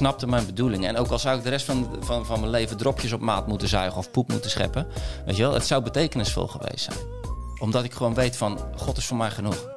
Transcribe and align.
snapte 0.00 0.26
mijn 0.26 0.46
bedoeling. 0.46 0.86
En 0.86 0.96
ook 0.96 1.10
al 1.10 1.18
zou 1.18 1.36
ik 1.36 1.42
de 1.42 1.48
rest 1.48 1.64
van, 1.64 1.96
van, 2.00 2.26
van 2.26 2.40
mijn 2.40 2.52
leven 2.52 2.76
dropjes 2.76 3.12
op 3.12 3.20
maat 3.20 3.46
moeten 3.46 3.68
zuigen 3.68 3.98
of 3.98 4.10
poep 4.10 4.28
moeten 4.28 4.50
scheppen. 4.50 4.86
Weet 5.26 5.36
je 5.36 5.42
wel, 5.42 5.54
het 5.54 5.66
zou 5.66 5.82
betekenisvol 5.82 6.46
geweest 6.46 6.84
zijn. 6.84 6.98
Omdat 7.58 7.84
ik 7.84 7.92
gewoon 7.92 8.14
weet 8.14 8.36
van, 8.36 8.58
God 8.76 8.96
is 8.96 9.06
voor 9.06 9.16
mij 9.16 9.30
genoeg. 9.30 9.68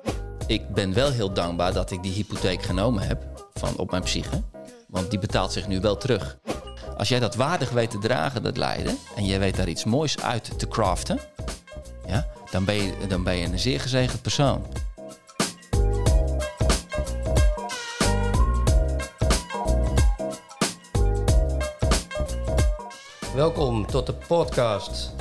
Ik 0.47 0.73
ben 0.73 0.93
wel 0.93 1.11
heel 1.11 1.33
dankbaar 1.33 1.73
dat 1.73 1.91
ik 1.91 2.03
die 2.03 2.13
hypotheek 2.13 2.63
genomen 2.63 3.07
heb 3.07 3.23
van, 3.53 3.77
op 3.77 3.91
mijn 3.91 4.03
psyche. 4.03 4.41
Want 4.87 5.09
die 5.09 5.19
betaalt 5.19 5.51
zich 5.51 5.67
nu 5.67 5.79
wel 5.79 5.97
terug. 5.97 6.37
Als 6.97 7.07
jij 7.07 7.19
dat 7.19 7.35
waardig 7.35 7.69
weet 7.69 7.91
te 7.91 7.97
dragen, 7.99 8.43
dat 8.43 8.57
lijden, 8.57 8.97
en 9.15 9.25
jij 9.25 9.39
weet 9.39 9.55
daar 9.55 9.67
iets 9.67 9.83
moois 9.83 10.19
uit 10.19 10.59
te 10.59 10.67
craften, 10.67 11.19
ja, 12.07 12.27
dan, 12.51 12.65
ben 12.65 12.75
je, 12.75 12.93
dan 13.07 13.23
ben 13.23 13.35
je 13.35 13.45
een 13.45 13.59
zeer 13.59 13.79
gezegend 13.79 14.21
persoon. 14.21 14.65
Welkom 23.35 23.85
tot 23.85 24.05
de 24.05 24.13
podcast 24.13 25.11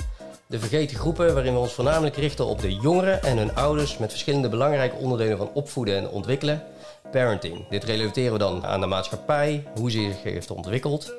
De 0.47 0.59
Vergeten 0.59 0.97
Groepen, 0.97 1.35
waarin 1.35 1.53
we 1.53 1.59
ons 1.59 1.73
voornamelijk 1.73 2.17
richten 2.17 2.47
op 2.47 2.61
de 2.61 2.75
jongeren 2.75 3.23
en 3.23 3.37
hun 3.37 3.55
ouders 3.55 3.99
met 3.99 4.11
verschillende 4.11 4.49
belangrijke 4.49 4.97
onderdelen 4.97 5.39
van 5.39 5.51
opvoeden 5.55 5.97
en 5.97 6.09
ontwikkelen. 6.09 6.63
Parenting. 7.11 7.69
Dit 7.69 7.85
relateren 7.85 8.33
we 8.33 8.39
dan 8.39 8.67
aan 8.67 8.81
de 8.81 8.87
maatschappij, 8.87 9.67
hoe 9.75 9.91
ze 9.91 9.99
zich 9.99 10.23
heeft 10.23 10.51
ontwikkeld 10.51 11.13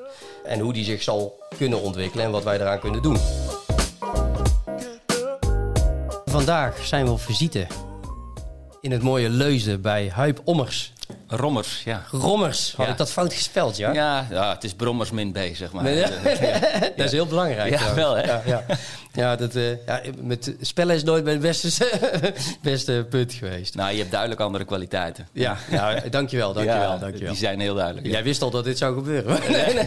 en 0.44 0.60
hoe 0.60 0.72
die 0.72 0.84
zich 0.84 1.02
zal 1.02 1.42
kunnen 1.56 1.80
ontwikkelen 1.80 2.24
en 2.24 2.30
wat 2.30 2.44
wij 2.44 2.60
eraan 2.60 2.80
kunnen 2.80 3.02
doen. 3.02 3.18
Vandaag 6.24 6.86
zijn 6.86 7.04
we 7.04 7.10
op 7.10 7.20
visite 7.20 7.66
in 8.80 8.92
het 8.92 9.02
mooie 9.02 9.28
Leusden 9.28 9.80
bij 9.80 10.08
Huip 10.08 10.40
Ommers. 10.44 10.92
Rommers, 11.28 11.82
ja. 11.84 12.04
Rommers, 12.10 12.74
had 12.76 12.86
Ja. 12.86 12.92
ik 12.92 12.98
dat 12.98 13.12
fout 13.12 13.32
gespeld, 13.32 13.76
ja? 13.76 13.92
Ja, 13.92 14.26
ja, 14.30 14.52
het 14.52 14.64
is 14.64 14.74
Brommers 14.74 15.10
min 15.10 15.32
B, 15.32 15.38
zeg 15.52 15.72
maar. 15.72 15.82
Nee, 15.82 15.96
ja. 15.96 16.08
Ja. 16.40 16.58
dat 16.96 17.06
is 17.06 17.12
heel 17.12 17.26
belangrijk. 17.26 17.70
Ja, 17.70 17.76
trouwens. 17.76 18.04
wel, 18.04 18.16
hè? 18.16 18.22
Ja, 18.22 18.42
ja. 18.46 18.64
ja, 19.12 19.36
dat, 19.36 19.54
eh, 19.54 19.86
ja, 19.86 20.00
met 20.22 20.54
spellen 20.60 20.94
is 20.94 21.02
nooit 21.04 21.24
mijn 21.24 21.40
beste, 21.40 21.86
beste 22.62 23.06
punt 23.10 23.32
geweest. 23.32 23.74
Nou, 23.74 23.92
je 23.92 23.98
hebt 23.98 24.10
duidelijk 24.10 24.40
andere 24.40 24.64
kwaliteiten. 24.64 25.28
Ja, 25.32 25.56
ja 25.70 26.00
dankjewel, 26.10 26.52
dankjewel, 26.62 26.98
dankjewel. 26.98 27.30
Die 27.32 27.40
zijn 27.40 27.60
heel 27.60 27.74
duidelijk. 27.74 28.06
Jij 28.06 28.22
wist 28.22 28.42
al 28.42 28.50
dat 28.50 28.64
dit 28.64 28.78
zou 28.78 28.94
gebeuren. 28.94 29.40
Nee, 29.50 29.74
nee. 29.74 29.84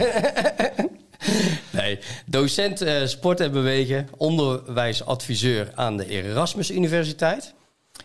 nee. 1.70 1.98
docent 2.26 2.80
eh, 2.82 3.06
sport 3.06 3.40
en 3.40 3.52
bewegen, 3.52 4.08
onderwijsadviseur 4.16 5.70
aan 5.74 5.96
de 5.96 6.06
Erasmus 6.06 6.70
Universiteit. 6.70 7.54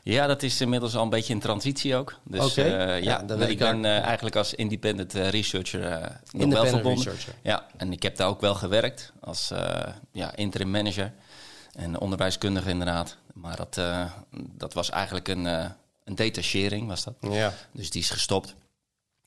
Ja, 0.04 0.28
dat 0.28 0.44
is 0.44 0.62
inmiddels 0.62 0.96
al 0.96 1.04
een 1.04 1.10
beetje 1.10 1.34
in 1.34 1.40
transitie 1.40 1.96
ook. 1.96 2.20
Dus 2.24 2.58
eh, 2.58 3.02
Ja, 3.04 3.22
ik 3.48 3.58
ben 3.58 3.86
eh, 3.86 4.00
eigenlijk 4.00 4.36
als 4.36 4.54
independent 4.54 5.16
eh, 5.16 5.30
researcher 5.30 6.12
nog 6.32 6.50
wel 6.54 6.66
verbonden. 6.66 7.04
researcher. 7.04 7.34
Ja, 7.42 7.68
en 7.78 7.92
ik 7.92 8.04
heb 8.04 8.16
daar 8.16 8.28
ook 8.28 8.42
wel 8.42 8.56
gewerkt 8.56 9.14
als 9.20 9.52
ja, 10.12 10.36
interim 10.36 10.72
manager 10.72 11.14
en 11.74 12.00
onderwijskundige 12.00 12.70
inderdaad. 12.70 13.18
Maar 13.34 13.56
dat, 13.56 13.82
dat 14.58 14.74
was 14.74 14.90
eigenlijk 14.90 15.28
een, 15.28 15.46
een 16.04 16.16
detachering, 16.16 16.88
was 16.88 17.04
dat. 17.04 17.16
Ja. 17.20 17.54
Dus 17.72 17.90
die 17.90 18.02
is 18.02 18.10
gestopt. 18.10 18.56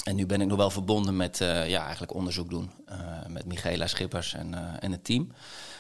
En 0.05 0.17
nu 0.17 0.27
ben 0.27 0.41
ik 0.41 0.47
nog 0.47 0.57
wel 0.57 0.71
verbonden 0.71 1.17
met 1.17 1.39
ja, 1.67 1.83
eigenlijk 1.83 2.15
onderzoek 2.15 2.51
doen. 2.51 2.71
eh, 2.87 2.97
met 3.29 3.45
Michaela 3.47 3.87
Schippers 3.87 4.35
en, 4.35 4.81
en 4.81 4.93
het 4.93 5.05
team. 5.05 5.33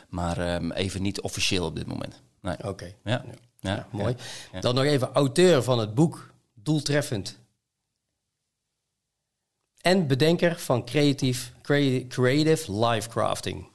Maar 0.09 0.39
ehm, 0.39 0.71
even 0.71 1.03
niet 1.03 1.21
officieel 1.21 1.65
op 1.65 1.77
dit 1.77 1.87
moment. 1.87 2.23
Nee. 2.41 2.57
Oké. 2.65 2.93
Ja. 3.05 3.25
Ja, 3.67 3.87
mooi. 3.91 4.17
Ja. 4.53 4.61
Dan 4.61 4.75
nog 4.75 4.85
even 4.85 5.13
auteur 5.13 5.63
van 5.63 5.79
het 5.79 5.95
boek 5.95 6.31
Doeltreffend. 6.55 7.39
En 9.81 10.07
bedenker 10.07 10.59
van 10.59 10.85
creatief, 10.85 11.53
crea- 11.63 12.07
Creative 12.09 12.73
Life 12.87 13.09
Crafting. 13.09 13.69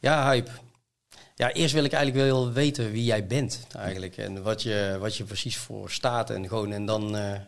Ja, 0.00 0.30
Hype. 0.30 0.50
Ja, 1.34 1.52
eerst 1.52 1.74
wil 1.74 1.84
ik 1.84 1.92
eigenlijk 1.92 2.24
wel 2.30 2.52
weten 2.52 2.90
wie 2.90 3.04
jij 3.04 3.26
bent 3.26 3.66
eigenlijk. 3.76 4.16
En 4.16 4.42
wat 4.42 4.62
je, 4.62 4.96
wat 5.00 5.16
je 5.16 5.24
precies 5.24 5.56
voor 5.56 5.90
staat. 5.90 6.30
En, 6.30 6.48
gewoon, 6.48 6.72
en 6.72 6.86
dan, 6.86 7.16
eh, 7.16 7.40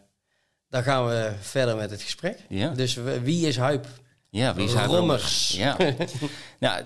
dan 0.68 0.82
gaan 0.82 1.06
we 1.06 1.32
verder 1.40 1.76
met 1.76 1.90
het 1.90 2.02
gesprek. 2.02 2.38
Ja. 2.48 2.68
Dus 2.68 2.94
wie 2.94 3.46
is 3.46 3.56
Hype? 3.56 3.88
Ja, 4.30 4.54
wie 4.54 4.64
is? 4.66 4.72
Rommers. 4.74 5.48
Ja. 5.48 5.76
nou, 6.60 6.84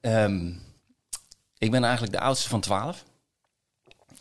ehm, 0.00 0.52
ik 1.58 1.70
ben 1.70 1.82
eigenlijk 1.84 2.12
de 2.12 2.20
oudste 2.20 2.48
van 2.48 2.60
twaalf. 2.60 3.04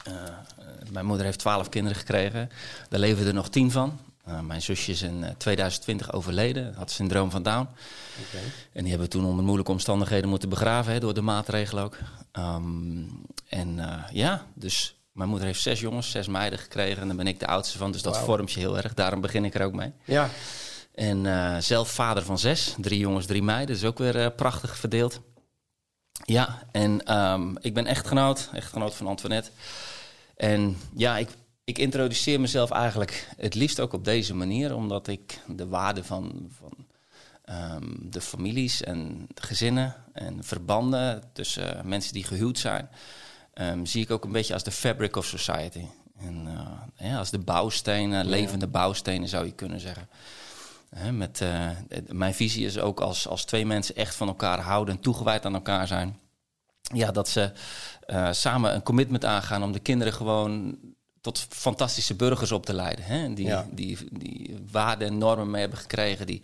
Eh, 0.04 0.14
eh, 0.14 0.92
mijn 0.92 1.06
moeder 1.06 1.26
heeft 1.26 1.40
twaalf 1.40 1.70
kinderen 1.70 1.98
gekregen. 1.98 2.50
Daar 2.90 3.00
leven 3.00 3.28
er 3.28 3.34
nog 3.34 3.50
tien 3.50 3.72
van. 3.72 4.00
Eh, 4.26 4.40
mijn 4.40 4.62
zusje 4.62 4.92
is 4.92 5.02
in 5.02 5.24
eh, 5.24 5.32
2020 5.38 6.14
overleden. 6.14 6.74
Had 6.74 6.92
syndroom 6.92 7.32
van 7.32 7.44
Down. 7.44 7.68
En 8.74 8.82
die 8.82 8.90
hebben 8.90 9.09
we 9.09 9.14
toen 9.14 9.26
onder 9.26 9.44
moeilijke 9.46 9.72
omstandigheden 9.72 10.30
moeten 10.30 10.50
begraven. 10.50 10.94
Hè, 10.94 11.00
door 11.00 11.14
de 11.14 11.22
maatregelen 11.22 11.84
ook. 11.84 11.98
Ehm, 12.32 13.04
en 13.50 13.80
ja, 14.12 14.46
dus 14.54 14.96
mijn 15.12 15.30
moeder 15.30 15.48
heeft 15.48 15.62
zes 15.62 15.80
jongens, 15.80 16.12
zes 16.12 16.28
meiden 16.28 16.59
gekregen. 16.59 17.02
En 17.02 17.08
daar 17.08 17.18
ben 17.18 17.28
ik 17.28 17.40
de 17.40 17.48
oudste 17.48 17.78
van. 17.78 17.92
Dus 17.92 18.02
dat 18.02 18.14
Wauw. 18.14 18.26
vormt 18.26 18.52
je 18.52 18.59
heel 18.59 18.78
erg. 18.78 18.94
Daarom 18.94 19.22
begin 19.22 19.46
ik 19.46 19.54
er 19.56 19.66
ook 19.66 19.74
mee. 19.74 19.92
Ja, 20.06 20.30
En 20.96 21.64
zelf 21.64 21.90
vader 21.90 22.24
van 22.24 22.40
zes, 22.40 22.76
drie 22.78 23.00
jongens, 23.00 23.26
drie 23.26 23.44
meiden. 23.44 23.76
Dus 23.76 23.84
ook 23.86 23.98
weer 23.98 24.32
prachtig 24.32 24.78
verdeeld. 24.78 25.20
Ja, 26.26 26.64
en 26.72 27.06
ehm, 27.06 27.56
ik 27.59 27.74
ben 27.74 27.86
echtgenoot, 27.86 28.50
echtgenoot 28.54 28.96
van 28.96 29.08
Antoinette. 29.08 29.52
En 30.40 30.78
ja, 30.96 31.18
ik, 31.18 31.30
ik 31.64 31.78
introduceer 31.78 32.40
mezelf 32.40 32.72
eigenlijk 32.72 33.30
het 33.38 33.56
liefst 33.56 33.80
ook 33.80 33.94
op 33.94 34.06
deze 34.06 34.36
manier, 34.36 34.76
omdat 34.76 35.08
ik 35.08 35.40
de 35.48 35.68
waarde 35.68 36.04
van, 36.04 36.50
van 36.60 36.74
ehm, 37.44 37.94
de 38.02 38.22
families 38.22 38.84
en 38.84 39.28
de 39.34 39.42
gezinnen 39.42 39.96
en 40.14 40.44
verbanden 40.44 41.24
tussen 41.34 41.88
mensen 41.88 42.14
die 42.14 42.24
gehuwd 42.24 42.58
zijn, 42.58 42.90
ehm, 43.54 43.86
zie 43.86 44.04
ik 44.04 44.12
ook 44.12 44.24
een 44.24 44.32
beetje 44.32 44.54
als 44.54 44.64
de 44.64 44.72
fabric 44.72 45.16
of 45.16 45.26
society. 45.26 45.86
En 46.18 46.48
eh, 46.48 47.10
ja, 47.10 47.18
als 47.18 47.30
de 47.30 47.40
bouwstenen, 47.40 48.26
levende 48.26 48.68
bouwstenen 48.68 49.28
zou 49.28 49.46
je 49.46 49.54
kunnen 49.54 49.80
zeggen. 49.80 50.10
Hè, 50.90 51.12
met, 51.12 51.42
eh, 51.42 51.70
mijn 52.08 52.34
visie 52.34 52.66
is 52.66 52.80
ook 52.80 53.00
als, 53.00 53.28
als 53.28 53.46
twee 53.46 53.66
mensen 53.66 53.96
echt 53.96 54.16
van 54.16 54.28
elkaar 54.28 54.60
houden 54.60 54.96
en 54.96 55.02
toegewijd 55.02 55.46
aan 55.46 55.54
elkaar 55.54 55.88
zijn. 55.88 56.20
Ja, 56.94 57.12
dat 57.12 57.30
ze 57.30 57.52
eh, 58.06 58.32
samen 58.32 58.76
een 58.76 58.84
commitment 58.84 59.26
aangaan 59.26 59.64
om 59.64 59.72
de 59.72 59.80
kinderen 59.80 60.14
gewoon 60.14 60.78
tot 61.22 61.40
fantastische 61.50 62.16
burgers 62.16 62.52
op 62.52 62.66
te 62.66 62.74
leiden. 62.74 63.06
Hè? 63.06 63.34
Die, 63.34 63.46
Ja. 63.46 63.68
die, 63.72 63.98
die 64.12 64.58
waarden 64.72 65.08
en 65.08 65.18
normen 65.18 65.50
mee 65.50 65.62
hebben 65.62 65.80
gekregen. 65.80 66.26
Die 66.28 66.42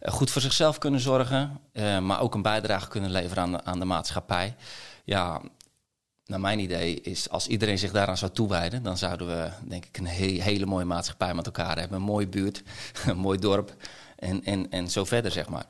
eh, 0.00 0.12
goed 0.12 0.30
voor 0.30 0.42
zichzelf 0.42 0.78
kunnen 0.78 1.00
zorgen. 1.00 1.60
eh, 1.72 1.98
maar 1.98 2.20
ook 2.20 2.34
een 2.34 2.42
bijdrage 2.42 2.88
kunnen 2.88 3.10
leveren 3.10 3.42
aan 3.42 3.52
de, 3.52 3.64
aan 3.64 3.78
de 3.78 3.84
maatschappij. 3.84 4.54
Ja, 5.04 5.40
naar 6.24 6.40
mijn 6.40 6.58
idee 6.58 7.00
is 7.00 7.28
als 7.30 7.46
iedereen 7.46 7.78
zich 7.78 7.92
daaraan 7.92 8.16
zou 8.18 8.32
toewijden, 8.32 8.82
dan 8.82 8.98
zouden 8.98 9.26
we 9.26 9.50
denk 9.68 9.84
ik 9.84 9.98
een 9.98 10.06
he- 10.06 10.42
hele 10.42 10.66
mooie 10.66 10.84
maatschappij 10.84 11.34
met 11.34 11.46
elkaar 11.46 11.78
hebben. 11.78 11.96
Een 11.96 12.04
mooie 12.04 12.28
buurt, 12.28 12.62
een 13.06 13.16
mooi 13.18 13.38
dorp 13.38 13.74
en, 14.16 14.44
en, 14.44 14.70
en 14.70 14.90
zo 14.90 15.04
verder, 15.04 15.30
zeg 15.30 15.48
maar. 15.48 15.66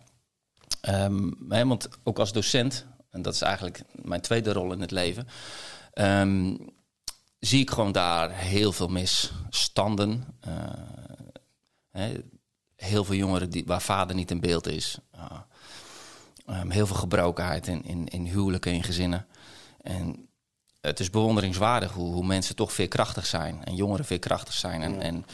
Ehm, 0.81 1.31
hè, 1.49 1.67
want 1.67 1.89
ook 2.03 2.19
als 2.19 2.33
docent, 2.33 2.87
en 3.13 3.23
dat 3.23 3.35
is 3.35 3.43
eigenlijk 3.43 3.83
mijn 3.93 4.21
tweede 4.21 4.53
rol 4.53 4.73
in 4.73 4.81
het 4.81 4.91
leven, 4.91 5.29
ehm, 5.93 6.57
zie 7.39 7.61
ik 7.61 7.71
gewoon 7.71 7.93
daar 7.93 8.31
heel 8.31 8.73
veel 8.73 8.89
misstanden. 8.89 10.25
eh, 10.41 10.53
hè, 11.91 12.13
heel 12.77 13.05
veel 13.05 13.15
jongeren 13.15 13.51
die, 13.51 13.65
waar 13.67 13.83
vader 13.83 14.17
niet 14.17 14.31
in 14.31 14.41
beeld 14.41 14.67
is. 14.67 14.99
Ah, 15.11 15.41
ehm, 16.47 16.71
heel 16.71 16.87
veel 16.87 16.97
gebrokenheid 16.97 17.67
in, 17.67 17.85
in, 17.85 18.09
in 18.09 18.27
huwelijken 18.27 18.71
en 18.71 18.77
in 18.77 18.83
gezinnen. 18.83 19.27
En 19.83 20.29
het 20.81 21.01
is 21.01 21.11
bewonderingswaardig 21.11 21.93
hoe, 21.93 22.13
hoe 22.13 22.27
mensen 22.27 22.57
toch 22.57 22.73
veerkrachtig 22.73 23.27
zijn. 23.27 23.65
En 23.65 23.75
jongeren 23.75 24.05
veerkrachtig 24.05 24.55
zijn. 24.55 24.83
En, 24.83 25.01
en 25.01 25.27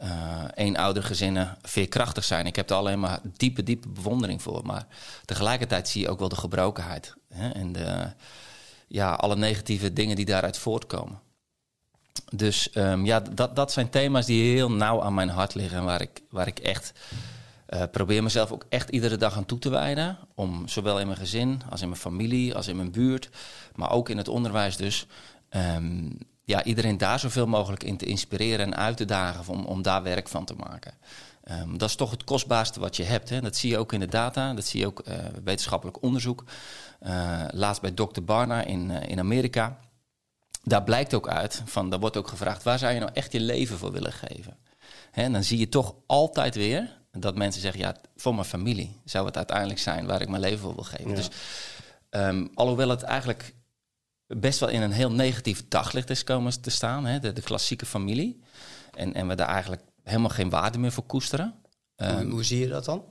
eh 0.00 0.44
eenoudergezinnen 0.54 1.56
veerkrachtig 1.62 2.24
zijn. 2.24 2.46
Ik 2.46 2.56
heb 2.56 2.70
er 2.70 2.76
alleen 2.76 3.00
maar 3.00 3.20
diepe, 3.36 3.62
diepe 3.62 3.88
bewondering 3.88 4.42
voor. 4.42 4.66
Maar 4.66 4.86
tegelijkertijd 5.24 5.88
zie 5.88 6.00
je 6.00 6.08
ook 6.08 6.18
wel 6.18 6.28
de 6.28 6.36
gebrokenheid. 6.36 7.14
Hè? 7.28 7.50
En 7.50 7.72
de, 7.72 8.12
ja, 8.88 9.12
alle 9.12 9.36
negatieve 9.36 9.92
dingen 9.92 10.16
die 10.16 10.24
daaruit 10.24 10.58
voortkomen. 10.58 11.20
Dus 12.34 12.70
ehm, 12.70 13.04
ja, 13.04 13.20
dat, 13.20 13.56
dat 13.56 13.72
zijn 13.72 13.90
thema's 13.90 14.26
die 14.26 14.54
heel 14.54 14.70
nauw 14.70 15.02
aan 15.02 15.14
mijn 15.14 15.28
hart 15.28 15.54
liggen. 15.54 15.78
En 15.78 15.84
waar 15.84 16.00
ik, 16.00 16.22
waar 16.30 16.46
ik 16.46 16.58
echt 16.58 16.92
eh, 17.66 17.82
probeer 17.90 18.22
mezelf 18.22 18.52
ook 18.52 18.66
echt 18.68 18.88
iedere 18.88 19.16
dag 19.16 19.36
aan 19.36 19.46
toe 19.46 19.58
te 19.58 19.68
wijden. 19.68 20.18
Om 20.34 20.68
zowel 20.68 21.00
in 21.00 21.06
mijn 21.06 21.18
gezin, 21.18 21.62
als 21.70 21.80
in 21.80 21.88
mijn 21.88 22.00
familie, 22.00 22.54
als 22.54 22.68
in 22.68 22.76
mijn 22.76 22.90
buurt. 22.92 23.28
Maar 23.74 23.90
ook 23.90 24.08
in 24.08 24.16
het 24.16 24.28
onderwijs 24.28 24.76
dus. 24.76 25.06
ehm, 25.48 26.10
ja, 26.50 26.64
iedereen 26.64 26.98
daar 26.98 27.18
zoveel 27.18 27.46
mogelijk 27.46 27.84
in 27.84 27.96
te 27.96 28.06
inspireren 28.06 28.66
en 28.66 28.76
uit 28.76 28.96
te 28.96 29.04
dagen 29.04 29.54
om, 29.54 29.64
om 29.64 29.82
daar 29.82 30.02
werk 30.02 30.28
van 30.28 30.44
te 30.44 30.54
maken. 30.54 30.94
Ehm, 31.44 31.76
dat 31.76 31.88
is 31.88 31.94
toch 31.94 32.10
het 32.10 32.24
kostbaarste 32.24 32.80
wat 32.80 32.96
je 32.96 33.02
hebt. 33.02 33.28
Hè? 33.28 33.40
Dat 33.40 33.56
zie 33.56 33.70
je 33.70 33.78
ook 33.78 33.92
in 33.92 34.00
de 34.00 34.06
data, 34.06 34.54
dat 34.54 34.64
zie 34.64 34.80
je 34.80 34.86
ook 34.86 35.02
uh, 35.08 35.14
wetenschappelijk 35.44 36.02
onderzoek. 36.02 36.44
Uh, 37.06 37.44
laatst 37.50 37.82
bij 37.82 37.90
Dr. 37.90 38.22
Barna 38.22 38.64
in, 38.64 38.90
uh, 38.90 39.08
in 39.08 39.18
Amerika. 39.18 39.78
Daar 40.62 40.82
blijkt 40.82 41.14
ook 41.14 41.28
uit, 41.28 41.62
van, 41.64 41.90
daar 41.90 42.00
wordt 42.00 42.16
ook 42.16 42.28
gevraagd... 42.28 42.62
waar 42.62 42.78
zou 42.78 42.92
je 42.92 43.00
nou 43.00 43.10
echt 43.14 43.32
je 43.32 43.40
leven 43.40 43.78
voor 43.78 43.92
willen 43.92 44.12
geven? 44.12 44.56
Hè, 45.10 45.22
en 45.22 45.32
dan 45.32 45.44
zie 45.44 45.58
je 45.58 45.68
toch 45.68 45.94
altijd 46.06 46.54
weer 46.54 46.98
dat 47.12 47.36
mensen 47.36 47.60
zeggen, 47.60 47.80
ja, 47.80 47.96
voor 48.16 48.34
mijn 48.34 48.46
familie 48.46 49.00
zou 49.04 49.26
het 49.26 49.36
uiteindelijk 49.36 49.78
zijn 49.78 50.06
waar 50.06 50.20
ik 50.20 50.28
mijn 50.28 50.42
leven 50.42 50.58
voor 50.58 50.74
wil 50.74 50.84
geven. 50.84 51.08
Ja. 51.08 51.14
Dus 51.14 51.28
ehm, 52.10 52.46
alhoewel 52.54 52.88
het 52.88 53.02
eigenlijk 53.02 53.54
best 54.36 54.60
wel 54.60 54.68
in 54.68 54.82
een 54.82 54.92
heel 54.92 55.12
negatief 55.12 55.68
daglicht 55.68 56.10
is 56.10 56.24
komen 56.24 56.60
te 56.60 56.70
staan, 56.70 57.06
hè, 57.06 57.18
de, 57.18 57.32
de 57.32 57.42
klassieke 57.42 57.86
familie. 57.86 58.42
En, 58.94 59.14
en 59.14 59.28
we 59.28 59.34
daar 59.34 59.48
eigenlijk 59.48 59.82
helemaal 60.02 60.28
geen 60.28 60.50
waarde 60.50 60.78
meer 60.78 60.92
voor 60.92 61.06
koesteren. 61.06 61.54
Ehm, 61.96 62.22
hoe, 62.22 62.30
hoe 62.30 62.44
zie 62.44 62.58
je 62.58 62.68
dat 62.68 62.84
dan? 62.84 63.04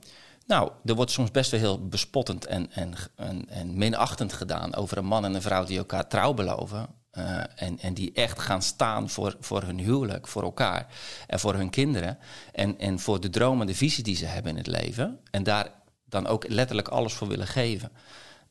nou, 0.50 0.70
er 0.84 0.94
wordt 0.94 1.10
soms 1.10 1.30
best 1.30 1.50
wel 1.50 1.60
heel 1.60 1.88
bespottend 1.88 2.46
en, 2.46 2.72
en, 2.72 2.94
en, 3.16 3.48
en 3.48 3.78
minachtend 3.78 4.32
gedaan 4.32 4.74
over 4.74 4.98
een 4.98 5.06
man 5.06 5.24
en 5.24 5.34
een 5.34 5.42
vrouw 5.42 5.64
die 5.64 5.78
elkaar 5.78 6.08
trouw 6.08 6.34
beloven. 6.34 6.86
eh, 7.10 7.42
en, 7.56 7.78
en 7.78 7.94
die 7.94 8.12
echt 8.12 8.38
gaan 8.38 8.62
staan 8.62 9.10
voor, 9.10 9.36
voor 9.40 9.62
hun 9.62 9.78
huwelijk, 9.78 10.28
voor 10.28 10.42
elkaar 10.42 10.86
en 11.26 11.40
voor 11.40 11.54
hun 11.54 11.70
kinderen. 11.70 12.18
En, 12.52 12.78
en 12.78 12.98
voor 12.98 13.20
de 13.20 13.30
dromen 13.30 13.60
en 13.60 13.66
de 13.66 13.74
visie 13.74 14.04
die 14.04 14.16
ze 14.16 14.26
hebben 14.26 14.52
in 14.52 14.58
het 14.58 14.66
leven. 14.66 15.20
En 15.30 15.42
daar 15.42 15.72
dan 16.04 16.26
ook 16.26 16.48
letterlijk 16.48 16.88
alles 16.88 17.12
voor 17.12 17.28
willen 17.28 17.46
geven. 17.46 17.92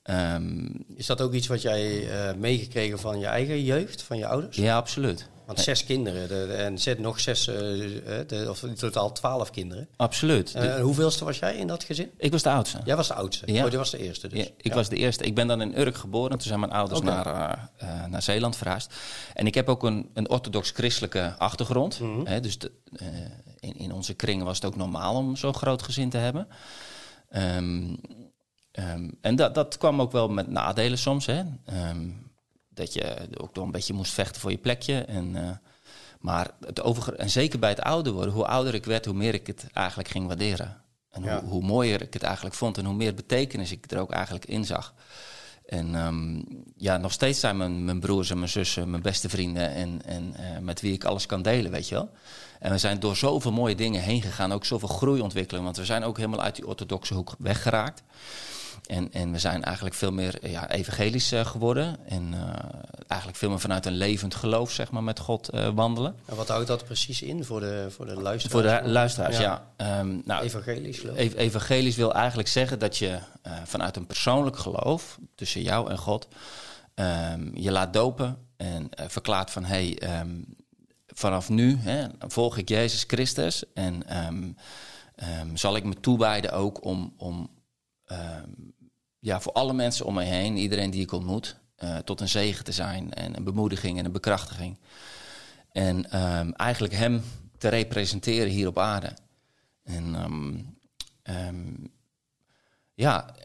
Ehm, 0.04 0.68
Is 0.96 1.06
dat 1.06 1.22
ook 1.22 1.34
iets 1.34 1.48
wat 1.48 1.62
jij 1.62 2.10
eh, 2.10 2.36
meegekregen 2.36 3.00
van 3.00 3.19
je 3.19 3.25
eigen 3.25 3.63
jeugd, 3.63 4.01
van 4.01 4.18
je 4.18 4.28
ouders? 4.28 4.56
ja, 4.57 4.75
absoluut. 4.75 5.30
Want 5.46 5.62
zes 5.62 5.86
kinderen 5.86 6.28
de, 6.28 6.46
de- 6.48 6.54
en 6.54 6.78
zet 6.80 7.00
nog 7.00 7.19
zes, 7.19 7.48
eh, 7.48 8.19
eh, 8.19 8.28
de, 8.28 8.46
of 8.50 8.63
in 8.63 8.75
totaal 8.75 9.12
twaalf 9.12 9.50
kinderen. 9.50 9.88
Absoluut. 9.96 10.54
En 10.54 10.80
hoeveelste 10.81 11.25
was 11.25 11.40
jij 11.40 11.56
in 11.56 11.68
dat 11.68 11.84
gezin? 11.84 12.12
ik 12.18 12.31
was 12.31 12.44
de 12.44 12.50
oudste. 12.50 12.80
Jij 12.86 12.96
was 12.96 13.07
de 13.07 13.13
oudste. 13.13 13.54
Ja. 13.54 13.66
Oh, 13.66 13.72
was 13.74 13.92
de 13.92 13.98
eerste 13.98 14.28
dus. 14.28 14.40
Ja, 14.40 14.50
ik 14.57 14.74
was 14.74 14.90
de 14.90 14.96
eerste. 14.96 15.24
Ik 15.24 15.36
ben 15.36 15.48
dan 15.48 15.62
in 15.62 15.80
Urk 15.80 15.96
geboren. 15.98 16.30
Toen 16.38 16.48
zijn 16.48 16.60
mijn 16.60 16.72
ouders 16.72 17.02
naar, 17.02 17.69
naar 18.10 18.22
Zeeland 18.22 18.56
verhuisd. 18.56 18.94
En 19.34 19.45
ik 19.45 19.56
heb 19.56 19.69
ook 19.69 19.84
een, 19.84 20.10
een 20.13 20.30
orthodox-christelijke 20.30 21.36
achtergrond. 21.38 22.00
Mhm. 22.00 22.25
Hè, 22.25 22.40
dus 22.40 22.57
in, 23.60 23.78
in 23.78 23.92
onze 23.94 24.13
kringen 24.13 24.45
was 24.45 24.56
het 24.56 24.66
ook 24.66 24.75
normaal 24.75 25.16
om 25.16 25.36
zo'n 25.36 25.54
groot 25.56 25.84
gezin 25.84 26.10
te 26.10 26.18
hebben. 26.18 26.48
Ehm, 27.30 27.95
ehm, 28.84 29.10
en 29.22 29.36
dat, 29.36 29.56
dat 29.56 29.78
kwam 29.78 30.02
ook 30.02 30.12
wel 30.12 30.28
met 30.30 30.48
nadelen 30.50 30.98
soms. 30.98 31.26
Hè. 31.26 31.42
Ehm, 31.66 32.08
dat 32.70 32.94
je 32.94 33.28
ook 33.38 33.56
nog 33.56 33.66
een 33.66 33.72
beetje 33.72 33.94
moest 33.94 34.14
vechten 34.14 34.42
voor 34.42 34.52
je 34.52 34.58
plekje. 34.58 35.02
En, 35.02 35.36
eh, 35.36 35.50
maar 36.20 36.52
het 36.66 36.81
overge- 36.81 37.16
en 37.16 37.30
zeker 37.30 37.60
bij 37.60 37.70
het 37.70 37.81
ouder 37.81 38.14
worden, 38.14 38.34
hoe 38.34 38.46
ouder 38.48 38.74
ik 38.74 38.86
werd, 38.86 39.06
hoe 39.06 39.14
meer 39.14 39.34
ik 39.34 39.48
het 39.48 39.68
eigenlijk 39.74 40.10
ging 40.10 40.28
waarderen. 40.28 40.81
En 41.10 41.24
Ja. 41.24 41.40
hoe, 41.42 41.50
hoe 41.50 41.64
mooier 41.64 42.02
ik 42.02 42.14
het 42.14 42.24
eigenlijk 42.24 42.56
vond 42.56 42.78
en 42.78 42.86
hoe 42.86 42.94
meer 42.96 43.14
betekenis 43.14 43.72
ik 43.72 43.92
er 43.92 44.00
ook 44.00 44.12
eigenlijk 44.12 44.46
in 44.46 44.66
zag. 44.66 44.94
En 45.66 45.96
ehm, 45.96 46.42
ja, 46.78 46.98
nog 46.98 47.12
steeds 47.12 47.40
zijn 47.40 47.58
mijn, 47.58 47.86
mijn 47.86 48.00
broers 48.00 48.30
en 48.30 48.38
mijn 48.38 48.50
zussen 48.50 48.90
mijn 48.90 49.02
beste 49.02 49.30
vrienden 49.30 49.70
en, 49.74 50.02
en 50.06 50.34
eh, 50.36 50.58
met 50.62 50.81
wie 50.81 50.94
ik 50.94 51.04
alles 51.04 51.26
kan 51.26 51.42
delen, 51.42 51.72
weet 51.72 51.88
je 51.90 51.96
wel. 51.96 52.10
En 52.60 52.72
we 52.72 52.78
zijn 52.78 53.00
door 53.00 53.16
zoveel 53.16 53.52
mooie 53.52 53.76
dingen 53.76 54.02
heen 54.02 54.22
gegaan, 54.22 54.52
ook 54.52 54.66
zoveel 54.66 54.88
groei 54.88 55.22
ontwikkelen, 55.22 55.64
want 55.64 55.78
we 55.78 55.86
zijn 55.86 56.04
ook 56.04 56.18
helemaal 56.18 56.42
uit 56.42 56.56
die 56.56 56.68
orthodoxe 56.68 57.14
hoek 57.14 57.36
weggeraakt. 57.40 58.04
En, 58.89 59.12
en 59.12 59.31
we 59.31 59.39
zijn 59.39 59.63
eigenlijk 59.63 59.95
veel 59.95 60.12
meer 60.12 60.39
eh, 60.44 60.51
ja, 60.51 60.69
evangelisch 60.69 61.31
eh, 61.31 61.45
geworden. 61.45 61.97
En 62.07 62.33
eh, 62.33 62.39
eigenlijk 63.07 63.39
veel 63.39 63.50
meer 63.50 63.59
vanuit 63.59 63.86
een 63.86 63.97
levend 63.97 64.36
geloof, 64.36 64.71
zeg 64.71 64.91
maar, 64.91 65.03
met 65.03 65.19
God 65.19 65.50
wandelen. 65.74 66.15
En 66.25 66.36
wat 66.36 66.47
houdt 66.47 66.68
dat 66.68 66.86
precies 66.86 67.21
in 67.21 67.44
voor 67.45 67.59
de, 67.59 67.88
voor 67.89 68.06
de 68.06 68.13
luisteraars? 68.21 68.65
Voor 68.68 68.83
de 68.83 68.89
luisteraars, 68.89 69.38
ja. 69.38 69.41
Ja. 69.77 70.00
Ehm, 70.00 70.18
nou, 70.25 70.44
Evangelisch 70.44 71.00
geloof. 71.00 71.18
ev- 71.18 71.33
evangelisch 71.36 71.95
wil 71.95 72.13
eigenlijk 72.13 72.47
zeggen 72.47 72.80
dat 72.80 72.97
je 72.97 73.19
vanuit 73.63 73.95
een 73.95 74.06
persoonlijk 74.06 74.57
geloof 74.57 75.18
tussen 75.35 75.62
jou 75.62 75.89
en 75.89 75.97
God 75.97 76.27
ehm, 76.95 77.50
je 77.53 77.71
laat 77.71 77.94
dopen 77.94 78.38
en 78.57 78.89
verklaart 79.07 79.51
van 79.51 79.63
hé, 79.63 79.75
hey, 79.75 79.97
ehm, 79.97 80.30
vanaf 81.07 81.50
nu 81.50 81.77
hè, 81.80 82.07
volg 82.19 82.57
ik 82.57 82.69
Jezus 82.69 83.03
Christus 83.07 83.63
en 83.74 84.03
zal 85.53 85.75
ik 85.75 85.83
me 85.83 86.00
toewijden 86.00 86.51
ook 86.51 86.83
om, 86.85 87.13
om 87.18 87.50
ja, 89.19 89.42
voor 89.42 89.51
alle 89.51 89.74
mensen 89.74 90.06
om 90.06 90.13
me 90.13 90.24
heen, 90.24 90.57
iedereen 90.57 90.92
die 90.92 91.01
ik 91.01 91.12
ontmoet, 91.12 91.60
eh, 91.75 91.98
tot 91.98 92.21
een 92.21 92.27
zegen 92.27 92.63
te 92.63 92.71
zijn 92.71 93.13
en 93.13 93.38
een 93.38 93.44
bemoediging 93.44 93.98
en 93.98 94.06
een 94.06 94.12
bekrachtiging. 94.12 94.77
En 95.71 96.12
ehm, 96.12 96.51
eigenlijk 96.51 96.94
hem 96.94 97.21
te 97.57 97.68
representeren 97.68 98.50
hier 98.50 98.68
op 98.68 98.77
aarde. 98.77 99.13
En 99.83 100.16
ehm, 100.16 100.57
ehm, 101.21 101.74
ja, 102.94 103.36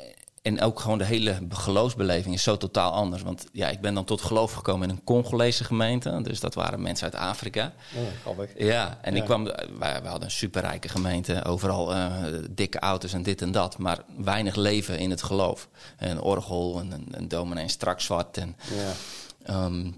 en 0.44 0.60
ook 0.60 0.80
gewoon 0.80 0.98
de 0.98 1.04
hele 1.04 1.38
geloofsbeleving 1.48 2.34
is 2.34 2.42
zo 2.42 2.56
totaal 2.56 2.92
anders. 2.92 3.22
Want 3.22 3.46
ja, 3.52 3.68
ik 3.68 3.80
ben 3.80 3.94
dan 3.94 4.04
tot 4.04 4.22
geloof 4.22 4.52
gekomen 4.52 4.88
in 4.88 4.94
een 4.94 5.04
Congolese 5.04 5.64
gemeente. 5.64 6.20
Dus 6.22 6.40
dat 6.40 6.54
waren 6.54 6.82
mensen 6.82 7.04
uit 7.04 7.14
Afrika. 7.14 7.72
Oh. 8.24 8.36
Ja, 8.56 8.98
en 9.02 9.12
Ja. 9.14 9.18
ik 9.20 9.24
kwam, 9.24 9.44
wij, 9.78 10.02
we 10.02 10.08
hadden 10.08 10.22
een 10.24 10.30
superrijke 10.30 10.88
gemeente, 10.88 11.44
overal 11.44 11.94
eh, 11.94 12.12
dikke 12.50 12.78
auto's 12.78 13.12
en 13.12 13.22
dit 13.22 13.42
en 13.42 13.52
dat, 13.52 13.78
maar 13.78 13.98
weinig 14.16 14.54
leven 14.54 14.98
in 14.98 15.10
het 15.10 15.22
geloof. 15.22 15.68
Een 15.98 16.20
orgel 16.20 16.78
en 16.80 16.92
een, 16.92 17.06
een 17.10 17.28
dominee 17.28 17.68
strak 17.68 18.00
zwart. 18.00 18.36
En, 18.36 18.56
Ja. 18.74 18.92
ehm, 19.54 19.90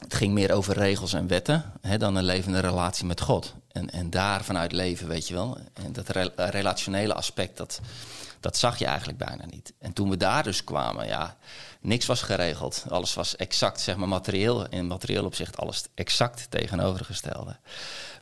het 0.00 0.14
ging 0.14 0.32
meer 0.32 0.52
over 0.52 0.74
regels 0.74 1.12
en 1.12 1.26
wetten 1.26 1.72
hè, 1.80 1.98
dan 1.98 2.16
een 2.16 2.24
levende 2.24 2.60
relatie 2.60 3.06
met 3.06 3.20
God. 3.20 3.54
En, 3.72 3.90
en 3.90 4.10
daar 4.10 4.44
vanuit 4.44 4.72
leven, 4.72 5.08
weet 5.08 5.28
je 5.28 5.34
wel. 5.34 5.58
En 5.72 5.92
dat 5.92 6.08
re- 6.08 6.32
relationele 6.34 7.14
aspect, 7.14 7.56
dat, 7.56 7.80
dat 8.40 8.56
zag 8.56 8.78
je 8.78 8.86
eigenlijk 8.86 9.18
bijna 9.18 9.44
niet. 9.46 9.72
En 9.78 9.92
toen 9.92 10.10
we 10.10 10.16
daar 10.16 10.42
dus 10.42 10.64
kwamen, 10.64 11.06
ja, 11.06 11.36
niks 11.80 12.06
was 12.06 12.22
geregeld. 12.22 12.84
Alles 12.88 13.14
was 13.14 13.36
exact, 13.36 13.80
zeg 13.80 13.96
maar, 13.96 14.08
materieel. 14.08 14.68
In 14.68 14.86
materieel 14.86 15.24
opzicht 15.24 15.56
alles 15.56 15.84
exact 15.94 16.50
tegenovergestelde. 16.50 17.56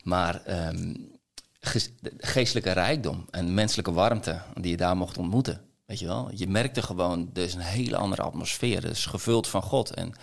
Maar 0.02 0.42
de 0.42 2.14
geestelijke 2.18 2.72
rijkdom 2.72 3.26
en 3.30 3.54
menselijke 3.54 3.92
warmte 3.92 4.40
die 4.54 4.70
je 4.70 4.76
daar 4.76 4.96
mocht 4.96 5.18
ontmoeten. 5.18 5.60
Weet 5.86 5.98
je 5.98 6.06
wel? 6.06 6.30
Je 6.34 6.48
merkte 6.48 6.82
gewoon, 6.82 7.30
is 7.32 7.54
een 7.54 7.60
hele 7.60 7.96
andere 7.96 8.22
atmosfeer. 8.22 8.84
Is 8.84 9.06
gevuld 9.06 9.48
van 9.48 9.62
God 9.62 9.94
en 9.94 10.14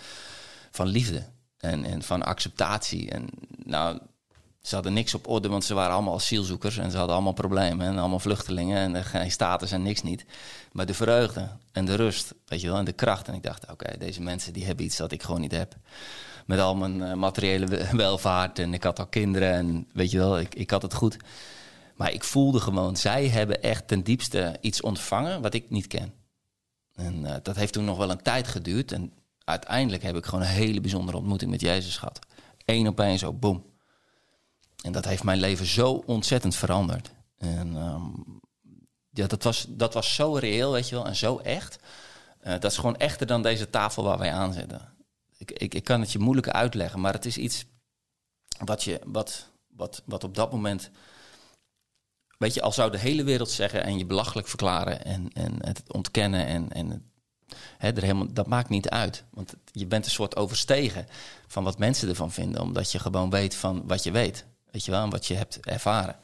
van 0.70 0.86
liefde 0.86 1.26
en, 1.66 1.84
en 1.84 2.02
van 2.02 2.22
acceptatie. 2.22 3.10
En 3.10 3.28
nou, 3.64 3.98
ze 4.60 4.74
hadden 4.74 4.92
niks 4.92 5.14
op 5.14 5.28
orde, 5.28 5.48
want 5.48 5.64
ze 5.64 5.74
waren 5.74 5.94
allemaal 5.94 6.14
asielzoekers 6.14 6.78
en 6.78 6.90
ze 6.90 6.96
hadden 6.96 7.14
allemaal 7.14 7.32
problemen 7.32 7.86
en 7.86 7.98
allemaal 7.98 8.18
vluchtelingen 8.18 8.96
en 8.96 9.04
geen 9.04 9.30
status 9.30 9.72
en 9.72 9.82
niks 9.82 10.02
niet. 10.02 10.24
Maar 10.72 10.86
de 10.86 10.94
vreugde 10.94 11.48
en 11.72 11.84
de 11.84 11.94
rust, 11.94 12.34
weet 12.46 12.60
je 12.60 12.66
wel, 12.66 12.78
en 12.78 12.84
de 12.84 12.92
kracht. 12.92 13.28
En 13.28 13.34
ik 13.34 13.42
dacht, 13.42 13.70
oké, 13.70 13.98
deze 13.98 14.22
mensen 14.22 14.52
die 14.52 14.64
hebben 14.64 14.84
iets 14.84 14.96
dat 14.96 15.12
ik 15.12 15.22
gewoon 15.22 15.40
niet 15.40 15.52
heb. 15.52 15.76
Met 16.46 16.58
al 16.58 16.74
mijn 16.74 17.02
eh, 17.02 17.12
materiële 17.12 17.66
we- 17.66 17.88
welvaart 17.96 18.58
en 18.58 18.74
ik 18.74 18.82
had 18.82 18.98
al 18.98 19.06
kinderen 19.06 19.52
en 19.52 19.88
weet 19.92 20.10
je 20.10 20.18
wel, 20.18 20.38
ik, 20.38 20.54
ik 20.54 20.70
had 20.70 20.82
het 20.82 20.94
goed. 20.94 21.16
Maar 21.94 22.12
ik 22.12 22.24
voelde 22.24 22.60
gewoon, 22.60 22.96
zij 22.96 23.28
hebben 23.28 23.62
echt 23.62 23.88
ten 23.88 24.02
diepste 24.02 24.56
iets 24.60 24.80
ontvangen 24.80 25.42
wat 25.42 25.54
ik 25.54 25.70
niet 25.70 25.86
ken. 25.86 26.12
En 26.94 27.26
eh, 27.26 27.34
dat 27.42 27.56
heeft 27.56 27.72
toen 27.72 27.84
nog 27.84 27.98
wel 27.98 28.10
een 28.10 28.22
tijd 28.22 28.48
geduurd. 28.48 28.92
En 28.92 29.12
uiteindelijk 29.46 30.02
heb 30.02 30.16
ik 30.16 30.24
gewoon 30.24 30.40
een 30.40 30.50
hele 30.50 30.80
bijzondere 30.80 31.16
ontmoeting 31.16 31.50
met 31.50 31.60
Jezus 31.60 31.96
gehad. 31.96 32.18
Eén 32.64 32.88
op 32.88 33.00
één 33.00 33.18
zo, 33.18 33.32
boom. 33.32 33.64
En 34.82 34.92
dat 34.92 35.04
heeft 35.04 35.24
mijn 35.24 35.38
leven 35.38 35.66
zo 35.66 35.92
ontzettend 35.92 36.54
veranderd. 36.56 37.10
En 37.38 37.76
ehm, 37.76 38.04
ja, 39.10 39.26
dat 39.26 39.42
was, 39.42 39.66
dat 39.68 39.94
was 39.94 40.14
zo 40.14 40.34
reëel, 40.34 40.72
weet 40.72 40.88
je 40.88 40.94
wel, 40.94 41.06
en 41.06 41.16
zo 41.16 41.38
echt. 41.38 41.78
Eh, 42.40 42.52
dat 42.52 42.70
is 42.70 42.76
gewoon 42.76 42.96
echter 42.96 43.26
dan 43.26 43.42
deze 43.42 43.70
tafel 43.70 44.02
waar 44.02 44.18
wij 44.18 44.32
aan 44.32 44.52
zitten. 44.52 44.94
Ik, 45.38 45.50
ik, 45.50 45.74
ik 45.74 45.84
kan 45.84 46.00
het 46.00 46.12
je 46.12 46.18
moeilijk 46.18 46.48
uitleggen, 46.48 47.00
maar 47.00 47.12
het 47.12 47.24
is 47.24 47.36
iets 47.36 47.64
wat, 48.64 48.84
je, 48.84 49.00
wat, 49.04 49.50
wat, 49.68 50.02
wat 50.04 50.24
op 50.24 50.34
dat 50.34 50.52
moment... 50.52 50.90
Weet 52.38 52.54
je, 52.54 52.62
al 52.62 52.72
zou 52.72 52.90
de 52.90 52.98
hele 52.98 53.24
wereld 53.24 53.50
zeggen 53.50 53.82
en 53.82 53.98
je 53.98 54.06
belachelijk 54.06 54.48
verklaren 54.48 55.04
en, 55.04 55.30
en 55.32 55.66
het 55.66 55.92
ontkennen 55.92 56.46
en, 56.46 56.72
en 56.72 57.05
Hè, 57.78 57.88
er 57.92 58.02
helemaal, 58.02 58.32
dat 58.32 58.46
maakt 58.46 58.68
niet 58.68 58.88
uit. 58.88 59.24
Want 59.30 59.54
je 59.72 59.86
bent 59.86 60.04
een 60.04 60.10
soort 60.10 60.36
overstegen 60.36 61.06
van 61.46 61.64
wat 61.64 61.78
mensen 61.78 62.08
ervan 62.08 62.32
vinden. 62.32 62.60
Omdat 62.60 62.92
je 62.92 62.98
gewoon 62.98 63.30
weet 63.30 63.54
van 63.54 63.86
wat 63.86 64.02
je 64.02 64.10
weet. 64.10 64.44
Weet 64.70 64.84
je 64.84 64.90
wel, 64.90 65.02
en 65.02 65.10
wat 65.10 65.26
je 65.26 65.34
hebt 65.34 65.60
ervaren. 65.66 66.16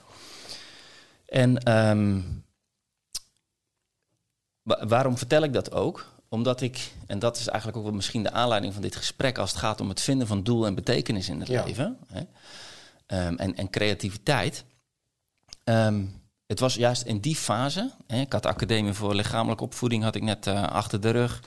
En 1.26 1.58
ehm, 1.58 2.20
wa- 4.62 4.86
waarom 4.86 5.18
vertel 5.18 5.42
ik 5.42 5.52
dat 5.52 5.72
ook? 5.72 6.10
Omdat 6.28 6.60
ik, 6.60 6.92
en 7.06 7.18
dat 7.18 7.36
is 7.36 7.46
eigenlijk 7.48 7.78
ook 7.78 7.84
wel 7.84 7.94
misschien 7.94 8.22
de 8.22 8.30
aanleiding 8.32 8.72
van 8.72 8.82
dit 8.82 8.96
gesprek... 8.96 9.38
als 9.38 9.50
het 9.50 9.58
gaat 9.58 9.80
om 9.80 9.88
het 9.88 10.00
vinden 10.00 10.26
van 10.26 10.42
doel 10.42 10.66
en 10.66 10.74
betekenis 10.74 11.28
in 11.28 11.38
het 11.40 11.48
Ja. 11.48 11.64
leven. 11.64 11.98
Hè? 12.06 12.22
Ehm, 13.06 13.34
en, 13.36 13.56
en 13.56 13.70
creativiteit. 13.70 14.64
Ehm, 15.64 16.04
het 16.52 16.60
was 16.60 16.74
juist 16.74 17.02
in 17.02 17.20
die 17.20 17.36
fase. 17.36 17.90
Hè, 18.06 18.20
ik 18.20 18.32
had 18.32 18.42
de 18.42 18.48
Academie 18.48 18.92
voor 18.92 19.14
Lichamelijke 19.14 19.64
Opvoeding 19.64 20.02
had 20.02 20.14
ik 20.14 20.22
net 20.22 20.46
eh, 20.46 20.62
achter 20.62 21.00
de 21.00 21.10
rug. 21.10 21.42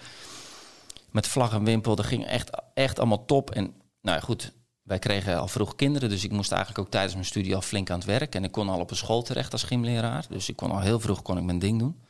Met 1.11 1.27
vlag 1.27 1.53
en 1.53 1.63
wimpel. 1.63 1.95
Dat 1.95 2.05
ging 2.05 2.25
echt, 2.25 2.49
echt 2.73 2.99
allemaal 2.99 3.25
top. 3.25 3.51
En 3.51 3.63
nou 4.01 4.17
ja, 4.17 4.19
goed, 4.19 4.51
wij 4.81 4.99
kregen 4.99 5.39
al 5.39 5.47
vroeg 5.47 5.75
kinderen. 5.75 6.09
Dus 6.09 6.23
ik 6.23 6.31
moest 6.31 6.51
eigenlijk 6.51 6.81
ook 6.85 6.91
tijdens 6.91 7.13
mijn 7.13 7.25
studie 7.25 7.55
al 7.55 7.61
flink 7.61 7.89
aan 7.89 7.97
het 7.97 8.07
werk. 8.07 8.35
En 8.35 8.43
ik 8.43 8.51
kon 8.51 8.69
al 8.69 8.79
op 8.79 8.89
een 8.89 8.97
school 8.97 9.21
terecht 9.21 9.51
als 9.51 9.63
gymleraar. 9.63 10.25
Dus 10.29 10.49
ik 10.49 10.55
kon 10.55 10.71
al 10.71 10.79
heel 10.79 10.99
vroeg 10.99 11.21
kon 11.21 11.37
ik 11.37 11.43
mijn 11.43 11.59
ding 11.59 11.79
doen. 11.79 12.01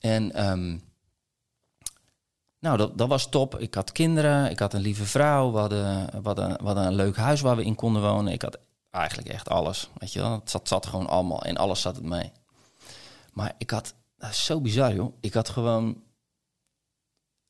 En 0.00 0.32
ehm, 0.32 0.76
nou, 2.58 2.76
dat, 2.76 2.98
dat 2.98 3.08
was 3.08 3.28
top. 3.28 3.58
Ik 3.58 3.74
had 3.74 3.92
kinderen, 3.92 4.50
ik 4.50 4.58
had 4.58 4.74
een 4.74 4.80
lieve 4.80 5.04
vrouw. 5.04 5.52
We 5.52 5.58
hadden, 5.58 6.06
we, 6.06 6.20
hadden, 6.22 6.48
we 6.48 6.64
hadden 6.64 6.86
een 6.86 6.94
leuk 6.94 7.16
huis 7.16 7.40
waar 7.40 7.56
we 7.56 7.64
in 7.64 7.74
konden 7.74 8.02
wonen. 8.02 8.32
Ik 8.32 8.42
had 8.42 8.58
eigenlijk 8.94 9.28
echt 9.28 9.48
alles. 9.48 9.88
Weet 9.98 10.12
je 10.12 10.20
wel, 10.20 10.32
het 10.32 10.50
zat, 10.50 10.68
zat 10.68 10.86
gewoon 10.86 11.06
allemaal 11.06 11.42
en 11.42 11.56
alles 11.56 11.80
zat 11.80 11.96
het 11.96 12.04
mee. 12.04 12.32
Maar 13.32 13.54
ik 13.58 13.70
had, 13.70 13.94
dat 14.16 14.30
is 14.30 14.44
zo 14.44 14.60
bizar 14.60 14.94
joh, 14.94 15.14
ik 15.20 15.34
had 15.34 15.48
gewoon 15.48 16.02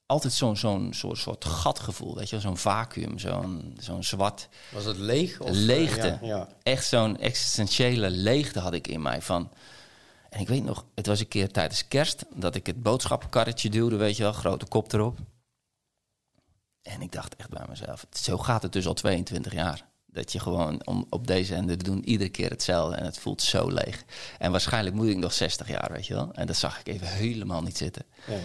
altijd 0.06 0.32
zo'n 0.32 0.56
zo'n 0.56 0.92
soort, 0.92 1.18
soort 1.18 1.44
gatgevoel, 1.44 2.14
weet 2.14 2.30
je 2.30 2.40
zo'n 2.40 2.56
vacuüm, 2.56 3.18
zo'n 3.18 3.76
zo'n 3.78 4.04
zwart 4.04 4.48
Was 4.72 4.84
het 4.84 4.96
leeg? 4.96 5.40
Of, 5.40 5.50
leegte. 5.50 6.06
Ja, 6.06 6.26
ja. 6.26 6.48
Echt 6.62 6.86
zo'n 6.86 7.18
existentiële 7.18 8.10
leegte 8.10 8.60
had 8.60 8.72
ik 8.72 8.88
in 8.88 9.02
mij 9.02 9.22
van... 9.22 9.50
En 10.28 10.40
ik 10.40 10.48
weet 10.48 10.64
nog, 10.64 10.84
het 10.94 11.06
was 11.06 11.20
een 11.20 11.28
keer 11.28 11.50
tijdens 11.50 11.88
kerst 11.88 12.24
dat 12.34 12.54
ik 12.54 12.66
het 12.66 12.82
boodschappenkarretje 12.82 13.70
duwde, 13.70 13.96
weet 13.96 14.16
je 14.16 14.22
wel, 14.22 14.32
grote 14.32 14.66
kop 14.66 14.92
erop. 14.92 15.18
En 16.82 17.02
ik 17.02 17.12
dacht 17.12 17.36
echt 17.36 17.50
bij 17.50 17.64
mezelf, 17.68 18.06
zo 18.10 18.38
gaat 18.38 18.62
het 18.62 18.72
dus 18.72 18.86
al 18.86 18.94
22 18.94 19.52
jaar. 19.52 19.92
Dat 20.14 20.33
je 20.33 20.40
gewoon 20.40 20.87
om, 20.87 21.06
op 21.11 21.26
deze 21.26 21.54
en 21.54 21.66
doen 21.66 22.04
iedere 22.04 22.30
keer 22.30 22.50
hetzelfde 22.50 22.97
en 22.97 23.04
het 23.04 23.18
voelt 23.18 23.42
zo 23.42 23.68
leeg. 23.68 24.04
En 24.38 24.50
waarschijnlijk 24.50 24.97
moet 24.97 25.09
ik 25.09 25.16
nog 25.16 25.33
60 25.33 25.68
jaar, 25.68 25.90
weet 25.92 26.06
je 26.06 26.14
wel. 26.14 26.33
En 26.33 26.47
dat 26.47 26.56
zag 26.56 26.80
ik 26.80 26.88
even 26.88 27.06
helemaal 27.06 27.62
niet 27.62 27.76
zitten. 27.76 28.04
Ja. 28.26 28.38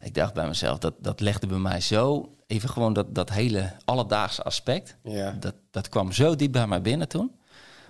Ik 0.00 0.14
dacht 0.14 0.34
bij 0.34 0.46
mezelf, 0.46 0.78
dat, 0.78 0.94
dat 0.98 1.20
legde 1.20 1.46
bij 1.46 1.58
mij 1.58 1.80
zo, 1.80 2.34
even 2.46 2.68
gewoon 2.68 2.92
dat, 2.92 3.14
dat 3.14 3.30
hele 3.30 3.72
alledaagse 3.84 4.42
aspect. 4.42 4.96
Ja. 5.02 5.36
Dat, 5.40 5.54
dat 5.70 5.88
kwam 5.88 6.12
zo 6.12 6.36
diep 6.36 6.52
bij 6.52 6.66
mij 6.66 6.80
binnen 6.80 7.08
toen, 7.08 7.32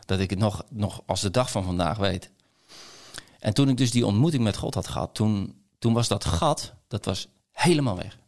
dat 0.04 0.18
ik 0.20 0.30
het 0.30 0.38
nog, 0.38 0.64
nog 0.70 1.02
als 1.06 1.20
de 1.20 1.30
dag 1.30 1.50
van 1.50 1.64
vandaag 1.64 1.96
weet. 1.96 2.30
En 3.38 3.54
toen 3.54 3.68
ik 3.68 3.76
dus 3.76 3.90
die 3.90 4.06
ontmoeting 4.06 4.42
met 4.42 4.56
God 4.56 4.74
had 4.74 4.88
gehad, 4.88 5.14
toen, 5.14 5.62
toen 5.78 5.92
was 5.92 6.08
dat 6.08 6.24
gat, 6.24 6.74
dat 6.88 7.04
was 7.04 7.28
helemaal 7.52 7.96
weg. 7.96 8.18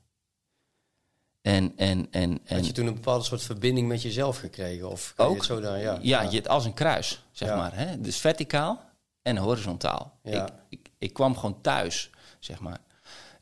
En, 1.47 1.73
en, 1.76 2.07
en, 2.11 2.41
en 2.45 2.57
Had 2.57 2.67
je 2.67 2.73
toen 2.73 2.87
een 2.87 2.95
bepaalde 2.95 3.25
soort 3.25 3.43
verbinding 3.43 3.88
met 3.88 4.03
jezelf 4.03 4.38
gekregen? 4.38 4.91
Of 4.91 5.12
kan 5.17 5.26
je 5.26 5.31
Ook? 5.31 5.37
het 5.38 5.47
zo 5.47 5.61
dan, 5.61 5.79
ja. 5.79 5.99
ja, 6.03 6.23
Je, 6.23 6.49
als 6.49 6.65
een 6.65 6.75
kruis, 6.75 7.23
zeg 7.33 7.49
Ja. 7.49 7.57
maar. 7.57 7.76
Hè? 7.76 8.00
Dus 8.00 8.17
verticaal 8.17 8.83
en 9.23 9.37
horizontaal. 9.37 10.19
Ja. 10.23 10.47
Ik, 10.47 10.53
ik, 10.69 10.91
ik 10.99 11.12
kwam 11.12 11.37
gewoon 11.37 11.61
thuis, 11.61 12.11
zeg 12.38 12.61
maar. 12.61 12.79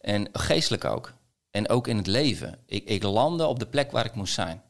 En 0.01 0.29
geestelijk 0.33 0.85
ook. 0.85 1.13
En 1.51 1.69
ook 1.69 1.87
in 1.89 1.97
het 1.97 2.07
leven. 2.07 2.59
Ik, 2.67 2.85
ik 2.85 3.03
landde 3.03 3.47
op 3.47 3.59
de 3.59 3.67
plek 3.67 3.91
waar 3.91 4.05
ik 4.05 4.15
moest 4.15 4.35
zijn. 4.35 4.63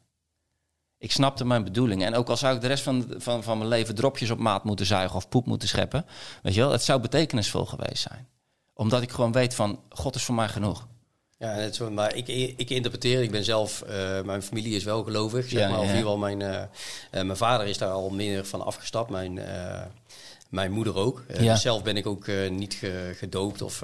Ik 0.97 1.11
snapte 1.11 1.45
mijn 1.45 1.63
bedoeling. 1.63 2.03
En 2.03 2.15
ook 2.15 2.29
al 2.29 2.37
zou 2.37 2.55
ik 2.55 2.61
de 2.61 2.67
rest 2.67 2.83
van, 2.83 3.05
van, 3.17 3.43
van 3.43 3.57
mijn 3.57 3.69
leven 3.69 3.95
dropjes 3.95 4.29
op 4.29 4.39
maat 4.39 4.63
moeten 4.63 4.85
zuigen 4.85 5.15
of 5.15 5.29
poep 5.29 5.45
moeten 5.45 5.67
scheppen. 5.67 6.05
Weet 6.43 6.53
je 6.53 6.59
wel, 6.61 6.71
het 6.71 6.83
zou 6.83 7.01
betekenisvol 7.01 7.65
geweest 7.65 8.07
zijn. 8.09 8.27
Omdat 8.73 9.01
ik 9.01 9.11
gewoon 9.11 9.31
weet 9.31 9.55
van, 9.55 9.79
God 9.89 10.15
is 10.15 10.23
voor 10.23 10.35
mij 10.35 10.49
genoeg. 10.49 10.87
Ja, 11.45 11.89
maar 11.89 12.15
ik, 12.15 12.27
ik 12.57 12.69
interpreteer, 12.69 13.21
ik 13.21 13.31
ben 13.31 13.43
zelf, 13.43 13.81
eh, 13.81 14.21
mijn 14.21 14.41
familie 14.43 14.75
is 14.75 14.83
wel 14.83 15.03
gelovig, 15.03 15.49
zeg 15.49 15.59
Ja, 15.59 15.69
maar. 15.69 15.79
Of 15.79 15.83
in 15.83 15.89
ieder 15.95 16.01
geval 16.03 16.17
mijn, 16.17 16.41
eh, 16.41 16.61
eh, 16.61 16.67
mijn 17.11 17.37
vader 17.37 17.67
is 17.67 17.77
daar 17.77 17.89
al 17.89 18.09
meer 18.09 18.45
van 18.45 18.65
afgestapt, 18.65 19.09
mijn, 19.09 19.39
mijn 20.49 20.71
moeder 20.71 20.95
ook. 20.95 21.23
Ja. 21.39 21.53
dus 21.53 21.61
zelf 21.61 21.83
ben 21.83 21.97
ik 21.97 22.05
ook 22.07 22.27
niet 22.49 22.73
ge- 22.73 23.11
gedoopt. 23.17 23.61
Of, 23.61 23.81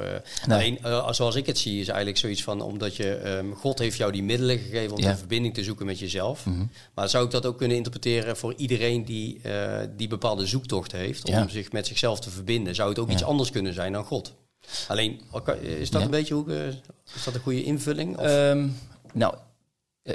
Nee. 0.48 0.80
Alleen, 0.82 1.14
zoals 1.14 1.36
ik 1.36 1.46
het 1.46 1.58
zie, 1.58 1.80
is 1.80 1.88
eigenlijk 1.88 2.18
zoiets 2.18 2.44
van, 2.44 2.62
omdat 2.62 2.96
je, 2.96 3.14
ehm, 3.16 3.52
God 3.52 3.80
heeft 3.80 3.98
jou 3.98 4.12
die 4.12 4.24
middelen 4.24 4.60
gegeven 4.60 4.96
om 4.96 5.02
Ja. 5.04 5.10
een 5.10 5.18
verbinding 5.18 5.54
te 5.54 5.64
zoeken 5.64 5.86
met 5.86 6.00
jezelf. 6.00 6.46
Mhm. 6.46 6.66
Maar 6.94 7.10
zou 7.10 7.26
ik 7.26 7.32
dat 7.32 7.46
ook 7.46 7.58
kunnen 7.58 7.78
interpreteren 7.78 8.38
voor 8.38 8.54
iedereen 8.58 9.06
die, 9.06 9.42
die 9.98 10.08
bepaalde 10.08 10.46
zoektocht 10.46 10.92
heeft 10.92 11.26
om 11.30 11.50
zich 11.50 11.72
met 11.72 11.88
zichzelf 11.88 12.20
te 12.20 12.30
verbinden? 12.30 12.76
Zou 12.76 12.90
het 12.90 13.00
ook 13.00 13.10
iets 13.10 13.24
anders 13.24 13.52
kunnen 13.52 13.74
zijn 13.74 13.92
dan 13.94 14.04
God? 14.04 14.34
Alleen, 14.88 15.22
is 15.62 15.90
dat 15.90 16.00
Ja. 16.00 16.06
een 16.06 16.12
beetje 16.12 16.34
hoe, 16.34 16.54
eh, 16.56 16.68
is 17.16 17.24
dat 17.26 17.34
een 17.36 17.42
goede 17.42 17.64
invulling? 17.64 18.18
Of? 18.18 18.26
Ehm, 18.26 18.68
nou, 19.14 19.36
eh, 20.04 20.14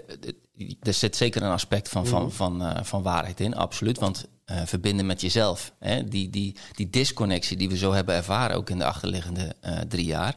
eh, 0.58 0.70
er 0.82 0.94
zit 0.94 1.16
zeker 1.16 1.42
een 1.42 1.50
aspect 1.50 1.88
van, 1.88 2.06
van, 2.06 2.22
Mhm. 2.22 2.30
van, 2.30 2.84
van 2.84 3.02
waarheid 3.02 3.40
in, 3.40 3.54
absoluut. 3.56 3.98
Want 3.98 4.26
verbinden 4.64 5.06
met 5.06 5.20
jezelf, 5.20 5.72
hè, 5.78 6.04
die, 6.04 6.30
die, 6.30 6.56
die 6.72 6.90
disconnectie 6.90 7.56
die 7.56 7.68
we 7.68 7.76
zo 7.76 7.92
hebben 7.92 8.14
ervaren, 8.14 8.56
ook 8.56 8.70
in 8.70 8.78
de 8.78 8.84
achterliggende 8.84 9.54
drie 9.88 10.04
jaar, 10.06 10.36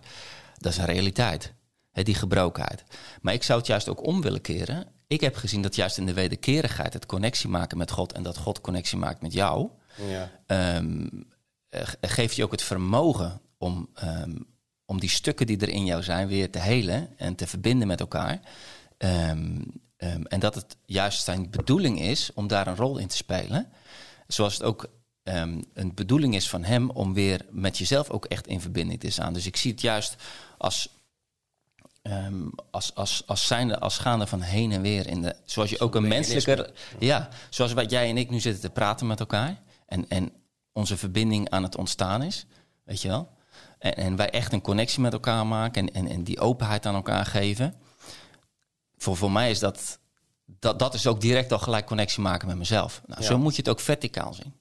dat 0.58 0.72
is 0.72 0.78
een 0.78 0.86
realiteit. 0.86 1.54
Hè, 1.92 2.04
die 2.04 2.16
gebrokenheid. 2.16 2.84
Maar 3.22 3.34
ik 3.34 3.44
zou 3.44 3.60
het 3.60 3.68
juist 3.68 3.90
ook 3.90 4.06
om 4.06 4.22
willen 4.22 4.42
keren. 4.42 4.88
Ik 5.08 5.22
heb 5.22 5.36
gezien 5.36 5.62
dat 5.62 5.76
juist 5.76 5.98
in 5.98 6.06
de 6.06 6.14
wederkerigheid, 6.14 6.94
het 6.94 7.06
connectie 7.06 7.50
maken 7.50 7.78
met 7.78 7.92
God 7.92 8.12
en 8.14 8.24
dat 8.24 8.38
God 8.38 8.62
connectie 8.62 8.98
maakt 8.98 9.22
met 9.22 9.34
jou, 9.34 9.70
ja. 10.10 10.32
ehm, 10.46 11.08
eh, 11.70 11.82
ge- 11.88 11.98
geeft 12.02 12.36
je 12.36 12.44
ook 12.44 12.52
het 12.52 12.62
vermogen 12.64 13.42
om, 13.60 13.90
ehm, 13.94 14.36
om 14.86 15.00
die 15.00 15.10
stukken 15.10 15.48
die 15.48 15.58
er 15.58 15.70
in 15.70 15.86
jou 15.86 16.04
zijn 16.04 16.28
weer 16.28 16.52
te 16.52 16.60
helen 16.60 17.18
en 17.18 17.36
te 17.36 17.48
verbinden 17.48 17.88
met 17.88 18.00
elkaar. 18.00 18.40
Ehm, 18.98 19.62
ehm, 19.98 20.22
en 20.24 20.40
dat 20.40 20.56
het 20.56 20.78
juist 20.86 21.24
zijn 21.24 21.50
bedoeling 21.50 22.02
is 22.02 22.32
om 22.34 22.48
daar 22.48 22.68
een 22.68 22.76
rol 22.76 22.98
in 22.98 23.08
te 23.08 23.16
spelen. 23.16 23.72
Zoals 24.28 24.54
het 24.54 24.64
ook 24.64 24.90
een 25.74 25.92
bedoeling 25.96 26.36
is 26.36 26.50
van 26.50 26.64
hem 26.64 26.90
om 26.90 27.14
weer 27.14 27.46
met 27.50 27.78
jezelf 27.78 28.10
ook 28.10 28.26
echt 28.26 28.48
in 28.48 28.62
verbinding 28.62 29.00
te 29.00 29.10
staan. 29.10 29.34
Dus 29.34 29.46
ik 29.46 29.56
zie 29.56 29.72
het 29.72 29.82
juist 29.82 30.16
als. 30.58 30.90
ehm, 32.02 32.48
als, 32.72 32.96
als, 32.96 33.24
als, 33.26 33.48
zijnde, 33.48 33.80
als 33.80 33.98
gaande 33.98 34.28
van 34.28 34.42
heen 34.42 34.72
en 34.72 34.82
weer. 34.82 35.08
In 35.08 35.22
de, 35.22 35.36
zoals 35.46 35.70
je 35.70 35.80
ook 35.80 35.96
een 35.96 36.08
menselijke. 36.08 36.74
Ja, 37.00 37.30
zoals 37.50 37.74
wat 37.74 37.92
jij 37.92 38.10
en 38.10 38.18
ik 38.18 38.30
nu 38.30 38.40
zitten 38.40 38.62
te 38.62 38.70
praten 38.70 39.08
met 39.08 39.20
elkaar. 39.20 39.62
En, 39.86 40.10
en 40.10 40.32
onze 40.74 40.98
verbinding 40.98 41.50
aan 41.50 41.64
het 41.64 41.76
ontstaan 41.76 42.24
is. 42.24 42.46
Weet 42.84 43.02
je 43.02 43.08
wel? 43.08 43.30
En, 43.80 43.96
en 43.96 44.16
wij 44.16 44.30
echt 44.30 44.54
een 44.54 44.62
connectie 44.62 45.02
met 45.02 45.14
elkaar 45.14 45.48
maken. 45.48 45.88
En, 45.88 45.94
en, 45.94 46.12
en 46.12 46.24
die 46.24 46.40
openheid 46.40 46.86
aan 46.86 46.96
elkaar 46.96 47.26
geven. 47.26 47.76
Voor, 48.98 49.18
voor 49.18 49.32
mij 49.32 49.50
is 49.50 49.60
dat, 49.60 50.00
dat. 50.46 50.80
Dat 50.80 50.94
is 50.94 51.08
ook 51.08 51.22
direct 51.22 51.52
al 51.52 51.60
gelijk 51.60 51.86
connectie 51.86 52.22
maken 52.22 52.48
met 52.48 52.58
mezelf. 52.58 53.02
Nou, 53.06 53.22
Ja. 53.22 53.28
Zo 53.28 53.38
moet 53.38 53.56
je 53.56 53.62
het 53.62 53.70
ook 53.70 53.80
verticaal 53.80 54.34
zien. 54.34 54.54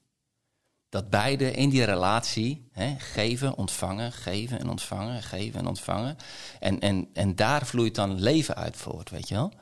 Dat 0.88 1.10
beide 1.10 1.52
in 1.52 1.68
die 1.68 1.84
relatie 1.84 2.68
hè, 2.72 2.94
geven, 2.98 3.56
ontvangen, 3.56 4.12
geven 4.12 4.58
en 4.58 4.68
ontvangen, 4.68 5.22
geven 5.22 5.60
en 5.60 5.66
ontvangen. 5.66 6.16
En, 6.60 6.80
en, 6.80 7.08
en 7.12 7.36
daar 7.36 7.66
vloeit 7.66 7.94
dan 7.94 8.20
leven 8.20 8.56
uit 8.56 8.76
voort, 8.76 9.10
weet 9.10 9.28
je 9.28 9.34
wel? 9.34 9.52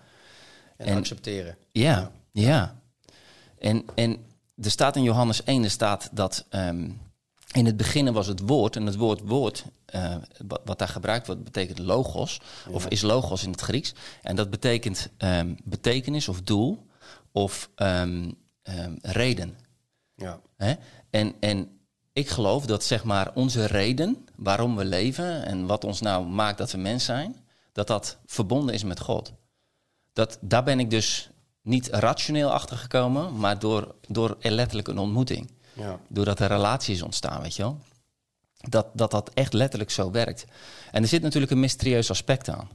En, 0.76 0.86
En- 0.86 0.96
accepteren. 0.96 1.56
Ja, 1.72 2.10
ja. 2.32 2.80
En, 3.58 3.84
en 3.94 4.26
er 4.62 4.70
staat 4.70 4.96
in 4.96 5.02
Johannes 5.02 5.42
1, 5.44 5.64
er 5.64 5.70
staat 5.70 6.08
dat 6.12 6.44
ehm, 6.48 6.90
in 7.52 7.66
het 7.66 7.76
begin 7.76 8.12
was 8.12 8.26
het 8.26 8.40
woord. 8.40 8.76
En 8.76 8.86
het 8.86 8.96
woord 8.96 9.20
woord, 9.20 9.64
eh, 9.84 10.16
wat, 10.46 10.60
wat 10.64 10.78
daar 10.78 10.88
gebruikt 10.88 11.26
wordt, 11.26 11.44
betekent 11.44 11.78
logos. 11.78 12.40
Of 12.70 12.86
is 12.86 13.02
logos 13.02 13.44
in 13.44 13.50
het 13.50 13.60
Grieks. 13.60 13.94
En 14.22 14.36
dat 14.36 14.50
betekent 14.50 15.08
ehm, 15.16 15.54
betekenis 15.64 16.28
of 16.28 16.42
doel 16.42 16.86
of 17.32 17.70
ehm, 17.74 18.32
ehm, 18.62 18.94
reden. 19.02 19.58
Ja. 20.14 20.40
Hè? 20.56 20.74
En, 21.10 21.34
en 21.40 21.76
ik 22.12 22.28
geloof 22.28 22.66
dat 22.66 22.84
zeg 22.84 23.04
maar 23.04 23.30
onze 23.34 23.64
reden 23.64 24.26
waarom 24.36 24.76
we 24.76 24.84
leven 24.84 25.44
en 25.44 25.66
wat 25.66 25.84
ons 25.84 26.00
nou 26.00 26.26
maakt 26.26 26.58
dat 26.58 26.72
we 26.72 26.78
mens 26.78 27.04
zijn, 27.04 27.36
dat 27.72 27.86
dat 27.86 28.18
verbonden 28.26 28.74
is 28.74 28.84
met 28.84 29.00
God. 29.00 29.32
Dat, 30.12 30.38
daar 30.40 30.64
ben 30.64 30.80
ik 30.80 30.90
dus 30.90 31.30
niet 31.62 31.88
rationeel 31.88 32.50
achter 32.50 32.76
gekomen, 32.76 33.36
maar 33.38 33.58
door, 33.58 33.94
door 34.08 34.36
letterlijk 34.40 34.88
een 34.88 34.98
ontmoeting. 34.98 35.50
Ja. 35.76 36.00
Doordat 36.08 36.40
er 36.40 36.48
relatie 36.48 36.94
is 36.94 37.02
ontstaan, 37.02 37.42
weet 37.42 37.56
je 37.56 37.62
wel. 37.62 37.78
Dat, 38.68 38.86
dat 38.92 39.10
dat 39.10 39.30
echt 39.34 39.52
letterlijk 39.52 39.90
zo 39.90 40.10
werkt. 40.10 40.44
En 40.92 41.02
er 41.02 41.08
zit 41.08 41.22
natuurlijk 41.22 41.52
een 41.52 41.60
mysterieus 41.60 42.10
aspect 42.10 42.48
aan. 42.48 42.68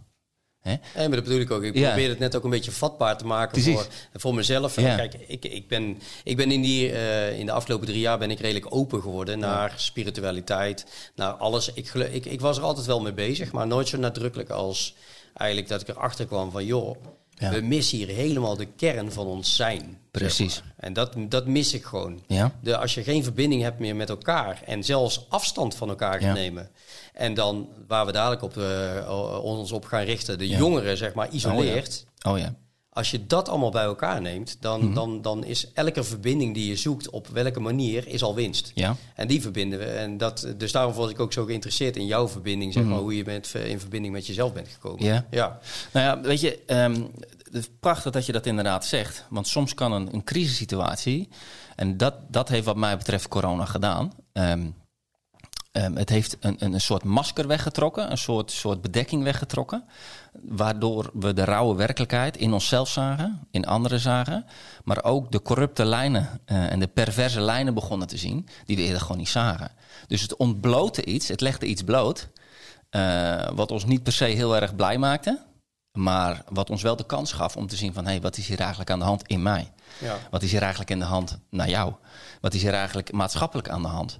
Hè? 0.61 0.69
Nee, 0.95 1.07
maar 1.07 1.15
dat 1.17 1.23
bedoel 1.23 1.39
ik 1.39 1.51
ook. 1.51 1.63
Ik 1.63 1.75
Ja. 1.75 1.87
probeer 1.87 2.09
het 2.09 2.19
net 2.19 2.35
ook 2.35 2.43
een 2.43 2.49
beetje 2.49 2.71
vatbaar 2.71 3.17
te 3.17 3.25
maken 3.25 3.51
Precies. 3.51 3.73
voor, 3.75 3.87
voor 4.13 4.35
mezelf. 4.35 4.75
Ja. 4.75 4.95
Kijk, 4.95 5.13
ik, 5.13 5.45
ik 5.45 5.67
ben, 5.67 6.01
ik 6.23 6.37
ben 6.37 6.51
in, 6.51 6.61
die, 6.61 6.91
eh, 6.91 7.39
in 7.39 7.45
de 7.45 7.51
afgelopen 7.51 7.87
drie 7.87 7.99
jaar 7.99 8.17
ben 8.17 8.31
ik 8.31 8.39
redelijk 8.39 8.75
open 8.75 9.01
geworden 9.01 9.39
naar 9.39 9.73
spiritualiteit, 9.75 10.85
naar 11.15 11.31
alles. 11.31 11.73
Ik, 11.73 11.93
ik, 11.93 12.25
ik 12.25 12.41
was 12.41 12.57
er 12.57 12.63
altijd 12.63 12.85
wel 12.85 13.01
mee 13.01 13.13
bezig, 13.13 13.51
maar 13.51 13.67
nooit 13.67 13.87
zo 13.87 13.97
nadrukkelijk 13.97 14.49
als 14.49 14.95
eigenlijk 15.33 15.69
dat 15.69 15.81
ik 15.81 15.87
erachter 15.87 16.25
kwam 16.25 16.51
van 16.51 16.65
joh, 16.65 16.95
Ja. 17.41 17.51
we 17.51 17.61
missen 17.61 17.97
hier 17.97 18.07
helemaal 18.07 18.55
de 18.55 18.65
kern 18.65 19.11
van 19.11 19.25
ons 19.25 19.55
zijn. 19.55 19.97
Precies. 20.11 20.53
zeg 20.53 20.63
maar. 20.63 20.73
En 20.77 20.93
dat, 20.93 21.13
dat 21.29 21.47
mis 21.47 21.73
ik 21.73 21.83
gewoon. 21.83 22.23
Ja? 22.27 22.51
De, 22.61 22.77
als 22.77 22.93
je 22.93 23.03
geen 23.03 23.23
verbinding 23.23 23.61
hebt 23.61 23.79
meer 23.79 23.95
met 23.95 24.09
elkaar 24.09 24.61
en 24.65 24.83
zelfs 24.83 25.25
afstand 25.29 25.75
van 25.75 25.89
elkaar 25.89 26.11
gaat 26.13 26.21
Ja. 26.21 26.33
nemen. 26.33 26.69
En 27.13 27.33
dan 27.33 27.69
waar 27.87 28.05
we 28.05 28.11
dadelijk 28.11 28.41
op, 28.41 28.57
eh, 28.57 29.39
ons 29.43 29.71
op 29.71 29.85
gaan 29.85 30.03
richten, 30.03 30.37
de 30.37 30.47
jongeren 30.47 30.97
zeg 30.97 31.13
maar 31.13 31.29
isoleert. 31.29 32.05
Oh 32.27 32.37
ja. 32.37 32.55
Als 32.93 33.11
je 33.11 33.25
dat 33.25 33.49
allemaal 33.49 33.71
bij 33.71 33.83
elkaar 33.83 34.21
neemt, 34.21 34.57
dan, 34.59 34.83
Mhm. 34.85 34.93
dan, 34.93 35.21
dan 35.21 35.43
is 35.43 35.71
elke 35.73 36.03
verbinding 36.03 36.53
die 36.53 36.67
je 36.67 36.75
zoekt 36.75 37.09
op 37.09 37.27
welke 37.27 37.59
manier 37.59 38.07
is 38.07 38.23
al 38.23 38.35
winst. 38.35 38.71
Ja? 38.75 38.95
En 39.15 39.27
die 39.27 39.41
verbinden 39.41 39.79
we. 39.79 39.85
En 39.85 40.17
dat, 40.17 40.47
dus 40.57 40.71
daarom 40.71 40.93
was 40.93 41.09
ik 41.09 41.19
ook 41.19 41.33
zo 41.33 41.45
geïnteresseerd 41.45 41.95
in 41.97 42.05
jouw 42.05 42.27
verbinding, 42.27 42.73
zeg 42.73 42.83
Mhm. 42.83 42.91
maar, 42.91 43.01
hoe 43.01 43.15
je 43.15 43.23
bent, 43.23 43.53
in 43.55 43.79
verbinding 43.79 44.13
met 44.13 44.27
jezelf 44.27 44.53
bent 44.53 44.67
gekomen. 44.67 45.03
Ja. 45.05 45.25
ja. 45.31 45.59
Nou 45.93 46.05
ja, 46.05 46.21
weet 46.27 46.41
je, 46.41 46.59
ehm, 46.65 47.01
het 47.43 47.53
is 47.53 47.69
prachtig 47.79 48.11
dat 48.11 48.25
je 48.25 48.31
dat 48.31 48.45
inderdaad 48.45 48.85
zegt. 48.85 49.25
Want 49.29 49.47
soms 49.47 49.73
kan 49.73 49.91
een, 49.91 50.13
een 50.13 50.23
crisissituatie, 50.23 51.29
en 51.75 51.97
dat, 51.97 52.13
dat 52.27 52.49
heeft 52.49 52.65
wat 52.65 52.75
mij 52.77 52.97
betreft 52.97 53.27
corona 53.27 53.65
gedaan. 53.65 54.11
ehm, 54.33 54.65
Ehm, 55.71 55.95
het 55.95 56.09
heeft 56.09 56.37
een, 56.39 56.55
een, 56.59 56.73
een 56.73 56.81
soort 56.81 57.03
masker 57.03 57.47
weggetrokken, 57.47 58.11
een 58.11 58.17
soort, 58.17 58.51
soort 58.51 58.81
bedekking 58.81 59.23
weggetrokken. 59.23 59.83
Waardoor 60.41 61.09
we 61.13 61.33
de 61.33 61.43
rauwe 61.43 61.75
werkelijkheid 61.75 62.37
in 62.37 62.53
onszelf 62.53 62.89
zagen, 62.89 63.47
in 63.51 63.65
anderen 63.65 63.99
zagen. 63.99 64.45
Maar 64.83 65.03
ook 65.03 65.31
de 65.31 65.41
corrupte 65.41 65.85
lijnen 65.85 66.41
eh, 66.45 66.71
en 66.71 66.79
de 66.79 66.87
perverse 66.87 67.41
lijnen 67.41 67.73
begonnen 67.73 68.07
te 68.07 68.17
zien, 68.17 68.47
die 68.65 68.75
we 68.75 68.81
eerder 68.81 69.01
gewoon 69.01 69.17
niet 69.17 69.29
zagen. 69.29 69.71
Dus 70.07 70.21
het 70.21 70.35
ontblootte 70.35 71.05
iets, 71.05 71.27
het 71.27 71.41
legde 71.41 71.65
iets 71.65 71.83
bloot. 71.83 72.29
eh, 72.89 73.49
wat 73.53 73.71
ons 73.71 73.85
niet 73.85 74.03
per 74.03 74.13
se 74.13 74.25
heel 74.25 74.55
erg 74.55 74.75
blij 74.75 74.97
maakte. 74.97 75.45
Maar 75.91 76.43
wat 76.49 76.69
ons 76.69 76.81
wel 76.81 76.95
de 76.95 77.05
kans 77.05 77.31
gaf 77.31 77.55
om 77.57 77.67
te 77.67 77.75
zien 77.75 77.93
van... 77.93 78.03
hé, 78.03 78.11
hey, 78.11 78.21
wat 78.21 78.37
is 78.37 78.47
hier 78.47 78.59
eigenlijk 78.59 78.89
aan 78.89 78.99
de 78.99 79.05
hand 79.05 79.27
in 79.27 79.41
mij? 79.41 79.71
Ja. 79.99 80.17
Wat 80.29 80.43
is 80.43 80.51
hier 80.51 80.61
eigenlijk 80.61 80.91
in 80.91 80.99
de 80.99 81.05
hand 81.05 81.39
naar 81.49 81.69
jou? 81.69 81.93
Wat 82.41 82.53
is 82.53 82.61
hier 82.61 82.73
eigenlijk 82.73 83.11
maatschappelijk 83.11 83.69
aan 83.69 83.81
de 83.81 83.87
hand? 83.87 84.19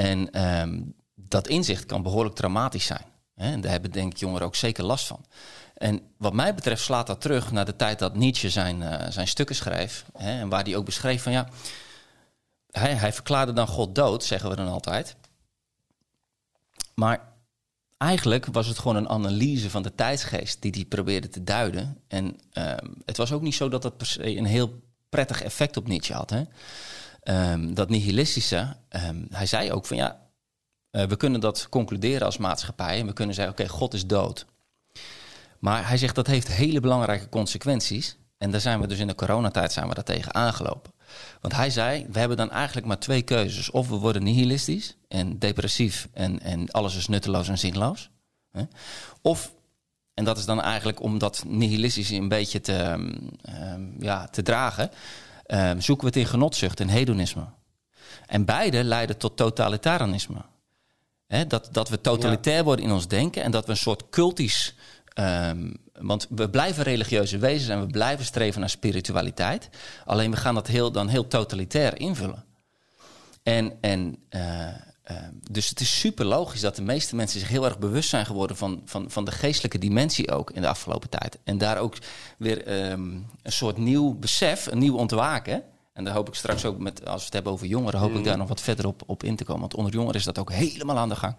En 0.00 0.30
ehm, 0.30 0.82
dat 1.14 1.48
inzicht 1.48 1.86
kan 1.86 2.02
behoorlijk 2.02 2.34
traumatisch 2.34 2.86
zijn. 2.86 3.04
Hè? 3.34 3.52
En 3.52 3.60
daar 3.60 3.70
hebben 3.70 3.90
denk 3.90 4.12
ik 4.12 4.18
jongeren 4.18 4.46
ook 4.46 4.56
zeker 4.56 4.84
last 4.84 5.06
van. 5.06 5.24
En 5.74 6.00
wat 6.16 6.32
mij 6.32 6.54
betreft 6.54 6.82
slaat 6.82 7.06
dat 7.06 7.20
terug 7.20 7.52
naar 7.52 7.64
de 7.64 7.76
tijd 7.76 7.98
dat 7.98 8.16
Nietzsche 8.16 8.50
zijn, 8.50 8.82
eh, 8.82 9.10
zijn 9.10 9.28
stukken 9.28 9.56
schreef. 9.56 10.04
Hè? 10.16 10.40
En 10.40 10.48
waar 10.48 10.64
hij 10.64 10.76
ook 10.76 10.84
beschreef 10.84 11.22
van 11.22 11.32
ja... 11.32 11.48
Hij, 12.70 12.94
hij 12.94 13.12
verklaarde 13.12 13.52
dan 13.52 13.66
God 13.66 13.94
dood, 13.94 14.24
zeggen 14.24 14.50
we 14.50 14.56
dan 14.56 14.68
altijd. 14.68 15.16
Maar 16.94 17.32
eigenlijk 17.98 18.46
was 18.46 18.66
het 18.66 18.78
gewoon 18.78 18.96
een 18.96 19.08
analyse 19.08 19.70
van 19.70 19.82
de 19.82 19.94
tijdsgeest 19.94 20.62
die 20.62 20.72
hij 20.72 20.84
probeerde 20.84 21.28
te 21.28 21.44
duiden. 21.44 22.02
En 22.08 22.40
ehm, 22.52 22.86
het 23.04 23.16
was 23.16 23.32
ook 23.32 23.42
niet 23.42 23.54
zo 23.54 23.68
dat 23.68 23.82
dat 23.82 23.96
per 23.96 24.06
se 24.06 24.36
een 24.36 24.44
heel 24.44 24.80
prettig 25.08 25.42
effect 25.42 25.76
op 25.76 25.88
Nietzsche 25.88 26.14
had. 26.14 26.30
Hè? 26.30 26.42
Ehm, 27.20 27.74
dat 27.74 27.88
nihilistische, 27.88 28.76
ehm, 28.88 29.24
hij 29.30 29.46
zei 29.46 29.72
ook 29.72 29.86
van 29.86 29.96
ja, 29.96 30.20
eh, 30.90 31.04
we 31.04 31.16
kunnen 31.16 31.40
dat 31.40 31.68
concluderen 31.68 32.26
als 32.26 32.36
maatschappij 32.36 32.98
en 32.98 33.06
we 33.06 33.12
kunnen 33.12 33.34
zeggen 33.34 33.52
oké, 33.52 33.68
God 33.68 33.94
is 33.94 34.06
dood. 34.06 34.46
Maar 35.58 35.88
hij 35.88 35.96
zegt 35.96 36.14
dat 36.14 36.26
heeft 36.26 36.48
hele 36.48 36.80
belangrijke 36.80 37.28
consequenties. 37.28 38.16
En 38.38 38.50
daar 38.50 38.60
zijn 38.60 38.80
we 38.80 38.86
dus 38.86 38.98
in 38.98 39.06
de 39.06 39.14
coronatijd 39.14 39.72
zijn 39.72 39.88
we 39.88 39.94
daar 39.94 40.04
tegen 40.04 40.34
aangelopen. 40.34 40.92
Want 41.40 41.54
hij 41.54 41.70
zei, 41.70 42.06
we 42.10 42.18
hebben 42.18 42.36
dan 42.36 42.50
eigenlijk 42.50 42.86
maar 42.86 42.98
twee 42.98 43.22
keuzes. 43.22 43.70
Of 43.70 43.88
we 43.88 43.96
worden 43.96 44.22
nihilistisch 44.22 44.96
en 45.08 45.38
depressief 45.38 46.08
en, 46.12 46.40
en 46.40 46.70
alles 46.70 46.96
is 46.96 47.08
nutteloos 47.08 47.48
en 47.48 47.58
zinloos. 47.58 48.10
Hè? 48.52 48.62
Of, 49.22 49.52
en 50.14 50.24
dat 50.24 50.38
is 50.38 50.44
dan 50.44 50.62
eigenlijk 50.62 51.02
om 51.02 51.18
dat 51.18 51.44
nihilistische 51.46 52.14
een 52.14 52.28
beetje 52.28 52.60
te, 52.60 52.92
um, 53.72 53.96
ja, 53.98 54.26
te 54.26 54.42
dragen... 54.42 54.90
Um, 55.52 55.80
zoeken 55.80 56.06
we 56.06 56.12
het 56.12 56.22
in 56.22 56.30
genotzucht 56.30 56.80
en 56.80 56.88
hedonisme. 56.88 57.44
En 58.26 58.44
beide 58.44 58.84
leiden 58.84 59.16
tot 59.16 59.36
totalitarisme. 59.36 60.42
Dat, 61.48 61.68
dat 61.72 61.88
we 61.88 62.00
totalitair 62.00 62.56
ja. 62.56 62.64
worden 62.64 62.84
in 62.84 62.92
ons 62.92 63.08
denken 63.08 63.42
en 63.42 63.50
dat 63.50 63.64
we 63.64 63.70
een 63.70 63.76
soort 63.76 64.08
cultisch 64.10 64.74
Um, 65.14 65.76
want 65.92 66.26
we 66.28 66.50
blijven 66.50 66.82
religieuze 66.82 67.38
wezens 67.38 67.68
en 67.68 67.80
we 67.80 67.86
blijven 67.86 68.24
streven 68.24 68.60
naar 68.60 68.70
spiritualiteit. 68.70 69.68
Alleen 70.04 70.30
we 70.30 70.36
gaan 70.36 70.54
dat 70.54 70.66
heel, 70.66 70.92
dan 70.92 71.08
heel 71.08 71.26
totalitair 71.28 71.98
invullen. 71.98 72.44
En, 73.42 73.78
en 73.80 74.16
uh, 74.30 74.68
uh, 75.10 75.16
dus 75.50 75.68
het 75.68 75.80
is 75.80 75.98
super 75.98 76.24
logisch 76.24 76.60
dat 76.60 76.76
de 76.76 76.82
meeste 76.82 77.16
mensen 77.16 77.40
zich 77.40 77.48
heel 77.48 77.64
erg 77.64 77.78
bewust 77.78 78.08
zijn 78.08 78.26
geworden 78.26 78.56
van, 78.56 78.82
van, 78.84 79.10
van 79.10 79.24
de 79.24 79.30
geestelijke 79.30 79.78
dimensie 79.78 80.30
ook 80.30 80.50
in 80.50 80.62
de 80.62 80.68
afgelopen 80.68 81.08
tijd. 81.08 81.38
En 81.44 81.58
daar 81.58 81.78
ook 81.78 81.96
weer 82.38 82.90
um, 82.90 83.26
een 83.42 83.52
soort 83.52 83.76
nieuw 83.76 84.14
besef, 84.14 84.66
een 84.66 84.78
nieuw 84.78 84.96
ontwaken. 84.96 85.62
En 85.92 86.04
daar 86.04 86.14
hoop 86.14 86.28
ik 86.28 86.34
straks 86.34 86.64
ook 86.64 86.78
met, 86.78 87.06
als 87.06 87.18
we 87.18 87.24
het 87.24 87.32
hebben 87.32 87.52
over 87.52 87.66
jongeren, 87.66 88.00
hoop 88.00 88.14
ik 88.14 88.24
daar 88.24 88.36
nog 88.36 88.48
wat 88.48 88.60
verder 88.60 88.86
op, 88.86 89.02
op 89.06 89.22
in 89.22 89.36
te 89.36 89.44
komen. 89.44 89.60
Want 89.60 89.74
onder 89.74 89.92
jongeren 89.92 90.16
is 90.16 90.24
dat 90.24 90.38
ook 90.38 90.52
helemaal 90.52 90.98
aan 90.98 91.08
de 91.08 91.16
gang. 91.16 91.34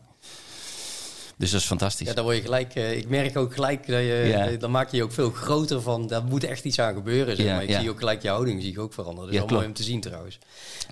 Dus 1.41 1.51
dat 1.51 1.59
is 1.59 1.65
fantastisch. 1.65 2.07
Ja, 2.07 2.13
dan 2.13 2.23
word 2.23 2.35
je 2.35 2.41
gelijk. 2.41 2.75
Uh, 2.75 2.97
ik 2.97 3.09
merk 3.09 3.37
ook 3.37 3.53
gelijk 3.53 3.87
dat 3.87 3.99
je. 3.99 4.23
Ja. 4.27 4.51
Dan 4.51 4.71
maak 4.71 4.91
je 4.91 4.97
je 4.97 5.03
ook 5.03 5.11
veel 5.11 5.31
groter 5.31 5.81
van. 5.81 6.07
Daar 6.07 6.23
moet 6.23 6.43
echt 6.43 6.63
iets 6.63 6.79
aan 6.79 6.93
gebeuren. 6.93 7.35
Zeg 7.35 7.45
maar. 7.45 7.63
Ik 7.63 7.75
zie 7.75 7.89
ook 7.89 7.99
gelijk 7.99 8.21
je 8.21 8.29
houding 8.29 8.61
zie 8.61 8.71
ik 8.71 8.79
ook 8.79 8.93
veranderen. 8.93 9.31
Dat 9.31 9.43
is 9.43 9.49
wel 9.49 9.57
mooi 9.57 9.67
om 9.67 9.73
te 9.73 9.83
zien 9.83 10.01
trouwens. 10.01 10.37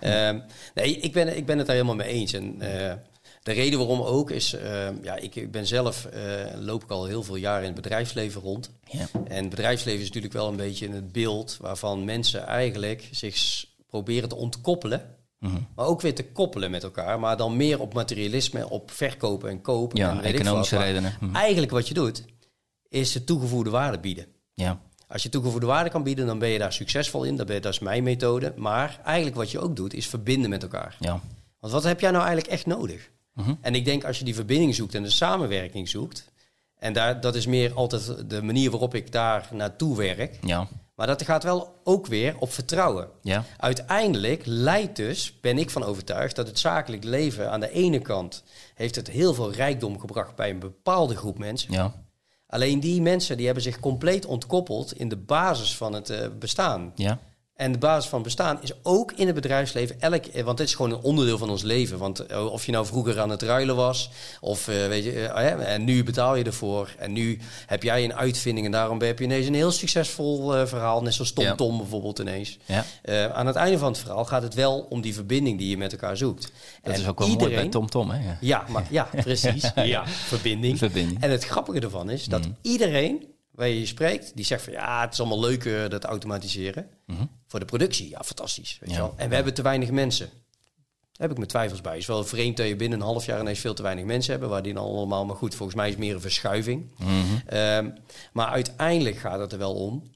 Um, 0.04 0.44
nee, 0.74 0.98
ik 0.98 1.14
ben, 1.14 1.38
ik 1.38 1.46
ben 1.46 1.58
het 1.58 1.66
daar 1.66 1.76
helemaal 1.76 1.96
mee 1.96 2.08
eens. 2.08 2.34
En 2.34 2.56
uh, 2.56 2.94
de 3.44 3.52
reden 3.52 3.80
waarom 3.80 4.02
ook 4.02 4.32
is. 4.32 4.54
Uh, 4.54 4.88
ja, 5.02 5.16
ik, 5.16 5.36
ik 5.36 5.52
ben 5.52 5.68
zelf. 5.68 6.08
loop 6.60 6.84
ik 6.84 6.90
al 6.90 7.06
heel 7.06 7.24
veel 7.24 7.36
jaar 7.36 7.60
in 7.60 7.66
het 7.66 7.76
bedrijfsleven 7.76 8.42
rond. 8.42 8.70
En 9.28 9.42
het 9.42 9.50
bedrijfsleven 9.50 10.00
is 10.00 10.08
natuurlijk 10.08 10.34
wel 10.34 10.48
een 10.48 10.56
beetje 10.56 10.90
het 10.90 11.12
beeld 11.12 11.58
waarvan 11.62 12.06
mensen 12.06 12.46
eigenlijk 12.48 13.08
zich 13.12 13.66
proberen 13.90 14.30
te 14.30 14.36
ontkoppelen 14.36 15.18
Mm 15.40 15.50
-hmm. 15.50 15.68
Maar 15.76 15.86
ook 15.86 16.02
weer 16.02 16.16
te 16.16 16.26
koppelen 16.26 16.72
met 16.72 16.84
elkaar. 16.84 17.20
Maar 17.20 17.38
dan 17.38 17.58
meer 17.58 17.80
op 17.80 17.94
materialisme, 17.94 18.70
op 18.70 18.92
verkopen 18.92 19.50
en 19.50 19.62
kopen. 19.62 19.98
Ja, 19.98 20.12
en 20.12 20.22
economische 20.22 20.78
redenen. 20.78 21.16
Mm 21.20 21.28
-hmm. 21.28 21.36
Eigenlijk 21.36 21.72
wat 21.72 21.88
je 21.88 21.94
doet, 21.94 22.26
is 22.90 23.12
de 23.12 23.24
toegevoegde 23.24 23.70
waarde 23.70 24.00
bieden. 24.00 24.26
Ja. 24.54 24.80
Als 25.08 25.24
je 25.24 25.30
toegevoegde 25.30 25.66
waarde 25.66 25.90
kan 25.90 26.04
bieden, 26.04 26.26
dan 26.26 26.40
ben 26.40 26.50
je 26.50 26.60
daar 26.60 26.74
succesvol 26.74 27.24
in. 27.24 27.36
Dat, 27.36 27.46
ben 27.46 27.56
je, 27.56 27.62
dat 27.62 27.74
is 27.74 27.80
mijn 27.80 28.04
methode. 28.04 28.54
Maar 28.56 29.00
eigenlijk 29.06 29.36
wat 29.36 29.52
je 29.52 29.60
ook 29.60 29.76
doet, 29.76 29.94
is 29.94 30.08
verbinden 30.08 30.50
met 30.50 30.64
elkaar. 30.64 30.96
Ja. 31.00 31.22
Want 31.60 31.74
wat 31.74 31.84
heb 31.84 32.00
jij 32.00 32.12
nou 32.12 32.24
eigenlijk 32.24 32.54
echt 32.54 32.66
nodig? 32.66 33.10
Mm 33.34 33.44
-hmm. 33.44 33.58
En 33.62 33.76
ik 33.76 33.86
denk 33.86 34.04
als 34.04 34.20
je 34.20 34.26
die 34.26 34.36
verbinding 34.36 34.76
zoekt 34.76 34.96
en 34.96 35.04
de 35.04 35.10
samenwerking 35.10 35.90
zoekt... 35.90 36.32
en 36.78 36.94
daar, 36.94 37.22
dat 37.22 37.36
is 37.36 37.46
meer 37.46 37.74
altijd 37.74 38.30
de 38.30 38.42
manier 38.42 38.72
waarop 38.72 38.96
ik 38.96 39.12
daar 39.12 39.50
naartoe 39.52 39.98
werk... 39.98 40.38
Ja. 40.42 40.68
Maar 41.00 41.08
dat 41.08 41.24
gaat 41.24 41.44
wel 41.44 41.80
ook 41.84 42.06
weer 42.06 42.36
op 42.40 42.52
vertrouwen. 42.52 43.10
Ja. 43.22 43.44
Uiteindelijk 43.58 44.42
leidt 44.46 44.96
dus, 44.96 45.40
ben 45.42 45.58
ik 45.58 45.70
van 45.70 45.84
overtuigd, 45.84 46.36
dat 46.36 46.48
het 46.48 46.60
zakelijk 46.60 47.04
leven 47.04 47.52
aan 47.52 47.60
de 47.60 47.72
ene 47.72 48.00
kant 48.00 48.44
heeft 48.76 48.96
het 48.96 49.08
heel 49.08 49.34
veel 49.34 49.52
rijkdom 49.52 50.00
gebracht 50.00 50.36
bij 50.36 50.50
een 50.50 50.60
bepaalde 50.60 51.16
groep 51.16 51.38
mensen. 51.38 51.72
Ja. 51.74 51.94
Alleen 52.48 52.80
die 52.80 53.02
mensen 53.02 53.38
die 53.38 53.46
hebben 53.46 53.64
zich 53.64 53.80
compleet 53.80 54.26
ontkoppeld 54.26 54.94
in 54.94 55.10
de 55.10 55.18
basis 55.18 55.78
van 55.78 55.94
het 55.94 56.10
uh, 56.10 56.28
bestaan. 56.40 56.92
Ja. 56.96 57.20
En 57.60 57.72
de 57.72 57.78
basis 57.78 58.10
van 58.10 58.24
bestaan 58.24 58.58
is 58.62 58.72
ook 58.84 59.12
in 59.12 59.26
het 59.26 59.36
bedrijfsleven 59.36 60.02
elk, 60.02 60.26
want 60.44 60.58
dit 60.58 60.68
is 60.68 60.76
gewoon 60.76 60.92
een 60.92 61.02
onderdeel 61.02 61.38
van 61.38 61.50
ons 61.50 61.62
leven. 61.62 61.98
Want 61.98 62.32
uh, 62.32 62.46
of 62.46 62.66
je 62.66 62.72
nou 62.72 62.86
vroeger 62.86 63.20
aan 63.20 63.30
het 63.30 63.42
ruilen 63.42 63.76
was, 63.76 64.10
of 64.42 64.68
uh, 64.68 64.88
weet 64.88 65.04
je, 65.04 65.12
uh, 65.12 65.74
en 65.74 65.84
nu 65.84 66.04
betaal 66.04 66.36
je 66.36 66.44
ervoor. 66.44 66.96
En 66.98 67.12
nu 67.12 67.40
heb 67.66 67.84
jij 67.84 68.04
een 68.04 68.14
uitvinding 68.14 68.66
en 68.66 68.72
daarom 68.72 69.02
heb 69.02 69.20
je 69.20 69.26
ineens 69.26 69.48
een 69.48 69.54
heel 69.54 69.72
succesvol 69.72 70.68
verhaal. 70.68 71.02
Net 71.02 71.14
zoals 71.14 71.32
Tom 71.32 71.44
ja. 71.44 71.56
Tom 71.56 71.78
bijvoorbeeld 71.78 72.20
ineens. 72.20 72.58
Ja. 72.66 72.86
aan 73.34 73.48
het 73.48 73.56
einde 73.56 73.78
van 73.78 73.92
het 73.92 73.98
verhaal 73.98 74.26
gaat 74.26 74.44
het 74.44 74.54
wel 74.54 74.86
om 74.90 75.02
die 75.02 75.14
verbinding 75.14 75.58
die 75.58 75.70
je 75.70 75.78
met 75.78 75.92
elkaar 75.92 76.18
zoekt. 76.18 76.52
Dat 76.82 76.94
en 76.94 77.00
is 77.00 77.08
ook 77.08 77.20
wel 77.20 77.28
iedereen, 77.28 77.54
mooi 77.54 77.62
bij 77.62 77.72
Tom 77.72 77.90
Tom, 77.90 78.10
hè? 78.10 78.24
Ja, 78.24 78.38
ja, 78.42 78.66
maar, 78.68 78.88
ja 78.90 79.10
precies. 79.24 79.72
ja, 79.76 80.08
verbinding. 80.08 80.78
verbinding. 80.78 81.22
En 81.22 81.32
het 81.32 81.46
grappige 81.46 81.80
ervan 81.80 82.10
is 82.10 82.26
dat 82.26 82.46
mm. 82.46 82.56
iedereen 82.62 83.28
waar 83.52 83.68
je 83.68 83.86
spreekt, 83.86 84.32
die 84.36 84.46
zegt 84.46 84.64
van 84.64 84.74
ja, 84.74 85.02
het 85.02 85.14
is 85.14 85.20
allemaal 85.20 85.40
leuk 85.40 85.66
uh, 85.66 85.90
dat 85.90 86.04
automatiseren. 86.04 86.88
Mhm. 87.06 87.18
Mm 87.18 87.18
-hmm. 87.18 87.38
Voor 87.50 87.60
de 87.60 87.66
productie, 87.66 88.10
ja, 88.10 88.24
fantastisch. 88.24 88.78
Weet 88.80 88.90
ja. 88.90 88.96
je 88.96 89.02
wel? 89.02 89.14
En 89.18 89.30
we 89.30 89.36
hebben 89.36 89.54
te 89.54 89.62
weinig 89.62 89.92
mensen. 89.92 90.30
Daar 91.12 91.28
heb 91.28 91.32
ik 91.32 91.38
mijn 91.38 91.50
twijfels 91.50 91.82
bij. 91.82 91.92
Het 91.92 92.02
is 92.02 92.08
wel 92.08 92.24
vreemd 92.24 92.58
dat 92.58 92.68
je 92.68 92.76
binnen 92.76 93.00
een 93.00 93.06
half 93.06 93.26
jaar 93.26 93.40
ineens 93.40 93.60
veel 93.60 93.74
te 93.74 93.82
weinig 93.82 94.06
mensen 94.06 94.32
hebben, 94.32 94.50
waar 94.50 94.64
die 94.64 94.74
dan 94.74 94.84
allemaal, 94.84 95.26
maar 95.26 95.36
goed, 95.36 95.56
volgens 95.56 95.78
mij 95.78 95.88
is 95.88 95.94
het 95.94 96.04
meer 96.04 96.14
een 96.14 96.22
verschuiving. 96.22 96.92
Mm 96.98 97.08
-hmm. 97.08 97.58
um, 97.58 97.94
maar 98.34 98.48
uiteindelijk 98.48 99.18
gaat 99.18 99.40
het 99.40 99.52
er 99.52 99.58
wel 99.58 99.74
om 99.74 100.12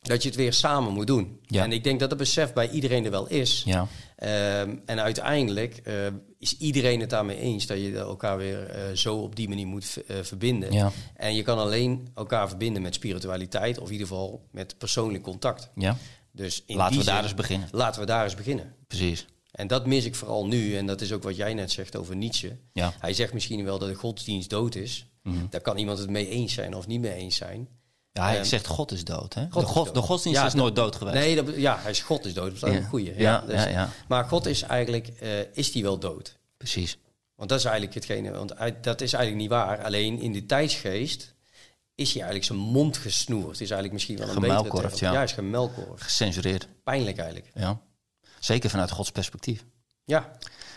dat 0.00 0.22
je 0.22 0.28
het 0.28 0.36
weer 0.36 0.52
samen 0.52 0.92
moet 0.92 1.06
doen. 1.06 1.40
Ja. 1.46 1.62
En 1.62 1.72
ik 1.72 1.84
denk 1.84 2.00
dat 2.00 2.10
het 2.10 2.18
besef 2.18 2.52
bij 2.52 2.70
iedereen 2.70 3.04
er 3.04 3.10
wel 3.10 3.28
is. 3.28 3.62
Ja. 3.66 3.86
Um, 4.60 4.82
en 4.86 5.00
uiteindelijk 5.00 5.80
uh, 5.84 5.94
is 6.38 6.56
iedereen 6.58 7.00
het 7.00 7.10
daarmee 7.10 7.36
eens 7.36 7.66
dat 7.66 7.78
je 7.78 7.98
elkaar 7.98 8.36
weer 8.36 8.76
uh, 8.76 8.96
zo 8.96 9.16
op 9.16 9.36
die 9.36 9.48
manier 9.48 9.66
moet 9.66 10.02
uh, 10.08 10.16
verbinden. 10.22 10.72
Ja. 10.72 10.92
En 11.14 11.34
je 11.34 11.42
kan 11.42 11.58
alleen 11.58 12.08
elkaar 12.14 12.48
verbinden 12.48 12.82
met 12.82 12.94
spiritualiteit, 12.94 13.78
of 13.78 13.86
in 13.86 13.92
ieder 13.92 14.06
geval 14.06 14.48
met 14.50 14.78
persoonlijk 14.78 15.22
contact. 15.22 15.70
Ja. 15.74 15.96
Dus 16.40 16.62
laten 16.66 16.98
we 16.98 17.04
daar 17.04 17.22
eens 17.22 17.34
beginnen. 17.34 17.68
Laten 17.72 18.00
we 18.00 18.06
daar 18.06 18.24
eens 18.24 18.34
beginnen. 18.34 18.74
Precies. 18.86 19.26
En 19.50 19.66
dat 19.66 19.86
mis 19.86 20.04
ik 20.04 20.14
vooral 20.14 20.46
nu. 20.46 20.76
En 20.76 20.86
dat 20.86 21.00
is 21.00 21.12
ook 21.12 21.22
wat 21.22 21.36
jij 21.36 21.54
net 21.54 21.70
zegt 21.70 21.96
over 21.96 22.16
Nietzsche. 22.16 22.56
Ja. 22.72 22.92
Hij 22.98 23.12
zegt 23.12 23.32
misschien 23.32 23.64
wel 23.64 23.78
dat 23.78 23.88
de 23.88 23.94
godsdienst 23.94 24.50
dood 24.50 24.74
is. 24.74 25.06
Mm 25.22 25.32
-hmm. 25.32 25.46
Daar 25.50 25.60
kan 25.60 25.76
iemand 25.76 25.98
het 25.98 26.10
mee 26.10 26.28
eens 26.28 26.54
zijn 26.54 26.74
of 26.74 26.86
niet 26.86 27.00
mee 27.00 27.12
eens 27.12 27.36
zijn. 27.36 27.68
Ja, 28.12 28.24
hij 28.24 28.38
um, 28.38 28.44
zegt 28.44 28.66
God 28.66 28.92
is 28.92 29.04
dood. 29.04 29.34
Hè? 29.34 29.46
God 29.50 29.62
de, 29.62 29.68
God, 29.68 29.86
is 29.86 29.92
de 29.92 30.00
godsdienst 30.00 30.40
ja, 30.40 30.46
is 30.46 30.54
nooit 30.54 30.76
dood 30.76 30.96
geweest. 30.96 31.16
Nee, 31.16 31.34
dat, 31.34 31.56
ja, 31.56 31.78
hij 31.78 31.90
is 31.90 32.00
God 32.00 32.24
is 32.24 32.34
dood. 32.34 32.60
Dat 32.60 32.68
is 32.68 32.74
ja. 32.74 32.82
een 32.82 32.88
goeie. 32.88 33.14
Ja, 33.16 33.20
Ja, 33.20 33.40
dus, 33.46 33.64
ja. 33.64 33.90
Maar 34.08 34.24
God 34.24 34.46
is 34.46 34.62
eigenlijk, 34.62 35.12
uh, 35.22 35.38
is 35.52 35.72
die 35.72 35.82
wel 35.82 35.98
dood? 35.98 36.38
Precies. 36.56 36.98
Want 37.34 37.48
dat 37.48 37.58
is 37.58 37.64
eigenlijk 37.64 37.94
hetgene, 37.94 38.30
want 38.30 38.54
dat 38.80 39.00
is 39.00 39.12
eigenlijk 39.12 39.42
niet 39.42 39.50
waar. 39.50 39.84
Alleen 39.84 40.18
in 40.18 40.32
de 40.32 40.46
tijdsgeest 40.46 41.34
is 42.00 42.12
hij 42.12 42.22
eigenlijk 42.22 42.44
zijn 42.44 42.58
mond 42.58 42.96
gesnoerd. 42.96 43.52
Is 43.52 43.58
eigenlijk 43.58 43.92
misschien 43.92 44.16
wel 44.16 44.28
een 44.28 44.40
betere 44.40 44.90
ja. 44.94 45.12
Ja, 45.12 45.22
is 45.22 45.32
gemelkorfd. 45.32 46.02
Gecensureerd. 46.02 46.68
Pijnlijk 46.84 47.18
eigenlijk. 47.18 47.50
Ja. 47.54 47.80
Zeker 48.38 48.70
vanuit 48.70 48.90
Gods 48.90 49.10
perspectief. 49.10 49.64
Ja, 50.04 50.30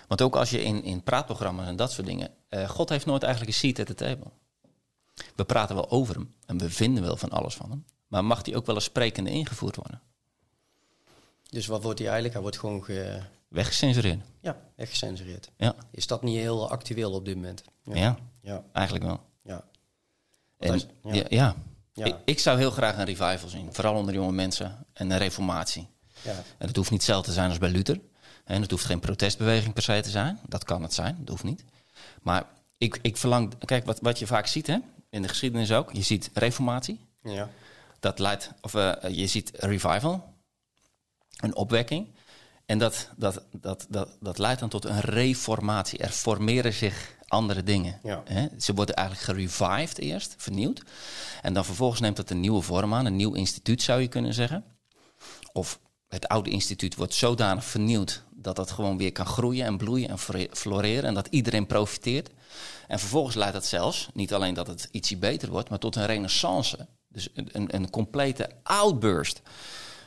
Want 0.08 0.22
ook 0.22 0.36
als 0.36 0.50
je 0.50 0.64
in, 0.64 0.84
in 0.84 1.04
praatprogramma's 1.04 1.68
en 1.68 1.76
dat 1.76 1.92
soort 1.92 2.08
dingen... 2.08 2.32
Uh, 2.50 2.70
God 2.70 2.90
heeft 2.90 3.06
nooit 3.06 3.24
eigenlijk 3.24 3.54
een 3.54 3.60
seat 3.60 3.80
at 3.80 3.86
the 3.86 3.96
table. 3.96 4.32
We 5.36 5.44
praten 5.44 5.76
wel 5.76 5.90
over 5.90 6.16
hem 6.16 6.34
en 6.46 6.58
we 6.58 6.70
vinden 6.70 7.04
wel 7.04 7.18
van 7.18 7.30
alles 7.30 7.56
van 7.56 7.70
hem. 7.70 7.86
Maar 8.08 8.26
mag 8.26 8.46
hij 8.46 8.56
ook 8.56 8.66
wel 8.66 8.76
eens 8.76 8.84
sprekende 8.84 9.30
ingevoerd 9.30 9.76
worden? 9.76 10.02
dus 11.50 11.66
wat 11.68 11.84
wordt 11.84 12.00
hij 12.00 12.08
eigenlijk? 12.08 12.34
Hij 12.34 12.44
wordt 12.44 12.60
gewoon 12.60 12.84
ge, 12.84 13.22
Weggecensureerd. 13.48 14.22
Ja, 14.42 14.58
echt 14.76 14.90
gecensureerd. 14.90 15.52
Ja. 15.58 15.76
Is 15.92 16.08
dat 16.08 16.24
niet 16.24 16.38
heel 16.38 16.70
actueel 16.70 17.12
op 17.12 17.26
dit 17.26 17.36
moment? 17.36 17.64
Ja, 17.84 18.18
Ja, 18.42 18.64
eigenlijk 18.72 19.06
wel. 19.06 19.20
ja. 19.44 19.64
En, 20.64 20.70
Want 20.70 20.88
hij 21.02 21.12
is- 21.22 21.26
ja. 21.30 21.36
Ja, 21.38 21.56
Ja. 21.94 22.06
Ik, 22.06 22.16
ik 22.26 22.40
zou 22.40 22.58
heel 22.58 22.72
graag 22.72 22.98
een 22.98 23.06
revival 23.06 23.50
zien. 23.50 23.74
Vooral 23.74 23.96
onder 23.96 24.14
jonge 24.14 24.32
mensen. 24.32 24.86
En 24.94 25.12
een 25.12 25.18
reformatie. 25.18 25.88
ja. 26.22 26.32
En 26.58 26.68
het 26.68 26.76
hoeft 26.76 26.92
niet 26.92 27.00
hetzelfde 27.00 27.28
te 27.28 27.34
zijn 27.34 27.50
als 27.50 27.58
bij 27.58 27.70
Luther. 27.70 28.00
En 28.46 28.62
het 28.62 28.72
hoeft 28.72 28.86
geen 28.86 29.00
protestbeweging 29.00 29.74
per 29.74 29.84
se 29.84 30.00
te 30.02 30.10
zijn. 30.10 30.40
Dat 30.48 30.64
kan 30.64 30.82
het 30.82 30.94
zijn, 30.94 31.16
dat 31.20 31.30
hoeft 31.30 31.44
niet. 31.44 31.64
Maar 32.22 32.44
ik, 32.78 33.00
ik 33.02 33.18
verlang... 33.18 33.66
Kijk, 33.66 33.86
wat, 33.86 34.00
wat 34.02 34.20
je 34.20 34.28
vaak 34.28 34.48
ziet 34.48 34.68
hè, 34.68 34.78
in 35.10 35.22
de 35.22 35.28
geschiedenis 35.28 35.72
ook. 35.72 35.92
Je 35.92 36.02
ziet 36.02 36.30
reformatie. 36.34 37.00
ja. 37.24 37.50
Dat 38.00 38.20
leidt... 38.20 38.52
Of 38.62 38.74
eh, 38.74 38.94
je 39.16 39.28
ziet 39.28 39.52
revival. 39.56 40.34
Een 41.38 41.56
opwekking. 41.56 42.08
En 42.66 42.78
dat, 42.80 43.10
dat, 43.16 43.44
dat, 43.52 43.86
dat, 43.90 44.10
dat 44.20 44.38
leidt 44.38 44.60
dan 44.60 44.70
tot 44.70 44.86
een 44.86 45.00
reformatie. 45.00 46.00
Er 46.00 46.10
formeren 46.10 46.74
zich 46.74 47.16
andere 47.34 47.64
dingen. 47.64 48.00
Ja. 48.04 48.22
Hè? 48.26 48.48
Ze 48.60 48.74
worden 48.74 48.96
eigenlijk 48.96 49.28
gerevived 49.28 49.98
eerst, 49.98 50.36
vernieuwd. 50.38 50.84
En 51.42 51.54
dan 51.54 51.66
vervolgens 51.66 52.00
neemt 52.00 52.16
dat 52.16 52.30
een 52.30 52.40
nieuwe 52.40 52.62
vorm 52.62 52.94
aan. 52.94 53.06
Een 53.06 53.16
nieuw 53.16 53.34
instituut 53.34 53.82
zou 53.82 54.02
je 54.02 54.08
kunnen 54.08 54.34
zeggen. 54.34 54.64
Of 55.52 55.80
het 56.08 56.28
oude 56.28 56.50
instituut 56.50 56.96
wordt 56.96 57.14
zodanig 57.14 57.66
vernieuwd 57.66 58.24
dat 58.32 58.56
dat 58.56 58.72
gewoon 58.72 58.98
weer 58.98 59.12
kan 59.12 59.26
groeien 59.26 59.66
en 59.66 59.78
bloeien 59.78 60.10
en 60.10 60.20
floreren 60.52 61.04
en 61.04 61.14
dat 61.14 61.28
iedereen 61.30 61.66
profiteert. 61.66 62.30
En 62.88 63.00
vervolgens 63.00 63.36
leidt 63.36 63.54
dat 63.54 63.66
zelfs, 63.66 64.10
niet 64.14 64.34
alleen 64.34 64.54
dat 64.54 64.68
het 64.68 64.88
ietsje 64.92 65.18
beter 65.18 65.50
wordt, 65.50 65.70
maar 65.70 65.80
tot 65.80 65.96
een 65.96 66.06
renaissance. 66.06 66.88
Dus 67.08 67.30
een, 67.34 67.50
een, 67.52 67.76
een 67.76 67.90
complete 67.90 68.50
outburst 68.64 69.42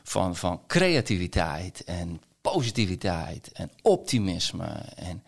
van, 0.03 0.37
van 0.37 0.61
creativiteit 0.67 1.85
en 1.85 2.21
positiviteit 2.41 3.53
en 3.53 3.71
optimisme. 3.83 4.67
En, 4.97 5.23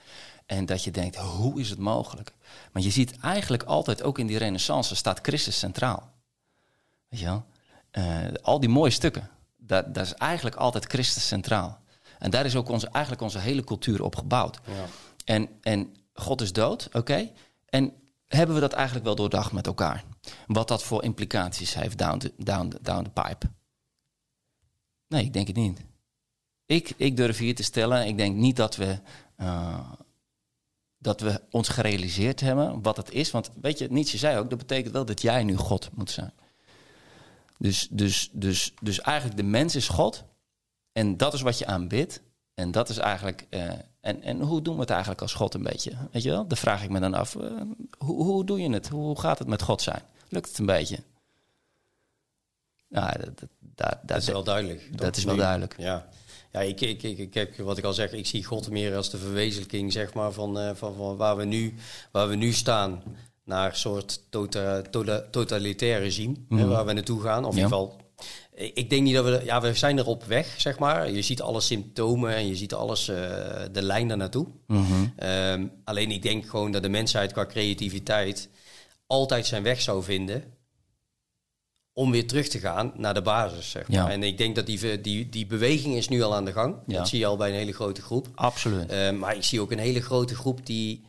en 0.49 0.67
dat 0.67 0.85
je 0.85 0.91
denkt, 0.91 1.17
hoe 1.17 1.61
is 1.61 1.71
het 1.71 1.79
mogelijk? 1.79 2.35
Maar 2.73 2.83
je 2.83 2.91
ziet 2.91 3.19
eigenlijk 3.21 3.63
altijd, 3.63 4.03
ook 4.03 4.19
in 4.19 4.27
die 4.27 4.39
renaissance, 4.39 4.97
staat 4.97 5.19
Christus 5.23 5.59
centraal. 5.59 6.11
Weet 7.09 7.21
je 7.21 7.27
wel? 7.27 7.45
Eh, 7.91 8.25
al 8.43 8.61
die 8.61 8.69
mooie 8.69 8.91
stukken, 8.91 9.31
daar, 9.57 9.93
daar 9.93 10.05
is 10.05 10.15
eigenlijk 10.15 10.57
altijd 10.57 10.85
Christus 10.85 11.27
centraal. 11.27 11.81
En 12.19 12.31
daar 12.31 12.45
is 12.45 12.57
ook 12.57 12.69
onze, 12.69 12.89
eigenlijk 12.89 13.23
onze 13.25 13.39
hele 13.39 13.65
cultuur 13.65 14.03
op 14.03 14.17
gebouwd. 14.17 14.61
Ja. 14.67 14.85
En, 15.25 15.49
en 15.63 15.97
God 16.13 16.41
is 16.41 16.53
dood, 16.53 16.89
oké. 16.93 17.31
En 17.67 17.93
hebben 18.27 18.55
we 18.55 18.61
dat 18.61 18.73
eigenlijk 18.73 19.07
wel 19.07 19.15
doordacht 19.15 19.53
met 19.53 19.67
elkaar? 19.67 20.05
Wat 20.47 20.69
dat 20.69 20.83
voor 20.83 21.03
implicaties 21.03 21.75
heeft 21.75 21.99
down 21.99 22.19
the, 22.19 22.33
down 22.37 22.69
the, 22.69 22.79
down 22.83 23.03
the 23.03 23.23
pipe? 23.23 23.47
Nee, 25.09 25.25
ik 25.25 25.33
denk 25.33 25.47
het 25.47 25.57
niet. 25.57 25.81
Ik, 26.67 26.93
ik 26.97 27.17
durf 27.17 27.39
hier 27.39 27.55
te 27.55 27.63
stellen, 27.63 28.07
ik 28.07 28.17
denk 28.17 28.37
niet 28.37 28.57
dat 28.57 28.77
we, 28.77 29.01
eh, 29.37 29.91
dat 31.09 31.21
we 31.21 31.41
ons 31.51 31.69
gerealiseerd 31.69 32.41
hebben 32.41 32.83
wat 32.83 32.97
het 32.97 33.11
is. 33.11 33.31
Want 33.31 33.51
weet 33.61 33.79
je, 33.79 33.87
Nietzsche 33.91 34.19
zei 34.19 34.39
ook, 34.39 34.49
dat 34.51 34.59
betekent 34.59 34.93
wel 34.93 35.05
dat 35.05 35.23
jij 35.23 35.45
nu 35.45 35.57
God 35.57 35.89
moet 35.95 36.11
zijn. 36.11 36.33
Dus, 37.59 37.89
dus, 37.91 38.29
dus, 38.33 38.73
dus 38.83 39.01
eigenlijk 39.01 39.37
de 39.37 39.43
mens 39.43 39.77
is 39.77 39.89
God. 39.89 40.25
En 40.93 41.17
dat 41.17 41.35
is 41.35 41.41
wat 41.41 41.59
je 41.59 41.67
aanbidt. 41.67 42.21
En 42.55 42.71
dat 42.71 42.89
is 42.89 42.99
eigenlijk. 42.99 43.47
eh, 43.51 43.71
en, 44.01 44.23
en 44.23 44.41
hoe 44.41 44.63
doen 44.63 44.75
we 44.75 44.81
het 44.81 44.91
eigenlijk 44.91 45.21
als 45.23 45.33
God 45.35 45.55
een 45.55 45.63
beetje? 45.63 45.93
Weet 46.13 46.23
je 46.23 46.31
wel? 46.31 46.47
Dan 46.47 46.57
vraag 46.57 46.83
ik 46.83 46.91
me 46.91 47.01
dan 47.01 47.15
af. 47.15 47.37
eh, 47.37 47.51
hoe, 47.99 48.25
hoe 48.25 48.45
doe 48.45 48.61
je 48.61 48.71
het? 48.71 48.89
Hoe, 48.89 49.19
gaat 49.21 49.39
het 49.39 49.49
met 49.49 49.63
God 49.63 49.83
zijn? 49.83 50.03
Lukt 50.29 50.49
het 50.49 50.59
een 50.59 50.67
beetje? 50.67 50.99
Nou, 52.89 53.19
dat, 53.19 53.39
dat, 53.39 53.49
daar- 53.61 54.01
Dat 54.03 54.17
is 54.17 54.25
daar- 54.25 54.35
wel 54.35 54.45
duidelijk. 54.45 54.99
dat 54.99 55.17
is 55.17 55.25
wel 55.25 55.37
duidelijk. 55.37 55.75
Ja, 55.79 56.09
ja 56.53 56.61
ik, 56.61 56.81
ik, 56.81 57.03
ik, 57.03 57.19
ik 57.19 57.35
heb 57.35 57.57
wat 57.57 57.79
ik 57.79 57.85
al 57.85 57.93
zeg, 57.93 58.13
ik 58.13 58.27
zie 58.27 58.45
God 58.45 58.71
meer 58.71 58.97
als 58.97 59.11
de 59.11 59.19
verwezenlijking 59.19 59.93
zeg 59.93 60.15
maar, 60.15 60.33
van, 60.33 60.59
eh, 60.59 60.71
van, 60.75 60.95
van 60.95 61.17
waar, 61.17 61.37
we 61.37 61.45
nu, 61.45 61.75
waar 62.13 62.29
we 62.29 62.35
nu 62.35 62.53
staan 62.53 63.03
naar 63.45 63.71
een 63.71 63.77
soort 63.77 64.23
tota, 64.31 64.83
tota- 64.83 65.25
totalitair 65.31 65.99
regime, 66.01 66.35
hè, 66.49 66.57
Mhm. 66.57 66.69
waar 66.69 66.87
we 66.87 66.93
naartoe 66.93 67.21
gaan. 67.23 67.45
Of 67.45 67.57
in 67.57 67.63
ieder 67.63 67.71
geval, 67.79 67.97
ik 68.55 68.91
denk 68.91 69.03
niet 69.03 69.15
dat 69.15 69.25
we, 69.25 69.41
ja, 69.45 69.61
we 69.61 69.75
zijn 69.75 69.99
er 69.99 70.07
op 70.07 70.25
weg, 70.25 70.55
zeg 70.61 70.79
maar. 70.79 71.11
Je 71.11 71.23
ziet 71.23 71.43
alle 71.43 71.61
symptomen 71.61 72.35
en 72.35 72.47
je 72.47 72.57
ziet 72.57 72.75
alles, 72.75 73.09
eh, 73.09 73.17
de 73.73 73.83
lijn 73.83 74.09
daar 74.09 74.17
naartoe. 74.17 74.47
Mhm. 74.67 75.07
Ehm, 75.17 75.67
alleen 75.85 76.11
ik 76.11 76.23
denk 76.23 76.47
gewoon 76.49 76.71
dat 76.71 76.83
de 76.83 76.89
mensheid 76.89 77.33
qua 77.33 77.47
creativiteit 77.47 78.49
altijd 79.07 79.47
zijn 79.47 79.63
weg 79.63 79.81
zou 79.81 80.03
vinden 80.03 80.45
om 81.99 82.11
weer 82.11 82.27
terug 82.27 82.49
te 82.49 82.59
gaan 82.59 82.93
naar 82.97 83.15
de 83.15 83.23
basis. 83.23 83.71
Zeg 83.71 83.89
maar. 83.89 83.97
Ja. 83.97 84.11
En 84.11 84.23
ik 84.23 84.39
denk 84.39 84.55
dat 84.55 84.67
die, 84.67 85.01
die, 85.01 85.29
die 85.29 85.47
beweging 85.47 85.95
is 85.95 86.09
nu 86.09 86.23
al 86.23 86.35
aan 86.35 86.45
de 86.45 86.53
gang. 86.53 86.77
Ja. 86.87 86.97
Dat 86.99 87.09
zie 87.09 87.19
je 87.19 87.27
al 87.27 87.37
bij 87.37 87.49
een 87.49 87.55
hele 87.55 87.73
grote 87.73 88.03
groep. 88.03 88.29
Absoluut. 88.35 88.91
Ehm, 88.91 89.19
maar 89.19 89.37
ik 89.37 89.45
zie 89.45 89.61
ook 89.61 89.73
een 89.73 89.79
hele 89.79 90.01
grote 90.01 90.35
groep 90.35 90.67
die 90.67 91.05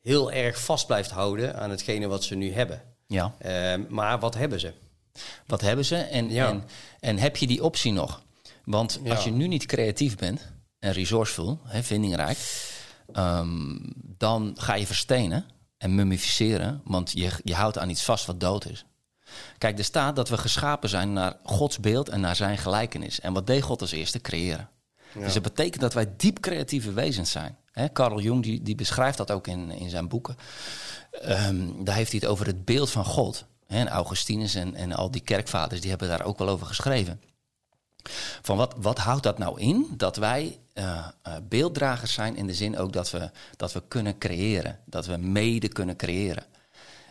heel 0.00 0.32
erg 0.32 0.60
vast 0.60 0.86
blijft 0.86 1.10
houden 1.10 1.56
aan 1.56 1.70
hetgene 1.70 2.06
wat 2.06 2.24
ze 2.24 2.34
nu 2.34 2.52
hebben. 2.52 2.82
Ja. 3.06 3.34
Ehm, 3.38 3.82
maar 3.88 4.18
wat 4.18 4.34
hebben 4.34 4.60
ze? 4.60 4.72
Wat 5.46 5.60
hebben 5.60 5.84
ze? 5.84 5.96
En, 5.96 6.30
Ja. 6.30 6.48
en, 6.48 6.64
en 7.00 7.18
heb 7.18 7.36
je 7.36 7.46
die 7.46 7.62
optie 7.64 7.92
nog? 7.92 8.22
Want 8.64 9.00
als 9.08 9.24
je 9.24 9.30
nu 9.30 9.46
niet 9.48 9.66
creatief 9.66 10.16
bent 10.16 10.52
en 10.78 10.92
resourceful, 10.92 11.60
hè, 11.64 11.82
vindingrijk, 11.82 12.38
ehm, 13.12 13.76
dan 14.18 14.52
ga 14.58 14.74
je 14.74 14.86
verstenen 14.86 15.44
en 15.78 15.94
mummificeren, 15.94 16.80
want 16.84 17.12
je, 17.12 17.30
je 17.44 17.54
houdt 17.54 17.78
aan 17.78 17.90
iets 17.90 18.04
vast 18.04 18.26
wat 18.26 18.40
dood 18.40 18.66
is. 18.66 18.84
Kijk, 19.58 19.78
er 19.78 19.84
staat 19.84 20.16
dat 20.16 20.28
we 20.28 20.38
geschapen 20.38 20.88
zijn 20.88 21.12
naar 21.12 21.36
Gods 21.42 21.80
beeld 21.80 22.08
en 22.08 22.20
naar 22.20 22.36
zijn 22.36 22.58
gelijkenis. 22.58 23.20
En 23.20 23.32
wat 23.32 23.46
deed 23.46 23.62
God 23.62 23.80
als 23.80 23.92
eerste? 23.92 24.20
Creëren. 24.20 24.68
Dus 25.14 25.32
dat 25.32 25.42
betekent 25.42 25.80
dat 25.80 25.94
wij 25.94 26.12
diep 26.16 26.40
creatieve 26.40 26.92
wezens 26.92 27.30
zijn. 27.30 27.56
Hè, 27.72 27.92
Carl 27.92 28.20
Jung 28.20 28.42
die, 28.42 28.62
die 28.62 28.74
beschrijft 28.74 29.16
dat 29.16 29.30
ook 29.30 29.46
in, 29.46 29.70
in 29.70 29.90
zijn 29.90 30.08
boeken. 30.08 30.36
Ehm, 31.10 31.84
daar 31.84 31.94
heeft 31.94 32.10
hij 32.10 32.20
het 32.20 32.30
over 32.30 32.46
het 32.46 32.64
beeld 32.64 32.90
van 32.90 33.04
God. 33.04 33.44
Hè, 33.66 33.78
en 33.78 33.88
Augustinus 33.88 34.54
en, 34.54 34.74
en 34.74 34.92
al 34.92 35.10
die 35.10 35.20
kerkvaders 35.20 35.80
die 35.80 35.90
hebben 35.90 36.08
daar 36.08 36.24
ook 36.24 36.38
wel 36.38 36.48
over 36.48 36.66
geschreven. 36.66 37.20
Van 38.42 38.56
wat, 38.56 38.74
wat 38.76 38.98
houdt 38.98 39.22
dat 39.22 39.38
nou 39.38 39.60
in? 39.60 39.86
Dat 39.96 40.16
wij 40.16 40.58
eh, 40.72 41.06
eh, 41.22 41.34
beelddragers 41.48 42.12
zijn 42.12 42.36
in 42.36 42.46
de 42.46 42.54
zin 42.54 42.78
ook 42.78 42.92
dat 42.92 43.10
we, 43.10 43.30
dat 43.56 43.72
we 43.72 43.82
kunnen 43.88 44.18
creëren. 44.18 44.78
Dat 44.84 45.06
we 45.06 45.16
mede 45.16 45.68
kunnen 45.68 45.96
creëren. 45.96 46.44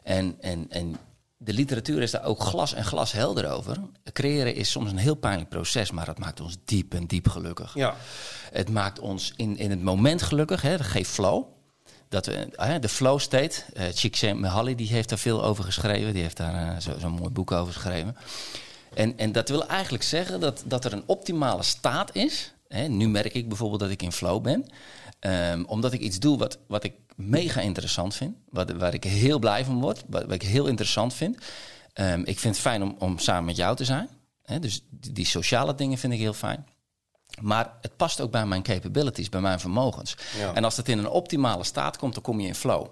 En, 0.04 0.36
en, 0.42 0.66
en 0.70 0.96
de 1.38 1.54
literatuur 1.54 2.02
is 2.02 2.12
daar 2.12 2.24
ook 2.24 2.40
glas 2.44 2.74
en 2.74 2.86
glas 2.86 3.12
helder 3.12 3.50
over. 3.52 3.78
Creëren 4.14 4.56
is 4.56 4.72
soms 4.72 4.92
een 4.92 4.98
heel 4.98 5.16
pijnlijk 5.16 5.50
proces, 5.50 5.92
maar 5.92 6.06
dat 6.06 6.20
maakt 6.20 6.40
ons 6.42 6.58
diep 6.66 6.94
en 6.94 7.06
diep 7.06 7.28
gelukkig. 7.30 7.74
Ja, 7.74 7.96
Het 8.52 8.70
maakt 8.70 9.00
ons 9.00 9.34
in, 9.36 9.58
in 9.58 9.70
het 9.70 9.82
moment 9.84 10.22
gelukkig. 10.22 10.62
Hè, 10.62 10.78
dat 10.78 10.86
geeft 10.86 11.10
flow. 11.10 11.44
Dat 12.10 12.26
we, 12.26 12.34
eh, 12.56 12.76
de 12.80 12.90
flow 12.90 13.20
state. 13.20 13.62
eh 13.74 13.86
Csikszentmihalyi 13.94 14.76
die 14.76 14.88
heeft 14.88 15.10
daar 15.10 15.18
veel 15.18 15.44
over 15.44 15.64
geschreven. 15.64 16.14
Die 16.14 16.22
heeft 16.22 16.38
daar 16.38 16.76
eh, 16.76 16.80
zo- 16.82 17.00
zo'n 17.00 17.12
mooi 17.12 17.30
boek 17.30 17.52
over 17.52 17.74
geschreven. 17.74 18.16
En, 18.94 19.18
en 19.18 19.32
dat 19.32 19.50
wil 19.50 19.68
eigenlijk 19.68 20.04
zeggen 20.04 20.40
dat, 20.40 20.64
dat 20.66 20.86
er 20.86 20.94
een 20.94 21.04
optimale 21.06 21.64
staat 21.64 22.16
is. 22.16 22.54
Hè, 22.68 22.88
nu 22.88 23.08
merk 23.10 23.34
ik 23.34 23.48
bijvoorbeeld 23.48 23.80
dat 23.80 23.90
ik 23.90 24.02
in 24.02 24.12
flow 24.12 24.42
ben. 24.42 24.66
Ehm, 25.20 25.64
omdat 25.64 25.94
ik 25.94 26.00
iets 26.00 26.20
doe 26.20 26.38
wat, 26.38 26.58
wat 26.68 26.84
ik 26.84 26.94
mega 27.16 27.62
interessant 27.62 28.16
vind. 28.16 28.36
Wat, 28.50 28.72
waar 28.72 28.94
ik 28.94 29.04
heel 29.04 29.40
blij 29.40 29.66
van 29.66 29.82
word. 29.82 30.04
Wat, 30.08 30.24
wat 30.24 30.32
ik 30.34 30.42
heel 30.42 30.66
interessant 30.68 31.14
vind. 31.14 31.38
Ehm, 31.94 32.20
ik 32.20 32.40
vind 32.40 32.54
het 32.56 32.64
fijn 32.64 32.84
om, 32.84 32.96
om 33.00 33.20
samen 33.20 33.46
met 33.46 33.56
jou 33.56 33.76
te 33.76 33.86
zijn. 33.86 34.10
Dus 34.60 34.86
die, 34.90 35.12
die 35.12 35.26
sociale 35.26 35.76
dingen 35.76 35.98
vind 35.98 36.14
ik 36.14 36.20
heel 36.20 36.34
fijn. 36.34 36.66
Maar 37.42 37.74
het 37.82 37.96
past 37.98 38.22
ook 38.22 38.32
bij 38.32 38.46
mijn 38.46 38.64
capabilities, 38.64 39.30
bij 39.30 39.42
mijn 39.42 39.60
vermogens. 39.60 40.16
Ja. 40.38 40.54
En 40.54 40.64
als 40.64 40.78
het 40.78 40.90
in 40.90 40.98
een 40.98 41.08
optimale 41.10 41.64
staat 41.64 41.98
komt, 41.98 42.14
dan 42.14 42.24
kom 42.24 42.40
je 42.40 42.48
in 42.48 42.56
flow. 42.56 42.88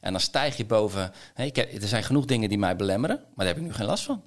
En 0.00 0.12
dan 0.12 0.20
stijg 0.20 0.56
je 0.56 0.66
boven. 0.66 1.12
Hé, 1.34 1.44
ik 1.44 1.56
heb- 1.56 1.82
er 1.82 1.88
zijn 1.88 2.04
genoeg 2.04 2.24
dingen 2.24 2.48
die 2.48 2.58
mij 2.58 2.76
belemmeren, 2.76 3.16
maar 3.16 3.46
daar 3.46 3.54
heb 3.54 3.56
ik 3.56 3.62
nu 3.62 3.72
geen 3.72 3.86
last 3.86 4.04
van. 4.04 4.22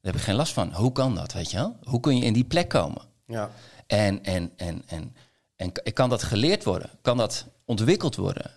Daar 0.00 0.12
heb 0.12 0.14
ik 0.14 0.20
geen 0.26 0.34
last 0.34 0.52
van. 0.52 0.72
Hoe 0.72 0.92
kan 0.92 1.14
dat, 1.14 1.32
weet 1.32 1.50
je 1.50 1.56
wel? 1.56 1.76
Hoe 1.82 2.00
kun 2.00 2.16
je 2.16 2.24
in 2.24 2.32
die 2.32 2.44
plek 2.44 2.68
komen? 2.68 3.02
ja, 3.26 3.50
En, 3.86 4.24
en, 4.24 4.52
en, 4.56 4.82
en, 4.86 5.16
en 5.56 5.72
kan 5.92 6.08
dat 6.08 6.22
geleerd 6.22 6.64
worden? 6.64 6.90
Kan 7.02 7.16
dat 7.16 7.46
ontwikkeld 7.64 8.16
worden? 8.16 8.50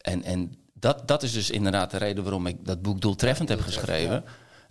En, 0.00 0.22
en 0.22 0.54
dat, 0.72 1.08
dat 1.08 1.22
is 1.22 1.32
dus 1.32 1.50
inderdaad 1.50 1.90
de 1.90 1.96
reden 1.96 2.22
waarom 2.22 2.46
ik 2.46 2.66
dat 2.66 2.82
boek 2.82 3.00
doeltreffend 3.00 3.48
heb 3.48 3.60
geschreven. 3.60 4.24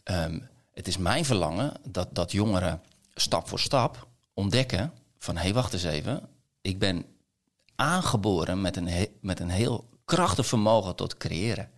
Ehm, 0.04 0.39
het 0.71 0.88
is 0.88 0.97
mijn 0.97 1.25
verlangen 1.25 1.73
dat, 1.89 2.08
dat 2.12 2.32
jongeren 2.32 2.82
stap 3.13 3.47
voor 3.47 3.60
stap 3.60 4.08
ontdekken 4.34 4.93
van... 5.17 5.36
hé, 5.36 5.41
hey, 5.41 5.54
wacht 5.54 5.73
eens 5.73 5.84
even. 5.84 6.21
Ik 6.62 6.80
ben 6.80 7.06
aangeboren 7.75 8.62
met 8.62 8.78
een, 8.78 8.88
he- 8.88 9.12
met 9.21 9.39
een 9.39 9.49
heel 9.49 9.89
krachtig 10.06 10.45
vermogen 10.45 10.95
tot 10.95 11.17
creëren. 11.17 11.69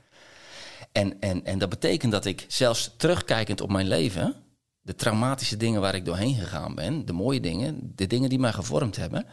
En, 0.92 1.20
en, 1.20 1.46
en 1.46 1.60
dat 1.60 1.70
betekent 1.70 2.12
dat 2.12 2.26
ik 2.26 2.46
zelfs 2.48 2.92
terugkijkend 2.98 3.62
op 3.62 3.72
mijn 3.72 3.88
leven, 3.88 4.36
de 4.82 4.96
traumatische 4.96 5.58
dingen 5.58 5.82
waar 5.82 5.96
ik 5.96 6.06
doorheen 6.06 6.36
gegaan 6.36 6.76
ben, 6.76 7.06
de 7.06 7.14
mooie 7.14 7.40
dingen, 7.40 7.92
de 7.96 8.08
dingen 8.08 8.30
die 8.30 8.40
mij 8.40 8.54
gevormd 8.54 8.96
hebben, 8.96 9.26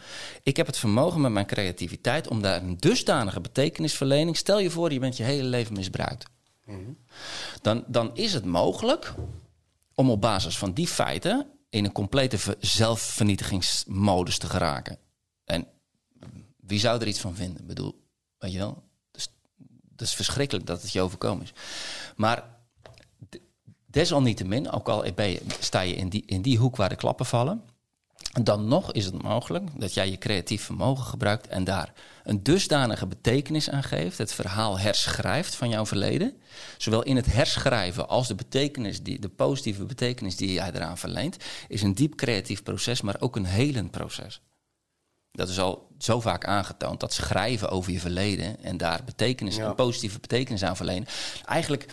ik 0.43 0.57
heb 0.57 0.67
het 0.67 0.79
vermogen 0.79 1.21
met 1.21 1.33
mijn 1.33 1.47
creativiteit 1.47 2.29
om 2.29 2.43
daar 2.43 2.63
een 2.63 2.77
dusdanige 2.77 3.41
betekenisverlening. 3.41 4.37
Stel 4.37 4.59
je 4.59 4.71
voor, 4.71 4.93
je 4.93 4.99
bent 4.99 5.17
je 5.17 5.23
hele 5.23 5.49
leven 5.49 5.75
misbruikt. 5.75 6.27
Dan, 7.63 7.85
dan 7.87 8.17
is 8.17 8.33
het 8.33 8.45
mogelijk 8.45 9.15
om 9.95 10.11
op 10.11 10.21
basis 10.21 10.59
van 10.59 10.73
die 10.73 10.87
feiten 10.89 11.47
in 11.71 11.85
een 11.85 11.93
complete 11.93 12.39
ver- 12.39 12.57
zelfvernietigingsmodus 12.61 14.39
te 14.39 14.47
geraken. 14.47 14.99
En 15.45 15.67
wie 16.57 16.79
zou 16.79 17.01
er 17.01 17.07
iets 17.07 17.21
van 17.21 17.35
vinden? 17.35 17.61
Ik 17.61 17.67
bedoel, 17.67 18.05
weet 18.39 18.53
je 18.53 18.59
wel? 18.59 18.87
Dat 19.97 20.07
is 20.07 20.15
verschrikkelijk 20.15 20.67
dat 20.67 20.83
het 20.83 20.93
je 20.93 21.01
overkomen 21.01 21.45
is. 21.45 21.53
Maar 22.17 22.58
desalniettemin, 23.91 24.71
ook 24.71 24.89
al 24.89 25.05
sta 25.61 25.81
je 25.81 25.95
in 25.95 26.09
die, 26.09 26.23
in 26.27 26.43
die 26.43 26.59
hoek 26.59 26.77
waar 26.77 26.89
de 26.89 26.97
klappen 26.97 27.27
vallen, 27.27 27.63
dan 28.43 28.69
nog 28.69 28.93
is 28.93 29.05
het 29.05 29.23
mogelijk 29.23 29.81
dat 29.81 29.95
jij 29.95 30.11
je 30.11 30.19
creatief 30.19 30.63
vermogen 30.63 31.05
gebruikt 31.05 31.47
en 31.47 31.65
daar 31.65 31.93
een 32.25 32.43
dusdanige 32.43 33.07
betekenis 33.07 33.71
aan 33.71 33.83
geeft, 33.83 34.19
het 34.19 34.33
verhaal 34.33 34.79
herschrijft 34.79 35.55
van 35.55 35.69
jouw 35.69 35.87
verleden, 35.87 36.37
zowel 36.79 37.03
in 37.03 37.17
het 37.17 37.33
herschrijven 37.33 38.09
als 38.09 38.29
de 38.29 38.35
betekenis, 38.35 39.03
die, 39.03 39.19
de 39.21 39.29
positieve 39.29 39.85
betekenis 39.85 40.37
die 40.37 40.53
jij 40.53 40.71
eraan 40.75 40.99
verleent, 40.99 41.37
is 41.69 41.83
een 41.83 41.95
diep 41.95 42.15
creatief 42.15 42.63
proces, 42.63 43.01
maar 43.01 43.17
ook 43.19 43.37
een 43.37 43.45
helend 43.45 43.91
proces. 43.91 44.41
Dat 45.33 45.49
is 45.49 45.59
al 45.59 45.89
zo 45.99 46.21
vaak 46.21 46.45
aangetoond, 46.45 47.01
dat 47.01 47.13
schrijven 47.13 47.69
over 47.71 47.93
je 47.93 48.01
verleden 48.01 48.63
en 48.63 48.77
daar 48.77 49.05
betekenis, 49.05 49.57
Ja. 49.57 49.69
een 49.69 49.75
positieve 49.75 50.19
betekenis 50.21 50.63
aan 50.63 50.77
verlenen, 50.77 51.09
eigenlijk, 51.45 51.87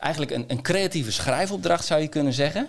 eigenlijk 0.00 0.32
een, 0.32 0.44
een 0.48 0.62
creatieve 0.62 1.12
schrijfopdracht 1.12 1.84
zou 1.84 2.00
je 2.00 2.08
kunnen 2.08 2.32
zeggen, 2.32 2.68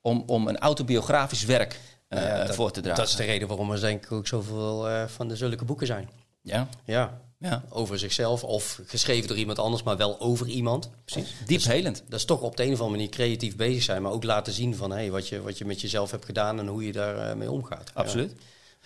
om, 0.00 0.22
om 0.26 0.48
een 0.48 0.58
autobiografisch 0.58 1.44
werk 1.44 1.80
eh, 2.08 2.22
Ja, 2.22 2.44
dat- 2.44 2.54
voor 2.54 2.70
te 2.70 2.80
dragen. 2.80 2.98
Dat 3.00 3.08
is 3.10 3.16
de 3.16 3.24
reden 3.24 3.48
waarom 3.48 3.70
er 3.72 3.80
denk 3.80 4.04
ik 4.04 4.12
ook 4.12 4.26
zoveel 4.26 4.88
eh, 4.88 5.06
van 5.06 5.28
de 5.28 5.36
zulke 5.36 5.64
boeken 5.64 5.86
zijn. 5.86 6.08
Ja, 6.42 6.68
Ja, 6.84 7.20
ja, 7.38 7.62
over 7.68 7.98
zichzelf 7.98 8.44
of 8.44 8.80
geschreven 8.86 9.28
door 9.28 9.36
iemand 9.36 9.58
anders, 9.58 9.82
maar 9.82 9.96
wel 9.96 10.20
over 10.20 10.46
iemand. 10.46 10.90
precies. 11.04 11.34
Diep 11.46 11.62
helend. 11.62 12.02
Dat 12.08 12.18
is 12.18 12.24
toch 12.24 12.40
op 12.40 12.56
de 12.56 12.62
een 12.62 12.72
of 12.72 12.78
andere 12.80 12.90
manier 12.96 13.08
creatief 13.08 13.56
bezig 13.56 13.82
zijn, 13.82 14.02
maar 14.02 14.12
ook 14.12 14.24
laten 14.24 14.52
zien 14.52 14.76
van 14.76 14.90
hey, 14.90 15.10
wat, 15.10 15.28
je, 15.28 15.42
wat 15.42 15.58
je 15.58 15.64
met 15.64 15.80
jezelf 15.80 16.10
hebt 16.10 16.24
gedaan 16.24 16.58
en 16.58 16.66
hoe 16.66 16.86
je 16.86 16.92
daarmee 16.92 17.34
mee 17.34 17.50
omgaat. 17.50 17.90
Absoluut. 17.94 18.34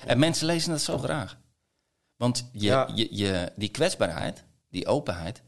En 0.07 0.19
mensen 0.19 0.47
lezen 0.47 0.71
dat 0.71 0.81
zo 0.81 0.99
graag. 0.99 1.37
Want 2.17 2.49
je, 2.53 2.67
Ja. 2.67 2.89
je, 2.95 3.09
je, 3.11 3.53
die 3.57 3.69
kwetsbaarheid, 3.69 4.45
die 4.71 4.87
openheid, 4.87 5.43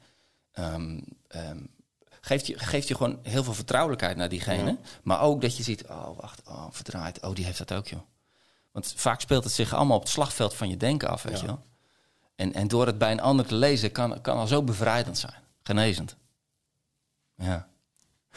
ehm, 0.52 0.98
ehm, 1.28 1.59
geeft, 2.27 2.47
je, 2.47 2.59
geeft 2.59 2.89
je 2.89 2.95
gewoon 2.95 3.19
heel 3.23 3.45
veel 3.45 3.55
vertrouwelijkheid 3.55 4.17
naar 4.17 4.29
diegene. 4.29 4.77
Maar 5.03 5.21
ook 5.21 5.41
dat 5.41 5.57
je 5.57 5.62
ziet, 5.62 5.85
oh 5.85 6.19
wacht, 6.21 6.41
oh 6.49 6.67
verdraaid, 6.71 7.23
oh 7.23 7.35
die 7.35 7.45
heeft 7.45 7.59
dat 7.59 7.73
ook 7.73 7.87
joh. 7.89 8.01
Want 8.73 8.93
vaak 8.97 9.21
speelt 9.21 9.45
het 9.45 9.53
zich 9.53 9.75
allemaal 9.75 9.97
op 9.97 10.03
het 10.03 10.12
slagveld 10.12 10.55
van 10.55 10.69
je 10.69 10.77
denken 10.77 11.09
af, 11.09 11.23
weet 11.23 11.35
Ja. 11.35 11.41
je 11.41 11.47
wel. 11.47 11.62
En, 12.35 12.55
en 12.55 12.69
door 12.69 12.87
het 12.87 12.99
bij 12.99 13.11
een 13.11 13.21
ander 13.21 13.47
te 13.47 13.55
lezen 13.55 13.93
kan, 13.93 14.21
kan 14.21 14.37
al 14.37 14.47
zo 14.47 14.62
bevrijdend 14.62 15.19
zijn. 15.19 15.35
Genezend. 15.62 16.17
Ja. 17.37 17.67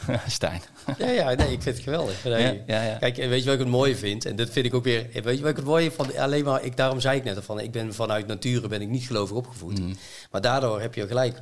Stijn. 0.26 0.62
Ja, 0.98 1.08
ja, 1.08 1.34
nee, 1.34 1.52
ik 1.52 1.62
vind 1.62 1.74
het 1.76 1.84
geweldig. 1.84 2.24
Nee. 2.24 2.42
Ja, 2.42 2.62
ja, 2.66 2.82
ja. 2.82 2.96
Kijk, 2.98 3.18
en 3.18 3.28
weet 3.28 3.38
je 3.38 3.44
wat 3.44 3.54
ik 3.54 3.60
het 3.60 3.68
mooie 3.68 3.96
vind? 3.96 4.24
En 4.24 4.36
dat 4.36 4.50
vind 4.50 4.66
ik 4.66 4.74
ook 4.74 4.84
weer. 4.84 5.08
Weet 5.12 5.36
je 5.36 5.40
wat 5.40 5.50
ik 5.50 5.56
het 5.56 5.64
mooie 5.64 5.92
van? 5.92 6.16
Alleen 6.16 6.44
maar, 6.44 6.64
ik, 6.64 6.76
daarom 6.76 7.00
zei 7.00 7.16
ik 7.18 7.24
net 7.24 7.36
al 7.36 7.42
van, 7.42 7.60
ik 7.60 7.70
ben 7.72 7.94
vanuit 7.94 8.26
nature 8.26 8.68
ben 8.68 8.80
ik 8.82 8.88
niet 8.88 9.06
gelovig 9.06 9.36
opgevoed. 9.36 9.78
Mhm. 9.78 9.94
Maar 10.30 10.40
daardoor 10.40 10.80
heb 10.80 10.94
je 10.94 11.06
gelijk. 11.06 11.40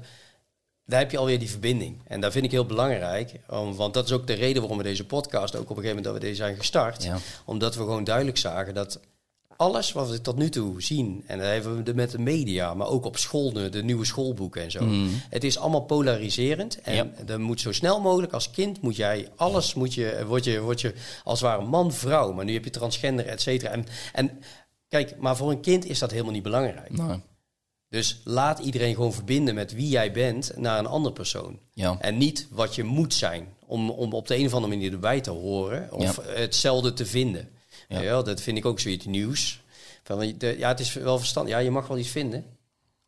Daar 0.89 1.01
heb 1.01 1.11
je 1.11 1.19
alweer 1.19 1.39
die 1.39 1.51
verbinding. 1.51 1.97
En 2.07 2.21
dat 2.21 2.33
vind 2.33 2.45
ik 2.45 2.51
heel 2.51 2.67
belangrijk. 2.67 3.33
om- 3.49 3.75
want 3.75 3.95
dat 3.95 4.05
is 4.05 4.13
ook 4.13 4.27
de 4.27 4.33
reden 4.33 4.61
waarom 4.61 4.79
we 4.79 4.85
deze 4.85 5.07
podcast 5.07 5.55
ook 5.57 5.71
op 5.71 5.77
een 5.77 5.83
gegeven 5.83 5.97
moment 5.97 6.05
dat 6.05 6.15
we 6.15 6.21
deze 6.29 6.43
zijn 6.43 6.57
gestart. 6.57 7.03
Ja. 7.03 7.19
Omdat 7.45 7.75
we 7.75 7.81
gewoon 7.81 8.05
duidelijk 8.05 8.37
zagen 8.39 8.75
dat 8.75 9.01
alles 9.57 9.93
wat 9.93 10.11
we 10.11 10.21
tot 10.21 10.37
nu 10.37 10.49
toe 10.49 10.83
zien, 10.83 11.23
en 11.27 11.39
dat 11.39 11.47
hebben 11.47 11.77
we 11.77 11.83
de- 11.83 11.95
met 11.95 12.11
de 12.11 12.19
media, 12.19 12.75
maar 12.75 12.87
ook 12.89 13.05
op 13.05 13.17
school, 13.17 13.53
de, 13.53 13.69
de 13.69 13.83
nieuwe 13.83 14.05
schoolboeken 14.05 14.63
en 14.63 14.71
zo. 14.71 14.85
Mhm. 14.85 15.09
Het 15.31 15.45
is 15.45 15.59
allemaal 15.59 15.81
polariserend. 15.85 16.81
En 16.81 16.95
Ja. 16.95 17.07
dan 17.25 17.41
moet 17.41 17.61
zo 17.61 17.73
snel 17.73 18.01
mogelijk 18.01 18.33
als 18.33 18.51
kind 18.51 18.81
moet 18.81 18.97
jij 18.97 19.29
alles 19.37 19.75
moet 19.75 19.95
je, 19.95 20.25
word 20.27 20.45
je, 20.45 20.61
word 20.61 20.81
je 20.81 20.95
als 21.25 21.41
het 21.41 21.49
ware 21.49 21.65
man, 21.65 21.93
vrouw. 21.93 22.33
Maar 22.33 22.45
nu 22.45 22.53
heb 22.53 22.65
je 22.65 22.71
transgender, 22.71 23.27
et 23.27 23.41
cetera. 23.41 23.71
En, 23.71 23.87
en 24.13 24.41
kijk, 24.89 25.17
maar 25.19 25.37
voor 25.37 25.51
een 25.51 25.61
kind 25.61 25.85
is 25.85 25.99
dat 25.99 26.11
helemaal 26.11 26.33
niet 26.33 26.43
belangrijk. 26.43 26.91
Nou, 26.97 27.21
Dus 27.91 28.21
laat 28.25 28.59
iedereen 28.59 28.95
gewoon 28.95 29.13
verbinden 29.13 29.55
met 29.55 29.75
wie 29.75 29.89
jij 29.89 30.13
bent 30.13 30.53
naar 30.57 30.79
een 30.79 30.87
andere 30.87 31.15
persoon. 31.15 31.59
ja. 31.73 31.97
En 32.01 32.19
niet 32.19 32.49
wat 32.51 32.75
je 32.75 32.85
moet 32.85 33.15
zijn 33.15 33.49
om, 33.67 33.91
om 33.91 34.13
op 34.13 34.29
de 34.29 34.37
een 34.37 34.47
of 34.47 34.55
andere 34.55 34.75
manier 34.75 34.93
erbij 34.93 35.21
te 35.21 35.31
horen 35.31 35.93
of 35.93 36.21
hetzelfde 36.27 36.93
te 36.93 37.07
vinden. 37.07 37.49
Ja. 37.89 38.01
Ja. 38.01 38.23
dat 38.23 38.41
vind 38.41 38.57
ik 38.57 38.67
ook 38.67 38.81
zoiets 38.81 39.05
nieuws. 39.05 39.61
Van, 40.03 40.35
de, 40.39 40.55
ja, 40.59 40.69
het 40.69 40.81
is 40.81 40.93
wel 40.93 41.19
verstandig. 41.19 41.55
Ja, 41.55 41.59
je 41.59 41.71
mag 41.71 41.87
wel 41.87 41.99
iets 41.99 42.09
vinden. 42.09 42.45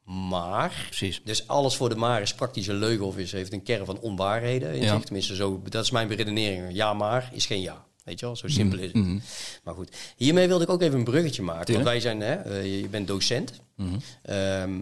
Maar, 0.04 0.84
Precies. 0.86 1.20
dus 1.24 1.48
alles 1.48 1.76
voor 1.76 1.88
de 1.88 1.96
maar 1.96 2.22
is 2.22 2.34
praktisch 2.34 2.66
een 2.66 2.78
leugen 2.78 3.06
of 3.06 3.16
is, 3.18 3.32
heeft 3.32 3.52
een 3.52 3.62
kern 3.62 3.86
van 3.86 4.00
onwaarheden 4.00 4.74
in 4.74 4.88
zich. 4.88 5.04
Tenminste, 5.04 5.34
zo, 5.34 5.62
dat 5.68 5.84
is 5.84 5.90
mijn 5.90 6.08
beredenering. 6.08 6.72
Ja, 6.72 6.94
maar 6.94 7.30
is 7.32 7.46
geen 7.46 7.60
ja. 7.60 7.86
Weet 8.10 8.20
je 8.20 8.26
wel, 8.26 8.36
zo 8.36 8.48
simpel 8.48 8.78
is 8.78 8.84
het. 8.86 8.94
Mhm. 8.94 9.18
Maar 9.64 9.74
goed, 9.74 9.96
hiermee 10.16 10.48
wilde 10.48 10.64
ik 10.64 10.70
ook 10.70 10.82
even 10.82 10.98
een 10.98 11.04
bruggetje 11.04 11.42
maken. 11.42 11.64
Tuurlijk. 11.64 11.88
Want 11.88 12.02
wij 12.02 12.12
zijn, 12.12 12.20
hè, 12.20 12.34
eh, 12.60 12.80
je- 12.80 12.88
bent 12.88 13.06
docent. 13.06 13.52
Mhm. 13.76 13.94
Ehm, 14.22 14.72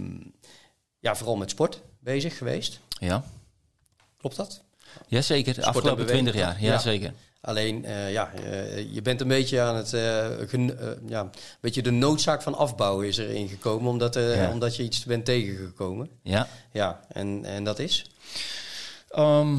ja, 0.99 1.17
vooral 1.17 1.37
met 1.37 1.51
sport 1.51 1.81
bezig 2.01 2.39
geweest. 2.39 2.81
Ja. 3.01 3.25
Klopt 4.17 4.37
dat? 4.37 4.63
Jazeker, 5.07 5.55
de 5.55 5.65
afgelopen. 5.65 6.07
20 6.07 6.35
jaar. 6.35 6.61
Ja, 6.63 6.73
Ja. 6.73 6.79
zeker. 6.79 7.13
Alleen, 7.41 7.85
eh, 7.85 8.13
ja, 8.13 8.33
eh, 8.33 8.95
je 8.95 9.03
bent 9.03 9.21
een 9.21 9.29
beetje 9.29 9.61
aan 9.61 9.77
het, 9.77 9.91
ja, 9.91 11.21
een 11.21 11.31
beetje 11.61 11.83
de 11.83 11.91
noodzaak 11.91 12.43
van 12.43 12.55
afbouwen 12.55 13.07
is 13.07 13.17
erin 13.17 13.49
gekomen, 13.49 13.91
omdat, 13.91 14.15
Ja. 14.15 14.51
omdat 14.51 14.77
je 14.77 14.83
iets 14.83 15.05
bent 15.05 15.25
tegengekomen. 15.25 16.09
Ja. 16.23 16.49
Ja, 16.73 17.01
en, 17.09 17.45
en 17.45 17.65
dat 17.65 17.79
is? 17.79 18.07
Ehm, 19.09 19.59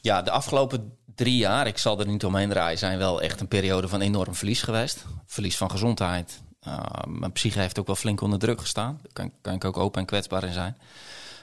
ja, 0.00 0.22
de 0.22 0.30
afgelopen 0.30 0.96
drie 1.16 1.36
jaar, 1.36 1.66
ik 1.66 1.78
zal 1.78 2.00
er 2.00 2.06
niet 2.06 2.24
omheen 2.24 2.48
draaien, 2.48 2.78
zijn 2.78 2.98
wel 2.98 3.22
echt 3.22 3.40
een 3.40 3.48
periode 3.48 3.88
van 3.88 4.00
enorm 4.00 4.34
verlies 4.34 4.62
geweest. 4.62 5.04
Verlies 5.26 5.56
van 5.56 5.70
gezondheid. 5.70 6.42
Uh, 6.68 6.78
mijn 7.06 7.32
psyche 7.32 7.60
heeft 7.60 7.78
ook 7.78 7.86
wel 7.86 7.96
flink 7.96 8.20
onder 8.20 8.38
druk 8.38 8.60
gestaan. 8.60 8.98
Daar 9.02 9.12
kan, 9.12 9.32
kan 9.40 9.54
ik 9.54 9.64
ook 9.64 9.76
open 9.76 10.00
en 10.00 10.06
kwetsbaar 10.06 10.44
in 10.44 10.52
zijn. 10.52 10.76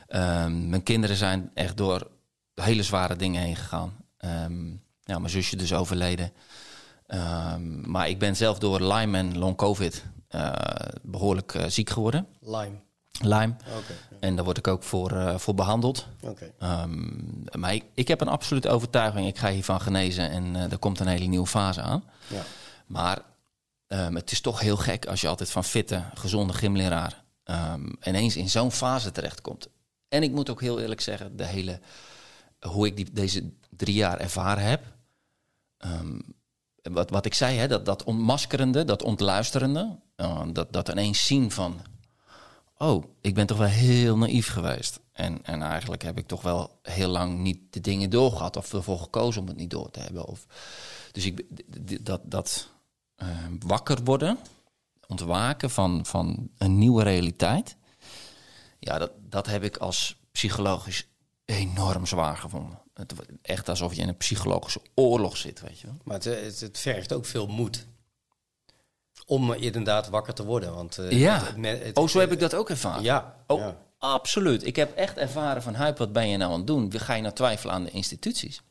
Ehm, 0.08 0.70
mijn 0.70 0.84
kinderen 0.84 1.16
zijn 1.16 1.52
echt 1.54 1.78
door 1.78 2.08
hele 2.56 2.84
zware 2.84 3.16
dingen 3.16 3.42
heen 3.42 3.56
gegaan. 3.56 3.94
Ehm, 4.18 4.66
mijn 5.06 5.30
zusje 5.30 5.56
dus 5.56 5.74
overleden. 5.74 6.32
Ehm, 7.08 7.92
maar 7.92 8.10
ik 8.10 8.20
ben 8.20 8.36
zelf 8.36 8.60
door 8.60 8.82
Lyme 8.82 9.18
en 9.18 9.38
long 9.38 9.56
covid 9.56 10.04
eh, 10.28 10.52
behoorlijk 11.02 11.54
eh, 11.54 11.66
ziek 11.68 11.90
geworden. 11.90 12.28
Lime. 12.40 12.82
Lyme. 13.22 13.56
En 14.20 14.36
daar 14.36 14.46
word 14.46 14.58
ik 14.58 14.68
ook 14.68 14.84
voor, 14.84 15.12
eh, 15.12 15.38
voor 15.38 15.56
behandeld. 15.56 16.08
Ehm, 16.60 17.60
maar 17.60 17.74
ik, 17.74 17.84
ik 17.94 18.08
heb 18.08 18.22
een 18.22 18.28
absolute 18.28 18.70
overtuiging, 18.70 19.28
ik 19.28 19.38
ga 19.38 19.50
hiervan 19.50 19.82
genezen 19.82 20.30
en 20.30 20.56
eh, 20.56 20.72
er 20.72 20.78
komt 20.78 21.00
een 21.00 21.08
hele 21.08 21.26
nieuwe 21.26 21.48
fase 21.48 21.82
aan. 21.82 22.04
Ja. 22.28 22.44
Maar 22.86 23.22
ehm, 23.88 24.16
het 24.16 24.32
is 24.32 24.42
toch 24.42 24.60
heel 24.60 24.78
gek 24.78 25.06
als 25.06 25.22
je 25.22 25.28
altijd 25.28 25.52
van 25.52 25.64
fitte, 25.64 26.04
gezonde 26.14 26.54
gymleraar 26.54 27.24
ehm, 27.44 27.90
ineens 28.04 28.36
in 28.36 28.50
zo'n 28.50 28.72
fase 28.72 29.12
terechtkomt. 29.12 29.68
En 30.08 30.24
ik 30.24 30.32
moet 30.32 30.50
ook 30.50 30.62
heel 30.62 30.80
eerlijk 30.80 31.02
zeggen, 31.02 31.38
de 31.38 31.46
hele, 31.46 31.80
hoe 32.60 32.88
ik 32.88 32.96
die, 32.96 33.12
deze 33.12 33.52
drie 33.70 33.96
jaar 33.96 34.20
ervaren 34.20 34.64
heb. 34.64 34.82
wat, 36.82 37.10
wat 37.10 37.26
ik 37.26 37.34
zei, 37.34 37.58
hè, 37.58 37.68
dat, 37.68 37.86
dat 37.86 38.04
ontmaskerende, 38.04 38.86
dat 38.86 39.04
ontluisterende, 39.04 40.00
eh, 40.16 40.42
dat, 40.52 40.74
dat 40.74 40.90
ineens 40.90 41.26
zien 41.26 41.52
van 41.52 41.82
oh, 42.78 43.04
ik 43.22 43.34
ben 43.34 43.48
toch 43.48 43.58
wel 43.58 43.68
heel 43.68 44.18
naïef 44.18 44.48
geweest. 44.48 45.00
En, 45.12 45.44
en 45.44 45.62
eigenlijk 45.62 46.02
heb 46.02 46.18
ik 46.18 46.28
toch 46.28 46.42
wel 46.42 46.80
heel 46.82 47.10
lang 47.10 47.40
niet 47.40 47.60
de 47.70 47.82
dingen 47.82 48.10
doorgehad 48.10 48.58
of 48.58 48.74
ervoor 48.74 49.00
gekozen 49.00 49.42
om 49.42 49.48
het 49.48 49.58
niet 49.58 49.70
door 49.70 49.92
te 49.92 50.00
hebben. 50.00 50.26
Of, 50.26 50.46
dus 51.12 51.26
ik, 51.26 51.46
dat, 52.06 52.22
dat 52.24 52.70
eh, 53.16 53.28
wakker 53.60 54.04
worden, 54.04 54.38
ontwaken 55.08 55.70
van, 55.70 56.06
van 56.06 56.50
een 56.58 56.78
nieuwe 56.78 57.04
realiteit, 57.04 57.76
ja, 58.80 58.98
dat, 58.98 59.12
dat 59.30 59.46
heb 59.46 59.64
ik 59.64 59.78
als 59.78 60.16
psychologisch 60.32 61.08
enorm 61.46 62.06
zwaar 62.06 62.38
gevonden. 62.38 62.82
Het, 62.94 63.14
echt 63.42 63.70
alsof 63.70 63.94
je 63.94 64.02
in 64.02 64.08
een 64.08 64.18
psychologische 64.18 64.82
oorlog 64.94 65.38
zit, 65.38 65.62
weet 65.62 65.80
je 65.80 65.88
wel. 65.88 65.98
Maar 66.04 66.16
het, 66.16 66.24
het, 66.24 66.60
het 66.60 66.80
vergt 66.80 67.14
ook 67.14 67.26
veel 67.26 67.48
moed. 67.48 67.88
Om 69.26 69.54
inderdaad 69.54 70.10
wakker 70.10 70.34
te 70.34 70.46
worden. 70.46 70.74
Want, 70.76 70.98
eh, 70.98 71.12
Ja. 71.12 71.34
het- 71.38 71.48
het 71.48 71.58
me- 71.58 71.68
het- 71.68 71.98
Oh, 71.98 72.08
zo 72.08 72.20
heb 72.20 72.32
ik 72.32 72.40
dat 72.40 72.54
ook 72.54 72.70
ervaren. 72.70 73.04
Ja. 73.04 73.36
Oh, 73.48 73.60
ja. 73.60 73.78
absoluut. 73.98 74.66
Ik 74.66 74.76
heb 74.76 74.96
echt 74.96 75.18
ervaren 75.18 75.62
van, 75.64 75.74
Huip, 75.76 75.98
wat 75.98 76.14
ben 76.14 76.28
je 76.28 76.38
nou 76.38 76.52
aan 76.52 76.58
het 76.58 76.68
doen? 76.68 76.92
Ga 77.00 77.14
je 77.14 77.22
nou 77.22 77.34
twijfelen 77.34 77.74
aan 77.76 77.84
de 77.84 77.92
instituties? 77.92 78.62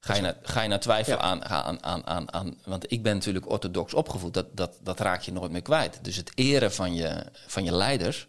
Ga 0.00 0.14
je, 0.14 0.20
nou, 0.20 0.34
ga 0.42 0.62
je 0.62 0.68
nou 0.68 0.80
twijfelen 0.80 1.18
Ja. 1.18 1.24
aan, 1.24 1.44
aan, 1.44 1.82
aan, 1.84 2.06
aan, 2.06 2.32
aan... 2.32 2.54
Want 2.64 2.92
ik 2.92 3.02
ben 3.02 3.14
natuurlijk 3.14 3.50
orthodox 3.50 3.94
opgevoed. 3.94 4.34
Dat, 4.34 4.46
dat, 4.52 4.78
dat 4.82 5.00
raak 5.00 5.20
je 5.22 5.32
nooit 5.32 5.50
meer 5.50 5.62
kwijt. 5.62 5.98
Dus 6.02 6.16
het 6.16 6.32
eren 6.34 6.72
van 6.72 6.94
je, 6.94 7.24
van 7.46 7.64
je 7.64 7.72
leiders... 7.72 8.28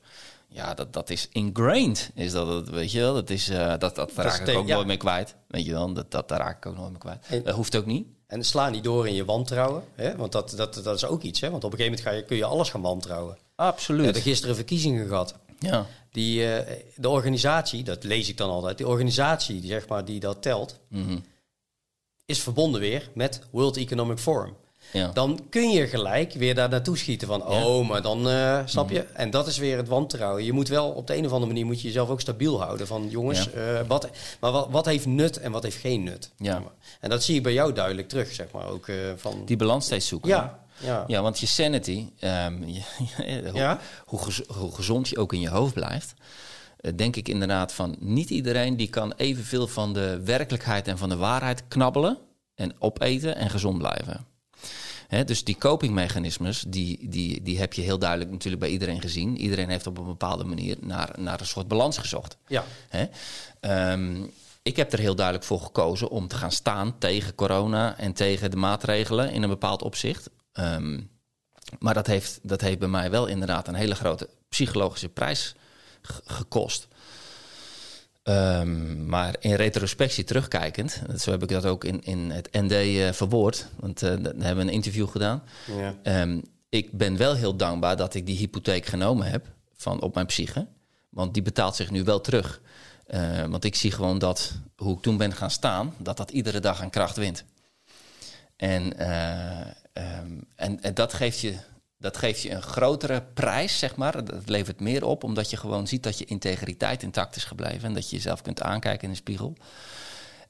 Ja, 0.50 0.74
dat, 0.74 0.94
dat 0.94 1.10
is 1.10 1.28
ingrained. 1.32 2.12
Is 2.16 2.32
dat, 2.32 2.48
het, 2.48 2.70
weet 2.70 2.92
je 2.92 3.00
wel? 3.00 3.14
Dat, 3.14 3.30
is, 3.30 3.50
eh, 3.50 3.74
dat, 3.78 3.96
dat, 3.96 4.12
raak 4.16 4.48
ik 4.48 4.58
ook 4.58 4.68
ja. 4.68 4.76
nooit 4.76 4.88
meer 4.88 4.98
kwijt. 4.98 5.36
Weet 5.48 5.66
je 5.66 5.72
wel? 5.72 5.94
Dat, 5.94 6.12
dat, 6.12 6.30
dat 6.30 6.38
raak 6.38 6.58
ik 6.58 6.66
ook 6.66 6.76
nooit 6.78 6.90
meer 6.90 7.00
kwijt. 7.00 7.26
En- 7.30 7.44
dat 7.44 7.56
hoeft 7.56 7.76
ook 7.76 7.86
niet. 7.86 8.08
En 8.28 8.44
sla 8.44 8.70
niet 8.70 8.84
door 8.84 9.08
in 9.08 9.14
je 9.14 9.26
wantrouwen. 9.26 9.84
Hè? 9.96 10.16
Want 10.16 10.32
dat, 10.32 10.54
dat, 10.56 10.74
dat 10.84 10.96
is 10.96 11.06
ook 11.06 11.22
iets. 11.22 11.42
Hè? 11.42 11.50
Want 11.50 11.64
op 11.64 11.72
een 11.72 11.78
gegeven 11.78 11.98
moment 12.00 12.16
ga 12.16 12.22
je, 12.22 12.28
kun 12.28 12.38
je 12.38 12.46
alles 12.46 12.70
gaan 12.70 12.82
wantrouwen. 12.82 13.34
We 13.56 13.64
Absoluut. 13.64 14.04
hebben 14.04 14.22
gisteren 14.22 14.56
verkiezingen 14.56 15.08
gehad. 15.08 15.36
Ja. 15.60 15.86
Die, 16.12 16.54
eh, 16.56 16.84
de 16.96 17.10
organisatie, 17.10 17.84
dat 17.84 18.04
lees 18.04 18.30
ik 18.30 18.38
dan 18.38 18.50
altijd, 18.50 18.78
die 18.78 18.88
organisatie 18.88 19.60
die, 19.62 19.70
zeg 19.70 19.88
maar, 19.88 20.06
die 20.06 20.20
dat 20.20 20.42
telt, 20.42 20.80
Mhm. 20.90 21.18
is 22.26 22.40
verbonden 22.42 22.82
weer 22.82 23.10
met 23.14 23.42
World 23.52 23.78
Economic 23.78 24.18
Forum. 24.18 24.56
Ja. 24.92 25.08
dan 25.14 25.40
kun 25.50 25.70
je 25.70 25.88
gelijk 25.88 26.34
weer 26.34 26.56
daar 26.56 26.70
naartoe 26.70 26.98
schieten 26.98 27.28
van, 27.28 27.40
Ja. 27.50 27.66
oh, 27.66 27.88
maar 27.88 28.02
dan 28.02 28.30
eh, 28.30 28.60
snap 28.66 28.90
je. 28.90 29.00
En 29.04 29.30
dat 29.30 29.48
is 29.48 29.58
weer 29.58 29.78
het 29.78 29.88
wantrouwen. 29.88 30.44
Je 30.44 30.54
moet 30.54 30.68
wel 30.68 30.90
op 30.90 31.08
de 31.08 31.16
een 31.18 31.26
of 31.26 31.32
andere 31.32 31.52
manier 31.52 31.66
moet 31.66 31.82
je 31.82 31.88
jezelf 31.88 32.10
ook 32.10 32.22
stabiel 32.22 32.62
houden 32.62 32.88
van, 32.88 33.10
jongens, 33.10 33.52
eh, 33.52 33.80
wat, 33.88 34.10
maar 34.40 34.52
wat, 34.52 34.68
wat 34.70 34.86
heeft 34.86 35.06
nut 35.06 35.38
en 35.40 35.52
wat 35.52 35.64
heeft 35.64 35.78
geen 35.78 36.04
nut. 36.04 36.32
Ja. 36.38 36.64
En 37.00 37.10
dat 37.10 37.24
zie 37.24 37.36
ik 37.36 37.44
bij 37.44 37.54
jou 37.54 37.74
duidelijk 37.74 38.10
terug, 38.10 38.32
zeg 38.34 38.52
maar 38.52 38.68
ook 38.68 38.88
eh, 38.88 38.96
van. 39.16 39.42
Die 39.46 39.58
balans 39.58 39.86
steeds 39.86 40.08
zoeken. 40.08 40.30
ja, 40.30 40.60
ja, 40.80 41.04
Ja, 41.08 41.22
want 41.22 41.40
je 41.40 41.48
sanity, 41.48 42.10
ehm, 42.20 42.64
je- 42.68 43.50
hoe, 43.52 43.78
hoe, 44.06 44.20
gez- 44.24 44.48
hoe 44.48 44.76
gezond 44.76 45.10
je 45.10 45.18
ook 45.18 45.34
in 45.34 45.40
je 45.40 45.50
hoofd 45.50 45.74
blijft, 45.74 46.14
denk 46.96 47.16
ik 47.16 47.28
inderdaad 47.30 47.74
van 47.74 47.96
niet 48.00 48.30
iedereen 48.30 48.78
die 48.78 48.88
kan 48.90 49.14
evenveel 49.18 49.68
van 49.68 49.94
de 49.94 50.22
werkelijkheid 50.26 50.88
en 50.88 50.98
van 50.98 51.10
de 51.10 51.16
waarheid 51.18 51.64
knabbelen 51.68 52.18
en 52.56 52.76
opeten 52.80 53.36
en 53.36 53.50
gezond 53.50 53.78
blijven. 53.78 54.26
Dus 55.26 55.44
die 55.44 55.58
copingmechanismes, 55.58 56.64
die, 56.68 57.10
die, 57.10 57.42
die 57.42 57.60
heb 57.60 57.74
je 57.74 57.82
heel 57.82 58.00
duidelijk 58.00 58.32
natuurlijk 58.32 58.62
bij 58.62 58.72
iedereen 58.72 59.02
gezien. 59.02 59.38
Iedereen 59.38 59.70
heeft 59.70 59.88
op 59.88 59.98
een 59.98 60.06
bepaalde 60.06 60.44
manier 60.44 60.78
naar, 60.82 61.16
naar 61.18 61.40
een 61.40 61.46
soort 61.46 61.68
balans 61.68 61.98
gezocht. 61.98 62.38
ja. 62.48 62.64
Ehm, 63.60 64.24
ik 64.62 64.76
heb 64.76 64.94
er 64.94 65.00
heel 65.00 65.16
duidelijk 65.16 65.46
voor 65.46 65.60
gekozen 65.60 66.10
om 66.10 66.28
te 66.28 66.36
gaan 66.36 66.52
staan 66.52 66.98
tegen 66.98 67.36
corona 67.36 67.98
en 67.98 68.14
tegen 68.14 68.52
de 68.52 68.58
maatregelen 68.58 69.32
in 69.32 69.44
een 69.44 69.50
bepaald 69.50 69.82
opzicht. 69.82 70.30
Ehm, 70.52 71.00
maar 71.80 71.94
dat 71.94 72.08
heeft, 72.08 72.40
dat 72.42 72.62
heeft 72.62 72.80
bij 72.80 72.88
mij 72.88 73.10
wel 73.10 73.26
inderdaad 73.26 73.68
een 73.68 73.76
hele 73.76 73.96
grote 73.96 74.30
psychologische 74.50 75.10
prijs 75.10 75.56
gekost. 76.26 76.88
Ehm, 78.28 79.06
maar 79.06 79.36
in 79.40 79.54
retrospectie 79.54 80.24
terugkijkend, 80.24 81.02
zo 81.18 81.32
heb 81.32 81.44
ik 81.44 81.50
dat 81.50 81.66
ook 81.66 81.84
in, 81.84 82.04
in 82.04 82.32
het 82.32 82.50
ND 82.52 82.72
eh, 82.72 83.12
verwoord, 83.12 83.68
want 83.80 84.02
eh, 84.02 84.10
daar 84.10 84.34
hebben 84.38 84.56
we 84.56 84.72
een 84.72 84.76
interview 84.76 85.08
gedaan. 85.08 85.44
ja. 85.78 85.96
Ehm, 86.04 86.40
ik 86.70 86.92
ben 86.92 87.18
wel 87.18 87.36
heel 87.36 87.56
dankbaar 87.56 87.98
dat 87.98 88.14
ik 88.14 88.26
die 88.26 88.38
hypotheek 88.38 88.86
genomen 88.86 89.28
heb 89.30 89.46
van 89.76 90.02
op 90.02 90.14
mijn 90.14 90.26
psyche. 90.26 90.68
Want 91.10 91.34
die 91.34 91.44
betaalt 91.44 91.76
zich 91.76 91.92
nu 91.92 92.04
wel 92.04 92.22
terug. 92.22 92.62
Eh, 93.06 93.46
want 93.46 93.64
ik 93.64 93.76
zie 93.76 93.92
gewoon 93.92 94.20
dat 94.20 94.54
hoe 94.76 94.96
ik 94.96 95.02
toen 95.02 95.18
ben 95.18 95.34
gaan 95.34 95.52
staan, 95.52 95.94
dat 95.98 96.18
dat 96.18 96.32
iedere 96.32 96.60
dag 96.60 96.82
aan 96.82 96.90
kracht 96.90 97.16
wint. 97.16 97.44
En, 98.56 98.98
eh, 98.98 99.60
ehm, 99.94 100.32
en, 100.56 100.82
en 100.82 100.94
dat, 100.94 101.14
geeft 101.14 101.40
je, 101.40 101.56
dat 101.98 102.18
geeft 102.18 102.42
je 102.42 102.52
een 102.52 102.62
grotere 102.62 103.24
prijs, 103.34 103.80
zeg 103.80 103.96
maar. 103.96 104.26
Dat 104.26 104.50
levert 104.50 104.80
meer 104.80 105.06
op, 105.06 105.24
omdat 105.24 105.50
je 105.50 105.58
gewoon 105.58 105.88
ziet 105.88 106.04
dat 106.04 106.18
je 106.18 106.26
integriteit 106.26 107.04
intact 107.04 107.36
is 107.36 107.44
gebleven. 107.44 107.84
En 107.88 107.94
dat 107.94 108.10
je 108.10 108.16
jezelf 108.16 108.42
kunt 108.42 108.62
aankijken 108.62 109.04
in 109.04 109.10
de 109.10 109.16
spiegel. 109.16 109.56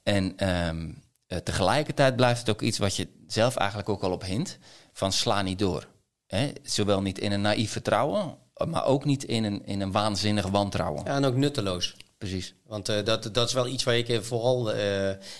En 0.04 0.38
ehm, 0.38 0.92
eh, 1.28 1.38
tegelijkertijd 1.38 2.16
blijft 2.16 2.40
het 2.40 2.50
ook 2.50 2.62
iets 2.62 2.78
wat 2.78 2.96
je 2.96 3.08
zelf 3.28 3.56
eigenlijk 3.56 3.90
ook 3.90 4.04
al 4.04 4.12
op 4.12 4.24
hint: 4.24 4.58
van 4.94 5.12
sla 5.12 5.42
niet 5.42 5.60
door. 5.60 5.88
Hè? 6.28 6.52
Zowel 6.64 7.02
niet 7.02 7.20
in 7.20 7.32
een 7.32 7.42
naïef 7.42 7.72
vertrouwen, 7.72 8.38
maar 8.68 8.86
ook 8.86 9.06
niet 9.06 9.24
in 9.24 9.44
een, 9.44 9.66
in 9.66 9.82
een 9.82 9.92
waanzinnig 9.92 10.48
wantrouwen. 10.48 11.04
Ja, 11.06 11.16
en 11.16 11.26
ook 11.26 11.36
nutteloos. 11.36 11.96
Precies. 12.18 12.54
Want 12.66 12.90
eh, 12.90 13.06
dat, 13.06 13.30
dat 13.34 13.48
is 13.48 13.54
wel 13.54 13.68
iets 13.68 13.84
waar 13.84 13.98
ik 13.98 14.10
eh, 14.10 14.20
vooral... 14.20 14.72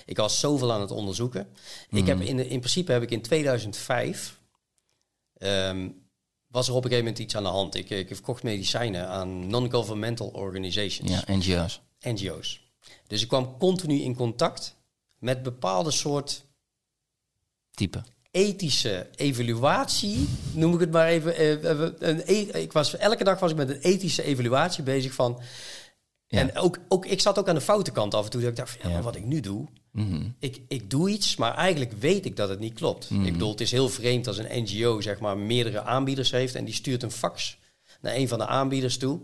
ik 0.06 0.18
was 0.18 0.40
zoveel 0.40 0.74
aan 0.74 0.82
het 0.82 0.92
onderzoeken. 0.92 1.48
Ik 1.90 2.08
heb 2.08 2.22
in, 2.22 2.40
in 2.40 2.60
principe 2.60 2.92
heb 2.92 3.02
ik 3.02 3.12
in 3.12 3.22
2005... 3.22 4.37
ehm, 5.38 5.90
was 6.48 6.68
er 6.68 6.74
op 6.74 6.84
een 6.84 6.90
gegeven 6.90 7.06
moment 7.06 7.20
iets 7.24 7.36
aan 7.36 7.44
de 7.44 7.50
hand. 7.50 7.76
Ik, 7.76 7.90
ik 7.90 8.08
verkocht 8.08 8.44
medicijnen 8.44 9.08
aan 9.08 9.48
non-governmental 9.48 10.28
organizations, 10.28 11.12
Ja, 11.12 11.24
NGO's. 11.36 11.82
NGO's. 12.00 12.66
Dus 13.08 13.22
ik 13.22 13.28
kwam 13.28 13.58
continu 13.58 14.02
in 14.02 14.16
contact 14.16 14.76
met 15.20 15.44
bepaalde 15.44 15.92
soort 15.92 16.46
Type. 17.72 18.04
ethische 18.32 19.10
evaluatie, 19.16 20.28
noem 20.54 20.74
ik 20.74 20.80
het 20.80 20.92
maar 20.92 21.08
even. 21.08 21.36
eh, 21.36 21.70
eh, 21.72 21.92
een 22.00 22.22
e- 22.26 22.62
ik 22.62 22.72
was, 22.72 22.96
elke 22.98 23.24
dag 23.24 23.40
was 23.40 23.52
ik 23.52 23.58
met 23.58 23.70
een 23.70 23.80
ethische 23.82 24.24
evaluatie 24.24 24.84
bezig 24.84 25.14
van... 25.14 25.42
Ja. 26.30 26.40
En 26.40 26.56
ook, 26.58 26.78
ook, 26.88 27.06
ik 27.06 27.22
zat 27.22 27.40
ook 27.40 27.48
aan 27.50 27.56
de 27.56 27.62
foute 27.62 27.92
kant 27.92 28.14
af 28.14 28.24
en 28.26 28.30
toe. 28.32 28.42
Dat 28.42 28.50
ik 28.50 28.56
dacht, 28.56 28.70
van, 28.72 28.80
ja, 28.82 28.88
Ja. 28.88 28.94
maar 28.94 29.04
wat 29.04 29.16
ik 29.16 29.26
nu 29.26 29.40
doe, 29.40 29.68
Mhm. 29.98 30.30
ik, 30.40 30.62
ik 30.68 30.90
doe 30.90 31.10
iets, 31.10 31.36
maar 31.36 31.56
eigenlijk 31.56 31.92
weet 31.92 32.26
ik 32.26 32.36
dat 32.36 32.50
het 32.50 32.60
niet 32.60 32.74
klopt. 32.74 33.10
Mhm. 33.10 33.26
Ik 33.26 33.32
bedoel, 33.32 33.52
het 33.52 33.62
is 33.62 33.72
heel 33.72 33.90
vreemd 33.90 34.28
als 34.28 34.38
een 34.38 34.64
NGO 34.64 35.02
zeg 35.02 35.20
maar 35.20 35.38
meerdere 35.38 35.82
aanbieders 35.82 36.32
heeft 36.32 36.56
en 36.56 36.66
die 36.66 36.74
stuurt 36.74 37.04
een 37.04 37.12
fax 37.12 37.58
naar 38.02 38.16
een 38.16 38.28
van 38.28 38.38
de 38.38 38.48
aanbieders 38.48 38.98
toe. 38.98 39.20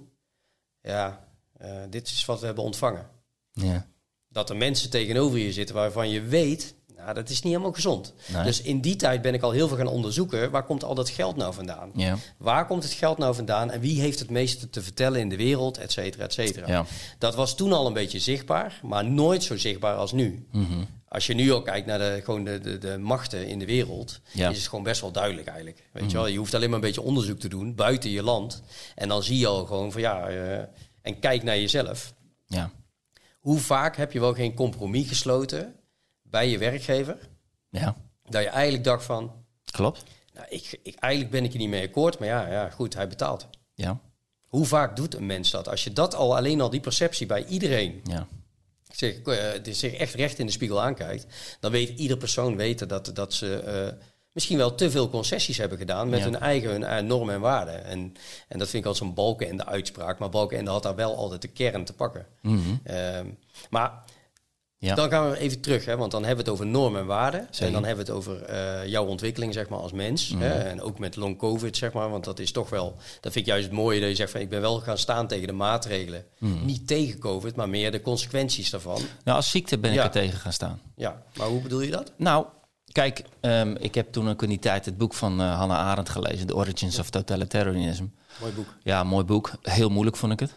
Ja, 0.82 1.28
eh, 1.58 1.82
dit 1.90 2.08
is 2.08 2.26
wat 2.26 2.40
we 2.40 2.46
hebben 2.46 2.64
ontvangen. 2.64 3.10
Ja. 3.52 3.88
Dat 4.28 4.50
er 4.50 4.58
mensen 4.58 4.90
tegenover 4.90 5.40
je 5.40 5.54
zitten 5.54 5.76
waarvan 5.76 6.10
je 6.10 6.22
weet, 6.22 6.76
nou, 7.04 7.14
dat 7.14 7.30
is 7.30 7.42
niet 7.42 7.52
helemaal 7.52 7.74
gezond. 7.74 8.14
Nee. 8.34 8.44
Dus 8.44 8.62
in 8.62 8.82
die 8.82 8.96
tijd 8.96 9.22
ben 9.22 9.34
ik 9.34 9.42
al 9.42 9.52
heel 9.52 9.68
veel 9.68 9.78
gaan 9.78 9.88
onderzoeken, 9.88 10.52
waar 10.52 10.64
komt 10.66 10.84
al 10.84 10.96
dat 10.96 11.10
geld 11.10 11.36
nou 11.36 11.54
vandaan? 11.54 11.92
Ja. 11.96 12.18
Waar 12.38 12.66
komt 12.68 12.84
het 12.84 12.94
geld 12.94 13.18
nou 13.18 13.36
vandaan 13.36 13.72
en 13.72 13.80
wie 13.80 14.00
heeft 14.02 14.20
het 14.20 14.30
meeste 14.30 14.70
te 14.70 14.82
vertellen 14.84 15.20
in 15.20 15.30
de 15.30 15.36
wereld, 15.38 15.78
et 15.78 15.92
cetera, 15.92 16.24
et 16.24 16.34
cetera. 16.34 16.68
Ja. 16.68 16.86
Dat 17.18 17.36
was 17.36 17.56
toen 17.56 17.74
al 17.74 17.88
een 17.88 17.94
beetje 17.94 18.20
zichtbaar, 18.20 18.80
maar 18.84 19.06
nooit 19.06 19.44
zo 19.44 19.58
zichtbaar 19.58 19.96
als 19.96 20.12
nu. 20.12 20.48
Mhm. 20.52 20.84
Als 21.08 21.28
je 21.28 21.34
nu 21.34 21.54
ook 21.54 21.66
kijkt 21.66 21.88
naar 21.88 22.00
de, 22.00 22.22
gewoon 22.24 22.44
de, 22.44 22.60
de, 22.60 22.78
de 22.78 22.98
machten 22.98 23.48
in 23.48 23.60
de 23.60 23.66
wereld, 23.66 24.20
Ja. 24.32 24.50
is 24.50 24.58
het 24.58 24.68
gewoon 24.68 24.84
best 24.84 25.02
wel 25.02 25.12
duidelijk 25.12 25.48
eigenlijk. 25.48 25.84
Weet 25.92 26.12
je 26.12 26.18
wel, 26.18 26.28
je 26.28 26.38
hoeft 26.38 26.54
alleen 26.54 26.70
maar 26.70 26.80
een 26.80 26.86
beetje 26.86 27.02
onderzoek 27.02 27.40
te 27.40 27.48
doen 27.50 27.76
buiten 27.76 28.10
je 28.10 28.24
land. 28.24 28.62
En 28.96 29.08
dan 29.08 29.24
zie 29.24 29.38
je 29.40 29.48
al 29.48 29.66
gewoon 29.66 29.92
van 29.92 30.02
ja, 30.02 30.28
eh, 30.28 30.58
en 31.02 31.20
kijk 31.20 31.44
naar 31.44 31.58
jezelf. 31.60 32.14
Ja. 32.48 32.72
Hoe 33.40 33.60
vaak 33.60 33.98
heb 33.98 34.12
je 34.12 34.20
wel 34.20 34.34
geen 34.34 34.54
compromis 34.54 35.08
gesloten 35.08 35.76
bij 36.34 36.50
je 36.50 36.58
werkgever? 36.58 37.18
Ja. 37.70 37.96
Dat 38.30 38.44
je 38.44 38.50
eigenlijk 38.50 38.84
dacht 38.84 39.04
van, 39.06 39.32
Klopt. 39.72 40.04
nou, 40.34 40.46
ik, 40.50 40.80
ik, 40.84 40.96
eigenlijk 40.96 41.32
ben 41.34 41.44
ik 41.44 41.52
er 41.52 41.58
niet 41.58 41.70
mee 41.70 41.88
akkoord, 41.88 42.20
maar 42.20 42.28
ja, 42.28 42.48
ja, 42.48 42.70
goed, 42.70 42.94
hij 42.94 43.08
betaalt. 43.08 43.48
Ja. 43.74 44.00
Hoe 44.48 44.66
vaak 44.66 44.96
doet 44.96 45.16
een 45.16 45.26
mens 45.26 45.52
dat? 45.52 45.68
Als 45.70 45.84
je 45.84 45.94
dat 45.94 46.16
al, 46.16 46.36
alleen 46.36 46.62
al 46.62 46.70
die 46.70 46.80
perceptie 46.80 47.26
bij 47.26 47.46
iedereen 47.46 48.02
Ja. 48.04 48.28
zich, 48.92 49.22
eh, 49.22 49.74
zich 49.74 49.94
echt 49.94 50.14
recht 50.14 50.40
in 50.40 50.46
de 50.46 50.52
spiegel 50.52 50.82
aankijkt, 50.82 51.26
dan 51.60 51.72
weet 51.72 52.00
ieder 52.00 52.18
persoon 52.18 52.56
weten 52.56 52.88
dat, 52.88 53.12
dat 53.14 53.34
ze 53.34 53.56
eh, 53.60 54.06
misschien 54.32 54.58
wel 54.58 54.76
te 54.76 54.92
veel 54.92 55.10
concessies 55.10 55.58
hebben 55.58 55.78
gedaan 55.78 56.10
met 56.10 56.20
Ja. 56.20 56.26
hun 56.26 56.40
eigen 56.40 56.70
hun, 56.70 56.84
eh, 56.84 57.04
normen 57.04 57.34
en 57.36 57.42
waarden. 57.42 57.84
En, 57.86 58.14
en 58.48 58.60
dat 58.60 58.70
vind 58.70 58.84
ik 58.84 58.90
als 58.90 59.00
een 59.00 59.14
balken 59.14 59.50
en 59.50 59.58
de 59.58 59.66
uitspraak, 59.66 60.20
maar 60.20 60.30
balken 60.30 60.58
en 60.58 60.68
had 60.68 60.84
daar 60.84 60.96
wel 60.96 61.16
altijd 61.16 61.42
de 61.42 61.48
kern 61.48 61.86
te 61.86 61.94
pakken. 61.94 62.26
Mhm. 62.42 62.60
Ehm, 62.84 63.28
maar 63.70 64.04
Ja. 64.84 64.96
dan 64.96 65.10
gaan 65.10 65.30
we 65.30 65.38
even 65.38 65.60
terug, 65.62 65.86
hè, 65.86 65.98
want 65.98 66.12
dan 66.12 66.26
hebben 66.26 66.46
we 66.46 66.52
het 66.52 66.60
over 66.60 66.72
normen 66.72 67.02
en 67.02 67.08
waarden. 67.08 67.48
Zeker. 67.50 67.68
En 67.68 67.74
dan 67.74 67.84
hebben 67.86 68.06
we 68.06 68.12
het 68.12 68.20
over 68.20 68.44
eh, 68.44 68.88
jouw 68.88 69.06
ontwikkeling 69.06 69.54
zeg 69.54 69.70
maar, 69.70 69.80
als 69.80 69.92
mens. 69.92 70.30
Mhm. 70.30 70.42
Hè, 70.42 70.50
en 70.50 70.82
ook 70.82 71.00
met 71.00 71.16
long 71.16 71.38
covid, 71.38 71.78
zeg 71.78 71.94
maar. 71.94 72.10
Want 72.10 72.24
dat 72.24 72.40
is 72.40 72.52
toch 72.52 72.70
wel, 72.70 72.96
dat 73.22 73.32
vind 73.32 73.36
ik 73.36 73.46
juist 73.46 73.66
het 73.66 73.74
mooie 73.74 74.00
dat 74.00 74.10
je 74.10 74.16
zegt 74.16 74.32
van 74.32 74.42
ik 74.42 74.50
ben 74.50 74.62
wel 74.62 74.80
gaan 74.80 74.98
staan 74.98 75.28
tegen 75.28 75.48
de 75.48 75.54
maatregelen. 75.54 76.26
Mhm. 76.38 76.66
Niet 76.66 76.88
tegen 76.88 77.20
covid, 77.20 77.56
maar 77.56 77.70
meer 77.70 77.92
de 77.92 78.02
consequenties 78.02 78.70
daarvan. 78.70 79.02
Nou, 79.24 79.38
als 79.38 79.50
ziekte 79.50 79.78
ben 79.78 79.94
ik 79.94 80.00
er 80.00 80.10
tegen 80.10 80.40
gaan 80.40 80.54
staan. 80.54 80.82
Ja, 80.96 81.22
maar 81.38 81.48
hoe 81.48 81.62
bedoel 81.62 81.82
je 81.82 81.92
dat? 81.92 82.12
Nou, 82.16 82.46
kijk, 82.92 83.24
ehm, 83.40 83.76
ik 83.80 83.96
heb 83.96 84.12
toen 84.12 84.30
ook 84.30 84.44
in 84.44 84.50
die 84.50 84.60
tijd 84.60 84.86
het 84.86 84.98
boek 84.98 85.14
van 85.14 85.42
eh, 85.42 85.58
Hannah 85.58 85.78
Arendt 85.78 86.10
gelezen, 86.10 86.48
The 86.48 86.56
Origins 86.56 87.00
of 87.00 87.10
Totalitarianism. 87.10 88.06
Mooi 88.42 88.54
boek. 88.54 88.68
Ja, 88.84 89.04
mooi 89.04 89.26
boek. 89.26 89.52
Heel 89.62 89.90
moeilijk 89.90 90.18
vond 90.18 90.34
ik 90.34 90.40
het. 90.40 90.54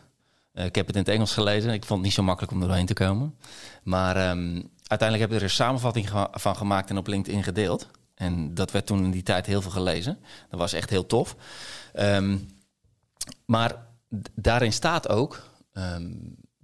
Eh, 0.57 0.65
ik 0.65 0.75
heb 0.75 0.87
het 0.87 0.97
in 0.97 1.03
het 1.03 1.11
Engels 1.11 1.33
gelezen. 1.33 1.73
Ik 1.73 1.85
vond 1.85 1.99
het 1.99 2.09
niet 2.09 2.17
zo 2.17 2.23
makkelijk 2.23 2.53
om 2.53 2.61
er 2.61 2.67
doorheen 2.67 2.87
te 2.87 2.95
komen. 2.95 3.35
Maar 3.83 4.17
ehm, 4.17 4.63
uiteindelijk 4.87 5.21
heb 5.21 5.31
ik 5.31 5.37
er 5.37 5.43
een 5.43 5.51
samenvatting 5.51 6.09
van 6.33 6.57
gemaakt 6.57 6.91
en 6.91 6.99
op 6.99 7.07
LinkedIn 7.07 7.43
gedeeld. 7.43 7.89
En 8.15 8.55
dat 8.55 8.71
werd 8.71 8.87
toen 8.87 9.05
in 9.05 9.11
die 9.11 9.23
tijd 9.23 9.47
heel 9.47 9.63
veel 9.63 9.71
gelezen. 9.71 10.19
Dat 10.51 10.59
was 10.59 10.73
echt 10.73 10.91
heel 10.91 11.07
tof. 11.07 11.37
Ehm, 11.93 12.39
maar 13.47 13.87
daarin 14.35 14.73
staat 14.73 15.09
ook... 15.09 15.43
ehm, 15.73 16.13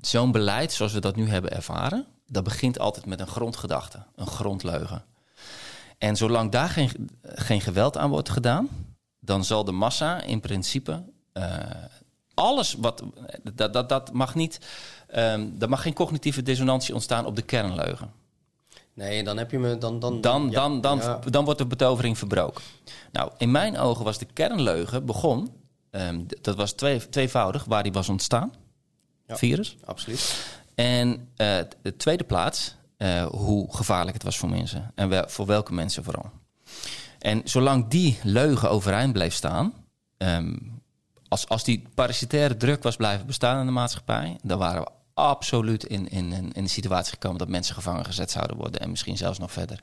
zo'n 0.01 0.33
beleid 0.33 0.73
zoals 0.73 0.93
we 0.93 1.01
dat 1.01 1.17
nu 1.17 1.29
hebben 1.29 1.53
ervaren... 1.53 2.07
dat 2.27 2.45
begint 2.45 2.79
altijd 2.79 3.07
met 3.07 3.21
een 3.21 3.27
grondgedachte, 3.27 4.07
een 4.17 4.27
grondleugen. 4.27 5.05
En 5.99 6.17
zolang 6.17 6.51
daar 6.51 6.69
geen, 6.69 7.11
geen 7.23 7.61
geweld 7.61 7.97
aan 7.97 8.11
wordt 8.11 8.31
gedaan... 8.31 8.69
dan 9.21 9.45
zal 9.45 9.65
de 9.65 9.73
massa 9.73 10.23
in 10.23 10.41
principe... 10.41 11.03
eh, 11.33 11.61
alles 12.35 12.75
wat... 12.79 13.03
Dat, 13.55 13.73
dat, 13.73 13.89
dat 13.89 14.13
mag 14.13 14.35
niet... 14.35 14.59
ehm 15.07 15.49
er 15.59 15.69
mag 15.69 15.83
geen 15.83 15.95
cognitieve 15.95 16.43
dissonantie 16.43 16.95
ontstaan 16.95 17.27
op 17.27 17.37
de 17.37 17.43
kernleugen. 17.43 18.13
Nee, 18.95 19.25
dan 19.25 19.37
heb 19.39 19.51
je 19.51 19.59
me 19.59 19.79
dan 19.79 20.01
dan 20.01 20.21
Dan, 20.21 20.45
ja, 20.51 20.51
dan, 20.51 20.81
dan, 20.81 20.99
ja. 20.99 21.19
dan 21.31 21.45
wordt 21.45 21.59
de 21.59 21.67
betovering 21.67 22.19
verbroken. 22.19 22.63
Nou, 23.13 23.31
in 23.39 23.51
mijn 23.51 23.79
ogen 23.79 24.05
was 24.05 24.19
de 24.19 24.27
kernleugen 24.33 25.07
begon... 25.07 25.53
ehm, 25.91 26.21
dat 26.41 26.57
was 26.57 26.73
twee, 26.73 27.09
tweevoudig, 27.09 27.65
waar 27.65 27.83
die 27.83 27.93
was 27.93 28.09
ontstaan. 28.09 28.53
Ja. 29.27 29.37
Virus. 29.37 29.77
absoluut. 29.85 30.47
En 30.75 31.29
eh, 31.37 31.59
de 31.83 31.97
tweede 31.97 32.25
plaats, 32.25 32.77
eh, 32.97 33.25
hoe 33.27 33.77
gevaarlijk 33.77 34.15
het 34.15 34.23
was 34.23 34.39
voor 34.39 34.49
mensen. 34.49 34.93
En 34.95 35.09
wel, 35.09 35.25
voor 35.29 35.47
welke 35.47 35.73
mensen 35.73 36.05
vooral. 36.05 36.31
En 37.19 37.41
zolang 37.45 37.89
die 37.89 38.19
leugen 38.23 38.71
overeind 38.71 39.13
bleef 39.13 39.35
staan... 39.35 39.73
ehm, 40.17 40.55
als, 41.33 41.49
als 41.49 41.65
die 41.65 41.89
parasitaire 41.95 42.57
druk 42.57 42.83
was 42.83 42.97
blijven 42.97 43.27
bestaan 43.27 43.61
in 43.61 43.67
de 43.67 43.73
maatschappij... 43.73 44.39
dan 44.43 44.59
waren 44.59 44.83
we 44.83 44.91
absoluut 45.15 45.85
in, 45.85 46.09
in, 46.09 46.33
in, 46.33 46.53
in 46.53 46.65
de 46.65 46.71
situatie 46.71 47.13
gekomen... 47.13 47.39
dat 47.39 47.49
mensen 47.49 47.75
gevangen 47.75 48.05
gezet 48.05 48.31
zouden 48.31 48.57
worden... 48.57 48.81
en 48.81 48.91
misschien 48.91 49.17
zelfs 49.17 49.39
nog 49.39 49.53
verder. 49.53 49.83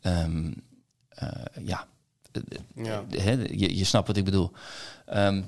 Ehm, 0.00 0.52
eh, 1.08 1.28
ja, 1.64 1.86
je, 2.74 3.76
je 3.76 3.84
snapt 3.84 4.06
wat 4.06 4.16
ik 4.16 4.24
bedoel. 4.24 4.52
Ehm, 5.06 5.42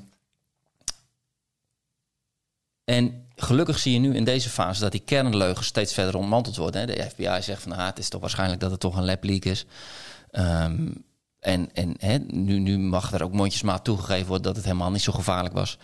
en 2.85 3.27
gelukkig 3.37 3.79
zie 3.79 3.93
je 3.93 3.99
nu 3.99 4.15
in 4.15 4.25
deze 4.25 4.51
fase 4.51 4.81
dat 4.81 4.93
die 4.93 5.01
kernleugens 5.01 5.67
steeds 5.67 5.95
verder 5.95 6.17
ontmanteld 6.17 6.57
worden. 6.57 6.87
De 6.87 7.07
FBI 7.11 7.43
zegt 7.43 7.63
van 7.63 7.73
ah, 7.73 7.87
het 7.87 7.99
is 7.99 8.09
toch 8.09 8.21
waarschijnlijk 8.21 8.61
dat 8.61 8.71
het 8.71 8.81
toch 8.81 8.97
een 8.97 9.05
lab 9.05 9.25
leak 9.25 9.45
is. 9.45 9.67
Ehm, 10.31 10.91
en 11.41 11.69
en 11.73 11.95
hè, 11.99 12.19
nu, 12.19 12.59
nu 12.59 12.79
mag 12.79 13.13
er 13.13 13.23
ook 13.23 13.33
mondjesmaat 13.33 13.85
toegegeven 13.85 14.27
worden 14.27 14.47
dat 14.47 14.57
het 14.57 14.65
helemaal 14.65 14.91
niet 14.91 15.03
zo 15.03 15.13
gevaarlijk 15.13 15.55
was. 15.55 15.79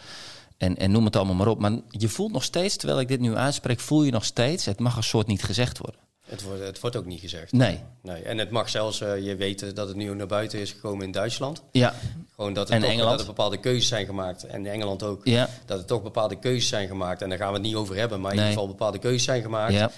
En, 0.57 0.77
en 0.77 0.91
noem 0.91 1.05
het 1.05 1.17
allemaal 1.17 1.35
maar 1.35 1.47
op. 1.47 1.59
Maar 1.59 1.73
je 1.89 2.09
voelt 2.09 2.33
nog 2.33 2.45
steeds, 2.45 2.77
terwijl 2.77 3.01
ik 3.01 3.09
dit 3.09 3.21
nu 3.21 3.37
uitspreek, 3.37 3.81
voel 3.81 4.03
je 4.03 4.11
nog 4.11 4.25
steeds, 4.25 4.65
het 4.65 4.79
mag 4.79 4.97
een 4.97 5.03
soort 5.03 5.27
niet 5.27 5.43
gezegd 5.43 5.79
worden. 5.79 6.01
Het, 6.25 6.43
wordt, 6.43 6.63
het 6.63 6.81
wordt 6.81 6.97
ook 6.97 7.07
niet 7.07 7.21
gezegd. 7.21 7.53
Nee. 7.53 7.81
nee. 8.03 8.23
En 8.23 8.39
het 8.39 8.51
mag 8.51 8.69
zelfs, 8.69 9.01
eh, 9.01 9.25
je 9.25 9.37
weet 9.37 9.77
dat 9.77 9.89
het 9.89 9.97
nu 9.97 10.15
naar 10.15 10.27
buiten 10.27 10.59
is 10.59 10.73
gekomen 10.73 11.05
in 11.05 11.13
Duitsland. 11.13 11.63
Ja. 11.71 11.95
Gewoon 12.35 12.53
dat, 12.53 12.71
En 12.71 12.83
het 12.83 12.99
toch, 12.99 13.09
dat 13.11 13.21
er 13.21 13.27
bepaalde 13.27 13.61
keuzes 13.61 13.89
zijn 13.89 14.07
gemaakt. 14.07 14.45
En 14.45 14.67
in 14.67 14.73
Engeland 14.73 15.03
ook. 15.03 15.25
Ja. 15.25 15.49
Dat 15.67 15.79
er 15.79 15.85
toch 15.85 16.03
bepaalde 16.03 16.39
keuzes 16.39 16.69
zijn 16.69 16.89
gemaakt. 16.89 17.23
En 17.23 17.29
daar 17.29 17.39
gaan 17.39 17.49
we 17.49 17.55
het 17.55 17.63
niet 17.67 17.75
over 17.75 17.97
hebben. 17.97 18.21
Maar 18.21 18.31
in 18.31 18.37
Nee. 18.37 18.47
ieder 18.49 18.61
geval 18.61 18.77
bepaalde 18.77 18.99
keuzes 18.99 19.25
zijn 19.25 19.43
gemaakt. 19.43 19.73
Ja. 19.73 19.91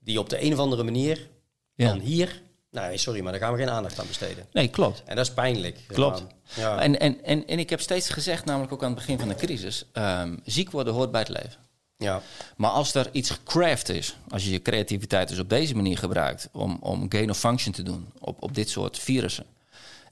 Die 0.00 0.18
op 0.18 0.28
de 0.28 0.42
een 0.44 0.52
of 0.52 0.58
andere 0.58 0.82
manier 0.82 1.28
Ja. 1.74 1.88
dan 1.88 1.98
hier... 1.98 2.42
Nee, 2.72 2.96
sorry, 2.98 3.20
maar 3.20 3.32
daar 3.32 3.40
gaan 3.40 3.52
we 3.52 3.58
geen 3.58 3.70
aandacht 3.70 3.98
aan 4.00 4.06
besteden. 4.06 4.46
Nee, 4.52 4.68
klopt. 4.68 5.02
En 5.04 5.16
dat 5.16 5.26
is 5.26 5.32
pijnlijk. 5.32 5.78
Klopt. 5.86 6.24
Ja. 6.54 6.78
En, 6.80 7.00
en, 7.00 7.24
en, 7.24 7.46
en 7.46 7.58
ik 7.58 7.70
heb 7.70 7.80
steeds 7.80 8.08
gezegd, 8.08 8.44
namelijk 8.44 8.72
ook 8.72 8.80
aan 8.82 8.90
het 8.90 8.98
begin 8.98 9.18
van 9.18 9.28
de 9.28 9.34
crisis, 9.34 9.84
ehm, 9.92 10.36
ziek 10.44 10.70
worden 10.70 10.92
hoort 10.92 11.10
bij 11.10 11.20
het 11.20 11.28
leven. 11.28 11.60
ja. 11.96 12.22
Maar 12.56 12.70
als 12.70 12.94
er 12.94 13.08
iets 13.12 13.30
gecraft 13.30 13.88
is, 13.88 14.16
als 14.28 14.44
je 14.44 14.50
je 14.50 14.62
creativiteit 14.62 15.28
dus 15.28 15.38
op 15.38 15.48
deze 15.48 15.74
manier 15.76 15.98
gebruikt 15.98 16.48
om, 16.52 16.76
om 16.80 17.06
gain 17.08 17.30
of 17.30 17.38
function 17.38 17.72
te 17.74 17.82
doen 17.82 18.12
op, 18.18 18.42
op 18.42 18.54
dit 18.54 18.70
soort 18.70 18.98
virussen, 18.98 19.46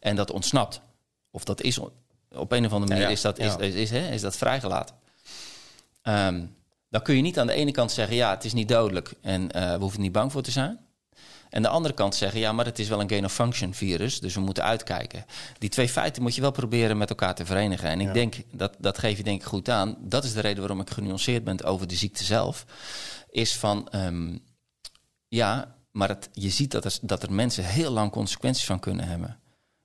en 0.01 0.17
dat 0.17 0.31
ontsnapt, 0.31 0.81
of 1.31 1.45
dat 1.45 1.61
is 1.61 1.79
op 1.79 2.53
een 2.53 2.67
of 2.67 2.73
andere 2.73 2.79
manier 2.79 2.97
Ja, 2.97 3.09
ja. 3.09 3.09
is, 3.09 3.21
dat, 3.21 3.39
is, 3.39 3.57
is, 3.75 3.91
hè, 3.91 4.11
is 4.11 4.21
dat 4.21 4.37
vrijgelaten. 4.37 4.95
Ehm, 6.03 6.45
dan 6.89 7.03
kun 7.03 7.17
je 7.17 7.23
niet 7.23 7.39
aan 7.39 7.47
de 7.47 7.53
ene 7.53 7.73
kant 7.73 7.93
zeggen, 7.93 8.17
ja, 8.17 8.31
het 8.31 8.45
is 8.45 8.53
niet 8.53 8.69
dodelijk 8.69 9.13
en 9.21 9.51
eh, 9.53 9.73
we 9.73 9.79
hoeven 9.79 9.99
er 9.99 10.05
niet 10.05 10.13
bang 10.13 10.33
voor 10.33 10.43
te 10.43 10.51
zijn. 10.51 10.79
En 11.51 11.62
de 11.62 11.68
andere 11.68 11.94
kant 11.94 12.14
zeggen, 12.14 12.40
ja, 12.40 12.53
maar 12.53 12.64
het 12.64 12.78
is 12.78 12.88
wel 12.88 13.01
een 13.01 13.09
gain 13.09 13.24
of 13.24 13.32
function 13.32 13.74
virus, 13.74 14.20
dus 14.20 14.34
we 14.34 14.40
moeten 14.40 14.64
uitkijken. 14.64 15.24
Die 15.59 15.68
twee 15.70 15.88
feiten 15.88 16.22
moet 16.22 16.34
je 16.34 16.40
wel 16.40 16.51
proberen 16.51 16.98
met 16.98 17.09
elkaar 17.11 17.34
te 17.34 17.46
verenigen. 17.46 17.88
En 17.88 18.01
ik 18.01 18.07
Ja. 18.07 18.12
denk, 18.12 18.34
dat, 18.53 18.76
dat 18.78 18.98
geef 18.98 19.16
je 19.16 19.22
denk 19.22 19.40
ik 19.40 19.46
goed 19.46 19.68
aan. 19.68 19.96
Dat 20.01 20.24
is 20.24 20.32
de 20.32 20.40
reden 20.40 20.59
waarom 20.59 20.80
ik 20.80 20.90
genuanceerd 20.90 21.44
ben 21.44 21.64
over 21.64 21.86
de 21.86 21.94
ziekte 21.96 22.24
zelf. 22.24 22.64
Is 23.30 23.57
van, 23.57 23.88
ehm, 23.88 24.36
ja, 25.28 25.74
maar 25.92 26.09
het, 26.09 26.28
je 26.32 26.51
ziet 26.51 26.70
dat 26.70 26.84
er, 26.84 26.98
dat 27.03 27.22
er 27.22 27.32
mensen 27.32 27.64
heel 27.64 27.90
lang 27.90 28.11
consequenties 28.11 28.64
van 28.64 28.80
kunnen 28.80 29.09
hebben. 29.09 29.39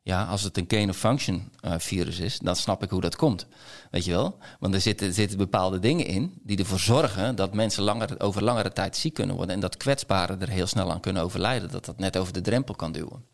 Ja, 0.08 0.24
als 0.24 0.43
het 0.43 0.58
een 0.58 0.66
gain 0.68 0.89
of 0.89 0.97
function 0.97 1.51
eh, 1.60 1.74
virus 1.78 2.20
is, 2.20 2.39
dan 2.39 2.56
snap 2.56 2.84
ik 2.84 2.89
hoe 2.89 3.01
dat 3.01 3.16
komt. 3.16 3.47
Weet 3.91 4.06
je 4.06 4.12
wel? 4.12 4.38
Want 4.60 4.74
er 4.74 4.82
zitten, 4.82 5.14
zitten 5.14 5.38
bepaalde 5.38 5.80
dingen 5.80 6.06
in 6.06 6.39
die 6.43 6.58
ervoor 6.58 6.80
zorgen 6.80 7.36
dat 7.36 7.53
mensen 7.53 7.84
langer, 7.84 8.20
over 8.20 8.43
langere 8.43 8.74
tijd 8.74 8.97
ziek 8.97 9.14
kunnen 9.14 9.36
worden. 9.36 9.56
En 9.56 9.62
dat 9.62 9.78
kwetsbaren 9.78 10.41
er 10.41 10.49
heel 10.49 10.68
snel 10.68 10.91
aan 10.91 10.99
kunnen 10.99 11.24
overlijden. 11.24 11.72
Dat 11.72 11.86
dat 11.86 11.99
net 11.99 12.18
over 12.18 12.34
de 12.34 12.41
drempel 12.41 12.76
kan 12.76 12.91
duwen. 12.91 13.26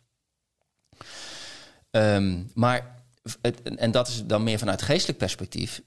Ehm, 1.89 2.43
maar, 2.53 3.03
het, 3.41 3.61
en 3.61 3.91
dat 3.91 4.07
is 4.07 4.25
dan 4.25 4.43
meer 4.43 4.59
vanuit 4.59 4.81
geestelijk 4.81 5.19
perspectief. 5.19 5.81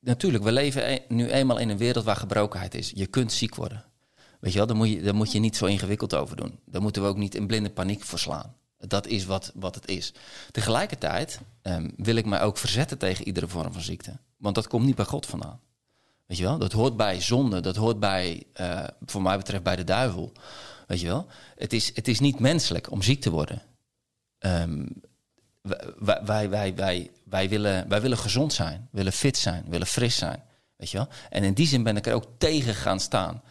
Natuurlijk, 0.00 0.44
we 0.44 0.52
leven 0.52 0.92
e- 0.92 1.04
nu 1.08 1.30
eenmaal 1.30 1.58
in 1.58 1.68
een 1.68 1.78
wereld 1.78 2.04
waar 2.04 2.16
gebrokenheid 2.16 2.74
is. 2.74 2.92
Je 2.94 3.06
kunt 3.06 3.32
ziek 3.32 3.54
worden. 3.54 3.84
Weet 4.40 4.52
je 4.52 4.58
wel, 4.58 4.66
daar 4.66 4.76
moet 4.76 4.88
je, 4.88 5.02
daar 5.02 5.14
moet 5.14 5.32
je 5.32 5.38
niet 5.38 5.56
zo 5.56 5.66
ingewikkeld 5.66 6.14
over 6.14 6.36
doen. 6.36 6.58
Daar 6.64 6.82
moeten 6.82 7.02
we 7.02 7.08
ook 7.08 7.16
niet 7.16 7.34
in 7.34 7.46
blinde 7.46 7.70
paniek 7.70 8.02
voor 8.02 8.18
slaan. 8.18 8.58
Dat 8.86 9.06
is 9.06 9.24
wat, 9.24 9.52
wat 9.54 9.74
het 9.74 9.88
is. 9.88 10.12
Tegelijkertijd 10.50 11.40
ehm, 11.62 11.90
wil 11.96 12.16
ik 12.16 12.26
mij 12.26 12.42
ook 12.42 12.58
verzetten 12.58 12.98
tegen 12.98 13.26
iedere 13.26 13.48
vorm 13.48 13.72
van 13.72 13.82
ziekte. 13.82 14.18
Want 14.36 14.54
dat 14.54 14.68
komt 14.68 14.84
niet 14.86 14.94
bij 14.94 15.04
God 15.04 15.26
vandaan. 15.26 15.60
Weet 16.26 16.38
je 16.38 16.44
wel, 16.44 16.58
dat 16.58 16.72
hoort 16.72 16.96
bij 16.96 17.20
zonde. 17.20 17.60
Dat 17.60 17.76
hoort 17.76 18.00
bij, 18.00 18.42
eh, 18.52 18.84
voor 19.04 19.22
mij 19.22 19.36
betreft, 19.36 19.62
bij 19.62 19.76
de 19.76 19.84
duivel. 19.84 20.32
Weet 20.86 21.00
je 21.00 21.06
wel, 21.06 21.26
het 21.56 21.72
is, 21.72 21.94
het 21.94 22.08
is 22.08 22.20
niet 22.20 22.38
menselijk 22.38 22.90
om 22.90 23.02
ziek 23.02 23.20
te 23.20 23.30
worden. 23.30 23.62
Ehm, 24.38 24.86
wij, 25.98 26.20
wij, 26.24 26.50
wij, 26.50 26.74
wij, 26.74 27.10
wij, 27.24 27.48
willen, 27.48 27.88
wij 27.88 28.00
willen 28.00 28.18
gezond 28.18 28.52
zijn, 28.52 28.88
willen 28.90 29.12
fit 29.12 29.36
zijn, 29.36 29.64
willen 29.68 29.86
fris 29.86 30.16
zijn. 30.16 30.42
Weet 30.76 30.90
je 30.90 30.96
wel? 30.96 31.08
En 31.30 31.44
in 31.44 31.54
die 31.54 31.66
zin 31.66 31.82
ben 31.82 31.96
ik 31.96 32.06
er 32.06 32.14
ook 32.14 32.26
tegen 32.38 32.74
gaan 32.74 33.00
staan. 33.00 33.42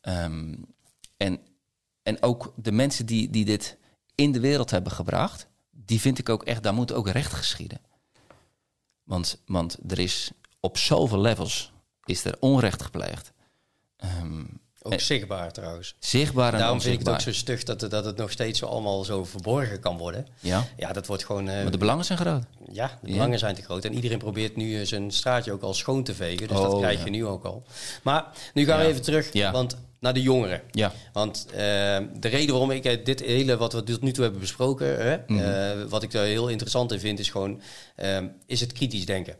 Ehm, 0.00 0.54
en, 1.16 1.40
en 2.02 2.22
ook 2.22 2.52
de 2.56 2.72
mensen 2.72 3.06
die, 3.06 3.30
die 3.30 3.44
dit 3.44 3.76
in 4.14 4.32
de 4.32 4.40
wereld 4.40 4.70
hebben 4.70 4.92
gebracht, 4.92 5.46
die 5.70 6.00
vind 6.00 6.18
ik 6.18 6.28
ook 6.28 6.42
echt, 6.42 6.62
daar 6.62 6.74
moet 6.74 6.92
ook 6.92 7.08
recht 7.08 7.32
geschieden. 7.32 7.80
Want, 9.02 9.42
want 9.46 9.78
er 9.88 9.98
is 9.98 10.30
op 10.60 10.78
zoveel 10.78 11.20
levels 11.20 11.72
is 12.04 12.24
er 12.24 12.36
onrecht 12.40 12.82
gepleegd. 12.82 13.32
Ehm, 13.96 14.44
Ook 14.86 14.92
Eh, 14.92 14.98
zichtbaar 14.98 15.52
trouwens. 15.52 15.94
zichtbaar 15.98 16.52
en 16.52 16.58
Daarom 16.58 16.80
vind 16.80 16.92
ik 16.94 16.98
het 17.06 17.08
ook 17.14 17.20
zo 17.20 17.32
stug 17.32 17.62
dat, 17.62 17.80
het- 17.80 17.90
dat 17.90 18.04
het 18.04 18.16
nog 18.16 18.30
steeds 18.30 18.58
zo 18.58 18.66
allemaal 18.66 19.04
zo 19.04 19.24
verborgen 19.24 19.80
kan 19.80 19.98
worden. 19.98 20.26
Ja, 20.40 20.64
Ja, 20.76 20.92
dat 20.92 21.06
wordt 21.06 21.24
gewoon... 21.24 21.48
eh, 21.48 21.62
maar 21.62 21.70
de 21.70 21.78
belangen 21.78 22.04
zijn 22.04 22.18
groot. 22.18 22.42
Ja, 22.72 22.86
de 23.02 23.08
Ja. 23.08 23.12
belangen 23.12 23.38
zijn 23.38 23.54
te 23.54 23.62
groot. 23.62 23.84
En 23.84 23.94
iedereen 23.94 24.18
probeert 24.18 24.56
nu 24.56 24.80
eh, 24.80 24.86
zijn 24.86 25.10
straatje 25.10 25.52
ook 25.52 25.62
al 25.62 25.74
schoon 25.74 26.02
te 26.04 26.14
vegen. 26.14 26.48
Dus 26.48 26.56
dat 26.56 26.72
Oh, 26.72 26.78
krijg 26.78 26.98
ja. 26.98 27.04
je 27.04 27.10
nu 27.10 27.26
ook 27.26 27.44
al. 27.44 27.62
Maar 28.02 28.24
nu 28.54 28.64
gaan 28.64 28.78
we 28.78 28.86
even 28.86 29.02
terug 29.02 29.32
want, 29.52 29.76
naar 30.00 30.14
de 30.14 30.22
jongeren. 30.22 30.62
Ja, 30.70 30.92
Want 31.12 31.46
de 31.50 32.28
reden 32.28 32.50
waarom 32.50 32.70
ik 32.70 33.04
dit 33.04 33.20
hele 33.20 33.56
wat 33.56 33.72
we 33.72 33.82
tot 33.82 34.00
nu 34.02 34.12
toe 34.12 34.22
hebben 34.22 34.40
besproken, 34.40 34.86
hè, 35.06 35.16
Mhm. 35.26 35.88
wat 35.88 36.02
ik 36.02 36.10
daar 36.10 36.24
heel 36.24 36.48
interessant 36.48 36.92
in 36.92 37.00
vind, 37.00 37.18
is 37.18 37.30
gewoon, 37.30 37.60
is 38.46 38.60
het 38.60 38.72
kritisch 38.72 39.06
denken. 39.06 39.36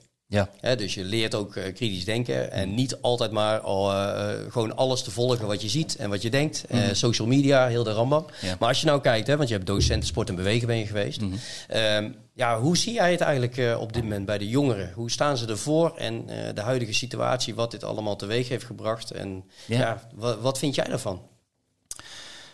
Ja, 0.60 0.74
dus 0.74 0.94
je 0.94 1.04
leert 1.04 1.34
ook 1.34 1.56
eh, 1.56 1.74
kritisch 1.74 2.04
denken 2.04 2.50
en 2.52 2.74
niet 2.74 3.00
altijd 3.00 3.30
maar 3.30 3.60
al, 3.60 3.92
eh, 3.92 4.32
eh, 4.32 4.52
gewoon 4.52 4.76
alles 4.76 5.02
te 5.02 5.10
volgen 5.10 5.46
wat 5.46 5.62
je 5.62 5.68
ziet 5.68 5.96
en 5.96 6.10
wat 6.10 6.22
je 6.22 6.30
denkt. 6.30 6.64
Eh, 6.68 6.80
social 6.92 7.28
media, 7.28 7.66
heel 7.66 7.84
de 7.84 7.92
rambam. 7.92 8.26
Ja. 8.40 8.56
Maar 8.58 8.68
als 8.68 8.80
je 8.80 8.86
nou 8.86 9.00
kijkt, 9.00 9.26
hè, 9.26 9.36
want 9.36 9.48
je 9.48 9.54
hebt 9.54 9.66
docenten 9.66 10.06
sport 10.08 10.28
en 10.28 10.34
bewegen 10.34 10.66
ben 10.66 10.76
je 10.76 10.86
geweest. 10.86 11.20
Ehm, 11.68 12.10
ja, 12.34 12.60
hoe 12.60 12.76
zie 12.76 12.92
jij 12.92 13.10
het 13.10 13.20
eigenlijk 13.20 13.80
op 13.80 13.92
dit 13.92 14.02
moment 14.02 14.26
bij 14.26 14.38
de 14.38 14.48
jongeren? 14.48 14.92
Hoe 14.94 15.10
staan 15.10 15.36
ze 15.36 15.46
ervoor 15.46 15.96
en 15.96 16.26
de 16.54 16.60
huidige 16.60 16.92
situatie, 16.94 17.54
wat 17.54 17.70
dit 17.70 17.84
allemaal 17.84 18.16
teweeg 18.16 18.48
heeft 18.48 18.64
gebracht? 18.64 19.10
En 19.10 19.44
ja. 19.66 19.78
Ja. 19.78 20.08
wa- 20.14 20.38
wat 20.38 20.58
vind 20.58 20.74
jij 20.74 20.84
daarvan? 20.84 21.22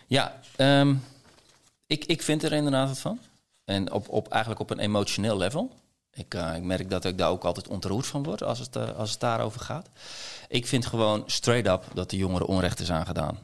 Ja, 0.07 0.39
ehm, 0.55 0.95
ik, 1.87 2.05
ik 2.05 2.21
vind 2.21 2.43
er 2.43 2.53
inderdaad 2.53 2.87
wat 2.87 2.99
van. 2.99 3.19
En 3.65 3.91
op, 3.91 4.09
op, 4.09 4.27
eigenlijk 4.29 4.61
op 4.61 4.69
een 4.69 4.79
emotioneel 4.79 5.37
level. 5.37 5.71
Ik, 6.13 6.33
eh, 6.33 6.55
ik 6.55 6.63
merk 6.63 6.89
dat 6.89 7.05
ik 7.05 7.17
daar 7.17 7.29
ook 7.29 7.43
altijd 7.43 7.67
ontroerd 7.67 8.07
van 8.07 8.23
word 8.23 8.43
als 8.43 8.59
het, 8.59 8.75
eh, 8.75 8.97
als 8.97 9.11
het 9.11 9.19
daarover 9.19 9.61
gaat. 9.61 9.89
Ik 10.47 10.67
vind 10.67 10.85
gewoon 10.85 11.23
straight 11.25 11.67
up 11.67 11.95
dat 11.95 12.09
de 12.09 12.17
jongeren 12.17 12.47
onrecht 12.47 12.79
is 12.79 12.91
aangedaan. 12.91 13.39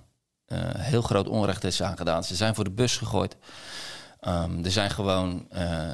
Eh, 0.45 0.59
heel 0.63 1.01
groot 1.01 1.28
onrecht 1.28 1.63
is 1.63 1.82
aangedaan. 1.82 2.24
Ze 2.24 2.36
zijn 2.36 2.55
voor 2.55 2.63
de 2.63 2.72
bus 2.72 2.97
gegooid. 2.97 3.36
Ehm, 4.20 4.65
er 4.65 4.72
zijn 4.72 4.89
gewoon 4.89 5.47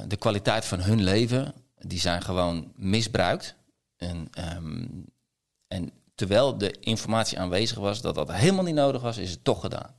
de 0.08 0.16
kwaliteit 0.20 0.66
van 0.66 0.80
hun 0.80 1.04
leven, 1.04 1.54
die 1.78 2.00
zijn 2.00 2.22
gewoon 2.22 2.72
misbruikt. 2.76 3.56
En, 3.98 4.28
ehm, 4.32 4.86
en 5.68 5.92
terwijl 6.16 6.58
de 6.58 6.72
informatie 6.80 7.40
aanwezig 7.40 7.78
was 7.78 8.02
dat 8.02 8.16
dat 8.16 8.32
helemaal 8.32 8.64
niet 8.64 8.76
nodig 8.76 9.02
was, 9.02 9.18
is 9.18 9.32
het 9.32 9.44
toch 9.44 9.62
gedaan 9.62 9.96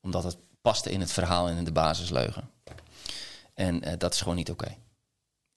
omdat 0.00 0.24
het 0.24 0.36
paste 0.62 0.90
in 0.90 1.00
het 1.00 1.12
verhaal 1.12 1.48
en 1.48 1.56
in 1.56 1.64
de 1.64 1.72
basisleugen. 1.72 2.50
En 3.54 3.98
dat 3.98 4.12
is 4.14 4.20
gewoon 4.20 4.36
niet 4.36 4.50
oké. 4.50 4.76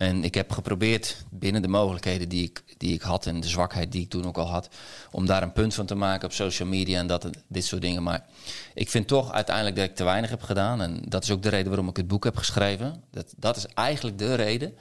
En 0.02 0.24
ik 0.24 0.36
heb 0.36 0.52
geprobeerd 0.52 1.26
binnen 1.30 1.62
de 1.62 1.68
mogelijkheden 1.68 2.30
die 2.30 2.44
ik, 2.44 2.64
die 2.78 2.94
ik 2.94 3.02
had 3.02 3.26
en 3.26 3.40
de 3.40 3.48
zwakheid 3.48 3.92
die 3.92 4.02
ik 4.02 4.10
toen 4.10 4.26
ook 4.26 4.38
al 4.38 4.48
had, 4.48 4.70
om 5.12 5.26
daar 5.26 5.44
een 5.44 5.52
punt 5.52 5.74
van 5.74 5.86
te 5.86 5.96
maken 5.96 6.28
op 6.28 6.34
social 6.34 6.68
media 6.68 7.00
en 7.00 7.08
dat, 7.08 7.30
dit 7.48 7.66
soort 7.66 7.82
dingen. 7.82 8.04
Maar 8.04 8.26
ik 8.74 8.90
vind 8.90 9.08
toch 9.08 9.32
uiteindelijk 9.32 9.76
dat 9.76 9.86
ik 9.86 9.96
te 9.96 10.04
weinig 10.04 10.30
heb 10.30 10.42
gedaan. 10.42 10.82
En 10.82 11.02
dat 11.08 11.24
is 11.24 11.32
ook 11.32 11.44
de 11.44 11.50
reden 11.50 11.68
waarom 11.68 11.88
ik 11.88 11.98
het 11.98 12.08
boek 12.08 12.24
heb 12.24 12.38
geschreven. 12.38 13.04
Dat, 13.12 13.34
dat 13.38 13.58
is 13.58 13.66
eigenlijk 13.66 14.18
de 14.18 14.36
reden 14.36 14.76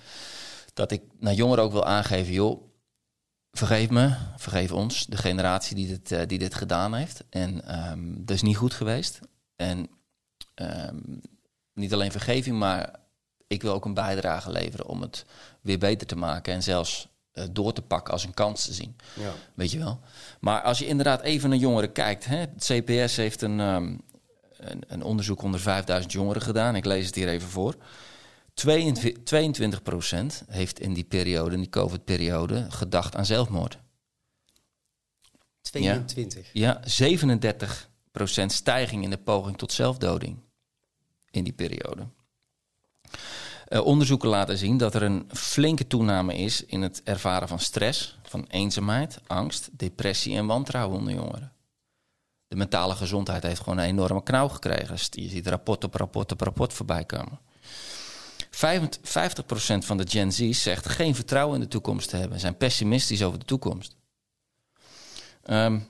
dat 0.74 0.90
ik 0.90 1.02
naar 1.18 1.34
jongeren 1.34 1.64
ook 1.64 1.72
wil 1.72 1.86
aangeven, 1.86 2.32
joh, 2.32 2.62
vergeef 3.52 3.90
me, 3.90 4.14
vergeef 4.36 4.72
ons, 4.72 5.06
de 5.06 5.16
generatie 5.16 5.76
die 5.76 5.86
dit, 5.86 6.12
eh, 6.12 6.26
die 6.26 6.38
dit 6.38 6.54
gedaan 6.54 6.94
heeft. 6.94 7.24
En 7.30 7.64
ehm, 7.64 8.14
dat 8.16 8.36
is 8.36 8.42
niet 8.42 8.56
goed 8.56 8.74
geweest. 8.74 9.18
En 9.56 9.88
ehm, 10.54 10.98
niet 11.74 11.92
alleen 11.92 12.12
vergeving, 12.12 12.58
maar 12.58 12.99
ik 13.50 13.62
wil 13.62 13.72
ook 13.74 13.84
een 13.84 13.94
bijdrage 13.94 14.50
leveren 14.50 14.86
om 14.86 15.00
het 15.00 15.24
weer 15.60 15.78
beter 15.78 16.06
te 16.06 16.16
maken 16.16 16.54
en 16.54 16.62
zelfs 16.62 17.08
eh, 17.32 17.44
door 17.50 17.72
te 17.72 17.82
pakken 17.82 18.12
als 18.12 18.24
een 18.24 18.34
kans 18.34 18.64
te 18.64 18.72
zien. 18.72 18.96
Ja. 19.14 19.32
Weet 19.54 19.70
je 19.70 19.78
wel? 19.78 20.00
Maar 20.40 20.62
als 20.62 20.78
je 20.78 20.86
inderdaad 20.86 21.20
even 21.20 21.48
naar 21.48 21.58
jongeren 21.58 21.92
kijkt, 21.92 22.24
hè, 22.24 22.36
het 22.36 22.64
CPS 22.64 23.16
heeft 23.16 23.42
een, 23.42 23.60
ehm, 23.60 23.96
een, 24.56 24.82
een 24.86 25.02
onderzoek 25.02 25.42
onder 25.42 25.60
5000 25.60 26.12
jongeren 26.12 26.42
gedaan. 26.42 26.76
Ik 26.76 26.84
lees 26.84 27.06
het 27.06 27.14
hier 27.14 27.28
even 27.28 27.48
voor. 27.48 27.76
22 28.54 29.82
procent 29.82 30.42
heeft 30.46 30.80
in 30.80 30.94
die 30.94 31.04
periode, 31.04 31.54
in 31.54 31.60
die 31.60 31.70
COVID-periode, 31.70 32.66
gedacht 32.70 33.16
aan 33.16 33.26
zelfmoord. 33.26 33.78
22. 35.60 36.50
Ja, 36.52 36.80
37 36.84 37.90
procent 38.12 38.52
stijging 38.52 39.04
in 39.04 39.10
de 39.10 39.18
poging 39.18 39.58
tot 39.58 39.72
zelfdoding 39.72 40.38
in 41.30 41.44
die 41.44 41.52
periode. 41.52 42.06
Uh, 43.70 43.84
onderzoeken 43.84 44.28
laten 44.28 44.58
zien 44.58 44.76
dat 44.76 44.94
er 44.94 45.02
een 45.02 45.28
flinke 45.32 45.86
toename 45.86 46.36
is 46.36 46.64
in 46.64 46.82
het 46.82 47.02
ervaren 47.04 47.48
van 47.48 47.58
stress, 47.58 48.18
van 48.22 48.44
eenzaamheid, 48.48 49.20
angst, 49.26 49.68
depressie 49.72 50.36
en 50.36 50.46
wantrouwen 50.46 50.98
onder 50.98 51.14
jongeren. 51.14 51.52
De 52.48 52.56
mentale 52.56 52.94
gezondheid 52.94 53.42
heeft 53.42 53.60
gewoon 53.60 53.78
een 53.78 53.84
enorme 53.84 54.22
knauw 54.22 54.48
gekregen. 54.48 54.96
Je 55.10 55.28
ziet 55.28 55.46
rapport 55.46 55.84
op 55.84 55.94
rapport 55.94 56.32
op 56.32 56.40
rapport 56.40 56.72
voorbij 56.72 57.04
komen. 57.04 57.40
50% 58.50 58.98
van 59.78 59.96
de 59.96 60.08
Gen 60.08 60.32
Z 60.32 60.50
zegt 60.50 60.88
geen 60.88 61.14
vertrouwen 61.14 61.54
in 61.54 61.60
de 61.60 61.68
toekomst 61.68 62.08
te 62.08 62.16
hebben, 62.16 62.40
zijn 62.40 62.56
pessimistisch 62.56 63.22
over 63.22 63.38
de 63.38 63.44
toekomst. 63.44 63.96
Um, 65.44 65.88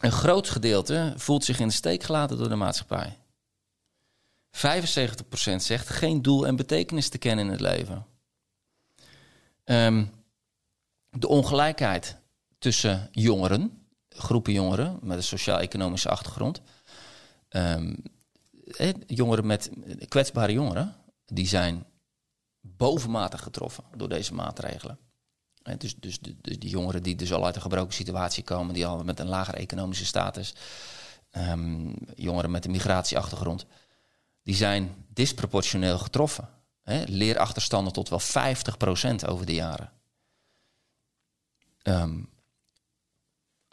een 0.00 0.12
groot 0.12 0.48
gedeelte 0.48 1.12
voelt 1.16 1.44
zich 1.44 1.60
in 1.60 1.68
de 1.68 1.74
steek 1.74 2.02
gelaten 2.02 2.38
door 2.38 2.48
de 2.48 2.54
maatschappij. 2.54 3.18
75% 4.54 4.56
zegt 5.56 5.88
geen 5.88 6.22
doel 6.22 6.46
en 6.46 6.56
betekenis 6.56 7.08
te 7.08 7.18
kennen 7.18 7.44
in 7.44 7.50
het 7.50 7.60
leven. 7.60 8.06
Um, 9.64 10.10
de 11.10 11.28
ongelijkheid 11.28 12.16
tussen 12.58 13.08
jongeren, 13.10 13.86
groepen 14.08 14.52
jongeren 14.52 14.98
met 15.02 15.16
een 15.16 15.22
sociaal-economische 15.22 16.08
achtergrond. 16.08 16.60
Um, 17.48 18.02
jongeren 19.06 19.46
met 19.46 19.70
kwetsbare 20.08 20.52
jongeren, 20.52 20.94
die 21.26 21.48
zijn 21.48 21.84
bovenmatig 22.60 23.42
getroffen 23.42 23.84
door 23.96 24.08
deze 24.08 24.34
maatregelen. 24.34 24.98
Dus, 25.78 25.94
dus, 25.96 26.18
die 26.40 26.68
jongeren 26.68 27.02
die 27.02 27.16
dus 27.16 27.32
al 27.32 27.44
uit 27.44 27.54
een 27.54 27.62
gebroken 27.62 27.94
situatie 27.94 28.44
komen, 28.44 28.74
die 28.74 28.86
al 28.86 29.04
met 29.04 29.20
een 29.20 29.28
lagere 29.28 29.56
economische 29.56 30.06
status, 30.06 30.54
um, 31.30 31.94
jongeren 32.14 32.50
met 32.50 32.64
een 32.64 32.70
migratieachtergrond, 32.70 33.66
die 34.44 34.54
zijn 34.54 35.06
disproportioneel 35.08 35.98
getroffen. 35.98 36.48
Hè? 36.82 37.04
Leerachterstanden 37.06 37.92
tot 37.92 38.08
wel 38.08 38.20
50% 38.20 39.28
over 39.28 39.46
de 39.46 39.54
jaren. 39.54 39.92
Um, 41.82 42.32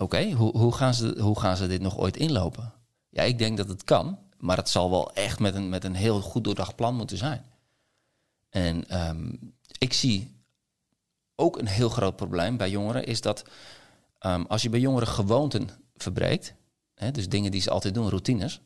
Oké, 0.01 0.31
hoe, 0.31 0.57
hoe, 0.57 0.73
gaan 0.73 0.93
ze, 0.93 1.15
hoe 1.19 1.39
gaan 1.39 1.57
ze 1.57 1.67
dit 1.67 1.81
nog 1.81 1.97
ooit 1.97 2.17
inlopen? 2.17 2.73
Ja, 3.09 3.23
ik 3.23 3.37
denk 3.37 3.57
dat 3.57 3.67
het 3.67 3.83
kan, 3.83 4.19
maar 4.37 4.57
het 4.57 4.69
zal 4.69 4.89
wel 4.89 5.13
echt 5.13 5.39
met 5.39 5.55
een, 5.55 5.69
met 5.69 5.83
een 5.83 5.95
heel 5.95 6.21
goed 6.21 6.43
doordacht 6.43 6.75
plan 6.75 6.95
moeten 6.95 7.17
zijn. 7.17 7.45
En 8.49 9.07
um, 9.07 9.53
ik 9.77 9.93
zie 9.93 10.43
ook 11.35 11.57
een 11.57 11.67
heel 11.67 11.89
groot 11.89 12.15
probleem 12.15 12.57
bij 12.57 12.69
jongeren 12.69 13.05
is 13.05 13.21
dat 13.21 13.43
um, 14.19 14.45
als 14.45 14.61
je 14.61 14.69
bij 14.69 14.79
jongeren 14.79 15.07
gewoonten 15.07 15.69
verbreekt, 15.95 16.53
dus 17.11 17.29
dingen 17.29 17.51
die 17.51 17.61
ze 17.61 17.69
altijd 17.69 17.93
doen, 17.93 18.09
routines. 18.09 18.61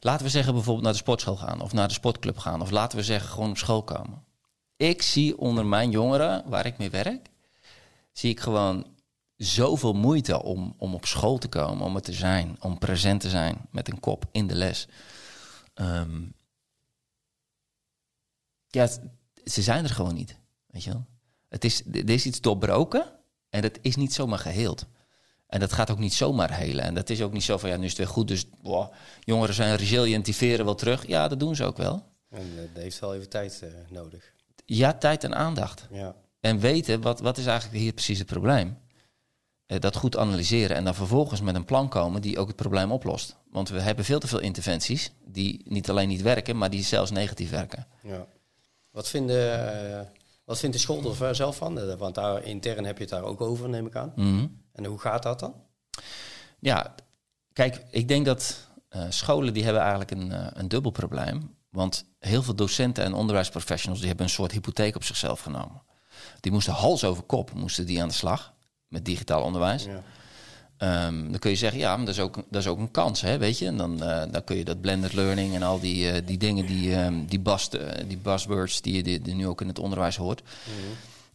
Laten 0.00 0.24
we 0.24 0.30
zeggen 0.30 0.52
bijvoorbeeld 0.52 0.84
naar 0.84 0.92
de 0.92 0.98
sportschool 0.98 1.36
gaan 1.36 1.60
of 1.60 1.72
naar 1.72 1.88
de 1.88 1.94
sportclub 1.94 2.38
gaan 2.38 2.60
of 2.60 2.70
laten 2.70 2.98
we 2.98 3.04
zeggen 3.04 3.30
gewoon 3.30 3.50
op 3.50 3.56
school 3.56 3.82
komen. 3.82 4.24
Ik 4.76 5.02
zie 5.02 5.38
onder 5.38 5.66
mijn 5.66 5.90
jongeren 5.90 6.48
waar 6.48 6.66
ik 6.66 6.78
mee 6.78 6.90
werk, 6.90 7.30
zie 8.12 8.30
ik 8.30 8.40
gewoon 8.40 8.86
zoveel 9.36 9.92
moeite 9.92 10.42
om, 10.42 10.74
om 10.78 10.94
op 10.94 11.06
school 11.06 11.38
te 11.38 11.48
komen, 11.48 11.86
om 11.86 11.96
er 11.96 12.02
te 12.02 12.12
zijn, 12.12 12.56
om 12.60 12.78
present 12.78 13.20
te 13.20 13.30
zijn 13.30 13.66
met 13.70 13.88
een 13.88 14.00
kop 14.00 14.24
in 14.32 14.46
de 14.46 14.54
les. 14.54 14.88
Um, 15.74 16.34
ja, 18.66 18.86
ze 19.44 19.62
zijn 19.62 19.84
er 19.84 19.90
gewoon 19.90 20.14
niet. 20.14 20.38
Weet 20.66 20.84
je 20.84 20.90
wel? 20.90 21.06
Het 21.48 21.64
is, 21.64 21.86
er 21.86 22.10
is 22.10 22.26
iets 22.26 22.40
doorbroken 22.40 23.12
en 23.50 23.62
dat 23.62 23.78
is 23.82 23.96
niet 23.96 24.12
zomaar 24.12 24.38
geheeld. 24.38 24.86
En 25.48 25.60
dat 25.60 25.72
gaat 25.72 25.90
ook 25.90 25.98
niet 25.98 26.14
zomaar 26.14 26.52
helen. 26.52 26.84
En 26.84 26.94
dat 26.94 27.10
is 27.10 27.22
ook 27.22 27.32
niet 27.32 27.42
zo 27.42 27.58
van, 27.58 27.68
ja, 27.68 27.76
nu 27.76 27.84
is 27.84 27.88
het 27.88 27.98
weer 27.98 28.08
goed, 28.08 28.28
dus 28.28 28.44
boah, 28.62 28.92
jongeren 29.20 29.54
zijn 29.54 29.76
resilient, 29.76 30.24
die 30.24 30.36
veren 30.36 30.64
wel 30.64 30.74
terug. 30.74 31.06
Ja, 31.06 31.28
dat 31.28 31.40
doen 31.40 31.56
ze 31.56 31.64
ook 31.64 31.76
wel. 31.76 32.02
En 32.30 32.46
uh, 32.46 32.60
dat 32.74 32.82
heeft 32.82 32.98
wel 32.98 33.14
even 33.14 33.28
tijd 33.28 33.60
uh, 33.64 33.70
nodig. 33.90 34.32
Ja, 34.64 34.92
tijd 34.92 35.24
en 35.24 35.34
aandacht. 35.34 35.86
Ja. 35.90 36.14
En 36.40 36.58
weten, 36.58 37.00
wat, 37.00 37.20
wat 37.20 37.38
is 37.38 37.46
eigenlijk 37.46 37.78
hier 37.78 37.92
precies 37.92 38.18
het 38.18 38.26
probleem? 38.26 38.78
Uh, 39.66 39.78
dat 39.78 39.96
goed 39.96 40.16
analyseren 40.16 40.76
en 40.76 40.84
dan 40.84 40.94
vervolgens 40.94 41.40
met 41.40 41.54
een 41.54 41.64
plan 41.64 41.88
komen 41.88 42.22
die 42.22 42.38
ook 42.38 42.46
het 42.46 42.56
probleem 42.56 42.92
oplost. 42.92 43.36
Want 43.50 43.68
we 43.68 43.80
hebben 43.80 44.04
veel 44.04 44.18
te 44.18 44.26
veel 44.26 44.40
interventies 44.40 45.12
die 45.24 45.60
niet 45.64 45.90
alleen 45.90 46.08
niet 46.08 46.22
werken, 46.22 46.56
maar 46.56 46.70
die 46.70 46.84
zelfs 46.84 47.10
negatief 47.10 47.50
werken. 47.50 47.86
Ja. 48.02 48.26
Wat 48.90 49.08
vinden 49.08 50.08
wat 50.48 50.58
vindt 50.58 50.76
de 50.76 50.82
school 50.82 51.14
er 51.20 51.34
zelf 51.34 51.56
van? 51.56 51.80
Eh, 51.80 51.94
want 51.94 52.14
daar 52.14 52.44
intern 52.44 52.84
heb 52.84 52.96
je 52.96 53.02
het 53.02 53.12
daar 53.12 53.22
ook 53.22 53.40
over, 53.40 53.68
neem 53.68 53.86
ik 53.86 53.96
aan. 53.96 54.12
Mhm. 54.16 54.46
En 54.78 54.84
hoe 54.84 54.98
gaat 54.98 55.22
dat 55.22 55.40
dan? 55.40 55.54
Ja, 56.58 56.94
kijk, 57.52 57.82
ik 57.90 58.08
denk 58.08 58.26
dat 58.26 58.66
uh, 58.90 59.02
scholen 59.08 59.54
die 59.54 59.64
hebben 59.64 59.82
eigenlijk 59.82 60.10
een, 60.10 60.30
uh, 60.30 60.46
een 60.52 60.68
dubbel 60.68 60.90
probleem. 60.90 61.56
Want 61.70 62.04
heel 62.18 62.42
veel 62.42 62.54
docenten 62.54 63.04
en 63.04 63.14
onderwijsprofessionals 63.14 63.98
die 63.98 64.08
hebben 64.08 64.26
een 64.26 64.32
soort 64.32 64.52
hypotheek 64.52 64.96
op 64.96 65.04
zichzelf 65.04 65.40
genomen. 65.40 65.82
Die 66.40 66.52
moesten 66.52 66.72
hals 66.72 67.04
over 67.04 67.22
kop 67.22 67.52
moesten 67.54 67.86
die 67.86 68.02
aan 68.02 68.08
de 68.08 68.14
slag 68.14 68.54
met 68.88 69.04
digitaal 69.04 69.42
onderwijs. 69.42 69.84
Ja. 69.84 70.02
Um, 71.06 71.30
dan 71.30 71.38
kun 71.38 71.50
je 71.50 71.56
zeggen, 71.56 71.78
ja, 71.78 71.96
maar 71.96 72.06
dat 72.06 72.14
is 72.14 72.20
ook, 72.20 72.34
dat 72.34 72.62
is 72.62 72.66
ook 72.66 72.78
een 72.78 72.90
kans, 72.90 73.20
hè, 73.20 73.38
weet 73.38 73.58
je. 73.58 73.66
En 73.66 73.76
dan, 73.76 74.02
uh, 74.02 74.22
dan 74.30 74.44
kun 74.44 74.56
je 74.56 74.64
dat 74.64 74.80
blended 74.80 75.12
learning 75.12 75.54
en 75.54 75.62
al 75.62 75.80
die, 75.80 76.12
uh, 76.12 76.26
die 76.26 76.38
dingen, 76.38 76.66
die, 76.66 76.96
um, 76.96 77.26
die, 77.26 77.40
bust, 77.40 77.74
uh, 77.74 77.80
die 78.06 78.16
buzzwords 78.16 78.80
die 78.80 78.94
je 78.94 79.02
die, 79.02 79.20
die, 79.20 79.34
nu 79.34 79.46
ook 79.46 79.60
in 79.60 79.68
het 79.68 79.78
onderwijs 79.78 80.16
hoort. 80.16 80.42
Mm 80.42 80.74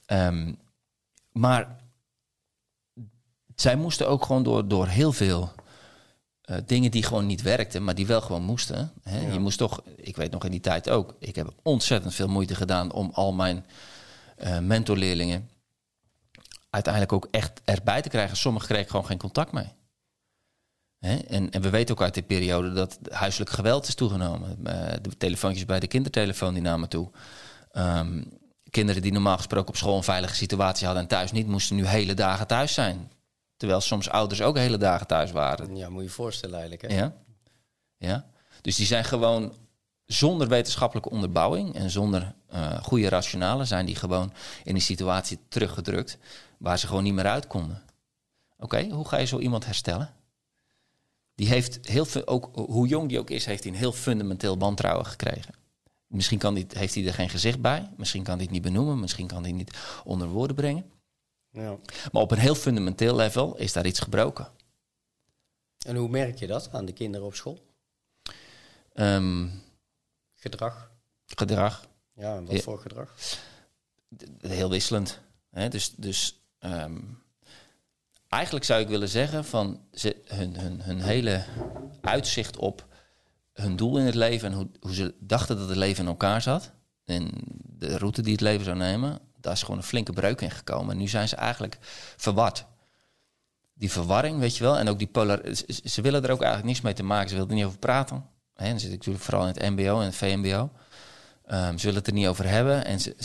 -hmm. 0.07 0.17
um, 0.17 0.57
maar 1.31 1.77
zij 3.63 3.75
moesten 3.75 4.07
ook 4.07 4.25
gewoon 4.25 4.43
door, 4.43 4.67
door 4.67 4.87
heel 4.87 5.11
veel 5.11 5.51
dingen 6.65 6.91
die 6.91 7.03
gewoon 7.03 7.25
niet 7.25 7.41
werkten, 7.41 7.83
maar 7.83 7.95
die 7.95 8.07
wel 8.07 8.21
gewoon 8.21 8.43
moesten. 8.43 8.91
Hè. 9.03 9.19
Ja. 9.19 9.33
Je 9.33 9.39
moest 9.39 9.57
toch, 9.57 9.81
ik 9.95 10.15
weet 10.15 10.31
nog 10.31 10.45
in 10.45 10.51
die 10.51 10.59
tijd 10.59 10.89
ook, 10.89 11.15
ik 11.19 11.35
heb 11.35 11.53
ontzettend 11.63 12.13
veel 12.13 12.27
moeite 12.27 12.55
gedaan 12.55 12.91
om 12.91 13.09
al 13.13 13.33
mijn 13.33 13.65
mentorleerlingen 14.61 15.49
uiteindelijk 16.73 17.13
ook 17.13 17.27
echt 17.31 17.61
erbij 17.65 18.01
te 18.01 18.09
krijgen. 18.09 18.37
Sommigen 18.37 18.67
kregen 18.67 18.89
gewoon 18.89 19.05
geen 19.05 19.17
contact 19.17 19.51
mee. 19.51 19.71
Hè? 20.99 21.15
En, 21.15 21.51
en, 21.51 21.61
we 21.61 21.69
weten 21.69 21.95
ook 21.95 22.01
uit 22.01 22.13
die 22.13 22.23
periode 22.23 22.73
dat 22.73 22.99
huiselijk 23.11 23.49
geweld 23.51 23.87
is 23.87 23.95
toegenomen. 23.95 24.57
Uh, 24.67 24.73
de 25.01 25.17
telefoontjes 25.17 25.65
bij 25.65 25.79
de 25.79 25.87
kindertelefoon 25.87 26.53
die 26.53 26.63
namen 26.63 26.89
toe. 26.89 27.09
Um, 27.73 28.39
kinderen 28.69 29.01
die 29.01 29.11
normaal 29.11 29.37
gesproken 29.37 29.69
op 29.69 29.75
school 29.75 29.97
een 29.97 30.03
veilige 30.03 30.35
situatie 30.35 30.85
hadden 30.85 31.03
en 31.03 31.09
thuis 31.09 31.31
niet, 31.31 31.47
moesten 31.47 31.75
nu 31.75 31.85
hele 31.85 32.13
dagen 32.13 32.47
thuis 32.47 32.73
zijn. 32.73 33.11
Terwijl 33.63 33.83
soms 33.83 34.09
ouders 34.09 34.41
ook 34.41 34.57
hele 34.57 34.77
dagen 34.77 35.07
thuis 35.07 35.31
waren. 35.31 35.75
Ja, 35.75 35.89
moet 35.89 36.01
je 36.01 36.07
je 36.07 36.13
voorstellen 36.13 36.59
eigenlijk. 36.59 36.91
Hè? 36.91 36.97
Ja. 36.97 37.13
ja. 37.97 38.25
Dus 38.61 38.75
die 38.75 38.85
zijn 38.85 39.03
gewoon 39.03 39.53
zonder 40.05 40.47
wetenschappelijke 40.47 41.09
onderbouwing 41.09 41.75
en 41.75 41.89
zonder 41.89 42.33
uh, 42.53 42.83
goede 42.83 43.09
rationale 43.09 43.65
zijn 43.65 43.85
die 43.85 43.95
gewoon 43.95 44.33
in 44.63 44.73
die 44.73 44.83
situatie 44.83 45.39
teruggedrukt 45.47 46.17
waar 46.57 46.79
ze 46.79 46.87
gewoon 46.87 47.03
niet 47.03 47.13
meer 47.13 47.27
uit 47.27 47.47
konden. 47.47 47.81
Oké, 48.57 48.87
hoe 48.89 49.07
ga 49.07 49.17
je 49.17 49.25
zo 49.25 49.39
iemand 49.39 49.65
herstellen? 49.65 50.13
Die 51.35 51.47
heeft 51.47 51.87
heel 51.87 52.05
veel, 52.05 52.27
ook 52.27 52.49
hoe 52.53 52.87
jong 52.87 53.09
die 53.09 53.19
ook 53.19 53.29
is, 53.29 53.45
heeft 53.45 53.63
hij 53.63 53.71
een 53.71 53.77
heel 53.77 53.93
fundamenteel 53.93 54.57
wantrouwen 54.57 55.05
gekregen. 55.05 55.53
Misschien 56.07 56.39
kan 56.39 56.53
die, 56.53 56.65
heeft 56.69 56.95
hij 56.95 57.05
er 57.07 57.13
geen 57.13 57.29
gezicht 57.29 57.61
bij, 57.61 57.89
misschien 57.97 58.23
kan 58.23 58.33
hij 58.35 58.43
het 58.43 58.53
niet 58.53 58.61
benoemen, 58.61 58.99
misschien 58.99 59.27
kan 59.27 59.41
hij 59.41 59.49
het 59.49 59.57
niet 59.57 59.77
onder 60.03 60.27
woorden 60.27 60.55
brengen. 60.55 60.91
Ja. 61.53 61.77
Maar 62.11 62.21
op 62.21 62.31
een 62.31 62.37
heel 62.37 62.55
fundamenteel 62.55 63.15
level 63.15 63.57
is 63.57 63.73
daar 63.73 63.85
iets 63.85 63.99
gebroken. 63.99 64.47
En 65.85 65.95
hoe 65.95 66.09
merk 66.09 66.39
je 66.39 66.47
dat 66.47 66.69
aan 66.71 66.85
de 66.85 66.93
kinderen 66.93 67.27
op 67.27 67.35
school? 67.35 67.59
Um, 68.95 69.61
gedrag. 70.35 70.91
Gedrag. 71.25 71.87
Ja, 72.13 72.35
en 72.35 72.45
wat 72.45 72.61
voor 72.61 72.79
gedrag? 72.79 73.15
Heel 74.39 74.69
wisselend. 74.69 75.19
Hè? 75.49 75.69
Dus, 75.69 75.93
dus 75.95 76.39
um, 76.59 77.23
eigenlijk 78.27 78.65
zou 78.65 78.81
ik 78.81 78.87
willen 78.87 79.09
zeggen 79.09 79.45
van 79.45 79.85
ze, 79.91 80.21
hun, 80.25 80.59
hun, 80.59 80.81
hun 80.81 81.01
hele 81.01 81.45
uitzicht 82.01 82.57
op 82.57 82.87
hun 83.53 83.75
doel 83.75 83.97
in 83.97 84.05
het 84.05 84.15
leven 84.15 84.51
en 84.51 84.57
hoe, 84.57 84.69
hoe 84.79 84.93
ze 84.93 85.15
dachten 85.19 85.57
dat 85.57 85.67
het 85.67 85.77
leven 85.77 86.03
in 86.03 86.09
elkaar 86.09 86.41
zat. 86.41 86.71
En 87.05 87.31
de 87.63 87.97
route 87.97 88.21
die 88.21 88.31
het 88.31 88.41
leven 88.41 88.65
zou 88.65 88.77
nemen, 88.77 89.19
daar 89.43 89.53
is 89.53 89.63
gewoon 89.63 89.77
een 89.77 89.83
flinke 89.83 90.13
breuk 90.13 90.41
in 90.41 90.51
gekomen. 90.51 90.91
En 90.91 90.97
nu 90.97 91.07
zijn 91.07 91.27
ze 91.27 91.35
eigenlijk 91.35 91.77
verward. 92.17 92.65
Die 93.73 93.91
verwarring, 93.91 94.39
weet 94.39 94.57
je 94.57 94.63
wel, 94.63 94.77
en 94.77 94.89
ook 94.89 94.97
die 94.97 95.07
polar. 95.07 95.41
Ze, 95.83 96.01
willen 96.01 96.23
er 96.23 96.31
ook 96.31 96.41
eigenlijk 96.41 96.69
niets 96.69 96.81
mee 96.81 96.93
te 96.93 97.03
maken. 97.03 97.29
Ze 97.29 97.35
willen 97.35 97.49
er 97.49 97.55
niet 97.55 97.65
over 97.65 97.79
praten. 97.79 98.29
Hè, 98.53 98.69
dan 98.69 98.79
zit 98.79 98.91
ik 98.91 98.97
natuurlijk 98.97 99.23
vooral 99.23 99.47
in 99.47 99.53
het 99.53 99.69
MBO 99.69 99.99
en 99.99 100.05
het 100.05 100.15
VMBO. 100.15 100.71
Um, 101.47 101.77
ze 101.77 101.85
willen 101.85 101.99
het 101.99 102.07
er 102.07 102.13
niet 102.13 102.27
over 102.27 102.47
hebben 102.47 102.85
en 102.85 102.99
ze, 102.99 103.15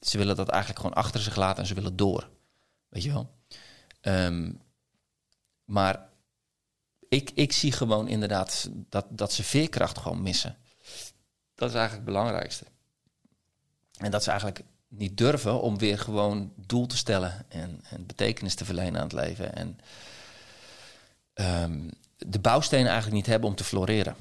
ze, 0.00 0.18
willen 0.18 0.36
dat 0.36 0.48
eigenlijk 0.48 0.80
gewoon 0.80 0.96
achter 0.96 1.20
zich 1.20 1.36
laten 1.36 1.62
en 1.62 1.68
ze 1.68 1.74
willen 1.74 1.96
door. 1.96 2.28
Weet 2.88 3.02
je 3.02 3.12
wel? 3.12 3.34
Um, 4.00 4.60
maar 5.64 6.08
ik, 7.08 7.30
ik 7.34 7.52
zie 7.52 7.72
gewoon 7.72 8.08
inderdaad 8.08 8.70
dat, 8.72 9.06
dat 9.10 9.32
ze 9.32 9.42
veerkracht 9.42 9.98
gewoon 9.98 10.22
missen. 10.22 10.56
Dat 11.54 11.68
is 11.68 11.74
eigenlijk 11.74 11.92
het 11.92 12.14
belangrijkste. 12.14 12.64
En 13.98 14.10
dat 14.10 14.22
ze 14.22 14.30
eigenlijk 14.30 14.64
niet 14.98 15.16
durven 15.16 15.60
om 15.60 15.78
weer 15.78 15.98
gewoon 15.98 16.52
doel 16.56 16.86
te 16.86 16.96
stellen 16.96 17.46
en, 17.48 17.80
en 17.90 18.06
betekenis 18.06 18.54
te 18.54 18.64
verlenen 18.64 18.96
aan 18.96 19.06
het 19.06 19.12
leven. 19.12 19.54
En 19.54 19.78
um, 21.34 21.90
de 22.18 22.38
bouwstenen 22.38 22.86
eigenlijk 22.86 23.16
niet 23.16 23.26
hebben 23.26 23.48
om 23.48 23.54
te 23.54 23.64
floreren. 23.64 24.16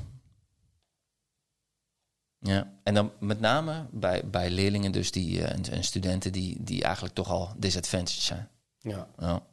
Ja, 2.39 2.73
en 2.83 2.93
dan 2.93 3.11
met 3.19 3.39
name 3.39 3.85
bij, 3.91 4.29
bij 4.29 4.49
leerlingen 4.49 4.91
dus 4.91 5.11
die, 5.11 5.43
eh, 5.43 5.51
en, 5.51 5.71
en 5.71 5.83
studenten 5.83 6.31
die, 6.31 6.63
die 6.63 6.83
eigenlijk 6.83 7.15
toch 7.15 7.29
al 7.29 7.53
disadvantaged 7.57 8.21
zijn. 8.21 8.49
Ja, 8.79 9.07
Ja. 9.19 9.43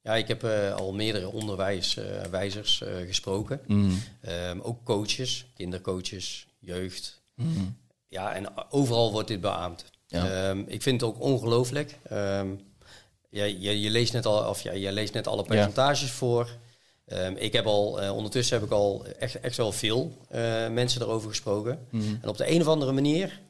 ja 0.00 0.14
ik 0.14 0.28
heb 0.28 0.44
eh, 0.44 0.74
al 0.74 0.92
meerdere 0.92 1.32
onderwijswijzers 1.32 2.82
eh 2.82 2.96
gesproken. 3.06 3.60
Mm. 3.66 4.02
Ehm, 4.20 4.60
ook 4.60 4.84
coaches, 4.84 5.46
kindercoaches, 5.54 6.46
jeugd. 6.58 7.22
Mm. 7.34 7.76
Ja, 8.08 8.32
en 8.34 8.72
overal 8.72 9.12
wordt 9.12 9.28
dit 9.28 9.40
beaamd. 9.40 9.84
Ja. 10.12 10.48
Ehm, 10.48 10.62
ik 10.66 10.82
vind 10.82 11.00
het 11.00 11.10
ook 11.10 11.20
ongelooflijk. 11.20 11.98
Ehm, 12.08 12.46
ja, 13.30 13.44
je, 13.44 13.80
je 13.80 13.90
leest 13.90 14.12
net 14.12 14.26
al, 14.26 14.48
of 14.48 14.62
ja, 14.62 14.72
je 14.72 14.92
leest 14.92 15.14
net 15.14 15.26
alle 15.26 15.42
percentages 15.42 16.10
voor. 16.10 16.48
Ehm, 17.06 17.34
ik 17.36 17.52
heb 17.52 17.66
al, 17.66 18.00
eh, 18.00 18.14
ondertussen 18.14 18.56
heb 18.58 18.66
ik 18.66 18.72
al 18.72 19.04
echt, 19.18 19.40
echt 19.40 19.56
wel 19.56 19.72
veel 19.72 20.12
eh, 20.28 20.68
mensen 20.68 21.02
erover 21.02 21.28
gesproken. 21.28 21.86
Mm. 21.90 22.18
En 22.22 22.28
op 22.28 22.36
de 22.36 22.50
een 22.50 22.60
of 22.60 22.66
andere 22.66 22.92
manier 22.92 23.40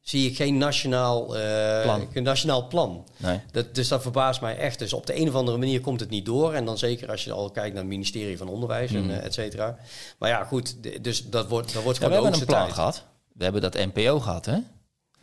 zie 0.00 0.30
ik 0.30 0.36
geen 0.36 0.58
nationaal, 0.58 1.36
eh, 1.36 1.82
Plan. 1.82 2.08
geen 2.12 2.22
nationaal 2.22 2.66
plan. 2.68 3.04
Nee. 3.16 3.40
Dat, 3.52 3.74
dus 3.74 3.88
dat 3.88 4.02
verbaast 4.02 4.40
mij 4.40 4.56
echt. 4.56 4.78
Dus 4.78 4.92
op 4.92 5.06
de 5.06 5.20
een 5.20 5.28
of 5.28 5.34
andere 5.34 5.58
manier 5.58 5.80
komt 5.80 6.00
het 6.00 6.10
niet 6.10 6.24
door. 6.26 6.52
En 6.52 6.64
dan 6.64 6.78
zeker 6.78 7.10
als 7.10 7.24
je 7.24 7.32
al 7.32 7.50
kijkt 7.50 7.72
naar 7.74 7.82
het 7.82 7.92
ministerie 7.92 8.38
van 8.38 8.48
Onderwijs 8.48 8.92
en 8.92 9.10
eh, 9.10 9.24
et 9.24 9.34
cetera. 9.34 9.76
Maar 10.18 10.28
ja, 10.30 10.44
goed. 10.44 10.76
Dus 11.04 11.24
dat 11.28 11.48
wordt, 11.48 11.72
dat 11.72 11.82
wordt 11.82 11.98
Ja, 11.98 12.08
we 12.08 12.14
gewoon 12.14 12.30
hebben 12.32 12.46
de 12.46 12.52
een 12.52 12.52
plan 12.52 12.62
tijd. 12.62 12.74
gehad. 12.74 13.04
We 13.32 13.44
hebben 13.44 13.62
dat 13.62 13.74
NPO 13.74 14.20
gehad, 14.20 14.46
hè? 14.46 14.58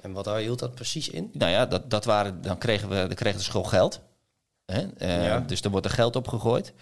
En 0.02 0.12
wat 0.12 0.36
hield 0.36 0.60
dat 0.60 0.76
precies 0.76 1.10
in? 1.10 1.30
Nou 1.34 1.52
ja, 1.52 1.66
dat, 1.66 1.90
dat 1.90 2.06
waren, 2.06 2.42
dan 2.42 2.58
kregen 2.58 2.90
we 2.90 2.96
dan 2.96 3.14
kreeg 3.16 3.36
de 3.36 3.42
school 3.42 3.64
geld. 3.64 4.02
Hè? 4.66 4.88
Eh, 4.98 5.26
Ja. 5.26 5.40
Dus 5.40 5.62
er 5.62 5.70
wordt 5.70 5.86
er 5.86 5.92
geld 5.92 6.16
op 6.16 6.28
gegooid. 6.28 6.74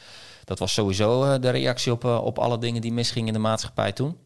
Dat 0.43 0.59
was 0.59 0.73
sowieso 0.73 1.23
eh, 1.23 1.41
de 1.41 1.49
reactie 1.49 1.91
op, 1.91 2.05
eh, 2.05 2.23
op 2.23 2.39
alle 2.39 2.57
dingen 2.57 2.81
die 2.81 2.93
misgingen 2.93 3.27
in 3.27 3.33
de 3.33 3.39
maatschappij 3.39 3.91
toen. 3.91 4.17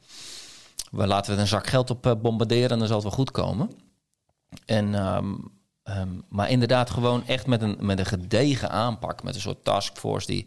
We 0.91 1.07
laten 1.07 1.29
we 1.31 1.35
er 1.35 1.41
een 1.41 1.47
zak 1.47 1.67
geld 1.67 1.89
op 1.89 2.17
bombarderen 2.21 2.69
en 2.69 2.77
dan 2.77 2.87
zal 2.87 2.95
het 2.95 3.05
wel 3.05 3.15
goed 3.15 3.31
komen. 3.31 3.69
En, 4.65 4.95
ehm, 4.95 5.33
ehm, 5.83 6.09
maar 6.29 6.49
inderdaad 6.49 6.89
gewoon 6.89 7.27
echt 7.27 7.47
met 7.47 7.61
een, 7.61 7.77
met 7.79 7.99
een 7.99 8.05
gedegen 8.05 8.69
aanpak. 8.69 9.23
Met 9.23 9.35
een 9.35 9.41
soort 9.41 9.63
taskforce 9.63 10.27
die 10.27 10.45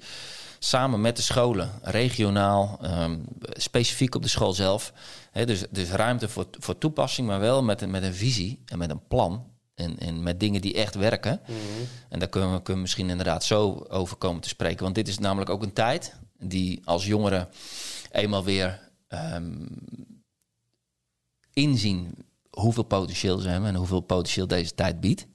samen 0.59 1.01
met 1.01 1.17
de 1.17 1.23
scholen, 1.23 1.71
regionaal, 1.83 2.79
ehm, 2.83 3.19
specifiek 3.53 4.15
op 4.15 4.23
de 4.23 4.29
school 4.29 4.53
zelf. 4.53 4.93
Dus, 5.33 5.65
dus 5.71 5.91
ruimte 5.91 6.29
voor, 6.29 6.47
voor 6.51 6.79
toepassing, 6.79 7.27
maar 7.27 7.41
wel 7.41 7.63
met, 7.63 7.83
een- 7.83 7.91
met 7.91 8.03
een 8.03 8.15
visie 8.15 8.63
en 8.67 8.79
met 8.79 8.91
een 8.91 9.07
plan. 9.09 9.55
En, 9.75 9.99
en 9.99 10.23
met 10.23 10.41
dingen 10.41 10.61
die 10.61 10.75
echt 10.75 10.95
werken. 10.95 11.41
En 12.09 12.19
daar 12.19 12.29
kunnen 12.29 12.51
we, 12.53 12.57
kunnen 12.57 12.75
we 12.75 12.81
misschien 12.81 13.11
inderdaad 13.11 13.45
zo 13.45 13.87
over 13.89 14.17
komen 14.17 14.41
te 14.41 14.49
spreken. 14.49 14.83
Want 14.83 14.95
dit 14.95 15.09
is 15.09 15.19
namelijk 15.19 15.51
ook 15.51 15.63
een 15.63 15.73
tijd 15.73 16.17
die 16.39 16.81
als 16.85 17.07
jongeren 17.07 17.49
eenmaal 18.11 18.45
weer 18.45 18.91
ehm, 19.09 19.67
inzien 21.53 22.15
hoeveel 22.61 22.83
potentieel 22.83 23.39
ze 23.39 23.49
hebben 23.49 23.69
en 23.69 23.75
hoeveel 23.75 24.01
potentieel 24.01 24.47
deze 24.47 24.75
tijd 24.75 25.01
biedt. 25.01 25.27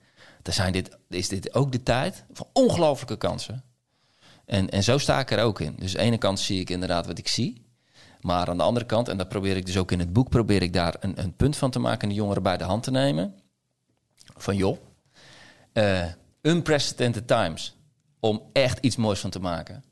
Dan 0.42 0.54
zijn 0.54 0.74
dit, 0.74 0.98
is 1.10 1.28
dit 1.28 1.54
ook 1.54 1.72
de 1.72 1.84
tijd 1.84 2.26
van 2.32 2.48
ongelooflijke 2.54 3.18
kansen. 3.18 3.64
En, 4.46 4.70
en 4.70 4.84
zo 4.84 4.98
sta 4.98 5.20
ik 5.20 5.32
er 5.32 5.44
ook 5.44 5.60
in. 5.60 5.76
Dus 5.80 5.96
aan 5.96 6.02
de 6.02 6.08
ene 6.08 6.18
kant 6.18 6.40
zie 6.40 6.60
ik 6.60 6.70
inderdaad 6.70 7.06
wat 7.06 7.18
ik 7.18 7.28
zie. 7.28 7.66
Maar 8.22 8.48
aan 8.48 8.58
de 8.58 8.64
andere 8.64 8.86
kant, 8.86 9.08
en 9.08 9.18
dat 9.18 9.30
probeer 9.30 9.56
ik 9.56 9.66
dus 9.66 9.78
ook 9.78 9.92
in 9.92 10.00
het 10.00 10.14
boek, 10.14 10.30
probeer 10.30 10.62
ik 10.62 10.74
daar 10.74 10.96
een, 11.00 11.22
een 11.22 11.36
punt 11.36 11.58
van 11.58 11.72
te 11.72 11.80
maken 11.80 12.02
en 12.02 12.10
de 12.10 12.16
jongeren 12.16 12.44
bij 12.44 12.58
de 12.58 12.64
hand 12.64 12.84
te 12.84 12.92
nemen. 12.92 13.36
Van 14.38 14.56
joh, 14.56 14.78
eh, 15.74 16.06
unprecedented 16.42 17.28
times. 17.28 17.76
Om 18.20 18.42
echt 18.54 18.80
iets 18.80 18.96
moois 18.96 19.20
van 19.20 19.30
te 19.30 19.40
maken. 19.40 19.84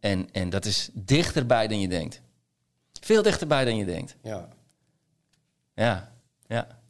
En, 0.00 0.32
en 0.32 0.50
dat 0.50 0.64
is 0.64 0.90
dichterbij 0.92 1.68
dan 1.68 1.80
je 1.80 1.88
denkt. 1.88 2.22
Veel 3.00 3.22
dichterbij 3.22 3.64
dan 3.64 3.76
je 3.76 3.84
denkt. 3.84 4.16
Ja. 4.22 4.48
Ja, 5.74 6.15
ja, 6.48 6.80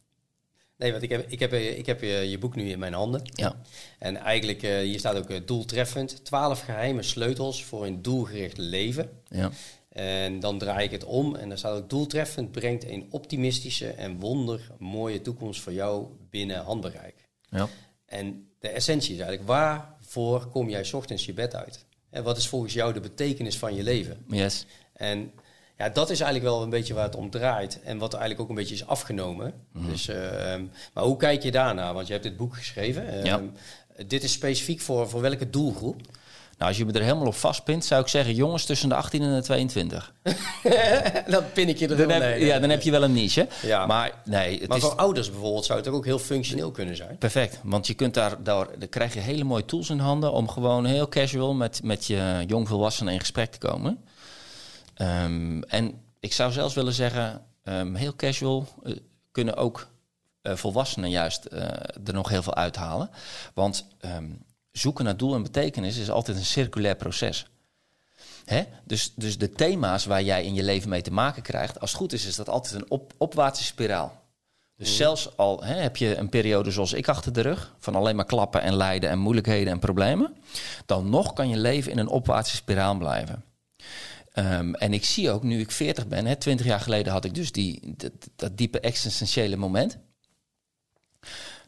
Nee, 0.77 0.91
want 0.91 1.03
ik 1.03 1.11
heb, 1.11 1.31
ik 1.31 1.39
heb, 1.39 1.53
eh, 1.53 1.79
ik 1.79 1.87
heb 1.87 2.01
je, 2.01 2.09
je 2.09 2.39
boek 2.39 2.57
nu 2.57 2.71
in 2.71 2.79
mijn 2.79 2.93
handen. 2.93 3.23
ja. 3.35 3.57
En 3.99 4.17
eigenlijk, 4.17 4.63
eh, 4.63 4.79
hier 4.79 4.99
staat 4.99 5.17
ook 5.17 5.31
eh, 5.31 5.41
doeltreffend. 5.47 6.25
12 6.25 6.61
geheime 6.61 7.03
sleutels 7.03 7.65
voor 7.65 7.87
een 7.87 8.03
doelgericht 8.03 8.59
leven. 8.59 9.11
ja. 9.29 9.51
En 9.89 10.41
dan 10.41 10.59
draai 10.59 10.85
ik 10.85 10.91
het 10.91 11.05
om 11.05 11.37
en 11.37 11.49
daar 11.49 11.59
staat 11.59 11.77
ook 11.77 11.91
doeltreffend 11.91 12.53
brengt 12.53 12.85
een 12.85 13.07
optimistische 13.11 13.91
en 13.91 14.19
wondermooie 14.19 15.21
toekomst 15.21 15.61
voor 15.61 15.73
jou 15.73 16.07
binnen 16.31 16.63
handbereik. 16.63 17.29
ja. 17.51 17.69
En 18.07 18.49
de 18.59 18.69
essentie 18.69 19.15
is 19.15 19.21
eigenlijk, 19.21 19.49
waarvoor 19.49 20.47
kom 20.47 20.69
jij 20.69 20.85
's 20.85 20.93
ochtends 20.93 21.27
je 21.27 21.33
bed 21.33 21.55
uit? 21.55 21.85
En 22.11 22.23
wat 22.23 22.37
is 22.37 22.49
volgens 22.49 22.73
jou 22.73 22.93
de 22.93 23.01
betekenis 23.01 23.59
van 23.59 23.75
je 23.75 23.83
leven? 23.83 24.25
Yes. 24.29 24.67
En 24.93 25.33
ja, 25.79 25.89
dat 25.89 26.11
is 26.11 26.21
eigenlijk 26.21 26.53
wel 26.53 26.63
een 26.63 26.71
beetje 26.71 26.95
waar 26.95 27.05
het 27.05 27.17
om 27.17 27.31
draait. 27.31 27.81
En 27.85 27.99
wat 27.99 28.13
eigenlijk 28.13 28.43
ook 28.43 28.49
een 28.49 28.55
beetje 28.55 28.75
is 28.75 28.87
afgenomen. 28.87 29.53
Dus, 29.73 30.09
ehm, 30.09 30.65
maar 30.93 31.05
hoe 31.05 31.17
kijk 31.17 31.43
je 31.43 31.51
daarna? 31.51 31.95
Want 31.95 32.07
je 32.07 32.13
hebt 32.13 32.25
dit 32.25 32.37
boek 32.37 32.57
geschreven. 32.57 33.09
Ehm, 33.09 33.27
Ja. 33.27 33.41
Dit 34.07 34.23
is 34.23 34.33
specifiek 34.33 34.81
voor, 34.81 35.09
voor 35.09 35.21
welke 35.21 35.51
doelgroep? 35.51 36.01
Nou, 36.59 36.69
als 36.71 36.77
je 36.77 36.85
me 36.85 36.93
er 36.93 37.03
helemaal 37.03 37.27
op 37.27 37.35
vastpint, 37.35 37.85
zou 37.85 38.01
ik 38.03 38.09
zeggen 38.09 38.35
jongens 38.35 38.65
tussen 38.65 38.89
de 38.89 38.95
18 38.95 39.23
en 39.23 39.35
de 39.35 39.43
22. 39.43 40.13
dan 41.29 41.45
pin 41.53 41.69
ik 41.69 41.77
je 41.77 41.89
er 41.89 41.97
Dan 41.97 42.07
wel 42.07 42.21
heb, 42.21 42.39
nee, 42.39 42.45
ja, 42.47 42.59
dan 42.59 42.71
heb 42.71 42.83
je 42.83 42.91
wel 42.91 43.03
een 43.03 43.13
niche. 43.13 43.49
Ja. 43.63 43.87
Maar 43.87 44.13
nee, 44.25 44.59
het 44.59 44.69
Maar 44.69 44.77
is 44.77 44.83
voor 44.83 44.95
ouders 44.95 45.31
bijvoorbeeld 45.31 45.65
zou 45.65 45.79
het 45.79 45.89
ook 45.89 46.05
heel 46.05 46.19
functioneel 46.19 46.71
kunnen 46.71 46.97
zijn. 46.97 47.17
perfect. 47.19 47.61
Want 47.63 47.87
je 47.87 47.95
kunt 47.95 48.15
daar, 48.15 48.43
daar, 48.43 48.67
daar 48.79 48.89
krijg 48.89 49.15
je 49.15 49.21
hele 49.21 49.45
mooie 49.45 49.65
tools 49.65 49.91
in 49.91 49.99
handen 49.99 50.33
om 50.33 50.49
gewoon 50.49 50.85
heel 50.85 51.09
casual 51.09 51.55
met, 51.55 51.81
met 51.83 52.07
je 52.07 52.45
jongvolwassenen 52.47 53.13
in 53.13 53.21
gesprek 53.21 53.51
te 53.53 53.59
komen. 53.59 54.05
Ehm, 54.97 55.63
en 55.63 56.01
ik 56.21 56.33
zou 56.33 56.53
zelfs 56.53 56.75
willen 56.75 56.93
zeggen, 56.93 57.47
ehm, 57.63 57.95
heel 57.95 58.17
casual 58.17 58.69
eh, 58.83 58.97
kunnen 59.33 59.57
ook 59.57 59.89
eh, 60.43 60.57
volwassenen 60.57 61.11
juist 61.11 61.45
eh, 61.45 61.61
er 62.05 62.13
nog 62.13 62.29
heel 62.29 62.43
veel 62.43 62.55
uithalen. 62.55 63.11
Want 63.55 63.87
ehm, 64.01 64.31
zoeken 64.73 65.05
naar 65.05 65.17
doel 65.17 65.35
en 65.35 65.43
betekenis 65.43 65.97
is 65.97 66.11
altijd 66.11 66.37
een 66.37 66.45
circulair 66.45 66.97
proces. 66.97 67.47
Hè? 68.45 68.65
Dus, 68.85 69.13
dus 69.15 69.39
de 69.39 69.53
thema's 69.53 70.05
waar 70.05 70.23
jij 70.23 70.45
in 70.45 70.55
je 70.55 70.63
leven 70.63 70.89
mee 70.89 71.03
te 71.03 71.13
maken 71.13 71.43
krijgt, 71.43 71.81
als 71.81 71.91
het 71.91 72.01
goed 72.01 72.13
is, 72.13 72.27
is 72.27 72.37
dat 72.37 72.49
altijd 72.49 72.75
een 72.75 72.91
op, 72.91 73.13
opwaartse 73.17 73.65
spiraal. 73.65 74.25
Dus 74.77 74.97
zelfs 74.97 75.37
al 75.37 75.65
hè, 75.65 75.75
heb 75.75 75.97
je 75.97 76.17
een 76.17 76.29
periode 76.29 76.71
zoals 76.71 76.93
ik 76.93 77.09
achter 77.09 77.33
de 77.33 77.41
rug, 77.41 77.75
van 77.79 77.95
alleen 77.95 78.17
maar 78.17 78.25
klappen 78.25 78.63
en 78.63 78.77
lijden 78.77 79.11
en 79.11 79.19
moeilijkheden 79.19 79.73
en 79.73 79.79
problemen, 79.79 80.37
dan 80.87 81.11
nog 81.11 81.33
kan 81.33 81.49
je 81.49 81.57
leven 81.57 81.93
in 81.93 81.99
een 81.99 82.09
opwaartse 82.09 82.57
spiraal 82.57 82.97
blijven. 82.97 83.45
Ehm, 84.37 84.75
en 84.75 84.93
ik 84.93 85.05
zie 85.05 85.31
ook, 85.31 85.43
nu 85.43 85.61
ik 85.61 85.71
40 85.71 86.07
ben, 86.07 86.27
hè, 86.27 86.37
20 86.37 86.67
jaar 86.67 86.81
geleden 86.81 87.13
had 87.13 87.25
ik 87.25 87.35
dus 87.35 87.53
die, 87.53 87.95
dat, 87.97 88.13
dat 88.37 88.57
diepe 88.57 88.81
existentiële 88.81 89.57
moment. 89.57 89.99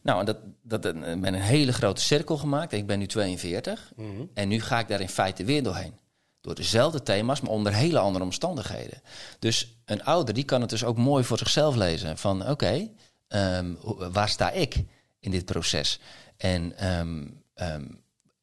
Nou, 0.01 0.19
en 0.19 0.25
dat, 0.25 0.37
dat, 0.61 0.83
dat 0.83 0.95
met 0.95 1.33
een 1.33 1.33
hele 1.33 1.73
grote 1.73 2.01
cirkel 2.01 2.37
gemaakt. 2.37 2.71
Ik 2.71 2.87
ben 2.87 2.99
nu 2.99 3.07
42 3.07 3.91
en 4.33 4.47
nu 4.47 4.61
ga 4.61 4.79
ik 4.79 4.87
daar 4.87 5.01
in 5.01 5.09
feite 5.09 5.43
weer 5.43 5.63
doorheen. 5.63 5.93
Door 6.41 6.55
dezelfde 6.55 7.03
thema's, 7.03 7.41
maar 7.41 7.51
onder 7.51 7.73
hele 7.73 7.99
andere 7.99 8.23
omstandigheden. 8.23 9.01
Dus 9.39 9.77
een 9.85 10.03
ouder 10.03 10.33
die 10.33 10.43
kan 10.43 10.61
het 10.61 10.69
dus 10.69 10.83
ook 10.83 10.97
mooi 10.97 11.23
voor 11.23 11.37
zichzelf 11.37 11.75
lezen. 11.75 12.17
Van 12.17 12.49
oké, 12.49 12.89
ehm, 13.27 13.73
waar 14.11 14.29
sta 14.29 14.51
ik 14.51 14.83
in 15.19 15.31
dit 15.31 15.45
proces? 15.45 15.99
En 16.37 16.77
ehm, 16.77 17.25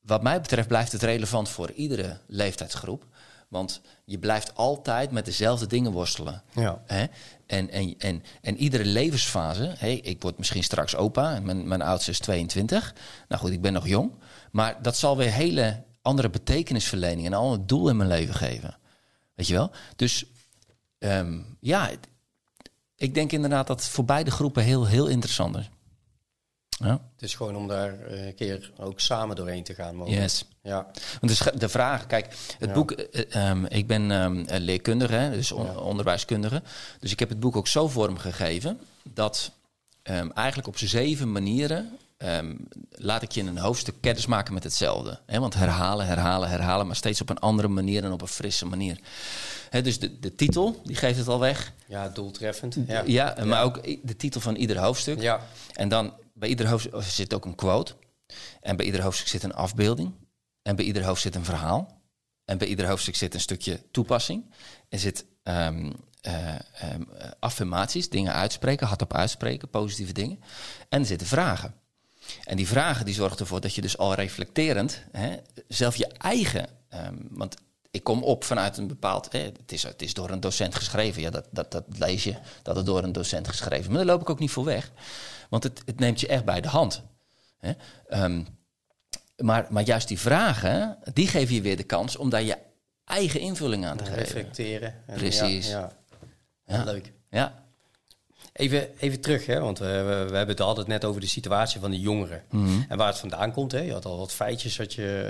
wat 0.01 0.23
mij 0.23 0.41
betreft 0.41 0.69
blijft 0.69 0.93
het 0.93 1.03
relevant 1.03 1.49
voor 1.49 1.71
iedere 1.71 2.19
leeftijdsgroep. 2.27 3.05
Want 3.49 3.81
je 4.05 4.19
blijft 4.19 4.55
altijd 4.55 5.11
met 5.11 5.25
dezelfde 5.25 5.67
dingen 5.67 5.93
worstelen. 5.93 6.43
Ja. 6.55 6.83
Hè? 6.87 7.05
En, 7.47 7.71
en, 7.71 7.95
en, 7.99 8.23
en 8.41 8.57
iedere 8.57 8.85
levensfase, 8.85 9.75
hé, 9.79 9.89
ik 9.89 10.23
word 10.23 10.39
misschien 10.39 10.63
straks 10.65 10.97
opa, 10.97 11.41
mijn, 11.41 11.69
mijn 11.69 11.83
oudste 11.83 12.11
is 12.11 12.19
22. 12.19 12.95
Nou 13.29 13.41
goed, 13.41 13.51
ik 13.51 13.61
ben 13.61 13.73
nog 13.73 13.89
jong. 13.89 14.13
Maar 14.51 14.83
dat 14.83 14.97
zal 14.97 15.17
weer 15.17 15.33
hele 15.33 15.85
andere 16.03 16.31
betekenisverlening 16.31 17.27
en 17.27 17.33
al 17.33 17.53
een 17.53 17.67
doel 17.67 17.89
in 17.89 17.97
mijn 17.97 18.09
leven 18.09 18.35
geven. 18.35 18.79
Weet 19.35 19.47
je 19.47 19.55
wel? 19.55 19.71
Dus 19.97 20.25
ehm, 20.99 21.41
ja, 21.61 21.91
ik 22.97 23.15
denk 23.15 23.33
inderdaad 23.33 23.67
dat 23.67 23.81
het 23.81 23.89
voor 23.89 24.05
beide 24.05 24.31
groepen 24.31 24.63
heel, 24.63 24.87
heel 24.87 25.07
interessant 25.07 25.57
is. 25.57 25.71
Ja, 26.79 26.91
Het 26.91 27.23
is 27.23 27.35
gewoon 27.35 27.57
om 27.57 27.69
daar 27.69 28.01
eh, 28.01 28.27
een 28.27 28.35
keer 28.35 28.73
ook 28.79 29.01
samen 29.01 29.37
doorheen 29.37 29.65
te 29.65 29.75
gaan. 29.75 29.95
mogelijk. 29.97 30.23
yes. 30.23 30.45
Ja. 30.63 30.87
Want 31.21 31.29
dus 31.29 31.43
de 31.59 31.69
vraag, 31.69 32.07
kijk, 32.07 32.27
het 32.59 32.69
Ja. 32.69 32.73
boek, 32.75 32.91
eh, 32.93 33.49
ehm, 33.51 33.65
ik 33.65 33.87
ben 33.87 34.11
ehm, 34.11 34.45
leerkundige, 34.63 35.31
dus 35.33 35.53
on- 35.53 35.79
onderwijskundige. 35.79 36.63
Dus 37.01 37.13
ik 37.13 37.19
heb 37.19 37.29
het 37.29 37.41
boek 37.41 37.57
ook 37.57 37.69
zo 37.69 37.89
vormgegeven 37.89 38.81
dat 39.03 39.51
ehm, 40.03 40.31
eigenlijk 40.35 40.69
op 40.69 40.79
zeven 40.79 41.33
manieren 41.33 41.99
laat 42.91 43.23
ik 43.23 43.33
je 43.33 43.41
in 43.41 43.47
een 43.47 43.59
hoofdstuk 43.59 43.95
kennis 44.01 44.27
maken 44.27 44.55
met 44.55 44.63
hetzelfde. 44.63 45.19
Hè, 45.27 45.41
want 45.41 45.55
herhalen, 45.55 46.07
herhalen, 46.07 46.49
herhalen, 46.49 46.87
maar 46.87 46.97
steeds 46.97 47.21
op 47.21 47.29
een 47.31 47.39
andere 47.39 47.69
manier 47.69 48.05
en 48.05 48.13
op 48.13 48.21
een 48.23 48.29
frisse 48.29 48.67
manier. 48.67 48.99
Hè, 49.71 49.83
dus 49.83 49.99
de, 49.99 50.19
de 50.19 50.35
titel, 50.35 50.81
die 50.85 50.97
geeft 50.97 51.19
het 51.19 51.29
al 51.29 51.39
weg. 51.41 51.73
ja, 51.87 52.09
doeltreffend. 52.09 52.77
Ja, 52.87 53.03
Ja. 53.07 53.35
maar 53.45 53.63
ook 53.63 53.83
de 54.03 54.17
titel 54.17 54.41
van 54.41 54.55
ieder 54.55 54.79
hoofdstuk. 54.79 55.21
Ja. 55.21 55.41
En 55.73 55.89
dan 55.89 56.13
bij 56.37 56.49
ieder 56.49 56.69
hoofdstuk 56.69 57.03
zit 57.03 57.35
ook 57.35 57.45
een 57.45 57.55
quote. 57.55 57.95
En 58.61 58.77
bij 58.77 58.87
ieder 58.87 59.03
hoofdstuk 59.03 59.29
zit 59.29 59.43
een 59.43 59.55
afbeelding. 59.55 60.15
En 60.63 60.77
bij 60.77 60.85
ieder 60.85 61.05
hoofdstuk 61.05 61.33
zit 61.33 61.43
een 61.43 61.47
verhaal. 61.47 62.03
En 62.45 62.59
bij 62.59 62.67
ieder 62.67 62.89
hoofdstuk 62.89 63.17
zit 63.17 63.35
een 63.35 63.41
stukje 63.41 63.91
toepassing. 63.91 64.51
Er 64.89 64.99
zit 64.99 65.25
ehm, 65.43 65.93
eh, 66.21 66.55
ehm, 66.55 67.03
affirmaties, 67.39 68.09
dingen 68.09 68.33
uitspreken, 68.33 68.87
hardop 68.87 69.15
uitspreken, 69.15 69.71
positieve 69.71 70.13
dingen. 70.13 70.41
En 70.89 71.01
er 71.01 71.07
zitten 71.07 71.27
vragen. 71.27 71.75
En 72.45 72.57
die 72.57 72.69
vragen 72.69 73.05
die 73.05 73.15
zorgen 73.15 73.39
ervoor 73.39 73.61
dat 73.61 73.75
je 73.75 73.81
dus 73.81 73.99
al 73.99 74.15
reflecterend 74.15 75.03
hè, 75.13 75.37
zelf 75.69 75.97
je 75.97 76.07
eigen. 76.07 76.69
ehm, 76.89 77.15
want 77.31 77.57
ik 77.91 78.05
kom 78.05 78.23
op 78.23 78.45
vanuit 78.45 78.77
een 78.77 78.87
bepaald. 78.87 79.33
Hè, 79.33 79.39
het, 79.39 79.73
is, 79.73 79.83
het 79.83 80.03
is 80.03 80.15
door 80.15 80.31
een 80.31 80.41
docent 80.41 80.75
geschreven. 80.75 81.23
Ja, 81.23 81.31
dat, 81.31 81.47
dat, 81.51 81.71
dat 81.71 81.85
lees 81.99 82.25
je 82.25 82.35
dat 82.63 82.77
het 82.77 82.87
door 82.87 83.03
een 83.03 83.13
docent 83.13 83.49
geschreven. 83.49 83.89
Maar 83.93 84.05
daar 84.05 84.15
loop 84.15 84.21
ik 84.21 84.31
ook 84.31 84.39
niet 84.39 84.51
voor 84.51 84.65
weg. 84.65 84.91
Want 85.49 85.63
het, 85.63 85.83
het 85.85 85.99
neemt 85.99 86.21
je 86.21 86.27
echt 86.27 86.45
bij 86.45 86.61
de 86.61 86.69
hand. 86.69 87.03
Hè. 87.59 87.73
Ehm, 88.09 88.43
maar, 89.37 89.67
maar 89.71 89.83
juist 89.83 90.09
die 90.09 90.19
vragen, 90.19 90.99
die 91.13 91.29
geven 91.29 91.55
je 91.55 91.61
weer 91.61 91.77
de 91.77 91.83
kans 91.83 92.17
om 92.17 92.31
daar 92.31 92.43
je 92.43 92.59
eigen 93.05 93.41
invulling 93.41 93.87
aan 93.87 93.97
te 93.97 94.05
geven. 94.05 94.19
Reflecteren. 94.19 94.95
En 95.07 95.17
Precies. 95.17 95.69
Ja, 95.69 95.93
ja. 96.67 96.77
Ja. 96.77 96.85
Leuk. 96.85 97.13
Ja. 97.31 97.66
Even, 98.57 98.89
even 98.99 99.21
terug, 99.21 99.47
hè, 99.47 99.61
want 99.61 99.79
we, 99.79 99.85
we, 99.87 100.03
we 100.31 100.37
hebben 100.37 100.49
het 100.49 100.61
altijd 100.61 100.87
net 100.87 101.05
over 101.05 101.21
de 101.21 101.27
situatie 101.27 101.81
van 101.81 101.91
de 101.91 102.01
jongeren. 102.01 102.43
Mhm. 102.51 102.69
En 102.89 102.97
waar 102.99 103.07
het 103.09 103.19
vandaan 103.19 103.53
komt. 103.53 103.73
Hè. 103.73 103.81
Je 103.81 103.93
had 103.93 104.05
al 104.05 104.19
wat 104.19 104.33
feitjes 104.33 104.79
had 104.79 104.95
je, 104.95 105.21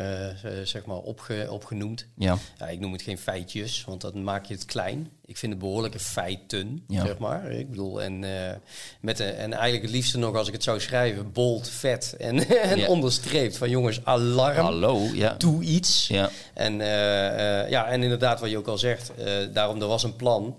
eh, 0.42 0.50
zeg 0.64 0.84
maar 0.84 0.96
opge, 0.96 1.46
opgenoemd. 1.50 2.06
Ja. 2.16 2.38
Ja, 2.58 2.66
ik 2.68 2.80
noem 2.80 2.92
het 2.92 3.02
geen 3.02 3.18
feitjes, 3.18 3.84
want 3.86 4.00
dan 4.00 4.24
maak 4.24 4.44
je 4.44 4.54
het 4.54 4.64
klein. 4.64 5.10
Ik 5.24 5.36
vind 5.36 5.52
het 5.52 5.60
behoorlijke 5.60 5.98
feiten, 5.98 6.84
Ja. 6.88 7.04
zeg 7.06 7.18
maar. 7.18 7.50
Ik 7.50 7.70
bedoel, 7.70 8.02
en, 8.02 8.24
eh, 8.24 8.54
met 9.00 9.18
een, 9.18 9.34
en 9.34 9.52
eigenlijk 9.52 9.82
het 9.82 9.92
liefste 9.92 10.18
nog 10.18 10.36
als 10.36 10.46
ik 10.46 10.52
het 10.52 10.62
zou 10.62 10.80
schrijven, 10.80 11.32
bold, 11.32 11.68
vet 11.68 12.14
en, 12.18 12.48
en 12.70 12.78
Ja. 12.78 12.86
onderstreept 12.86 13.56
van 13.56 13.70
jongens, 13.70 14.04
alarm, 14.04 14.64
Hallo. 14.64 14.98
Ja. 15.14 15.34
doe 15.38 15.62
iets. 15.62 16.08
Ja. 16.08 16.30
En, 16.54 16.80
eh, 16.80 17.60
eh, 17.62 17.70
ja, 17.70 17.86
en 17.86 18.02
inderdaad, 18.02 18.40
wat 18.40 18.50
je 18.50 18.58
ook 18.58 18.66
al 18.68 18.78
zegt, 18.78 19.14
eh, 19.14 19.32
daarom 19.52 19.80
er 19.80 19.86
was 19.88 20.02
een 20.02 20.16
plan. 20.16 20.56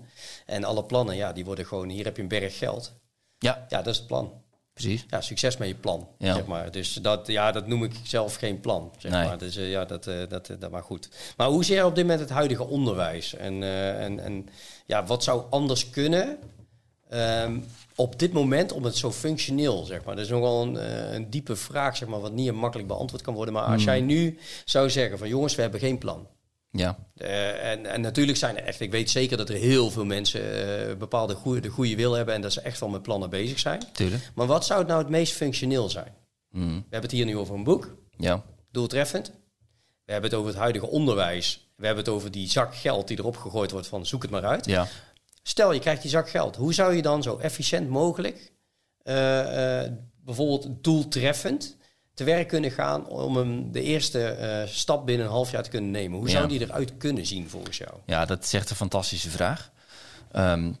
En 0.48 0.64
alle 0.64 0.84
plannen, 0.84 1.16
ja, 1.16 1.32
die 1.32 1.44
worden 1.44 1.66
gewoon, 1.66 1.88
hier 1.88 2.04
heb 2.04 2.16
je 2.16 2.22
een 2.22 2.28
berg 2.28 2.58
geld. 2.58 2.92
ja, 3.38 3.66
Ja, 3.68 3.76
dat 3.82 3.86
is 3.92 3.96
het 3.98 4.06
plan. 4.06 4.32
precies. 4.72 5.04
Ja, 5.10 5.20
succes 5.20 5.56
met 5.56 5.68
je 5.68 5.74
plan, 5.74 6.08
Ja. 6.18 6.34
zeg 6.34 6.46
maar. 6.46 6.70
Dus 6.70 6.92
dat, 6.92 7.26
ja, 7.26 7.52
dat 7.52 7.66
noem 7.66 7.84
ik 7.84 7.92
zelf 8.02 8.34
geen 8.34 8.60
plan, 8.60 8.92
zeg 8.98 9.12
Nee. 9.12 9.24
maar. 9.26 9.38
Dus 9.38 9.56
eh, 9.56 9.70
ja, 9.70 9.84
dat, 9.84 10.06
eh, 10.06 10.16
dat, 10.28 10.48
eh, 10.48 10.56
dat 10.58 10.70
maar 10.70 10.82
goed. 10.82 11.08
Maar 11.36 11.48
hoe 11.48 11.66
je 11.74 11.84
op 11.86 11.94
dit 11.94 12.04
moment 12.04 12.20
het 12.20 12.30
huidige 12.30 12.64
onderwijs? 12.66 13.34
En, 13.34 13.62
en, 13.98 14.20
en 14.20 14.48
ja, 14.86 15.04
wat 15.06 15.24
zou 15.24 15.42
anders 15.50 15.90
kunnen 15.90 16.38
ehm, 17.08 17.58
op 17.94 18.18
dit 18.18 18.32
moment 18.32 18.72
om 18.72 18.84
het 18.84 18.96
zo 18.96 19.12
functioneel, 19.12 19.84
zeg 19.84 20.04
maar? 20.04 20.14
Dat 20.16 20.24
is 20.24 20.30
nogal 20.30 20.62
een, 20.62 20.74
een 21.14 21.30
diepe 21.30 21.56
vraag, 21.56 21.96
zeg 21.96 22.08
maar, 22.08 22.20
wat 22.20 22.32
niet 22.32 22.52
makkelijk 22.52 22.88
beantwoord 22.88 23.22
kan 23.22 23.34
worden. 23.34 23.54
Maar 23.54 23.62
als 23.64 23.74
Hmm. 23.84 23.92
jij 23.92 24.00
nu 24.00 24.38
zou 24.64 24.90
zeggen 24.90 25.18
van 25.18 25.28
jongens, 25.28 25.54
we 25.54 25.62
hebben 25.62 25.80
geen 25.80 25.98
plan. 25.98 26.26
Ja. 26.70 26.98
Eh, 27.14 27.70
en, 27.70 27.86
en 27.86 28.00
natuurlijk 28.00 28.38
zijn 28.38 28.56
er 28.56 28.64
echt, 28.64 28.80
ik 28.80 28.90
weet 28.90 29.10
zeker 29.10 29.36
dat 29.36 29.48
er 29.48 29.54
heel 29.54 29.90
veel 29.90 30.04
mensen 30.04 30.40
eh, 30.88 30.96
bepaalde 30.96 31.34
goede, 31.34 31.60
de 31.60 31.68
goede 31.68 31.96
wil 31.96 32.12
hebben 32.12 32.34
en 32.34 32.40
dat 32.40 32.52
ze 32.52 32.60
echt 32.60 32.80
wel 32.80 32.88
met 32.88 33.02
plannen 33.02 33.30
bezig 33.30 33.58
zijn. 33.58 33.82
Tuurlijk. 33.92 34.30
Maar 34.34 34.46
wat 34.46 34.66
zou 34.66 34.78
het 34.78 34.88
nou 34.88 35.00
het 35.00 35.10
meest 35.10 35.32
functioneel 35.32 35.88
zijn? 35.90 36.14
Mhm. 36.50 36.66
We 36.66 36.72
hebben 36.74 37.00
het 37.00 37.10
hier 37.10 37.24
nu 37.24 37.36
over 37.36 37.54
een 37.54 37.64
boek, 37.64 37.96
Ja. 38.16 38.42
doeltreffend. 38.70 39.32
We 40.04 40.12
hebben 40.12 40.30
het 40.30 40.38
over 40.38 40.50
het 40.52 40.60
huidige 40.60 40.86
onderwijs. 40.86 41.70
We 41.76 41.86
hebben 41.86 42.04
het 42.04 42.14
over 42.14 42.30
die 42.30 42.48
zak 42.50 42.74
geld 42.76 43.08
die 43.08 43.18
erop 43.18 43.36
gegooid 43.36 43.70
wordt 43.70 43.86
van 43.86 44.06
zoek 44.06 44.22
het 44.22 44.30
maar 44.30 44.44
uit. 44.44 44.66
Ja. 44.66 44.86
Stel, 45.42 45.72
je 45.72 45.80
krijgt 45.80 46.02
die 46.02 46.10
zak 46.10 46.30
geld. 46.30 46.56
Hoe 46.56 46.74
zou 46.74 46.94
je 46.94 47.02
dan 47.02 47.22
zo 47.22 47.36
efficiënt 47.38 47.88
mogelijk, 47.88 48.52
eh, 49.02 49.82
bijvoorbeeld 50.24 50.68
doeltreffend, 50.84 51.76
te 52.18 52.24
werk 52.24 52.48
kunnen 52.48 52.70
gaan 52.70 53.06
om 53.06 53.36
hem 53.36 53.72
de 53.72 53.82
eerste 53.82 54.24
eh, 54.24 54.66
stap 54.68 55.06
binnen 55.06 55.26
een 55.26 55.32
half 55.32 55.50
jaar 55.50 55.62
te 55.62 55.70
kunnen 55.70 55.90
nemen? 55.90 56.18
Hoe 56.18 56.26
Ja. 56.28 56.32
zou 56.32 56.48
die 56.48 56.60
eruit 56.60 56.96
kunnen 56.96 57.26
zien 57.26 57.48
volgens 57.48 57.76
jou? 57.78 57.90
Ja, 58.06 58.24
dat 58.24 58.44
is 58.44 58.52
echt 58.52 58.70
een 58.70 58.76
fantastische 58.76 59.30
vraag. 59.30 59.70
Ehm, 60.32 60.72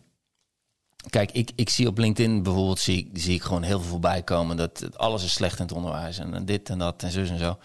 kijk, 1.10 1.32
ik, 1.32 1.50
ik 1.54 1.68
zie 1.68 1.86
op 1.86 1.98
LinkedIn 1.98 2.42
bijvoorbeeld 2.42 2.78
zie, 2.78 2.98
ik- 2.98 3.18
zie 3.20 3.34
ik 3.34 3.42
gewoon 3.42 3.62
heel 3.62 3.80
veel 3.80 3.88
voorbij 3.90 4.22
komen 4.22 4.56
dat 4.56 4.98
alles 4.98 5.24
is 5.24 5.32
slecht 5.32 5.58
in 5.58 5.64
het 5.64 5.74
onderwijs 5.74 6.18
en, 6.18 6.44
dit 6.44 6.68
en 6.70 6.78
dat 6.78 7.02
en 7.02 7.10
zus 7.10 7.30
en 7.30 7.38
zo. 7.38 7.58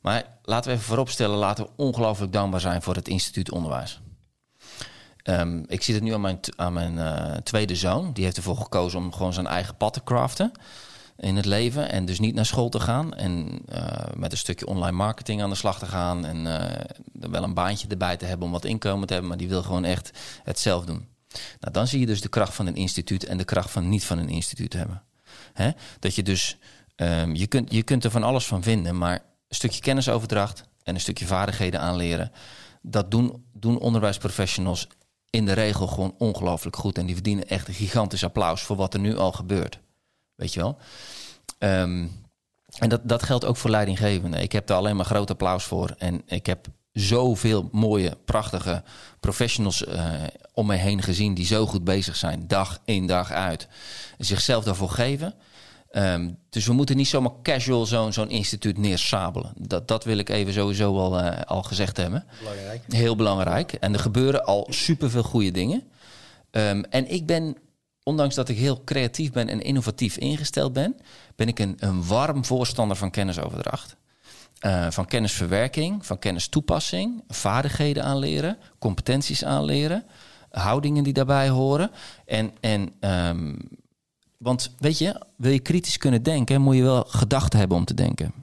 Maar 0.00 0.24
laten 0.42 0.70
we 0.70 0.76
even 0.76 0.88
vooropstellen, 0.88 1.36
laten 1.36 1.64
we 1.64 1.70
ongelooflijk 1.76 2.32
dankbaar 2.32 2.60
zijn 2.60 2.82
voor 2.82 2.94
het 2.94 3.08
instituut 3.08 3.50
onderwijs. 3.50 4.00
Ehm, 5.22 5.62
ik 5.66 5.82
zie 5.82 5.94
het 5.94 6.02
nu 6.02 6.12
aan 6.14 6.20
mijn, 6.20 6.38
aan 6.56 6.72
mijn 6.72 6.98
eh, 6.98 7.36
tweede 7.36 7.76
zoon. 7.76 8.12
Die 8.12 8.24
heeft 8.24 8.36
ervoor 8.36 8.56
gekozen 8.56 8.98
om 8.98 9.12
gewoon 9.12 9.32
zijn 9.32 9.46
eigen 9.46 9.76
pad 9.76 9.92
te 9.92 10.02
craften 10.04 10.52
in 11.16 11.36
het 11.36 11.44
leven. 11.44 11.90
En 11.90 12.04
dus 12.04 12.20
niet 12.20 12.34
naar 12.34 12.46
school 12.46 12.68
te 12.68 12.80
gaan. 12.80 13.14
En 13.14 13.60
eh, 13.66 14.14
met 14.16 14.32
een 14.32 14.38
stukje 14.38 14.66
online 14.66 14.96
marketing 14.96 15.42
aan 15.42 15.50
de 15.50 15.56
slag 15.56 15.78
te 15.78 15.86
gaan. 15.86 16.24
En 16.24 16.60
eh, 16.60 16.84
wel 17.12 17.42
een 17.42 17.54
baantje 17.54 17.88
erbij 17.88 18.16
te 18.16 18.24
hebben 18.24 18.46
om 18.46 18.52
wat 18.52 18.64
inkomen 18.64 19.06
te 19.06 19.12
hebben. 19.12 19.30
Maar 19.30 19.40
die 19.40 19.48
wil 19.48 19.62
gewoon 19.62 19.84
echt 19.84 20.10
het 20.42 20.58
zelf 20.58 20.84
doen. 20.84 21.06
Nou, 21.60 21.72
dan 21.72 21.86
zie 21.86 22.00
je 22.00 22.06
dus 22.06 22.20
de 22.20 22.28
kracht 22.28 22.54
van 22.54 22.66
een 22.66 22.76
instituut 22.76 23.24
en 23.24 23.36
de 23.36 23.44
kracht 23.44 23.70
van 23.70 23.88
niet 23.88 24.04
van 24.04 24.18
een 24.18 24.28
instituut 24.28 24.72
hebben. 24.72 25.02
Hè? 25.52 25.70
Dat 25.98 26.14
je 26.14 26.22
dus, 26.22 26.56
ehm, 26.96 27.34
je, 27.34 27.46
kunt, 27.46 27.72
je 27.72 27.82
kunt 27.82 28.04
er 28.04 28.10
van 28.10 28.22
alles 28.22 28.46
van 28.46 28.62
vinden. 28.62 28.98
Maar 28.98 29.14
een 29.48 29.56
stukje 29.56 29.80
kennisoverdracht 29.80 30.64
en 30.82 30.94
een 30.94 31.00
stukje 31.00 31.26
vaardigheden 31.26 31.80
aanleren. 31.80 32.32
Dat 32.82 33.10
doen, 33.10 33.44
doen 33.52 33.78
onderwijsprofessionals 33.78 34.88
in 35.30 35.44
de 35.44 35.52
regel 35.52 35.86
gewoon 35.86 36.14
ongelooflijk 36.18 36.76
goed. 36.76 36.98
En 36.98 37.06
die 37.06 37.14
verdienen 37.14 37.48
echt 37.48 37.68
een 37.68 37.74
gigantisch 37.74 38.24
applaus 38.24 38.62
voor 38.62 38.76
wat 38.76 38.94
er 38.94 39.00
nu 39.00 39.16
al 39.16 39.32
gebeurt. 39.32 39.78
Weet 40.34 40.54
je 40.54 40.60
wel? 40.60 40.78
Ehm, 41.58 42.06
en 42.78 42.88
dat, 42.88 43.00
dat 43.04 43.22
geldt 43.22 43.44
ook 43.44 43.56
voor 43.56 43.70
leidinggevenden. 43.70 44.42
Ik 44.42 44.52
heb 44.52 44.66
daar 44.66 44.76
alleen 44.76 44.96
maar 44.96 45.04
groot 45.04 45.30
applaus 45.30 45.64
voor. 45.64 45.94
En 45.98 46.22
ik 46.26 46.46
heb 46.46 46.66
zoveel 46.92 47.68
mooie, 47.72 48.18
prachtige 48.24 48.82
professionals 49.20 49.84
eh, 49.84 50.12
om 50.52 50.66
me 50.66 50.74
heen 50.74 51.02
gezien... 51.02 51.34
die 51.34 51.46
zo 51.46 51.66
goed 51.66 51.84
bezig 51.84 52.16
zijn, 52.16 52.46
dag 52.46 52.80
in 52.84 53.06
dag 53.06 53.30
uit. 53.30 53.68
Zichzelf 54.18 54.64
daarvoor 54.64 54.90
geven. 54.90 55.34
Ehm, 55.94 56.30
dus 56.50 56.66
we 56.66 56.72
moeten 56.72 56.96
niet 56.96 57.08
zomaar 57.08 57.32
casual 57.42 57.86
zo'n 57.86 58.12
zo'n 58.12 58.30
instituut 58.30 58.78
neersabelen. 58.78 59.52
Dat, 59.56 59.88
dat 59.88 60.04
wil 60.04 60.18
ik 60.18 60.28
even 60.28 60.52
sowieso 60.52 60.98
al, 60.98 61.18
eh, 61.20 61.42
al 61.44 61.62
gezegd 61.62 61.96
hebben. 61.96 62.24
Belangrijk. 62.38 62.82
Heel 62.88 63.16
belangrijk. 63.16 63.72
En 63.72 63.92
er 63.92 63.98
gebeuren 63.98 64.44
al 64.44 64.66
superveel 64.70 65.22
goede 65.22 65.50
dingen. 65.50 65.82
Ehm, 66.50 66.82
en 66.90 67.10
ik 67.10 67.26
ben, 67.26 67.56
ondanks 68.04 68.34
dat 68.34 68.48
ik 68.48 68.56
heel 68.56 68.84
creatief 68.84 69.32
ben 69.32 69.48
en 69.48 69.60
innovatief 69.60 70.16
ingesteld 70.16 70.72
ben, 70.72 70.96
ben 71.36 71.48
ik 71.48 71.58
een, 71.58 71.76
een 71.78 72.06
warm 72.06 72.44
voorstander 72.44 72.96
van 72.96 73.10
kennisoverdracht. 73.10 73.96
Eh, 74.58 74.90
van 74.90 75.06
kennisverwerking, 75.06 76.06
van 76.06 76.18
kennistoepassing, 76.18 77.24
vaardigheden 77.28 78.04
aanleren, 78.04 78.58
competenties 78.78 79.44
aanleren, 79.44 80.04
houdingen 80.50 81.04
die 81.04 81.12
daarbij 81.12 81.48
horen. 81.48 81.90
En, 82.26 82.52
en 82.60 82.92
ehm, 83.00 83.54
want 84.38 84.74
weet 84.78 84.98
je, 84.98 85.20
wil 85.36 85.52
je 85.52 85.60
kritisch 85.60 85.98
kunnen 85.98 86.22
denken, 86.22 86.60
moet 86.60 86.76
je 86.76 86.82
wel 86.82 87.04
gedachten 87.08 87.58
hebben 87.58 87.76
om 87.76 87.84
te 87.84 87.94
denken. 87.94 88.34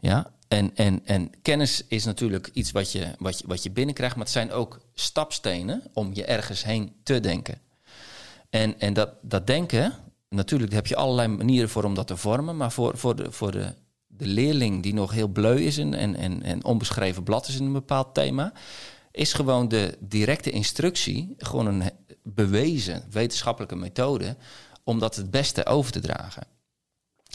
Ja, 0.00 0.30
en, 0.48 0.76
en, 0.76 1.00
en 1.04 1.30
kennis 1.42 1.84
is 1.86 2.04
natuurlijk 2.04 2.50
iets 2.52 2.70
wat 2.70 2.92
je, 2.92 3.14
wat, 3.18 3.38
je, 3.38 3.44
wat 3.46 3.62
je 3.62 3.70
binnenkrijgt, 3.70 4.16
maar 4.16 4.24
het 4.24 4.34
zijn 4.34 4.52
ook 4.52 4.80
stapstenen 4.94 5.82
om 5.92 6.10
je 6.14 6.24
ergens 6.24 6.64
heen 6.64 6.92
te 7.02 7.20
denken. 7.20 7.60
En, 8.50 8.80
en 8.80 8.92
dat, 8.92 9.10
dat 9.22 9.46
denken, 9.46 9.94
natuurlijk 10.28 10.72
heb 10.72 10.86
je 10.86 10.96
allerlei 10.96 11.28
manieren 11.28 11.68
voor 11.68 11.84
om 11.84 11.94
dat 11.94 12.06
te 12.06 12.16
vormen, 12.16 12.56
maar 12.56 12.72
voor, 12.72 12.98
voor, 12.98 13.16
de, 13.16 13.32
voor 13.32 13.50
de, 13.50 13.74
de 14.06 14.26
leerling 14.26 14.82
die 14.82 14.94
nog 14.94 15.12
heel 15.12 15.28
bleu 15.28 15.60
is 15.60 15.78
en, 15.78 15.94
en, 15.94 16.16
en, 16.16 16.42
en 16.42 16.64
onbeschreven 16.64 17.22
blad 17.22 17.48
is 17.48 17.58
in 17.58 17.64
een 17.64 17.72
bepaald 17.72 18.14
thema, 18.14 18.52
is 19.10 19.32
gewoon 19.32 19.68
de 19.68 19.96
directe 20.00 20.50
instructie 20.50 21.34
gewoon 21.38 21.66
een 21.66 21.90
bewezen 22.22 23.04
wetenschappelijke 23.10 23.76
methode 23.76 24.36
om 24.84 24.98
dat 24.98 25.16
het 25.16 25.30
beste 25.30 25.66
over 25.66 25.92
te 25.92 26.00
dragen. 26.00 26.46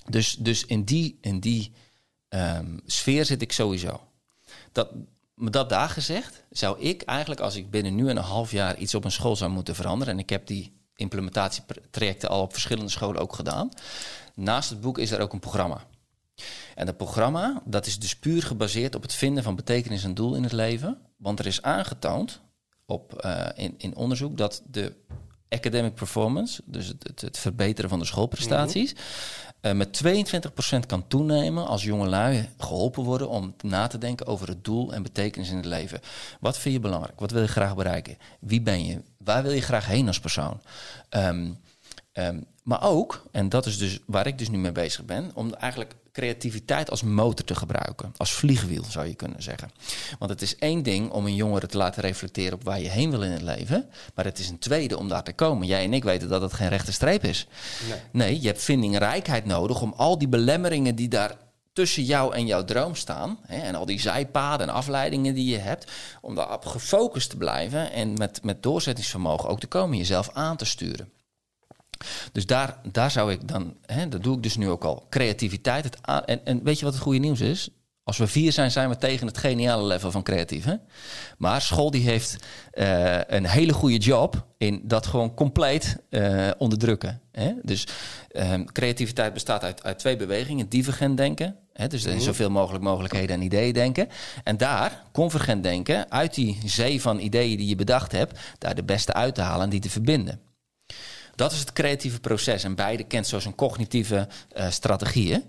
Dus, 0.09 0.35
dus 0.39 0.65
in 0.65 0.83
die, 0.83 1.17
in 1.21 1.39
die 1.39 1.71
ehm, 2.27 2.77
sfeer 2.85 3.25
zit 3.25 3.41
ik 3.41 3.51
sowieso. 3.51 4.01
Dat, 4.71 4.89
dat 5.35 5.69
daar 5.69 5.89
gezegd, 5.89 6.43
zou 6.49 6.79
ik 6.79 7.01
eigenlijk 7.01 7.41
als 7.41 7.55
ik 7.55 7.69
binnen 7.69 7.95
nu 7.95 8.09
en 8.09 8.17
een 8.17 8.23
half 8.23 8.51
jaar 8.51 8.77
iets 8.77 8.95
op 8.95 9.03
een 9.03 9.11
school 9.11 9.35
zou 9.35 9.51
moeten 9.51 9.75
veranderen, 9.75 10.13
en 10.13 10.19
ik 10.19 10.29
heb 10.29 10.47
die 10.47 10.74
implementatietrajecten 10.95 12.29
al 12.29 12.41
op 12.41 12.51
verschillende 12.51 12.91
scholen 12.91 13.21
ook 13.21 13.33
gedaan, 13.33 13.69
naast 14.35 14.69
het 14.69 14.81
boek 14.81 14.97
is 14.97 15.11
er 15.11 15.21
ook 15.21 15.33
een 15.33 15.39
programma. 15.39 15.81
En 16.75 16.85
dat 16.85 16.97
programma, 16.97 17.61
dat 17.65 17.85
is 17.85 17.99
dus 17.99 18.15
puur 18.15 18.43
gebaseerd 18.43 18.95
op 18.95 19.01
het 19.01 19.13
vinden 19.13 19.43
van 19.43 19.55
betekenis 19.55 20.03
en 20.03 20.13
doel 20.13 20.35
in 20.35 20.43
het 20.43 20.51
leven. 20.51 20.97
Want 21.17 21.39
er 21.39 21.45
is 21.45 21.61
aangetoond 21.61 22.41
op, 22.85 23.13
eh, 23.13 23.47
in, 23.55 23.75
in 23.77 23.95
onderzoek 23.95 24.37
dat 24.37 24.61
de 24.67 24.95
academic 25.49 25.93
performance, 25.93 26.61
dus 26.65 26.87
het, 26.87 27.03
het, 27.07 27.21
het 27.21 27.37
verbeteren 27.37 27.89
van 27.89 27.99
de 27.99 28.05
schoolprestaties, 28.05 28.95
eh, 29.65 29.73
met 29.73 30.01
22% 30.03 30.85
kan 30.87 31.07
toenemen 31.07 31.67
als 31.67 31.83
jongelui 31.83 32.49
geholpen 32.57 33.03
worden 33.03 33.29
om 33.29 33.55
na 33.61 33.87
te 33.87 33.97
denken 33.97 34.25
over 34.25 34.47
het 34.47 34.63
doel 34.63 34.93
en 34.93 35.03
betekenis 35.03 35.49
in 35.49 35.55
het 35.55 35.65
leven. 35.65 35.99
Wat 36.39 36.57
vind 36.57 36.75
je 36.75 36.81
belangrijk? 36.81 37.19
Wat 37.19 37.31
wil 37.31 37.41
je 37.41 37.47
graag 37.47 37.75
bereiken? 37.75 38.17
Wie 38.39 38.61
ben 38.61 38.85
je? 38.85 39.01
Waar 39.17 39.43
wil 39.43 39.51
je 39.51 39.61
graag 39.61 39.85
heen 39.85 40.07
als 40.07 40.19
persoon? 40.19 40.61
Ehm, 41.09 41.51
ehm, 42.11 42.39
maar 42.63 42.83
ook, 42.83 43.25
en 43.31 43.49
dat 43.49 43.65
is 43.65 43.77
dus 43.77 43.99
waar 44.05 44.27
ik 44.27 44.37
dus 44.37 44.49
nu 44.49 44.57
mee 44.57 44.71
bezig 44.71 45.05
ben, 45.05 45.31
om 45.33 45.53
eigenlijk 45.53 45.95
creativiteit 46.15 46.89
als 46.89 47.03
motor 47.03 47.45
te 47.45 47.55
gebruiken. 47.55 48.13
Als 48.17 48.33
vliegwiel 48.33 48.83
zou 48.83 49.07
je 49.07 49.15
kunnen 49.15 49.43
zeggen. 49.43 49.71
Want 50.19 50.31
het 50.31 50.41
is 50.41 50.55
één 50.55 50.83
ding 50.83 51.09
om 51.11 51.25
een 51.25 51.35
jongere 51.35 51.67
te 51.67 51.77
laten 51.77 52.01
reflecteren 52.01 52.53
op 52.53 52.63
waar 52.63 52.81
je 52.81 52.89
heen 52.89 53.11
wil 53.11 53.23
in 53.23 53.31
het 53.31 53.41
leven. 53.41 53.89
Maar 54.15 54.25
het 54.25 54.39
is 54.39 54.49
een 54.49 54.59
tweede 54.59 54.97
om 54.97 55.07
daar 55.07 55.23
te 55.23 55.33
komen. 55.33 55.67
Jij 55.67 55.83
en 55.83 55.93
ik 55.93 56.03
weten 56.03 56.29
dat 56.29 56.41
het 56.41 56.53
geen 56.53 56.69
rechte 56.69 56.91
streep 56.91 57.23
is. 57.23 57.47
Nee, 57.89 57.99
nee 58.11 58.41
je 58.41 58.47
hebt 58.47 58.63
vindingrijkheid 58.63 59.45
nodig 59.45 59.81
om 59.81 59.93
al 59.97 60.17
die 60.17 60.27
belemmeringen 60.27 60.95
die 60.95 61.07
daar 61.07 61.37
tussen 61.73 62.03
jou 62.03 62.35
en 62.35 62.45
jouw 62.45 62.63
droom 62.63 62.95
staan. 62.95 63.39
Hè, 63.41 63.57
en 63.57 63.75
al 63.75 63.85
die 63.85 63.99
zijpaden 63.99 64.67
en 64.67 64.73
afleidingen 64.73 65.33
die 65.33 65.51
je 65.51 65.57
hebt. 65.57 65.91
Om 66.21 66.35
daarop 66.35 66.65
gefocust 66.65 67.29
te 67.29 67.37
blijven 67.37 67.91
en 67.91 68.13
met, 68.13 68.43
met 68.43 68.63
doorzettingsvermogen 68.63 69.49
ook 69.49 69.59
te 69.59 69.67
komen. 69.67 69.97
Jezelf 69.97 70.29
aan 70.33 70.57
te 70.57 70.65
sturen. 70.65 71.09
Dus 72.31 72.45
daar, 72.45 72.77
daar 72.91 73.11
zou 73.11 73.31
ik 73.31 73.47
dan, 73.47 73.75
hè, 73.85 74.07
dat 74.09 74.23
doe 74.23 74.35
ik 74.35 74.43
dus 74.43 74.57
nu 74.57 74.69
ook 74.69 74.83
al, 74.83 75.05
creativiteit. 75.09 75.83
Het 75.83 75.97
en, 76.25 76.45
en 76.45 76.63
weet 76.63 76.79
je 76.79 76.85
wat 76.85 76.93
het 76.93 77.03
goede 77.03 77.19
nieuws 77.19 77.41
is? 77.41 77.69
Als 78.05 78.17
we 78.17 78.27
vier 78.27 78.51
zijn, 78.51 78.71
zijn 78.71 78.89
we 78.89 78.97
tegen 78.97 79.27
het 79.27 79.37
geniale 79.37 79.83
level 79.83 80.11
van 80.11 80.23
creatief. 80.23 80.65
Hè? 80.65 80.75
Maar 81.37 81.61
school 81.61 81.91
die 81.91 82.01
heeft 82.01 82.35
uh, 82.73 83.19
een 83.27 83.45
hele 83.45 83.73
goede 83.73 83.97
job 83.97 84.45
in 84.57 84.81
dat 84.83 85.05
gewoon 85.05 85.33
compleet 85.33 85.97
uh, 86.09 86.49
onderdrukken. 86.57 87.21
Hè? 87.31 87.53
Dus 87.61 87.87
um, 88.31 88.71
creativiteit 88.71 89.33
bestaat 89.33 89.63
uit, 89.63 89.83
uit 89.83 89.99
twee 89.99 90.15
bewegingen. 90.15 90.69
Divergent 90.69 91.17
denken, 91.17 91.55
hè? 91.73 91.87
dus 91.87 92.05
mm 92.05 92.19
zoveel 92.19 92.49
mogelijk 92.49 92.83
mogelijkheden 92.83 93.35
en 93.35 93.41
ideeën 93.41 93.73
denken. 93.73 94.09
En 94.43 94.57
daar, 94.57 95.03
convergent 95.11 95.63
denken, 95.63 96.11
uit 96.11 96.33
die 96.33 96.59
zee 96.65 97.01
van 97.01 97.19
ideeën 97.19 97.57
die 97.57 97.67
je 97.67 97.75
bedacht 97.75 98.11
hebt... 98.11 98.39
daar 98.57 98.75
de 98.75 98.83
beste 98.83 99.13
uit 99.13 99.35
te 99.35 99.41
halen 99.41 99.63
en 99.63 99.69
die 99.69 99.79
te 99.79 99.89
verbinden. 99.89 100.39
Dat 101.35 101.51
is 101.51 101.59
het 101.59 101.73
creatieve 101.73 102.19
proces. 102.19 102.63
En 102.63 102.75
beide 102.75 103.03
kent 103.03 103.27
zo 103.27 103.39
zijn 103.39 103.55
cognitieve 103.55 104.27
uh, 104.57 104.69
strategieën. 104.69 105.43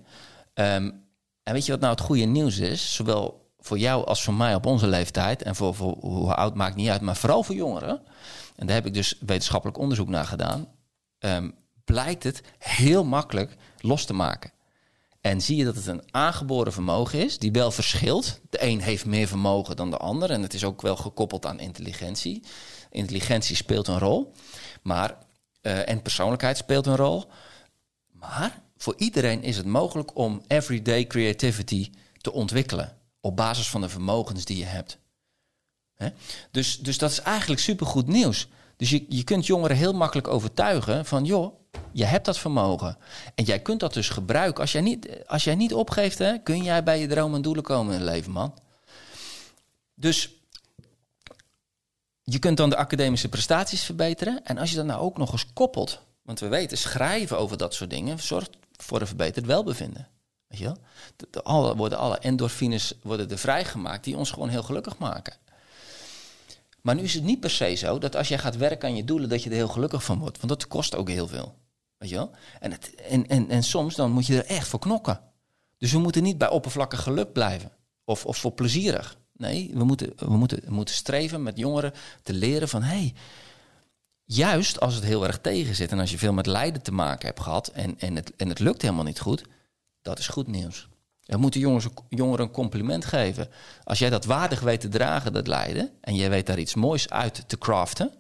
Um, 0.55 1.05
en 1.43 1.53
weet 1.53 1.66
je 1.66 1.72
wat 1.72 1.80
nou 1.80 1.93
het 1.93 2.03
goede 2.03 2.24
nieuws 2.24 2.59
is? 2.59 2.95
Zowel 2.95 3.51
voor 3.59 3.78
jou 3.78 4.07
als 4.07 4.22
voor 4.22 4.34
mij 4.34 4.55
op 4.55 4.66
onze 4.66 4.87
leeftijd. 4.87 5.43
En 5.43 5.57
voor, 5.57 5.74
hoe 6.01 6.34
oud 6.34 6.55
maakt 6.55 6.76
niet 6.76 6.89
uit. 6.89 7.01
Maar 7.01 7.16
vooral 7.16 7.43
voor 7.43 7.55
jongeren. 7.55 8.03
En 8.57 8.66
daar 8.66 8.76
heb 8.76 8.87
ik 8.87 8.95
dus 8.95 9.16
wetenschappelijk 9.20 9.78
onderzoek 9.78 10.09
naar 10.09 10.24
gedaan. 10.24 10.68
Um, 11.18 11.55
blijkt 11.84 12.22
het 12.22 12.43
heel 12.59 13.05
makkelijk 13.05 13.57
los 13.80 14.05
te 14.05 14.12
maken. 14.12 14.51
En 15.20 15.41
zie 15.41 15.57
je 15.57 15.64
dat 15.64 15.74
het 15.74 15.87
een 15.87 16.03
aangeboren 16.11 16.72
vermogen 16.72 17.24
is, 17.24 17.39
die 17.39 17.53
wel 17.53 17.70
verschilt. 17.70 18.41
De 18.51 18.62
een 18.62 18.80
heeft 18.80 19.07
meer 19.07 19.26
vermogen 19.26 19.76
dan 19.76 19.91
de 19.91 19.97
ander. 19.97 20.30
En 20.30 20.43
het 20.43 20.55
is 20.55 20.64
ook 20.64 20.82
wel 20.82 20.97
gekoppeld 20.97 21.47
aan 21.47 21.61
intelligentie. 21.61 22.43
Intelligentie 22.91 23.57
speelt 23.57 23.89
een 23.89 23.99
rol. 23.99 24.32
Maar 24.82 25.16
uh, 25.67 25.89
en 25.89 26.03
persoonlijkheid 26.03 26.57
speelt 26.57 26.87
een 26.87 26.97
rol. 26.97 27.25
Maar 28.12 28.61
voor 28.77 28.95
iedereen 28.97 29.43
is 29.43 29.57
het 29.57 29.67
mogelijk 29.67 30.17
om 30.17 30.43
everyday 30.47 31.07
creativity 31.07 31.91
te 32.21 32.33
ontwikkelen. 32.33 32.97
Op 33.21 33.37
basis 33.37 33.69
van 33.69 33.81
de 33.81 33.89
vermogens 33.89 34.45
die 34.45 34.57
je 34.57 34.64
hebt. 34.64 34.99
Dus, 36.51 36.79
dus 36.79 36.99
dat 36.99 37.11
is 37.11 37.21
eigenlijk 37.21 37.61
supergoed 37.61 38.07
nieuws. 38.07 38.49
Dus 38.77 38.91
je, 38.91 39.05
je 39.09 39.25
kunt 39.25 39.47
jongeren 39.47 39.77
heel 39.77 39.93
makkelijk 39.93 40.29
overtuigen 40.29 41.05
van 41.05 41.25
joh, 41.25 41.55
je 41.93 42.05
hebt 42.05 42.25
dat 42.25 42.39
vermogen. 42.39 42.99
En 43.35 43.45
jij 43.45 43.61
kunt 43.61 43.81
dat 43.81 43.95
dus 43.95 44.09
gebruiken. 44.09 44.61
Als 44.61 44.73
jij 44.73 44.81
niet, 44.81 45.09
als 45.27 45.45
jij 45.45 45.55
niet 45.55 45.75
opgeeft, 45.75 46.19
hè, 46.19 46.39
kun 46.39 46.62
jij 46.62 46.83
bij 46.83 47.01
je 47.01 47.07
dromen 47.07 47.37
en 47.37 47.43
doelen 47.43 47.62
komen 47.62 47.95
in 47.95 48.01
het 48.01 48.11
leven, 48.11 48.33
man. 48.33 48.55
Dus 49.95 50.36
je 52.31 52.39
kunt 52.39 52.57
dan 52.57 52.70
de 52.70 52.77
academische 52.77 53.29
prestaties 53.29 53.85
verbeteren. 53.85 54.45
En 54.45 54.59
als 54.59 54.70
je 54.70 54.77
dat 54.77 54.85
nou 54.85 55.01
ook 55.01 55.18
nog 55.18 55.33
eens 55.33 55.53
koppelt. 55.53 56.01
Want 56.22 56.41
we 56.41 56.49
weten, 56.49 56.79
schrijven 56.79 57.39
over 57.39 57.57
dat 57.57 57.74
soort 57.74 57.91
dingen 57.91 58.18
zorgt 58.18 58.51
voor 58.77 59.01
een 59.01 59.07
verbeterd 59.07 59.47
welbevinden. 59.47 60.09
Weet 60.47 60.59
je 60.59 60.64
wel? 60.64 60.79
De, 61.31 61.43
alle, 61.43 61.77
worden 61.77 61.99
alle 61.99 62.18
endorfines 62.18 62.95
worden 63.03 63.31
er 63.31 63.39
vrijgemaakt 63.39 64.05
die 64.05 64.16
ons 64.16 64.31
gewoon 64.31 64.49
heel 64.49 64.62
gelukkig 64.62 64.99
maken. 64.99 65.37
Maar 66.81 66.95
nu 66.95 67.03
is 67.03 67.14
het 67.14 67.24
niet 67.24 67.41
per 67.41 67.51
se 67.51 67.74
zo 67.74 67.99
dat 67.99 68.16
als 68.16 68.29
jij 68.29 68.39
gaat 68.39 68.57
werken 68.57 68.89
aan 68.89 68.97
je 68.97 69.05
doelen, 69.05 69.29
dat 69.29 69.43
je 69.43 69.51
er 69.51 69.57
heel 69.57 69.68
gelukkig 69.68 70.05
van 70.05 70.18
wordt. 70.18 70.37
Want 70.37 70.49
dat 70.49 70.66
kost 70.66 70.95
ook 70.95 71.09
heel 71.09 71.29
veel. 71.29 71.55
Weet 71.97 72.11
je 72.11 72.16
wel? 72.16 72.31
En, 72.61 72.72
het, 72.72 72.95
en, 72.95 73.27
en, 73.27 73.51
en 73.51 73.62
soms 73.62 73.95
dan 73.95 74.11
moet 74.11 74.27
je 74.27 74.43
er 74.43 74.57
echt 74.57 74.68
voor 74.68 74.79
knokken. 74.79 75.20
Dus 75.79 75.93
we 75.93 75.99
moeten 75.99 76.22
niet 76.22 76.39
bij 76.39 76.49
oppervlakkig 76.49 77.03
geluk 77.03 77.33
blijven. 77.33 77.72
Of, 78.05 78.27
of 78.27 78.37
voor 78.37 78.53
plezierig. 78.53 79.18
Nee, 79.39 79.70
we 79.74 79.84
moeten, 79.84 80.12
we, 80.16 80.37
moeten, 80.37 80.62
moeten 80.68 80.95
streven 80.95 81.43
met 81.43 81.59
jongeren 81.59 81.93
te 82.22 82.32
leren 82.32 82.68
van... 82.68 82.82
Hey, 82.82 83.14
juist 84.24 84.80
als 84.80 84.95
het 84.95 85.05
heel 85.05 85.26
erg 85.26 85.39
tegen 85.39 85.74
zit 85.74 85.93
en 85.93 85.99
als 85.99 86.11
je 86.11 86.18
veel 86.18 86.32
met 86.32 86.47
lijden 86.47 86.82
te 86.82 86.93
maken 86.93 87.26
hebt 87.26 87.41
gehad... 87.41 87.68
en, 87.68 87.99
en, 87.99 88.16
het, 88.16 88.37
en 88.37 88.49
het 88.49 88.59
lukt 88.59 88.82
helemaal 88.82 89.05
niet 89.05 89.20
goed, 89.20 89.45
dat 90.03 90.18
is 90.18 90.28
goed 90.28 90.47
nieuws. 90.47 90.89
We 91.20 91.37
moeten 91.37 91.61
jongens, 91.61 91.87
jongeren 92.09 92.47
een 92.47 92.53
compliment 92.53 93.05
geven. 93.05 93.49
Als 93.84 93.99
jij 93.99 94.11
dat 94.11 94.24
waardig 94.24 94.61
weet 94.61 94.80
te 94.80 94.89
dragen, 94.89 95.32
dat 95.32 95.47
lijden... 95.47 95.91
en 96.01 96.14
jij 96.14 96.30
weet 96.30 96.47
daar 96.47 96.59
iets 96.59 96.74
moois 96.74 97.11
uit 97.11 97.45
te 97.47 97.59
craften... 97.59 98.12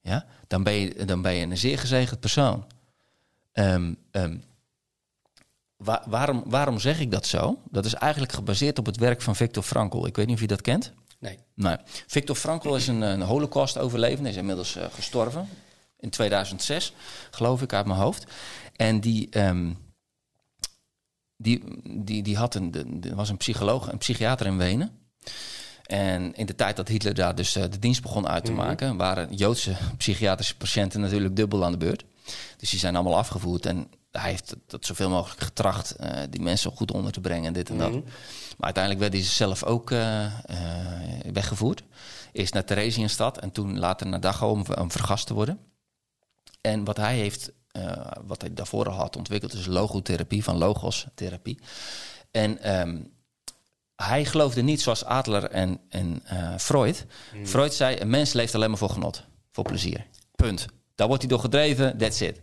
Ja, 0.00 0.26
dan, 0.46 0.62
ben 0.62 0.72
je, 0.72 1.04
dan 1.04 1.22
ben 1.22 1.34
je 1.34 1.46
een 1.46 1.58
zeer 1.58 1.78
gezegend 1.78 2.20
persoon. 2.20 2.66
Um, 3.52 3.98
waarom, 6.06 6.42
waarom 6.46 6.78
zeg 6.78 7.00
ik 7.00 7.10
dat 7.10 7.26
zo? 7.26 7.58
Dat 7.70 7.84
is 7.84 7.94
eigenlijk 7.94 8.32
gebaseerd 8.32 8.78
op 8.78 8.86
het 8.86 8.96
werk 8.96 9.22
van 9.22 9.36
Viktor 9.36 9.62
Frankl. 9.62 10.06
Ik 10.06 10.16
weet 10.16 10.26
niet 10.26 10.34
of 10.34 10.40
je 10.40 10.46
dat 10.46 10.60
kent. 10.60 10.92
Nee. 11.18 11.38
nee. 11.54 11.76
Viktor 12.06 12.36
Frankl 12.36 12.74
is 12.74 12.86
een, 12.86 13.00
een 13.00 13.22
holocaust-overlevende. 13.22 14.28
is 14.28 14.36
inmiddels 14.36 14.76
uh, 14.76 14.84
gestorven. 14.94 15.48
In 15.98 16.10
2006, 16.10 16.92
geloof 17.30 17.62
ik, 17.62 17.72
uit 17.72 17.86
mijn 17.86 17.98
hoofd. 17.98 18.24
En 18.76 19.00
die, 19.00 19.40
um, 19.40 19.78
die, 21.36 21.62
die, 22.04 22.22
die 22.22 22.36
had 22.36 22.54
een, 22.54 22.70
de, 22.70 23.14
was 23.14 23.28
een 23.28 23.36
psycholoog, 23.36 23.92
een 23.92 23.98
psychiater 23.98 24.46
in 24.46 24.56
Wenen. 24.56 24.98
En 25.84 26.34
in 26.34 26.46
de 26.46 26.54
tijd 26.54 26.76
dat 26.76 26.88
Hitler 26.88 27.14
daar 27.14 27.34
dus 27.34 27.56
uh, 27.56 27.62
de 27.62 27.78
dienst 27.78 28.02
begon 28.02 28.28
uit 28.28 28.44
te 28.44 28.50
mm 28.50 28.58
-hmm. 28.58 28.66
maken, 28.66 28.96
waren 28.96 29.34
Joodse 29.34 29.76
psychiatrische 29.96 30.56
patiënten 30.56 31.00
natuurlijk 31.00 31.36
dubbel 31.36 31.64
aan 31.64 31.72
de 31.72 31.78
beurt. 31.78 32.04
Dus 32.56 32.70
die 32.70 32.78
zijn 32.78 32.94
allemaal 32.94 33.16
afgevoerd. 33.16 33.66
En 33.66 33.88
hij 34.20 34.30
heeft 34.30 34.56
dat 34.66 34.84
zoveel 34.86 35.10
mogelijk 35.10 35.40
getracht 35.40 35.96
uh, 36.00 36.10
die 36.30 36.40
mensen 36.40 36.70
goed 36.70 36.92
onder 36.92 37.12
te 37.12 37.20
brengen 37.20 37.46
en 37.46 37.52
dit 37.52 37.68
en 37.68 37.78
dat. 37.78 37.88
Mm 37.88 37.94
-hmm. 37.94 38.04
Maar 38.56 38.74
uiteindelijk 38.74 39.02
werd 39.02 39.12
hij 39.12 39.32
zelf 39.32 39.64
ook 39.64 39.90
uh, 39.90 40.24
uh, 40.24 40.30
weggevoerd. 41.32 41.82
Eerst 42.32 42.54
naar 42.54 42.64
Theresienstad 42.64 43.38
en 43.38 43.52
toen 43.52 43.78
later 43.78 44.06
naar 44.06 44.20
Dachau 44.20 44.52
om, 44.52 44.64
om 44.78 44.90
vergast 44.90 45.26
te 45.26 45.34
worden. 45.34 45.58
En 46.60 46.84
wat 46.84 46.96
hij 46.96 47.16
heeft, 47.16 47.52
wat 48.26 48.40
hij 48.40 48.54
daarvoor 48.54 48.88
al 48.88 48.94
had 48.94 49.16
ontwikkeld, 49.16 49.52
is 49.52 49.66
logotherapie 49.66 50.44
van 50.44 50.56
logos-therapie. 50.56 51.58
En 52.30 52.78
um, 52.80 53.12
hij 53.96 54.24
geloofde 54.24 54.62
niet 54.62 54.82
zoals 54.82 55.04
Adler 55.04 55.44
en, 55.44 55.80
en 55.88 56.22
Freud. 56.58 57.06
Mm. 57.34 57.46
Freud 57.46 57.74
zei: 57.74 58.00
een 58.00 58.10
mens 58.10 58.32
leeft 58.32 58.54
alleen 58.54 58.68
maar 58.68 58.78
voor 58.78 58.90
genot, 58.90 59.24
voor 59.52 59.64
plezier. 59.64 60.06
Punt. 60.34 60.66
Daar 60.94 61.06
wordt 61.06 61.22
hij 61.22 61.30
door 61.30 61.40
gedreven, 61.40 61.98
that's 61.98 62.20
it. 62.20 62.40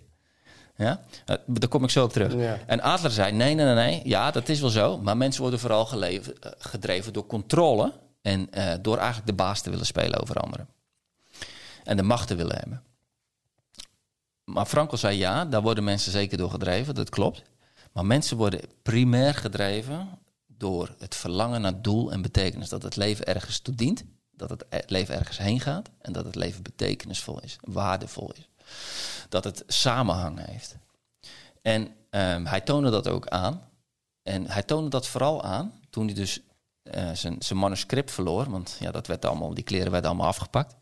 Ja? 0.75 1.01
Uh, 1.25 1.35
daar 1.45 1.69
kom 1.69 1.83
ik 1.83 1.89
zo 1.89 2.03
op 2.03 2.11
terug. 2.11 2.33
Ja. 2.33 2.59
En 2.65 2.81
Adler 2.81 3.11
zei: 3.11 3.31
nee, 3.31 3.55
nee, 3.55 3.65
nee, 3.65 3.75
nee, 3.75 4.01
ja, 4.03 4.31
dat 4.31 4.49
is 4.49 4.59
wel 4.59 4.69
zo. 4.69 4.97
Maar 4.97 5.17
mensen 5.17 5.41
worden 5.41 5.59
vooral 5.59 5.85
geleven, 5.85 6.33
uh, 6.45 6.51
gedreven 6.57 7.13
door 7.13 7.25
controle. 7.25 7.93
En 8.21 8.49
uh, 8.53 8.73
door 8.81 8.97
eigenlijk 8.97 9.27
de 9.27 9.33
baas 9.33 9.61
te 9.61 9.69
willen 9.69 9.85
spelen 9.85 10.21
over 10.21 10.35
anderen. 10.35 10.67
En 11.83 11.97
de 11.97 12.03
macht 12.03 12.27
te 12.27 12.35
willen 12.35 12.57
hebben. 12.57 12.83
Maar 14.43 14.65
Frankel 14.65 14.97
zei: 14.97 15.17
ja, 15.17 15.45
daar 15.45 15.61
worden 15.61 15.83
mensen 15.83 16.11
zeker 16.11 16.37
door 16.37 16.51
gedreven, 16.51 16.95
dat 16.95 17.09
klopt. 17.09 17.43
Maar 17.91 18.05
mensen 18.05 18.37
worden 18.37 18.61
primair 18.81 19.33
gedreven 19.33 20.09
door 20.47 20.95
het 20.99 21.15
verlangen 21.15 21.61
naar 21.61 21.81
doel 21.81 22.11
en 22.11 22.21
betekenis. 22.21 22.69
Dat 22.69 22.83
het 22.83 22.95
leven 22.95 23.25
ergens 23.25 23.59
toe 23.59 23.75
dient. 23.75 24.03
Dat 24.31 24.49
het 24.49 24.65
e-, 24.69 24.79
leven 24.87 25.15
ergens 25.15 25.37
heen 25.37 25.59
gaat. 25.59 25.89
En 26.01 26.13
dat 26.13 26.25
het 26.25 26.35
leven 26.35 26.63
betekenisvol 26.63 27.39
is, 27.41 27.57
waardevol 27.61 28.31
is 28.31 28.50
dat 29.29 29.43
het 29.43 29.63
samenhang 29.67 30.45
heeft. 30.45 30.75
En 31.61 31.81
um, 32.09 32.45
hij 32.45 32.61
toonde 32.61 32.89
dat 32.89 33.07
ook 33.07 33.27
aan. 33.27 33.69
En 34.23 34.47
hij 34.47 34.63
toonde 34.63 34.89
dat 34.89 35.07
vooral 35.07 35.43
aan 35.43 35.73
toen 35.89 36.05
hij 36.05 36.15
dus 36.15 36.39
uh, 36.83 37.11
zijn, 37.13 37.35
zijn 37.39 37.59
manuscript 37.59 38.11
verloor. 38.11 38.49
Want 38.49 38.77
ja, 38.79 38.91
dat 38.91 39.07
werd 39.07 39.25
allemaal, 39.25 39.53
die 39.53 39.63
kleren 39.63 39.91
werden 39.91 40.09
allemaal 40.09 40.27
afgepakt. 40.27 40.75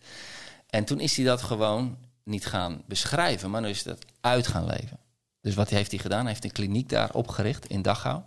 En 0.68 0.86
toen 0.86 1.00
is 1.00 1.16
hij 1.16 1.26
dat 1.26 1.42
gewoon 1.42 1.98
niet 2.24 2.46
gaan 2.46 2.82
beschrijven, 2.86 3.50
maar 3.50 3.62
nu 3.62 3.70
is 3.70 3.84
dat 3.84 4.06
uit 4.22 4.48
gaan 4.48 4.66
leven. 4.66 5.00
Dus 5.42 5.56
wat 5.56 5.70
heeft 5.70 5.92
hij 5.92 6.00
gedaan? 6.00 6.20
Hij 6.20 6.30
heeft 6.30 6.44
een 6.44 6.52
kliniek 6.52 6.90
daar 6.90 7.14
opgericht 7.14 7.66
in 7.66 7.82
Dachau. 7.82 8.22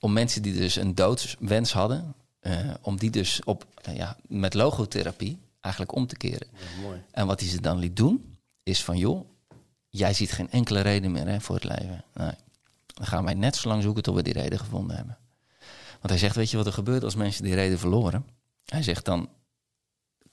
Om 0.00 0.12
mensen 0.12 0.42
die 0.42 0.54
dus 0.54 0.76
een 0.76 0.94
doodswens 0.94 1.72
hadden, 1.72 2.14
uh, 2.40 2.74
om 2.80 2.98
die 2.98 3.10
dus 3.10 3.40
op, 3.44 3.66
uh, 3.88 3.96
ja, 3.96 4.16
met 4.26 4.54
logotherapie 4.54 5.38
eigenlijk 5.60 5.94
om 5.94 6.06
te 6.06 6.16
keren. 6.16 6.46
Ja, 6.52 6.82
mooi. 6.82 7.02
En 7.10 7.26
wat 7.26 7.40
hij 7.40 7.48
ze 7.48 7.60
dan 7.60 7.78
liet 7.78 7.96
doen, 7.96 8.33
is 8.64 8.84
van 8.84 8.98
joh, 8.98 9.28
jij 9.88 10.12
ziet 10.12 10.32
geen 10.32 10.50
enkele 10.50 10.80
reden 10.80 11.12
meer 11.12 11.26
hè, 11.26 11.40
voor 11.40 11.54
het 11.54 11.64
leven. 11.64 12.04
Nee. 12.14 12.34
Dan 12.86 13.06
gaan 13.06 13.24
wij 13.24 13.34
net 13.34 13.56
zo 13.56 13.68
lang 13.68 13.82
zoeken 13.82 14.02
tot 14.02 14.14
we 14.14 14.22
die 14.22 14.32
reden 14.32 14.58
gevonden 14.58 14.96
hebben. 14.96 15.18
Want 15.90 16.08
hij 16.08 16.18
zegt, 16.18 16.36
weet 16.36 16.50
je 16.50 16.56
wat 16.56 16.66
er 16.66 16.72
gebeurt 16.72 17.04
als 17.04 17.14
mensen 17.14 17.44
die 17.44 17.54
reden 17.54 17.78
verloren? 17.78 18.26
Hij 18.64 18.82
zegt 18.82 19.04
dan 19.04 19.28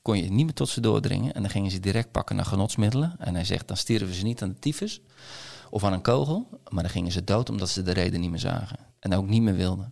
kon 0.01 0.17
je 0.17 0.31
niet 0.31 0.45
meer 0.45 0.53
tot 0.53 0.69
ze 0.69 0.81
doordringen 0.81 1.33
en 1.33 1.41
dan 1.41 1.51
gingen 1.51 1.71
ze 1.71 1.79
direct 1.79 2.11
pakken 2.11 2.35
naar 2.35 2.45
genotsmiddelen. 2.45 3.15
En 3.19 3.35
hij 3.35 3.45
zegt, 3.45 3.67
dan 3.67 3.77
stierven 3.77 4.13
ze 4.13 4.23
niet 4.23 4.41
aan 4.41 4.49
de 4.49 4.59
tyfus 4.59 5.01
of 5.69 5.83
aan 5.83 5.93
een 5.93 6.01
kogel, 6.01 6.61
maar 6.69 6.83
dan 6.83 6.91
gingen 6.91 7.11
ze 7.11 7.23
dood 7.23 7.49
omdat 7.49 7.69
ze 7.69 7.81
de 7.81 7.91
reden 7.91 8.19
niet 8.19 8.29
meer 8.29 8.39
zagen. 8.39 8.77
en 8.99 9.13
ook 9.13 9.27
niet 9.27 9.41
meer 9.41 9.55
wilde. 9.55 9.91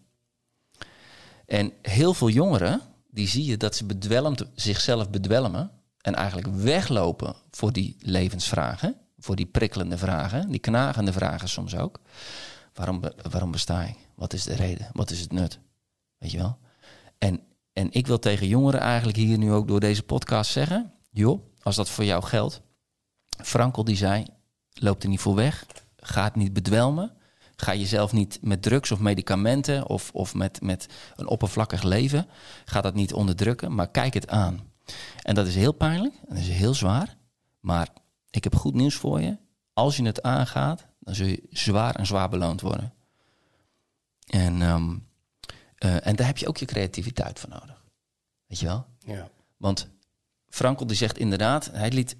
En 1.45 1.73
heel 1.81 2.13
veel 2.13 2.29
jongeren, 2.29 2.81
die 3.11 3.27
zie 3.27 3.45
je 3.45 3.57
dat 3.57 3.75
ze 3.75 3.85
bedwelmd, 3.85 4.45
zichzelf 4.55 5.09
bedwelmen 5.09 5.71
en 6.01 6.15
eigenlijk 6.15 6.47
weglopen 6.47 7.35
voor 7.51 7.73
die 7.73 7.95
levensvragen, 7.99 8.95
voor 9.17 9.35
die 9.35 9.45
prikkelende 9.45 9.97
vragen, 9.97 10.49
die 10.49 10.59
knagende 10.59 11.13
vragen 11.13 11.49
soms 11.49 11.75
ook. 11.75 11.99
Waarom, 12.73 13.01
waarom 13.29 13.51
besta 13.51 13.83
ik? 13.83 13.97
Wat 14.15 14.33
is 14.33 14.43
de 14.43 14.55
reden? 14.55 14.89
Wat 14.93 15.09
is 15.09 15.19
het 15.19 15.31
nut? 15.31 15.59
Weet 16.17 16.31
je 16.31 16.37
wel? 16.37 16.57
En, 17.17 17.41
en 17.73 17.87
ik 17.91 18.07
wil 18.07 18.19
tegen 18.19 18.47
jongeren 18.47 18.79
eigenlijk 18.79 19.17
hier 19.17 19.37
nu 19.37 19.51
ook 19.51 19.67
door 19.67 19.79
deze 19.79 20.03
podcast 20.03 20.51
zeggen: 20.51 20.93
joh, 21.11 21.41
als 21.61 21.75
dat 21.75 21.89
voor 21.89 22.05
jou 22.05 22.23
geldt, 22.23 22.61
Frankel 23.43 23.83
die 23.83 23.95
zei: 23.95 24.25
loop 24.73 25.03
er 25.03 25.09
niet 25.09 25.19
voor 25.19 25.35
weg, 25.35 25.65
ga 25.95 26.23
het 26.23 26.35
niet 26.35 26.53
bedwelmen. 26.53 27.13
Ga 27.55 27.75
jezelf 27.75 28.11
niet 28.11 28.39
met 28.41 28.61
drugs 28.61 28.91
of 28.91 28.99
medicamenten 28.99 29.89
of, 29.89 30.09
of 30.13 30.33
met, 30.33 30.61
met 30.61 30.87
een 31.15 31.27
oppervlakkig 31.27 31.83
leven, 31.83 32.27
ga 32.65 32.81
dat 32.81 32.93
niet 32.93 33.13
onderdrukken, 33.13 33.75
maar 33.75 33.91
kijk 33.91 34.13
het 34.13 34.27
aan. 34.27 34.68
En 35.21 35.35
dat 35.35 35.47
is 35.47 35.55
heel 35.55 35.71
pijnlijk, 35.71 36.13
en 36.27 36.35
dat 36.35 36.43
is 36.43 36.49
heel 36.49 36.73
zwaar, 36.73 37.17
maar 37.59 37.89
ik 38.29 38.43
heb 38.43 38.55
goed 38.55 38.73
nieuws 38.73 38.95
voor 38.95 39.21
je. 39.21 39.37
Als 39.73 39.97
je 39.97 40.03
het 40.03 40.21
aangaat, 40.21 40.87
dan 40.99 41.15
zul 41.15 41.27
je 41.27 41.43
zwaar 41.49 41.95
en 41.95 42.05
zwaar 42.05 42.29
beloond 42.29 42.61
worden. 42.61 42.93
En, 44.27 44.61
ehm, 44.61 44.97
eh, 45.75 46.07
en 46.07 46.15
daar 46.15 46.27
heb 46.27 46.37
je 46.37 46.47
ook 46.47 46.57
je 46.57 46.65
creativiteit 46.65 47.39
voor 47.39 47.49
nodig. 47.49 47.83
Weet 48.47 48.59
je 48.59 48.65
wel? 48.65 48.85
Ja. 48.99 49.29
Want 49.57 49.89
Frankel 50.49 50.87
die 50.87 50.97
zegt 50.97 51.17
inderdaad, 51.17 51.69
hij 51.73 51.91
liet, 51.91 52.15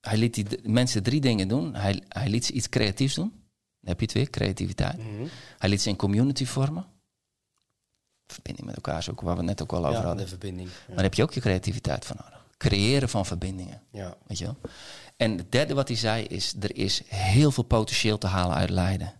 hij 0.00 0.16
liet 0.16 0.34
die 0.34 0.46
mensen 0.62 1.02
drie 1.02 1.20
dingen 1.20 1.48
doen. 1.48 1.74
Hij, 1.74 2.02
hij 2.08 2.28
liet 2.28 2.44
ze 2.44 2.52
iets 2.52 2.68
creatiefs 2.68 3.14
doen. 3.14 3.30
Dan 3.80 3.92
heb 3.92 3.98
je 3.98 4.04
het 4.04 4.14
weer, 4.14 4.30
creativiteit. 4.30 4.98
Mhm. 4.98 5.26
Hij 5.58 5.68
liet 5.68 5.82
ze 5.82 5.88
een 5.88 5.96
community 5.96 6.44
vormen. 6.44 6.86
Verbinding 8.34 8.66
met 8.66 8.76
elkaar 8.76 9.06
ook 9.10 9.20
waar 9.20 9.32
we 9.32 9.38
het 9.38 9.48
net 9.48 9.62
ook 9.62 9.72
al 9.72 9.86
over 9.86 10.00
ja, 10.00 10.06
hadden. 10.06 10.16
de 10.24 10.28
verbinding. 10.28 10.68
Ja. 10.68 10.74
Maar 10.86 10.94
daar 10.94 11.04
heb 11.04 11.14
je 11.14 11.22
ook 11.22 11.32
je 11.32 11.40
creativiteit 11.40 12.04
voor 12.04 12.16
nodig. 12.16 12.44
Creëren 12.56 13.08
van 13.08 13.26
verbindingen. 13.26 13.82
ja. 13.90 14.16
Weet 14.26 14.38
je 14.38 14.44
wel? 14.44 14.56
En 15.16 15.38
het 15.38 15.52
derde 15.52 15.74
wat 15.74 15.88
hij 15.88 15.96
zei 15.96 16.24
is, 16.24 16.54
er 16.60 16.76
is 16.76 17.02
heel 17.06 17.50
veel 17.50 17.62
potentieel 17.62 18.18
te 18.18 18.26
halen 18.26 18.56
uit 18.56 18.70
lijden. 18.70 19.12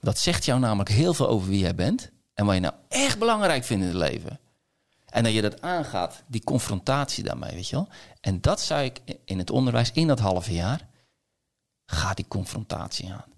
Dat 0.00 0.18
zegt 0.18 0.44
jou 0.44 0.60
namelijk 0.60 0.88
heel 0.88 1.14
veel 1.14 1.28
over 1.28 1.48
wie 1.48 1.58
jij 1.58 1.74
bent 1.74 2.10
en 2.34 2.46
wat 2.46 2.54
je 2.54 2.60
nou 2.60 2.74
echt 2.88 3.18
belangrijk 3.18 3.64
vindt 3.64 3.82
in 3.82 3.88
het 3.88 3.98
leven. 3.98 4.38
En 5.04 5.22
dat 5.22 5.32
je 5.32 5.42
dat 5.42 5.62
aangaat, 5.62 6.22
die 6.26 6.44
confrontatie 6.44 7.24
daarmee, 7.24 7.54
weet 7.54 7.68
je 7.68 7.76
wel. 7.76 7.88
En 8.20 8.40
dat 8.40 8.60
zou 8.60 8.82
ik 8.82 9.00
in 9.24 9.38
het 9.38 9.50
onderwijs, 9.50 9.90
in 9.92 10.06
dat 10.06 10.18
halve 10.18 10.52
jaar, 10.52 10.88
ga 11.86 12.14
die 12.14 12.28
confrontatie 12.28 13.12
aan. 13.12 13.32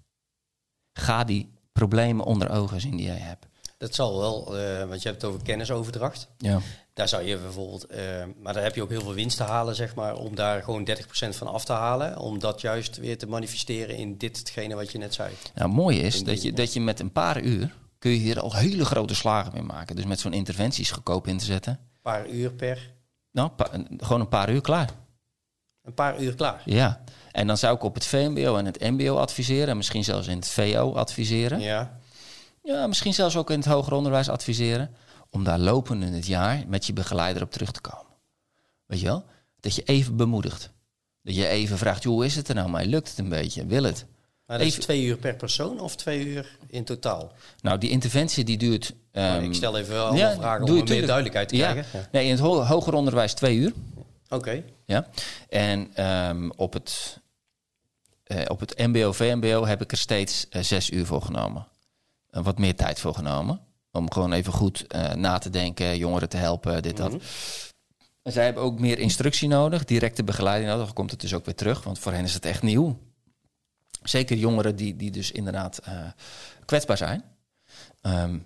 Ga 0.93 1.23
die 1.23 1.53
problemen 1.71 2.25
onder 2.25 2.49
ogen 2.49 2.81
zien 2.81 2.97
die 2.97 3.05
jij 3.05 3.17
hebt. 3.17 3.45
Dat 3.77 3.95
zal 3.95 4.17
wel, 4.19 4.57
eh, 4.57 4.87
want 4.87 5.01
je 5.01 5.09
hebt 5.09 5.21
het 5.21 5.31
over 5.31 5.43
kennisoverdracht. 5.43 6.27
Ja. 6.37 6.59
Daar 6.93 7.07
zou 7.07 7.23
je 7.23 7.37
bijvoorbeeld, 7.37 7.85
eh, 7.85 7.99
maar 8.41 8.53
daar 8.53 8.63
heb 8.63 8.75
je 8.75 8.81
ook 8.81 8.89
heel 8.89 9.01
veel 9.01 9.13
winst 9.13 9.37
te 9.37 9.43
halen, 9.43 9.75
zeg 9.75 9.95
maar, 9.95 10.15
om 10.15 10.35
daar 10.35 10.63
gewoon 10.63 10.83
30% 10.83 11.35
van 11.35 11.47
af 11.47 11.65
te 11.65 11.73
halen. 11.73 12.17
Om 12.19 12.39
dat 12.39 12.61
juist 12.61 12.97
weer 12.97 13.17
te 13.17 13.27
manifesteren 13.27 13.95
in 13.95 14.17
ditgene 14.17 14.75
wat 14.75 14.91
je 14.91 14.97
net 14.97 15.13
zei. 15.13 15.29
Nou, 15.55 15.67
het 15.67 15.77
mooie 15.77 15.99
is 16.01 16.23
dat 16.23 16.41
je, 16.41 16.53
dat 16.53 16.73
je 16.73 16.81
met 16.81 16.99
een 16.99 17.11
paar 17.11 17.41
uur 17.41 17.73
kun 17.99 18.11
je 18.11 18.17
hier 18.17 18.39
al 18.39 18.55
hele 18.55 18.85
grote 18.85 19.15
slagen 19.15 19.53
mee 19.53 19.63
maken. 19.63 19.95
Dus 19.95 20.05
met 20.05 20.19
zo'n 20.19 20.33
interventies 20.33 20.91
goedkoop 20.91 21.27
in 21.27 21.37
te 21.37 21.45
zetten. 21.45 21.73
Een 21.73 22.01
paar 22.01 22.27
uur 22.29 22.51
per, 22.53 22.93
Nou, 23.31 23.49
pa- 23.49 23.69
gewoon 23.97 24.21
een 24.21 24.29
paar 24.29 24.49
uur 24.49 24.61
klaar. 24.61 24.89
een 25.83 25.93
paar 25.93 26.21
uur 26.21 26.35
klaar. 26.35 26.61
Ja. 26.65 27.03
En 27.31 27.47
dan 27.47 27.57
zou 27.57 27.75
ik 27.75 27.83
op 27.83 27.93
het 27.93 28.05
VMBO 28.05 28.55
en 28.57 28.65
het 28.65 28.79
MBO 28.79 29.15
adviseren. 29.17 29.67
En 29.67 29.77
misschien 29.77 30.03
zelfs 30.03 30.27
in 30.27 30.35
het 30.37 30.47
VO 30.49 30.93
adviseren. 30.93 31.59
Ja. 31.59 31.96
Ja, 32.67 32.87
misschien 32.87 33.13
zelfs 33.13 33.35
ook 33.35 33.49
in 33.51 33.57
het 33.59 33.67
hoger 33.67 33.93
onderwijs 33.93 34.29
adviseren. 34.29 34.95
Om 35.29 35.43
daar 35.43 35.59
lopend 35.59 36.03
in 36.03 36.13
het 36.13 36.25
jaar 36.25 36.63
met 36.67 36.85
je 36.85 36.93
begeleider 36.93 37.43
op 37.43 37.51
terug 37.51 37.71
te 37.71 37.81
komen. 37.81 38.05
Weet 38.85 38.99
je 38.99 39.05
wel? 39.05 39.23
Dat 39.59 39.75
je 39.75 39.83
even 39.83 40.15
bemoedigt. 40.15 40.69
Dat 41.21 41.35
je 41.35 41.47
even 41.47 41.77
vraagt, 41.77 42.03
joh, 42.03 42.13
hoe 42.13 42.25
is 42.25 42.35
het 42.35 42.47
er 42.47 42.55
nou? 42.55 42.69
Maar 42.69 42.85
lukt 42.85 43.09
het 43.09 43.17
een 43.17 43.29
beetje? 43.29 43.65
Wil 43.65 43.83
het? 43.83 44.05
maar 44.45 44.57
dat 44.57 44.67
is 44.67 44.75
twee 44.75 45.03
uur 45.03 45.17
per 45.17 45.35
persoon 45.35 45.79
of 45.79 45.95
twee 45.95 46.25
uur 46.25 46.57
in 46.67 46.83
totaal? 46.83 47.31
Nou, 47.61 47.77
die 47.77 47.89
interventie 47.89 48.43
die 48.43 48.57
duurt... 48.57 48.93
Maar 49.13 49.35
ehm, 49.35 49.43
ik 49.43 49.53
stel 49.53 49.77
even 49.77 49.99
allemaal 49.99 50.17
ja, 50.17 50.35
vragen 50.35 50.65
om 50.65 50.75
je 50.75 50.81
er 50.81 50.87
meer 50.89 51.05
duidelijkheid 51.05 51.49
te 51.49 51.55
ja. 51.55 51.71
krijgen. 51.71 51.99
Ja. 51.99 52.07
Nee, 52.11 52.25
in 52.25 52.31
het 52.31 52.39
ho- 52.39 52.63
hoger 52.63 52.93
onderwijs 52.93 53.33
twee 53.33 53.55
uur. 53.57 53.73
Oké, 54.29 54.63
Ja. 54.85 55.07
En 55.49 55.89
ehm, 55.93 56.49
op, 56.55 56.73
het, 56.73 57.19
eh, 58.23 58.41
op 58.47 58.59
het 58.59 58.77
MBO, 58.77 59.11
VMBO 59.11 59.65
heb 59.65 59.81
ik 59.81 59.91
er 59.91 59.97
steeds 59.97 60.49
eh, 60.49 60.61
zes 60.61 60.89
uur 60.89 61.05
voor 61.05 61.21
genomen. 61.21 61.67
En 62.29 62.43
wat 62.43 62.57
meer 62.57 62.75
tijd 62.75 62.99
voor 62.99 63.13
genomen. 63.13 63.59
Om 63.91 64.11
gewoon 64.11 64.31
even 64.31 64.53
goed 64.53 64.87
eh, 64.87 65.13
na 65.13 65.37
te 65.37 65.49
denken, 65.49 65.97
jongeren 65.97 66.29
te 66.29 66.37
helpen, 66.37 66.81
dit, 66.81 66.97
dat. 66.97 67.11
Mhm. 67.11 67.21
En 68.21 68.33
zij 68.33 68.43
hebben 68.45 68.63
ook 68.63 68.79
meer 68.79 68.99
instructie 68.99 69.47
nodig, 69.47 69.85
directe 69.85 70.23
begeleiding 70.23 70.69
nodig. 70.69 70.85
Dan 70.85 70.95
komt 70.95 71.11
het 71.11 71.21
dus 71.21 71.33
ook 71.33 71.45
weer 71.45 71.55
terug, 71.55 71.83
want 71.83 71.99
voor 71.99 72.11
hen 72.11 72.23
is 72.23 72.33
het 72.33 72.45
echt 72.45 72.61
nieuw. 72.61 72.97
Zeker 74.03 74.37
jongeren 74.37 74.75
die, 74.75 74.95
die 74.95 75.11
dus 75.11 75.31
inderdaad 75.31 75.77
eh, 75.77 75.93
kwetsbaar 76.65 76.97
zijn. 76.97 77.23
Ehm, 78.01 78.39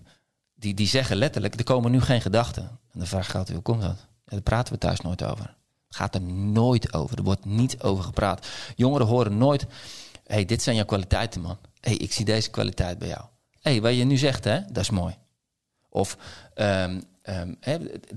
die, 0.54 0.74
die 0.74 0.88
zeggen 0.88 1.18
letterlijk, 1.18 1.56
er 1.56 1.64
komen 1.64 1.92
nu 1.92 2.02
geen 2.02 2.22
gedachten. 2.22 2.80
En 2.92 3.00
de 3.00 3.06
vraag 3.06 3.32
gaat, 3.32 3.50
hoe 3.50 3.62
komt 3.62 3.82
dat? 3.82 3.98
Ja, 3.98 4.32
daar 4.32 4.42
praten 4.42 4.74
we 4.74 4.80
thuis 4.80 5.02
nooit 5.02 5.24
over. 5.24 5.56
Gaat 5.90 6.16
er 6.16 6.22
nooit 6.22 6.94
over. 6.94 7.18
Er 7.18 7.24
wordt 7.24 7.46
niet 7.46 7.82
over 7.82 8.04
gepraat. 8.04 8.48
Jongeren 8.76 9.08
horen 9.08 9.38
nooit, 9.38 9.66
hey, 10.24 10.46
dit 10.46 10.62
zijn 10.62 10.76
jouw 10.76 10.86
kwaliteiten, 10.86 11.42
man. 11.42 11.58
hey, 11.80 11.96
ik 11.96 12.14
zie 12.14 12.26
deze 12.26 12.50
kwaliteit 12.50 12.98
bij 12.98 13.08
jou. 13.08 13.26
Hey, 13.62 13.82
wat 13.82 13.95
je 13.95 14.03
nu 14.03 14.18
zegt, 14.18 14.43
hè, 14.43 14.59
dat 14.72 14.84
is 14.84 14.89
mooi. 14.89 15.16
Of 15.89 16.18
ehm, 16.53 17.01
ehm, 17.22 17.53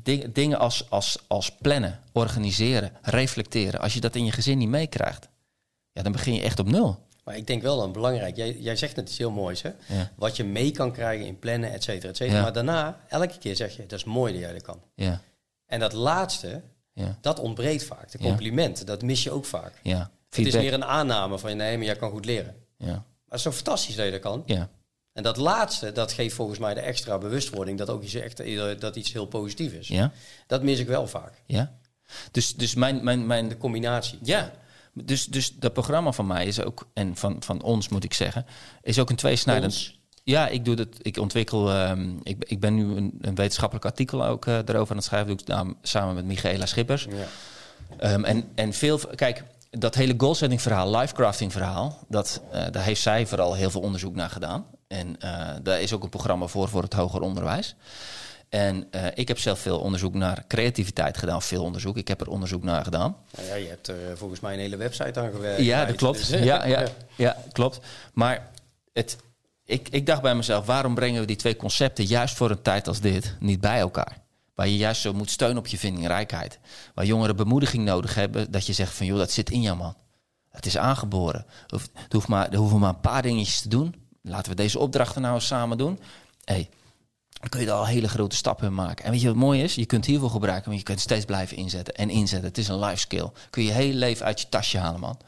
ding- 0.03 0.33
dingen 0.35 0.59
als, 0.59 0.91
als, 0.91 1.19
als 1.27 1.51
plannen, 1.57 2.01
organiseren, 2.13 2.93
reflecteren. 3.03 3.81
Als 3.81 3.95
je 3.95 4.01
dat 4.01 4.15
in 4.15 4.25
je 4.25 4.33
gezin 4.33 4.59
niet 4.59 4.69
meekrijgt, 4.69 5.29
ja, 5.93 6.03
dan 6.03 6.13
begin 6.13 6.35
je 6.35 6.43
echt 6.43 6.59
op 6.59 6.67
nul. 6.69 7.03
maar 7.25 7.37
ik 7.37 7.47
denk 7.47 7.63
wel 7.63 7.77
dan 7.79 7.93
belangrijk. 7.93 8.37
Jij, 8.37 8.57
jij 8.59 8.77
zegt 8.77 8.97
net 8.97 9.09
iets 9.09 9.19
heel 9.19 9.31
moois, 9.31 9.63
hè? 9.63 9.71
Ja, 9.89 10.11
Wat 10.17 10.37
je 10.37 10.45
mee 10.45 10.71
kan 10.71 10.93
krijgen 10.93 11.27
in 11.27 11.39
plannen, 11.39 11.73
et 11.73 11.83
cetera, 11.83 12.09
et 12.09 12.17
cetera. 12.17 12.37
Ja. 12.37 12.43
Maar 12.43 12.53
daarna, 12.53 12.99
elke 13.09 13.39
keer 13.39 13.57
zeg 13.57 13.77
je, 13.77 13.87
dat 13.87 13.99
is 13.99 14.05
mooi 14.05 14.33
dat 14.33 14.41
jij 14.43 14.53
dat 14.53 14.63
kan. 14.63 14.81
ja, 14.95 15.21
En 15.67 15.81
dat 15.81 15.93
laatste, 15.93 16.63
ja, 16.93 17.19
dat 17.21 17.39
ontbreekt 17.39 17.85
vaak. 17.85 18.11
De 18.11 18.19
complimenten, 18.19 18.87
dat 18.87 19.03
mis 19.03 19.23
je 19.23 19.31
ook 19.31 19.45
vaak. 19.45 19.73
ja. 19.83 20.11
Het 20.29 20.47
is 20.47 20.55
meer 20.55 20.73
een 20.73 20.85
aanname 20.85 21.39
van, 21.39 21.57
nee, 21.57 21.77
maar 21.77 21.87
jij 21.87 21.97
kan 21.97 22.11
goed 22.11 22.25
leren. 22.25 22.55
Ja, 22.77 22.87
Maar 22.87 23.03
het 23.29 23.35
is 23.35 23.43
zo 23.43 23.51
fantastisch 23.53 23.95
dat 23.95 24.05
je 24.05 24.11
dat 24.11 24.21
kan. 24.21 24.43
ja, 24.47 24.69
En 25.15 25.23
dat 25.23 25.37
laatste, 25.37 25.93
dat 25.93 26.13
geeft 26.13 26.35
volgens 26.35 26.59
mij 26.59 26.75
de 26.75 26.81
extra 26.81 27.19
bewustwording 27.19 27.79
dat 27.79 27.91
ook 27.91 28.03
iets, 28.03 28.15
echt, 28.15 28.41
eh, 28.41 28.63
dat 28.79 28.97
iets 28.97 29.13
heel 29.13 29.27
positief 29.27 29.73
is. 29.73 29.89
ja, 29.89 30.13
Dat 30.47 30.63
mis 30.63 30.79
ik 30.79 30.87
wel 30.87 31.07
vaak. 31.07 31.43
ja. 31.47 31.73
Dus, 32.31 32.55
dus 32.55 32.75
mijn, 32.75 33.05
mijn, 33.05 33.27
mijn, 33.27 33.49
De 33.49 33.57
combinatie. 33.57 34.19
Ja, 34.23 34.51
dus, 34.93 35.27
dus 35.27 35.55
dat 35.59 35.73
programma 35.73 36.13
van 36.13 36.27
mij 36.27 36.47
is 36.47 36.61
ook, 36.63 36.89
en 36.95 37.17
van, 37.17 37.37
van 37.43 37.63
ons 37.63 37.89
moet 37.89 38.05
ik 38.05 38.15
zeggen, 38.15 38.47
is 38.83 38.99
ook 38.99 39.11
een 39.11 39.17
tweesnijdend. 39.17 39.93
Ja, 40.25 40.49
ik 40.49 40.65
doe 40.65 40.75
dat. 40.77 40.89
Ik 41.03 41.19
ontwikkel. 41.19 41.71
ehm, 41.73 42.11
ik, 42.23 42.45
ik 42.45 42.61
ben 42.61 42.75
nu 42.75 42.97
een, 42.97 43.19
een 43.21 43.35
wetenschappelijk 43.35 43.85
artikel 43.87 44.27
ook 44.27 44.47
eh 44.47 44.59
erover 44.59 44.91
aan 44.91 44.97
het 44.97 45.05
schrijven. 45.05 45.29
Doe 45.29 45.39
ik 45.39 45.45
samen- 45.47 45.77
samen 45.83 46.15
met 46.15 46.25
Michaela 46.25 46.67
Schippers. 46.67 47.07
Ja. 47.11 47.27
Ehm, 47.99 48.25
en, 48.25 48.49
en 48.55 48.73
veel. 48.73 48.99
Kijk, 49.15 49.45
dat 49.71 49.95
hele 49.95 50.15
goalsetting 50.17 50.63
verhaal, 50.63 50.97
lifecrafting 50.97 51.53
verhaal, 51.53 51.99
dat, 52.09 52.43
eh, 52.53 52.65
daar 52.71 52.85
heeft 52.85 53.01
zij 53.03 53.27
vooral 53.27 53.55
heel 53.55 53.71
veel 53.71 53.81
onderzoek 53.81 54.15
naar 54.15 54.31
gedaan. 54.31 54.67
En 54.95 55.21
eh, 55.21 55.49
daar 55.63 55.81
is 55.81 55.93
ook 55.93 56.03
een 56.03 56.09
programma 56.09 56.47
voor 56.47 56.69
voor 56.69 56.83
het 56.83 56.93
hoger 56.93 57.21
onderwijs. 57.21 57.75
En 58.49 58.87
eh, 58.91 59.07
ik 59.15 59.29
heb 59.29 59.39
zelf 59.39 59.59
veel 59.59 59.79
onderzoek 59.79 60.15
naar 60.15 60.45
creativiteit 60.49 61.19
gedaan. 61.19 61.43
Veel 61.43 61.63
onderzoek. 61.63 61.97
Ik 61.97 62.09
heb 62.09 62.21
er 62.21 62.29
onderzoek 62.29 62.63
naar 62.63 62.85
gedaan. 62.85 63.17
Nou 63.37 63.49
ja, 63.49 63.55
je 63.55 63.69
hebt 63.69 63.89
er 63.89 64.17
volgens 64.17 64.41
mij 64.41 64.53
een 64.53 64.59
hele 64.59 64.77
website 64.77 65.21
aan 65.21 65.31
gewerkt. 65.31 65.63
Ja, 65.63 65.85
dat 65.85 65.97
klopt. 65.97 66.19
Dus, 66.19 66.31
eh, 66.31 66.45
Ja, 66.45 66.67
ja, 66.67 66.87
ja, 67.17 67.37
klopt. 67.53 67.81
Maar 68.13 68.51
het, 68.93 69.17
ik, 69.65 69.89
ik 69.89 70.07
dacht 70.07 70.23
bij 70.23 70.35
mezelf, 70.35 70.67
waarom 70.67 70.95
brengen 70.95 71.21
we 71.21 71.27
die 71.27 71.37
twee 71.37 71.57
concepten 71.57 72.05
juist 72.05 72.37
voor 72.37 72.51
een 72.51 72.63
tijd 72.63 72.89
als 72.89 73.01
dit 73.01 73.37
niet 73.41 73.61
bij 73.61 73.79
elkaar? 73.79 74.23
Waar 74.55 74.69
je 74.69 74.77
juist 74.77 75.01
zo 75.01 75.13
moet 75.13 75.31
steunen 75.31 75.59
op 75.59 75.67
je 75.67 75.79
vindingrijkheid. 75.79 76.59
Waar 76.95 77.05
jongeren 77.05 77.37
bemoediging 77.37 77.85
nodig 77.85 78.15
hebben, 78.15 78.51
dat 78.51 78.67
je 78.67 78.73
zegt 78.73 78.95
van 78.95 79.07
joh, 79.07 79.19
dat 79.19 79.31
zit 79.31 79.51
in 79.51 79.63
jou 79.63 79.77
man. 79.77 79.97
Het 80.51 80.67
is 80.67 80.77
aangeboren. 80.77 81.47
Het 81.67 82.13
hoeft 82.13 82.29
maar, 82.29 82.51
er 82.51 82.59
hoeven 82.59 82.79
maar 82.79 82.89
een 82.89 83.01
paar 83.01 83.23
dingetjes 83.23 83.61
te 83.61 83.69
doen. 83.69 84.04
Laten 84.29 84.51
we 84.51 84.57
deze 84.57 84.79
opdrachten 84.79 85.23
nou 85.23 85.35
eens 85.35 85.47
samen 85.47 85.79
doen. 85.79 86.01
Hey, 86.45 86.69
dan 87.29 87.49
kun 87.49 87.61
je 87.61 87.67
er 87.67 87.73
al 87.73 87.87
hele 87.87 88.09
grote 88.09 88.37
stappen 88.37 88.67
in 88.67 88.75
maken. 88.75 89.05
En 89.05 89.11
weet 89.11 89.21
je 89.21 89.27
wat 89.27 89.37
mooi 89.37 89.63
is? 89.63 89.75
Je 89.75 89.87
kunt 89.87 90.05
hiervoor 90.05 90.31
gebruiken, 90.31 90.69
maar 90.69 90.79
je 90.79 90.85
kunt 90.85 91.01
steeds 91.01 91.25
blijven 91.25 91.57
inzetten 91.57 91.95
en 91.95 92.11
inzetten. 92.11 92.49
Het 92.49 92.59
is 92.59 92.69
een 92.69 92.79
life 92.79 92.99
skill. 92.99 93.31
Kun 93.51 93.63
je 93.63 93.69
je 93.69 93.75
hele 93.75 93.99
leven 93.99 94.27
uit 94.27 94.41
je 94.41 94.49
tasje 94.49 94.79
halen, 94.79 95.01
man. 95.01 95.19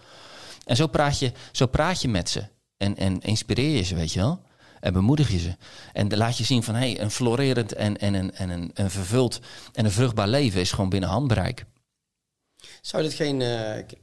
En 0.65 0.77
zo 0.77 0.87
praat 0.87 1.19
je, 1.19 1.33
zo 1.53 1.67
praat 1.67 2.01
je 2.03 2.09
met 2.09 2.29
ze. 2.29 2.45
En, 2.77 2.97
en 2.97 3.21
inspireer 3.21 3.77
je 3.77 3.83
ze, 3.83 3.95
weet 3.95 4.13
je 4.13 4.21
wel. 4.21 4.41
En 4.81 4.93
bemoedig 4.93 5.31
je 5.31 5.39
ze. 5.39 5.57
En 5.93 6.17
laat 6.17 6.39
je 6.39 6.45
zien 6.45 6.63
van, 6.63 6.75
hey, 6.75 7.01
een 7.01 7.11
florerend 7.11 7.73
en, 7.73 7.97
en, 7.97 8.15
een, 8.15 8.35
en 8.35 8.49
een, 8.49 8.71
een 8.75 8.91
vervuld 8.91 9.41
en 9.73 9.85
een 9.85 9.91
vruchtbaar 9.91 10.29
leven 10.29 10.61
is 10.61 10.71
gewoon 10.71 10.91
binnen 10.91 11.09
handbereik. 11.09 11.65
Zou 12.81 13.03
dit 13.03 13.15
geen... 13.15 13.43
eh, 13.43 13.97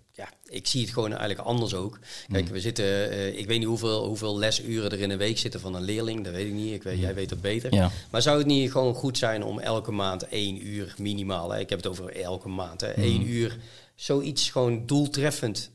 ik 0.54 0.68
zie 0.68 0.82
het 0.82 0.89
gewoon 0.93 1.10
eigenlijk 1.10 1.39
anders 1.39 1.74
ook. 1.74 1.99
Kijk, 2.32 2.47
we 2.47 2.60
zitten, 2.60 3.10
eh, 3.12 3.38
ik 3.38 3.47
weet 3.47 3.60
niet 3.60 3.68
hoeveel, 3.68 4.06
hoeveel 4.06 4.38
lesuren 4.38 4.91
er 4.91 4.99
in 4.99 5.10
een 5.10 5.18
week 5.18 5.38
zitten 5.38 5.60
van 5.60 5.76
een 5.76 5.82
leerling, 5.82 6.24
dat 6.24 6.34
weet 6.34 6.47
ik 6.47 6.54
niet. 6.54 6.74
Ik 6.74 6.84
weet, 6.84 6.99
Jij 6.99 7.14
weet 7.14 7.30
dat 7.30 7.41
beter. 7.41 7.74
Ja. 7.74 7.91
Maar 8.12 8.22
zou 8.22 8.38
het 8.38 8.47
niet 8.47 8.72
gewoon 8.72 8.93
goed 8.93 9.18
zijn 9.18 9.43
om 9.43 9.60
elke 9.60 9.91
maand 9.91 10.28
één 10.28 10.68
uur 10.68 10.93
minimaal, 10.97 11.51
hè, 11.51 11.60
ik 11.60 11.70
heb 11.70 11.78
het 11.84 11.88
over 11.88 12.16
elke 12.22 12.49
maand, 12.49 12.82
hè, 12.82 12.88
één 12.88 13.28
uur, 13.30 13.58
zoiets 13.95 14.49
gewoon 14.49 14.86
doeltreffend, 14.86 15.72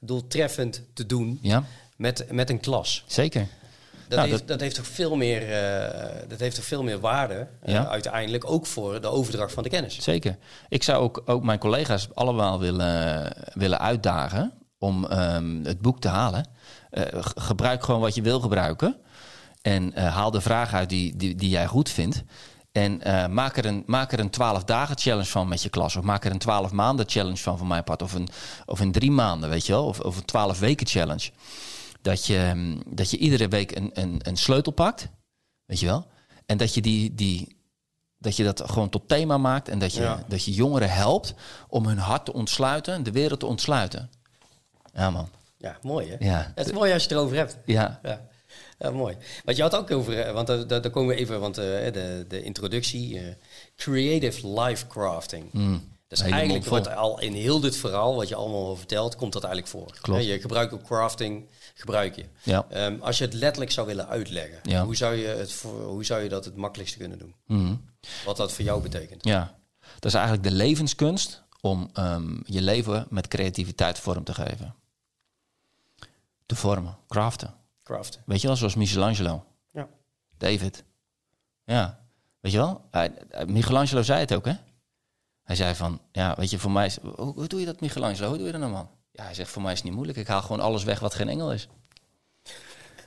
doeltreffend 0.00 0.82
te 0.94 1.06
doen 1.06 1.38
Ja, 1.42 1.66
met, 1.96 2.32
met 2.32 2.50
een 2.50 2.60
klas? 2.60 3.04
zeker. 3.06 3.48
Dat, 4.08 4.18
Nou, 4.18 4.28
heeft, 4.30 4.38
dat- 4.40 4.48
dat... 4.48 4.60
heeft 4.60 4.74
toch 4.76 4.86
veel 4.86 5.16
meer, 5.16 5.52
eh, 5.52 6.28
dat 6.28 6.40
heeft 6.40 6.56
toch 6.56 6.64
veel 6.64 6.82
meer 6.82 7.00
waarde 7.00 7.46
eh, 7.62 7.74
Ja. 7.74 7.86
uiteindelijk, 7.88 8.50
ook 8.50 8.66
voor 8.66 9.00
de 9.00 9.06
overdracht 9.08 9.52
van 9.52 9.62
de 9.62 9.68
kennis. 9.68 9.98
Zeker. 10.02 10.36
Ik 10.68 10.82
zou 10.82 11.02
ook, 11.02 11.22
ook 11.24 11.42
mijn 11.42 11.58
collega's 11.58 12.08
allemaal 12.14 12.58
willen, 12.60 13.32
willen 13.52 13.80
uitdagen 13.80 14.52
om 14.78 15.06
ehm, 15.06 15.64
het 15.64 15.80
boek 15.80 16.00
te 16.00 16.08
halen. 16.08 16.46
Eh, 16.90 17.02
gebruik 17.34 17.84
gewoon 17.84 18.00
wat 18.00 18.14
je 18.14 18.22
wil 18.22 18.40
gebruiken. 18.40 18.96
En 19.62 19.98
haal 20.08 20.30
de 20.30 20.40
vraag 20.40 20.72
uit 20.74 20.88
die, 20.88 21.16
die, 21.16 21.34
die 21.34 21.48
jij 21.48 21.66
goed 21.66 21.90
vindt. 21.90 22.22
En 22.72 23.02
eh, 23.02 23.26
maak, 23.26 23.56
er 23.56 23.64
een, 23.64 23.82
maak 23.86 24.12
er 24.12 24.18
een 24.18 24.30
12 24.30 24.64
dagen 24.64 24.98
challenge 24.98 25.28
van 25.28 25.48
met 25.48 25.62
je 25.62 25.68
klas. 25.68 25.96
Of 25.96 26.04
maak 26.04 26.24
er 26.24 26.30
een 26.30 26.38
12 26.38 26.72
maanden 26.72 27.08
challenge 27.08 27.36
van 27.36 27.58
van 27.58 27.66
mijn 27.66 27.84
part. 27.84 28.02
Of 28.02 28.12
een, 28.12 28.28
of 28.66 28.80
een 28.80 28.92
drie 28.92 29.10
maanden, 29.10 29.50
weet 29.50 29.66
je 29.66 29.72
wel. 29.72 29.84
Of, 29.86 30.00
of 30.00 30.16
een 30.16 30.24
12 30.24 30.58
weken 30.58 30.86
challenge. 30.86 31.30
Dat 32.04 32.26
je, 32.26 32.36
ehm, 32.36 32.76
dat 32.86 33.10
je 33.10 33.16
iedere 33.16 33.48
week 33.48 33.76
een, 33.76 33.90
een, 33.92 34.20
een 34.22 34.36
sleutel 34.36 34.72
pakt. 34.72 35.08
Weet 35.64 35.80
je 35.80 35.86
wel. 35.86 36.06
En 36.46 36.56
dat 36.56 36.74
je 36.74 36.80
die, 36.80 37.14
die, 37.14 37.56
dat 38.18 38.36
je 38.36 38.44
dat 38.44 38.62
gewoon 38.70 38.88
tot 38.88 39.08
thema 39.08 39.38
maakt 39.38 39.68
en 39.68 39.78
dat 39.78 39.94
je, 39.94 40.00
Ja. 40.00 40.24
dat 40.28 40.44
je 40.44 40.52
jongeren 40.52 40.90
helpt 40.90 41.34
om 41.68 41.86
hun 41.86 41.98
hart 41.98 42.24
te 42.24 42.32
ontsluiten, 42.32 43.02
de 43.02 43.12
wereld 43.12 43.40
te 43.40 43.46
ontsluiten. 43.46 44.10
Ja, 44.94 45.10
man. 45.10 45.28
Ja, 45.56 45.78
mooi 45.82 46.08
hè? 46.10 46.16
Ja. 46.26 46.52
Het 46.54 46.66
is 46.66 46.72
mooi 46.72 46.92
als 46.92 47.02
je 47.02 47.08
het 47.08 47.16
erover 47.18 47.36
hebt. 47.36 47.58
Ja. 47.64 48.00
Ja, 48.02 48.26
ja 48.78 48.90
mooi. 48.90 49.16
Want 49.44 49.56
je 49.56 49.62
had 49.62 49.76
ook 49.76 49.90
over, 49.90 50.20
eh, 50.20 50.32
want 50.32 50.46
daar, 50.46 50.66
daar 50.66 50.82
daar 50.82 50.90
komen 50.90 51.14
we 51.14 51.20
even, 51.20 51.40
want 51.40 51.58
eh, 51.58 51.64
de, 51.92 52.24
de 52.28 52.42
introductie, 52.42 53.18
eh, 53.18 53.34
creative 53.76 54.60
life 54.60 54.86
crafting. 54.86 55.50
dat 56.08 56.18
is 56.18 56.20
hele 56.20 56.34
eigenlijk 56.34 56.64
wat 56.64 56.94
al 56.94 57.20
in 57.20 57.32
heel 57.32 57.60
dit 57.60 57.76
verhaal, 57.76 58.14
wat 58.14 58.28
je 58.28 58.34
allemaal 58.34 58.66
al 58.66 58.76
vertelt, 58.76 59.16
komt 59.16 59.32
dat 59.32 59.44
eigenlijk 59.44 59.72
voor. 59.72 59.98
Klopt. 60.00 60.24
Je 60.24 60.40
gebruikt 60.40 60.72
ook 60.72 60.82
crafting, 60.82 61.46
gebruik 61.74 62.16
je. 62.16 62.24
Ja. 62.42 62.66
Ehm, 62.70 63.00
als 63.00 63.18
je 63.18 63.24
het 63.24 63.34
letterlijk 63.34 63.70
zou 63.72 63.86
willen 63.86 64.08
uitleggen, 64.08 64.58
Ja. 64.62 64.84
hoe, 64.84 64.96
zou 64.96 65.14
je 65.14 65.26
het 65.26 65.62
hoe 65.62 66.04
zou 66.04 66.22
je 66.22 66.28
dat 66.28 66.44
het 66.44 66.56
makkelijkste 66.56 66.98
kunnen 66.98 67.18
doen? 67.18 67.34
Mhm. 67.46 67.74
Wat 68.24 68.36
dat 68.36 68.52
voor 68.52 68.64
jou 68.64 68.82
betekent? 68.82 69.24
ja. 69.24 69.54
Dat 69.94 70.04
is 70.04 70.14
eigenlijk 70.14 70.44
de 70.48 70.54
levenskunst 70.54 71.42
om 71.60 71.90
ehm, 71.92 72.36
je 72.44 72.62
leven 72.62 73.06
met 73.10 73.28
creativiteit 73.28 73.98
vorm 73.98 74.24
te 74.24 74.34
geven. 74.34 74.74
Te 76.46 76.56
vormen, 76.56 76.96
craften. 77.08 77.54
Craften. 77.82 78.22
Weet 78.26 78.40
je 78.40 78.46
wel, 78.46 78.56
zoals 78.56 78.74
Michelangelo, 78.74 79.44
Ja. 79.72 79.88
David. 80.38 80.84
Ja, 81.64 82.00
weet 82.40 82.52
je 82.52 82.58
wel? 82.58 82.88
Michelangelo 83.46 84.02
zei 84.02 84.20
het 84.20 84.34
ook, 84.34 84.44
hè? 84.44 84.54
Hij 85.42 85.56
zei 85.56 85.74
van, 85.74 86.00
ja, 86.12 86.34
weet 86.36 86.50
je, 86.50 86.58
voor 86.58 86.70
mij 86.70 86.86
is... 86.86 86.98
Hoe, 87.02 87.32
hoe 87.34 87.46
doe 87.46 87.60
je 87.60 87.66
dat, 87.66 87.80
Michelangelo? 87.80 88.28
Hoe 88.28 88.36
doe 88.36 88.46
je 88.46 88.52
dat 88.52 88.60
nou, 88.60 88.72
man? 88.72 88.90
Ja, 89.14 89.24
hij 89.24 89.34
zegt, 89.34 89.50
voor 89.50 89.62
mij 89.62 89.72
is 89.72 89.78
het 89.78 89.86
niet 89.86 89.96
moeilijk. 89.96 90.18
Ik 90.18 90.26
haal 90.26 90.42
gewoon 90.42 90.60
alles 90.60 90.84
weg 90.84 91.00
wat 91.00 91.14
geen 91.14 91.28
engel 91.28 91.52
is. 91.52 91.68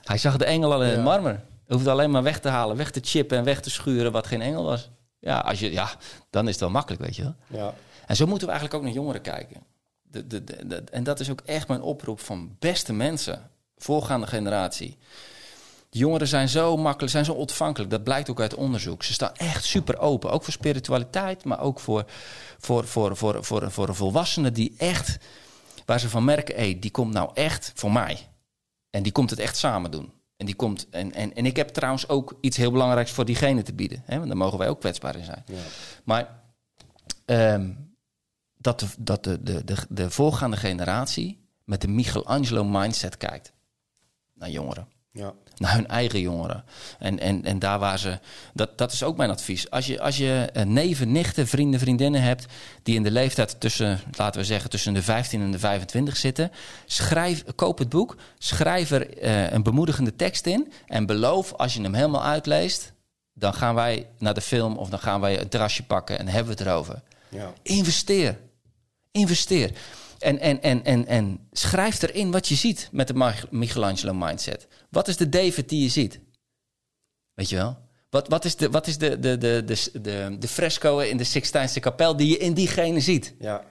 Hij 0.04 0.18
zag 0.18 0.36
de 0.36 0.44
engel 0.44 0.72
al 0.72 0.82
in 0.82 0.90
het 0.90 1.02
marmer. 1.02 1.32
Hij 1.32 1.76
hoefde 1.76 1.90
alleen 1.90 2.10
maar 2.10 2.22
weg 2.22 2.40
te 2.40 2.48
halen, 2.48 2.76
weg 2.76 2.90
te 2.90 3.00
chippen 3.02 3.38
en 3.38 3.44
weg 3.44 3.60
te 3.60 3.70
schuren 3.70 4.12
wat 4.12 4.26
geen 4.26 4.42
engel 4.42 4.64
was. 4.64 4.90
Ja, 5.18 5.38
als 5.38 5.60
je, 5.60 5.72
ja, 5.72 5.90
dan 6.30 6.44
is 6.44 6.50
het 6.50 6.60
wel 6.60 6.70
makkelijk, 6.70 7.02
weet 7.02 7.16
je 7.16 7.22
wel. 7.22 7.34
Ja. 7.46 7.74
En 8.06 8.16
zo 8.16 8.26
moeten 8.26 8.46
we 8.46 8.52
eigenlijk 8.52 8.74
ook 8.74 8.86
naar 8.86 8.98
jongeren 8.98 9.20
kijken. 9.20 9.62
De, 10.02 10.26
de, 10.26 10.44
de, 10.44 10.82
en 10.90 11.04
dat 11.04 11.20
is 11.20 11.30
ook 11.30 11.40
echt 11.44 11.68
mijn 11.68 11.82
oproep 11.82 12.20
van 12.20 12.56
beste 12.58 12.92
mensen, 12.92 13.50
voorgaande 13.76 14.26
generatie. 14.26 14.96
De 15.90 15.98
jongeren 15.98 16.28
zijn 16.28 16.48
zo 16.48 16.76
makkelijk, 16.76 17.12
zijn 17.12 17.24
zo 17.24 17.32
ontvankelijk. 17.32 17.90
Dat 17.90 18.04
blijkt 18.04 18.30
ook 18.30 18.40
uit 18.40 18.54
onderzoek. 18.54 19.02
Ze 19.02 19.12
staan 19.12 19.34
echt 19.34 19.64
super 19.64 19.98
open. 19.98 20.30
Ook 20.30 20.44
voor 20.44 20.52
spiritualiteit, 20.52 21.44
maar 21.44 21.60
ook 21.60 21.80
voor, 21.80 22.04
voor, 22.58 22.86
voor, 22.86 23.16
voor, 23.16 23.44
voor, 23.44 23.70
voor 23.70 23.88
een 23.88 23.94
volwassene 23.94 24.52
die 24.52 24.74
echt, 24.78 25.18
waar 25.88 26.00
ze 26.00 26.08
van 26.08 26.24
merken, 26.24 26.54
hé, 26.54 26.78
die 26.78 26.90
komt 26.90 27.12
nou 27.12 27.30
echt 27.34 27.72
voor 27.74 27.92
mij. 27.92 28.28
En 28.90 29.02
die 29.02 29.12
komt 29.12 29.30
het 29.30 29.38
echt 29.38 29.56
samen 29.56 29.90
doen. 29.90 30.12
En, 30.36 30.46
die 30.46 30.54
komt, 30.54 30.88
en, 30.90 31.12
en, 31.12 31.34
en 31.34 31.46
ik 31.46 31.56
heb 31.56 31.68
trouwens 31.68 32.08
ook 32.08 32.38
iets 32.40 32.56
heel 32.56 32.70
belangrijks 32.70 33.10
voor 33.10 33.24
diegene 33.24 33.62
te 33.62 33.72
bieden. 33.72 34.02
Hè? 34.04 34.16
Want 34.16 34.28
daar 34.28 34.36
mogen 34.36 34.58
wij 34.58 34.68
ook 34.68 34.80
kwetsbaar 34.80 35.16
in 35.16 35.24
zijn. 35.24 35.44
Ja. 35.46 35.54
Maar 36.04 36.40
ehm, 37.24 37.72
dat, 38.56 38.80
de, 38.80 38.86
dat 38.98 39.24
de, 39.24 39.42
de, 39.42 39.64
de, 39.64 39.76
de 39.88 40.10
voorgaande 40.10 40.56
generatie 40.56 41.48
met 41.64 41.80
de 41.80 41.88
Michelangelo 41.88 42.64
mindset 42.64 43.16
kijkt 43.16 43.52
naar 44.34 44.50
jongeren. 44.50 44.88
Ja. 45.12 45.34
Naar 45.58 45.74
hun 45.74 45.86
eigen 45.86 46.20
jongeren. 46.20 46.64
En, 46.98 47.18
en, 47.18 47.44
en 47.44 47.58
daar 47.58 47.78
waar 47.78 47.98
ze. 47.98 48.18
Dat, 48.54 48.78
dat 48.78 48.92
is 48.92 49.02
ook 49.02 49.16
mijn 49.16 49.30
advies. 49.30 49.70
Als 49.70 49.86
je, 49.86 50.00
als 50.00 50.16
je 50.16 50.48
eh, 50.52 50.64
neven, 50.64 51.12
nichten, 51.12 51.48
vrienden, 51.48 51.80
vriendinnen 51.80 52.22
hebt. 52.22 52.46
die 52.82 52.94
in 52.94 53.02
de 53.02 53.10
leeftijd 53.10 53.60
tussen, 53.60 54.00
laten 54.16 54.40
we 54.40 54.46
zeggen, 54.46 54.70
tussen 54.70 54.94
de 54.94 55.02
15 55.02 55.40
en 55.40 55.50
de 55.50 55.58
25 55.58 56.16
zitten. 56.16 56.52
Schrijf, 56.86 57.44
koop 57.54 57.78
het 57.78 57.88
boek. 57.88 58.16
Schrijf 58.38 58.90
er 58.90 59.18
eh, 59.18 59.52
een 59.52 59.62
bemoedigende 59.62 60.16
tekst 60.16 60.46
in. 60.46 60.72
En 60.86 61.06
beloof, 61.06 61.52
als 61.52 61.74
je 61.74 61.82
hem 61.82 61.94
helemaal 61.94 62.24
uitleest. 62.24 62.92
dan 63.34 63.54
gaan 63.54 63.74
wij 63.74 64.06
naar 64.18 64.34
de 64.34 64.40
film 64.40 64.76
of 64.76 64.88
dan 64.88 64.98
gaan 64.98 65.20
wij 65.20 65.40
een 65.40 65.48
terrasje 65.48 65.82
pakken 65.82 66.18
en 66.18 66.28
hebben 66.28 66.52
we 66.52 66.58
het 66.58 66.68
erover. 66.68 67.02
Ja. 67.28 67.52
Investeer. 67.62 68.38
Investeer. 69.10 69.72
En, 70.18 70.38
en, 70.38 70.62
en, 70.62 70.84
en, 70.84 71.06
en 71.06 71.48
schrijf 71.52 72.02
erin 72.02 72.30
wat 72.30 72.48
je 72.48 72.54
ziet 72.54 72.88
met 72.92 73.06
de 73.06 73.14
Mich- 73.14 73.50
Michelangelo 73.50 74.14
mindset. 74.14 74.66
Wat 74.90 75.08
is 75.08 75.16
de 75.16 75.28
David 75.28 75.68
die 75.68 75.82
je 75.82 75.88
ziet? 75.88 76.20
Weet 77.34 77.48
je 77.48 77.56
wel? 77.56 77.78
Wat, 78.10 78.28
wat 78.28 78.44
is, 78.44 78.56
de, 78.56 78.70
wat 78.70 78.86
is 78.86 78.98
de, 78.98 79.18
de, 79.18 79.38
de, 79.38 79.62
de, 79.64 80.00
de, 80.00 80.36
de 80.38 80.48
fresco 80.48 80.98
in 80.98 81.16
de 81.16 81.24
Sixtijnse 81.24 81.80
kapel 81.80 82.16
die 82.16 82.28
je 82.28 82.38
in 82.38 82.54
diegene 82.54 83.00
ziet? 83.00 83.34
Ja. 83.38 83.64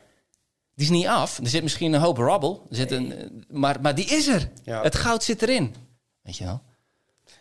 Die 0.74 0.86
is 0.86 0.92
niet 0.92 1.08
af. 1.08 1.38
Er 1.38 1.48
zit 1.48 1.64
misschien 1.64 1.94
een 1.94 2.02
hoop 2.02 2.18
rubble. 2.18 2.60
Er 2.70 2.76
zit 2.76 2.92
een, 2.92 3.46
maar, 3.50 3.82
maar 3.82 3.96
die 3.96 4.06
is 4.06 4.28
er. 4.28 4.50
Ja. 4.64 4.82
Het 4.84 4.96
goud 4.96 5.24
zit 5.24 5.42
erin. 5.42 5.76
Weet 6.22 6.38
je 6.38 6.44
wel? 6.44 6.62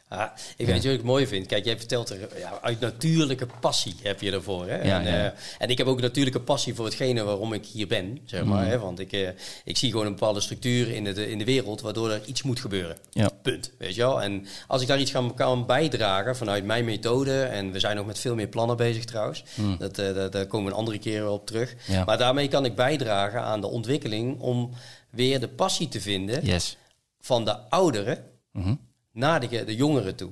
Ah, 0.09 0.31
ik 0.57 0.67
weet 0.67 0.83
je 0.83 0.89
wat 0.89 0.99
ik 0.99 1.05
mooi 1.05 1.27
vind? 1.27 1.47
Kijk, 1.47 1.65
jij 1.65 1.79
vertelt 1.79 2.11
er 2.11 2.39
ja, 2.39 2.59
uit 2.63 2.81
natuurlijke 2.81 3.47
passie 3.61 3.95
heb 4.03 4.21
je 4.21 4.33
ervoor. 4.33 4.67
Hè? 4.69 4.83
Ja, 4.83 5.01
en, 5.01 5.07
eh, 5.07 5.31
en 5.59 5.69
ik 5.71 5.79
heb 5.79 5.87
ook 5.87 6.01
natuurlijke 6.01 6.41
passie 6.41 6.75
voor 6.75 6.85
hetgene 6.85 7.23
waarom 7.25 7.53
ik 7.53 7.67
hier 7.67 7.87
ben, 7.87 8.19
zeg 8.25 8.45
maar. 8.45 8.63
Mhm. 8.63 8.71
Hè? 8.71 8.79
Want 8.79 8.99
ik, 8.99 9.13
eh, 9.13 9.29
ik 9.65 9.77
zie 9.77 9.91
gewoon 9.91 10.07
een 10.07 10.13
bepaalde 10.13 10.41
structuur 10.41 10.91
in 10.91 11.05
de, 11.05 11.31
in 11.31 11.39
de 11.39 11.45
wereld 11.45 11.81
waardoor 11.81 12.11
er 12.11 12.25
iets 12.25 12.43
moet 12.43 12.61
gebeuren. 12.61 12.97
Punt. 13.43 13.73
Weet 13.79 13.95
je 13.95 14.01
wel? 14.01 14.23
En 14.23 14.47
als 14.67 14.83
ik 14.83 14.89
daar 14.89 15.01
iets 15.01 15.11
kan, 15.13 15.35
kan 15.35 15.67
bijdragen 15.67 16.37
vanuit 16.37 16.65
mijn 16.65 16.85
methode, 16.85 17.43
en 17.43 17.73
we 17.73 17.79
zijn 17.81 17.97
nog 17.97 18.07
met 18.07 18.19
veel 18.19 18.35
meer 18.35 18.49
plannen 18.49 18.77
bezig 18.77 19.05
trouwens, 19.05 19.45
dat, 19.79 19.99
eh, 19.99 20.15
daar, 20.15 20.31
daar 20.31 20.47
komen 20.47 20.67
we 20.67 20.73
een 20.73 20.79
andere 20.79 20.99
keer 20.99 21.23
wel 21.23 21.33
op 21.35 21.47
terug. 21.47 21.75
Maar 22.07 22.19
daarmee 22.19 22.49
kan 22.49 22.65
ik 22.65 22.75
bijdragen 22.75 23.41
aan 23.43 23.61
de 23.61 23.67
ontwikkeling 23.67 24.41
om 24.41 24.71
weer 25.11 25.41
de 25.41 25.49
passie 25.49 25.89
te 25.89 26.01
vinden 26.01 26.45
Yes. 26.45 26.77
van 27.21 27.45
de 27.45 27.59
ouderen 27.71 28.25
Mhm. 28.53 28.75
Naar 29.17 29.41
de, 29.41 29.65
de 29.65 29.75
jongeren 29.77 30.15
toe. 30.15 30.31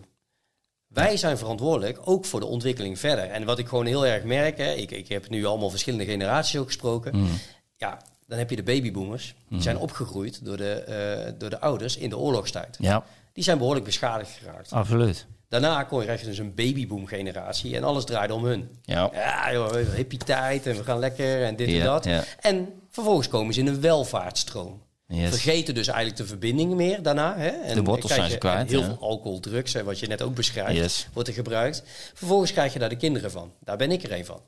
Wij 0.86 1.16
zijn 1.16 1.39
verantwoordelijk 1.39 1.98
ook 2.05 2.24
voor 2.24 2.40
de 2.40 2.47
ontwikkeling 2.47 2.98
verder. 2.98 3.24
En 3.24 3.44
wat 3.44 3.59
ik 3.59 3.69
gewoon 3.69 3.86
heel 3.86 4.06
erg 4.06 4.24
merk, 4.24 4.59
hè, 4.59 4.73
ik, 4.73 4.90
ik 4.90 5.09
heb 5.09 5.28
nu 5.28 5.44
allemaal 5.44 5.70
verschillende 5.70 6.05
generaties 6.05 6.59
ook 6.61 6.66
gesproken. 6.66 7.16
Mhm. 7.19 7.32
Ja, 7.77 7.98
dan 8.27 8.39
heb 8.39 8.51
je 8.51 8.56
de 8.56 8.62
babyboomers. 8.62 9.35
Die 9.48 9.62
zijn 9.62 9.78
opgegroeid 9.78 10.44
door 10.44 10.56
de, 10.56 10.70
eh, 10.73 11.32
door 11.39 11.51
de 11.51 11.61
ouders 11.61 11.97
in 11.97 12.09
de 12.09 12.19
oorlogstijd. 12.19 12.77
Ja, 12.81 13.05
Die 13.32 13.44
zijn 13.44 13.59
behoorlijk 13.59 13.85
beschadigd 13.85 14.31
geraakt. 14.31 14.73
absoluut. 14.73 15.27
Daarna 15.48 15.82
kon 15.82 16.05
je 16.05 16.19
dus 16.24 16.39
een 16.39 16.55
babyboom 16.55 17.06
generatie 17.06 17.77
en 17.77 17.85
alles 17.85 18.05
draaide 18.05 18.35
om 18.35 18.44
hun. 18.44 18.69
Ja. 18.82 19.11
Ja, 19.12 19.52
joh, 19.52 19.74
hippie 19.94 20.19
tijd 20.19 20.66
en 20.66 20.77
we 20.77 20.85
gaan 20.85 20.98
lekker 20.98 21.44
en 21.44 21.56
dit 21.56 21.69
en 21.69 21.85
dat. 21.85 22.05
ja. 22.05 22.24
En 22.40 22.69
vervolgens 22.90 23.28
komen 23.28 23.55
ze 23.55 23.61
in 23.61 23.66
een 23.66 23.81
welvaartsstroom. 23.81 24.82
Yes. 25.15 25.31
Vergeten 25.31 25.74
dus 25.74 25.86
eigenlijk 25.86 26.16
de 26.19 26.27
verbinding 26.27 26.74
meer 26.74 27.03
daarna. 27.03 27.36
Hè? 27.36 27.49
En 27.49 27.74
De 27.74 27.82
wortels 27.82 28.12
zijn 28.12 28.31
ze 28.31 28.39
kwijt, 28.39 28.70
Heel 28.70 28.81
ja. 28.81 28.86
veel 28.86 28.99
alcohol, 29.01 29.41
drugs, 29.41 29.73
hè, 29.73 29.85
wat 29.85 29.99
je 29.99 30.07
net 30.07 30.23
ook 30.23 30.35
beschrijft, 30.35 30.77
Yes. 30.77 31.09
wordt 31.12 31.28
er 31.28 31.35
gebruikt. 31.35 31.82
Vervolgens 32.15 32.53
krijg 32.53 32.73
je 32.73 32.78
daar 32.78 32.89
de 32.89 32.97
kinderen 32.97 33.31
van. 33.31 33.53
Daar 33.61 33.77
ben 33.77 33.91
ik 33.91 34.03
er 34.03 34.12
een 34.12 34.24
van. 34.24 34.41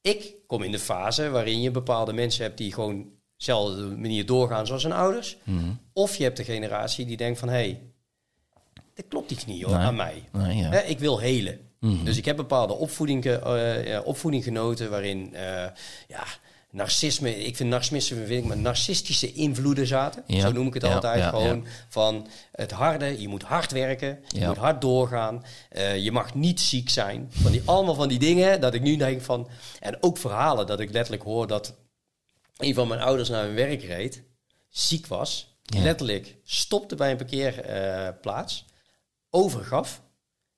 Ik 0.00 0.34
kom 0.46 0.62
in 0.62 0.70
de 0.70 0.78
fase 0.78 1.28
waarin 1.30 1.60
je 1.60 1.70
bepaalde 1.70 2.12
mensen 2.12 2.44
hebt 2.44 2.58
die 2.58 2.72
gewoon 2.72 3.06
dezelfde 3.36 3.82
manier 3.82 4.26
doorgaan 4.26 4.66
zoals 4.66 4.82
hun 4.82 4.92
ouders. 4.92 5.36
Mhm. 5.42 5.64
Of 5.92 6.16
je 6.16 6.22
hebt 6.22 6.36
de 6.36 6.44
generatie 6.44 7.06
die 7.06 7.16
denkt 7.16 7.38
van, 7.38 7.48
hé, 7.48 7.54
hey, 7.54 7.80
er 8.94 9.04
klopt 9.08 9.30
iets 9.30 9.46
niet 9.46 9.62
hoor, 9.62 9.74
Nee. 9.76 9.84
aan 9.86 9.96
mij. 9.96 10.22
Nee, 10.32 10.56
ja. 10.56 10.70
Hè, 10.70 10.80
ik 10.80 10.98
wil 10.98 11.18
helen. 11.18 11.60
Mhm. 11.80 12.04
Dus 12.04 12.16
ik 12.16 12.24
heb 12.24 12.36
bepaalde 12.36 12.72
opvoeding, 12.74 13.22
ge- 13.22 13.38
eh, 13.38 14.06
opvoeding 14.06 14.44
genoten 14.44 14.90
waarin 14.90 15.34
eh, 15.34 15.42
ja, 16.08 16.24
narcisme, 16.76 17.44
ik 17.44 17.56
vind 17.56 17.68
narcisme 17.68 18.26
vind 18.26 18.42
ik, 18.42 18.44
maar 18.44 18.56
narcistische 18.56 19.32
invloeden 19.32 19.86
zaten. 19.86 20.24
Ja. 20.26 20.40
Zo 20.40 20.52
noem 20.52 20.66
ik 20.66 20.74
het 20.74 20.82
Ja, 20.82 20.94
altijd. 20.94 21.18
ja, 21.18 21.28
Gewoon 21.28 21.66
van 21.88 22.26
het 22.52 22.70
harde, 22.70 23.20
je 23.20 23.28
moet 23.28 23.42
hard 23.42 23.72
werken, 23.72 24.24
je 24.28 24.46
moet 24.46 24.56
hard 24.56 24.80
doorgaan, 24.80 25.44
eh, 25.68 25.96
je 25.96 26.12
mag 26.12 26.34
niet 26.34 26.60
ziek 26.60 26.88
zijn. 26.90 27.26
Van 27.30 27.52
die, 27.52 27.62
allemaal 27.64 27.94
van 27.94 28.08
die 28.08 28.18
dingen 28.18 28.60
dat 28.60 28.74
ik 28.74 28.82
nu 28.82 28.96
denk 28.96 29.22
van, 29.22 29.48
en 29.80 30.02
ook 30.02 30.18
verhalen 30.18 30.66
dat 30.66 30.80
ik 30.80 30.92
letterlijk 30.92 31.24
hoor 31.24 31.46
dat 31.46 31.74
een 32.56 32.74
van 32.74 32.88
mijn 32.88 33.00
ouders 33.00 33.28
naar 33.28 33.44
hun 33.44 33.54
werk 33.54 33.82
reed, 33.82 34.22
ziek 34.68 35.06
was, 35.06 35.58
letterlijk 35.62 36.36
stopte 36.44 36.94
bij 36.94 37.10
een 37.10 37.16
parkeerplaats, 37.16 38.64
overgaf, 39.30 40.02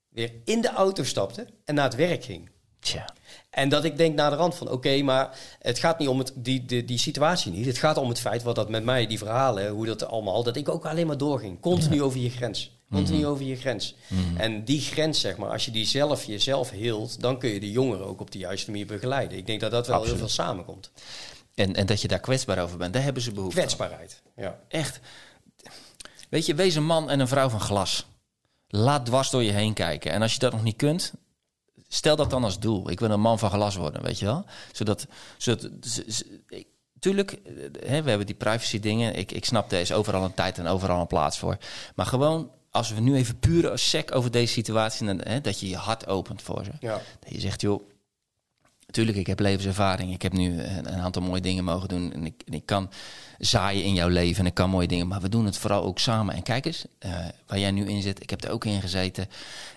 weer 0.08 0.32
in 0.44 0.60
de 0.60 0.70
auto 0.70 1.04
stapte 1.04 1.46
en 1.64 1.74
naar 1.74 1.84
het 1.84 1.94
werk 1.94 2.24
ging. 2.24 2.50
Tja. 2.90 3.08
En 3.50 3.68
dat 3.68 3.84
ik 3.84 3.96
denk 3.96 4.14
naar 4.14 4.30
de 4.30 4.36
rand 4.36 4.54
van, 4.54 4.70
oké, 4.70 5.02
maar 5.02 5.38
het 5.58 5.78
gaat 5.78 5.98
niet 5.98 6.08
om 6.08 6.18
het, 6.18 6.32
die, 6.34 6.64
die, 6.64 6.84
die 6.84 6.98
situatie 6.98 7.52
niet. 7.52 7.66
Het 7.66 7.78
gaat 7.78 7.96
om 7.96 8.08
het 8.08 8.20
feit 8.20 8.42
wat 8.42 8.54
dat 8.54 8.68
met 8.68 8.84
mij, 8.84 9.06
die 9.06 9.18
verhalen, 9.18 9.68
hoe 9.68 9.86
dat 9.86 10.06
allemaal, 10.06 10.42
dat 10.42 10.56
ik 10.56 10.68
ook 10.68 10.86
alleen 10.86 11.06
maar 11.06 11.18
doorging. 11.18 11.60
Continu 11.60 12.02
over 12.02 12.20
je 12.20 12.30
grens. 12.30 12.76
Continu 12.90 13.26
over 13.26 13.44
je 13.44 13.56
grens. 13.56 13.94
En 14.36 14.64
die 14.64 14.80
grens, 14.80 15.20
zeg 15.20 15.36
maar, 15.36 15.50
als 15.50 15.64
je 15.64 15.70
die 15.70 15.86
zelf 15.86 16.24
jezelf 16.24 16.70
hield, 16.70 17.20
dan 17.20 17.38
kun 17.38 17.50
je 17.50 17.60
de 17.60 17.70
jongeren 17.70 18.06
ook 18.06 18.20
op 18.20 18.30
de 18.30 18.38
juiste 18.38 18.70
manier 18.70 18.86
begeleiden. 18.86 19.38
Ik 19.38 19.46
denk 19.46 19.60
dat 19.60 19.70
dat 19.70 19.86
wel 19.86 19.96
Absoluut. 19.96 20.18
heel 20.18 20.28
veel 20.28 20.44
samenkomt. 20.44 20.90
En, 21.54 21.74
en 21.74 21.86
dat 21.86 22.02
je 22.02 22.08
daar 22.08 22.20
kwetsbaar 22.20 22.62
over 22.62 22.78
bent, 22.78 22.92
daar 22.92 23.02
hebben 23.02 23.22
ze 23.22 23.32
behoefte 23.32 23.60
aan. 23.60 23.66
Kwetsbaarheid. 23.66 24.22
Ja. 24.36 24.58
Echt. 24.68 25.00
Weet 26.28 26.46
je, 26.46 26.54
wees 26.54 26.74
een 26.74 26.86
man 26.86 27.10
en 27.10 27.20
een 27.20 27.28
vrouw 27.28 27.48
van 27.48 27.60
glas. 27.60 28.06
Laat 28.68 29.06
dwars 29.06 29.30
door 29.30 29.42
je 29.42 29.52
heen 29.52 29.74
kijken. 29.74 30.12
En 30.12 30.22
als 30.22 30.32
je 30.32 30.38
dat 30.38 30.52
nog 30.52 30.62
niet 30.62 30.76
kunt, 30.76 31.12
stel 31.88 32.16
dat 32.16 32.30
dan 32.30 32.44
als 32.44 32.58
doel. 32.58 32.90
Ik 32.90 33.00
wil 33.00 33.10
een 33.10 33.20
man 33.20 33.38
van 33.38 33.50
glas 33.50 33.76
worden, 33.76 34.02
weet 34.02 34.18
je 34.18 34.24
wel? 34.24 34.44
Zodat, 34.72 35.06
zodat 35.36 35.68
z- 35.80 36.04
z- 36.06 36.22
ik- 36.48 36.66
tuurlijk, 36.98 37.32
eh, 37.32 37.52
hè, 37.86 38.02
we 38.02 38.08
hebben 38.08 38.26
die 38.26 38.34
privacy 38.34 38.80
dingen. 38.80 39.14
Ik, 39.14 39.32
ik 39.32 39.44
snap, 39.44 39.72
er 39.72 39.80
is 39.80 39.92
overal 39.92 40.24
een 40.24 40.34
tijd 40.34 40.58
en 40.58 40.66
overal 40.66 41.00
een 41.00 41.06
plaats 41.06 41.38
voor. 41.38 41.56
Maar 41.94 42.06
gewoon, 42.06 42.50
als 42.70 42.92
we 42.92 43.00
nu 43.00 43.14
even 43.14 43.38
puur 43.38 43.70
als 43.70 43.88
sec 43.90 44.14
over 44.14 44.30
deze 44.30 44.52
situatie, 44.52 45.06
dan, 45.06 45.20
hè, 45.22 45.40
dat 45.40 45.60
je 45.60 45.68
je 45.68 45.76
hart 45.76 46.06
opent 46.06 46.42
voor 46.42 46.64
ze. 46.64 46.70
Ja. 46.80 47.00
Dat 47.20 47.32
je 47.32 47.40
zegt, 47.40 47.60
joh, 47.60 47.82
Tuurlijk, 48.90 49.16
ik 49.16 49.26
heb 49.26 49.40
levenservaring. 49.40 50.12
Ik 50.12 50.22
heb 50.22 50.32
nu 50.32 50.62
een, 50.62 50.92
een 50.92 51.00
aantal 51.00 51.22
mooie 51.22 51.40
dingen 51.40 51.64
mogen 51.64 51.88
doen. 51.88 52.12
En 52.12 52.26
ik, 52.26 52.42
ik 52.44 52.66
kan 52.66 52.90
zaaien 53.38 53.84
in 53.84 53.94
jouw 53.94 54.08
leven 54.08 54.40
en 54.40 54.46
ik 54.46 54.54
kan 54.54 54.70
mooie 54.70 54.88
dingen. 54.88 55.08
Maar 55.08 55.20
we 55.20 55.28
doen 55.28 55.44
het 55.44 55.58
vooral 55.58 55.84
ook 55.84 55.98
samen. 55.98 56.34
En 56.34 56.42
kijk 56.42 56.66
eens, 56.66 56.84
eh, 56.98 57.10
waar 57.46 57.58
jij 57.58 57.70
nu 57.70 57.86
in 57.86 58.02
zit. 58.02 58.22
Ik 58.22 58.30
heb 58.30 58.44
er 58.44 58.50
ook 58.50 58.64
in 58.64 58.80
gezeten. 58.80 59.28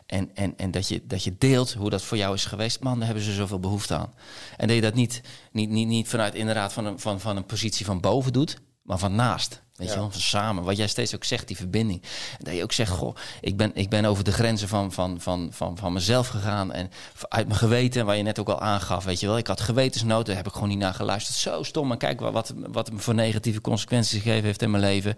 En, 0.05 0.29
en, 0.33 0.57
en 0.57 0.71
dat, 0.71 0.87
je, 0.87 1.01
dat 1.07 1.23
je 1.23 1.35
deelt 1.37 1.73
hoe 1.73 1.89
dat 1.89 2.01
voor 2.01 2.17
jou 2.17 2.33
is 2.33 2.45
geweest. 2.45 2.79
Man, 2.79 2.97
daar 2.97 3.05
hebben 3.05 3.23
ze 3.23 3.33
zoveel 3.33 3.59
behoefte 3.59 3.95
aan. 3.95 4.13
En 4.57 4.67
dat 4.67 4.75
je 4.75 4.81
dat 4.81 4.93
niet, 4.93 5.21
niet, 5.51 5.69
niet, 5.69 5.87
niet 5.87 6.07
vanuit 6.07 6.35
inderdaad 6.35 6.73
van 6.73 6.85
een, 6.85 6.99
van, 6.99 7.19
van 7.19 7.37
een 7.37 7.45
positie 7.45 7.85
van 7.85 7.99
boven 7.99 8.33
doet. 8.33 8.57
Maar 8.81 8.97
van 8.97 9.15
naast. 9.15 9.61
Weet 9.75 9.87
Ja. 9.87 9.93
je 9.93 9.99
wel, 9.99 10.11
van 10.11 10.21
samen. 10.21 10.63
Wat 10.63 10.77
jij 10.77 10.87
steeds 10.87 11.15
ook 11.15 11.23
zegt, 11.23 11.47
die 11.47 11.55
verbinding. 11.55 12.03
Dat 12.39 12.55
je 12.55 12.63
ook 12.63 12.71
zegt, 12.71 12.91
goh, 12.91 13.15
ik 13.41 13.57
ben, 13.57 13.71
ik 13.73 13.89
ben 13.89 14.05
over 14.05 14.23
de 14.23 14.31
grenzen 14.31 14.67
van, 14.67 14.91
van, 14.91 15.21
van, 15.21 15.49
van, 15.51 15.77
van 15.77 15.93
mezelf 15.93 16.27
gegaan. 16.27 16.71
En 16.71 16.89
uit 17.19 17.47
mijn 17.47 17.59
geweten, 17.59 18.05
waar 18.05 18.17
je 18.17 18.23
net 18.23 18.39
ook 18.39 18.49
al 18.49 18.59
aangaf, 18.59 19.03
weet 19.03 19.19
je 19.19 19.27
wel. 19.27 19.37
Ik 19.37 19.47
had 19.47 19.61
gewetensnood, 19.61 20.25
daar 20.25 20.35
heb 20.35 20.47
ik 20.47 20.53
gewoon 20.53 20.69
niet 20.69 20.77
naar 20.77 20.93
geluisterd. 20.93 21.37
Zo 21.37 21.63
stom, 21.63 21.91
en 21.91 21.97
kijk 21.97 22.19
wat, 22.19 22.53
wat, 22.55 22.91
me 22.91 22.99
voor 22.99 23.13
negatieve 23.15 23.61
consequenties 23.61 24.21
gegeven 24.21 24.45
heeft 24.45 24.61
in 24.61 24.71
mijn 24.71 24.83
leven. 24.83 25.15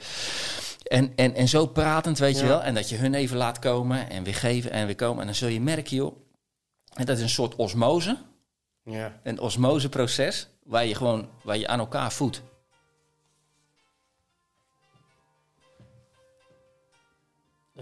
En, 0.84 1.16
en, 1.16 1.36
en 1.36 1.48
zo 1.48 1.68
pratend, 1.68 2.20
weet 2.20 2.40
je 2.40 2.46
wel. 2.46 2.62
En 2.62 2.74
dat 2.74 2.90
je 2.90 2.96
hun 2.96 3.14
even 3.14 3.38
laat 3.38 3.60
komen 3.60 4.10
en 4.10 4.24
weer 4.24 4.36
geven 4.36 4.72
en 4.72 4.86
weer 4.86 4.96
komen. 4.96 5.20
En 5.20 5.26
dan 5.26 5.36
zul 5.36 5.48
je 5.48 5.62
merken, 5.62 5.96
joh. 5.96 6.16
En 6.94 7.06
dat 7.06 7.18
is 7.18 7.24
een 7.24 7.30
soort 7.30 7.56
osmose. 7.56 8.18
Ja. 8.84 9.20
Een 9.24 9.40
osmoseproces 9.40 10.48
waar 10.64 10.86
je 10.86 10.96
gewoon 10.96 11.30
waar 11.44 11.58
je 11.58 11.68
aan 11.68 11.80
elkaar 11.80 12.12
voedt. 12.12 12.42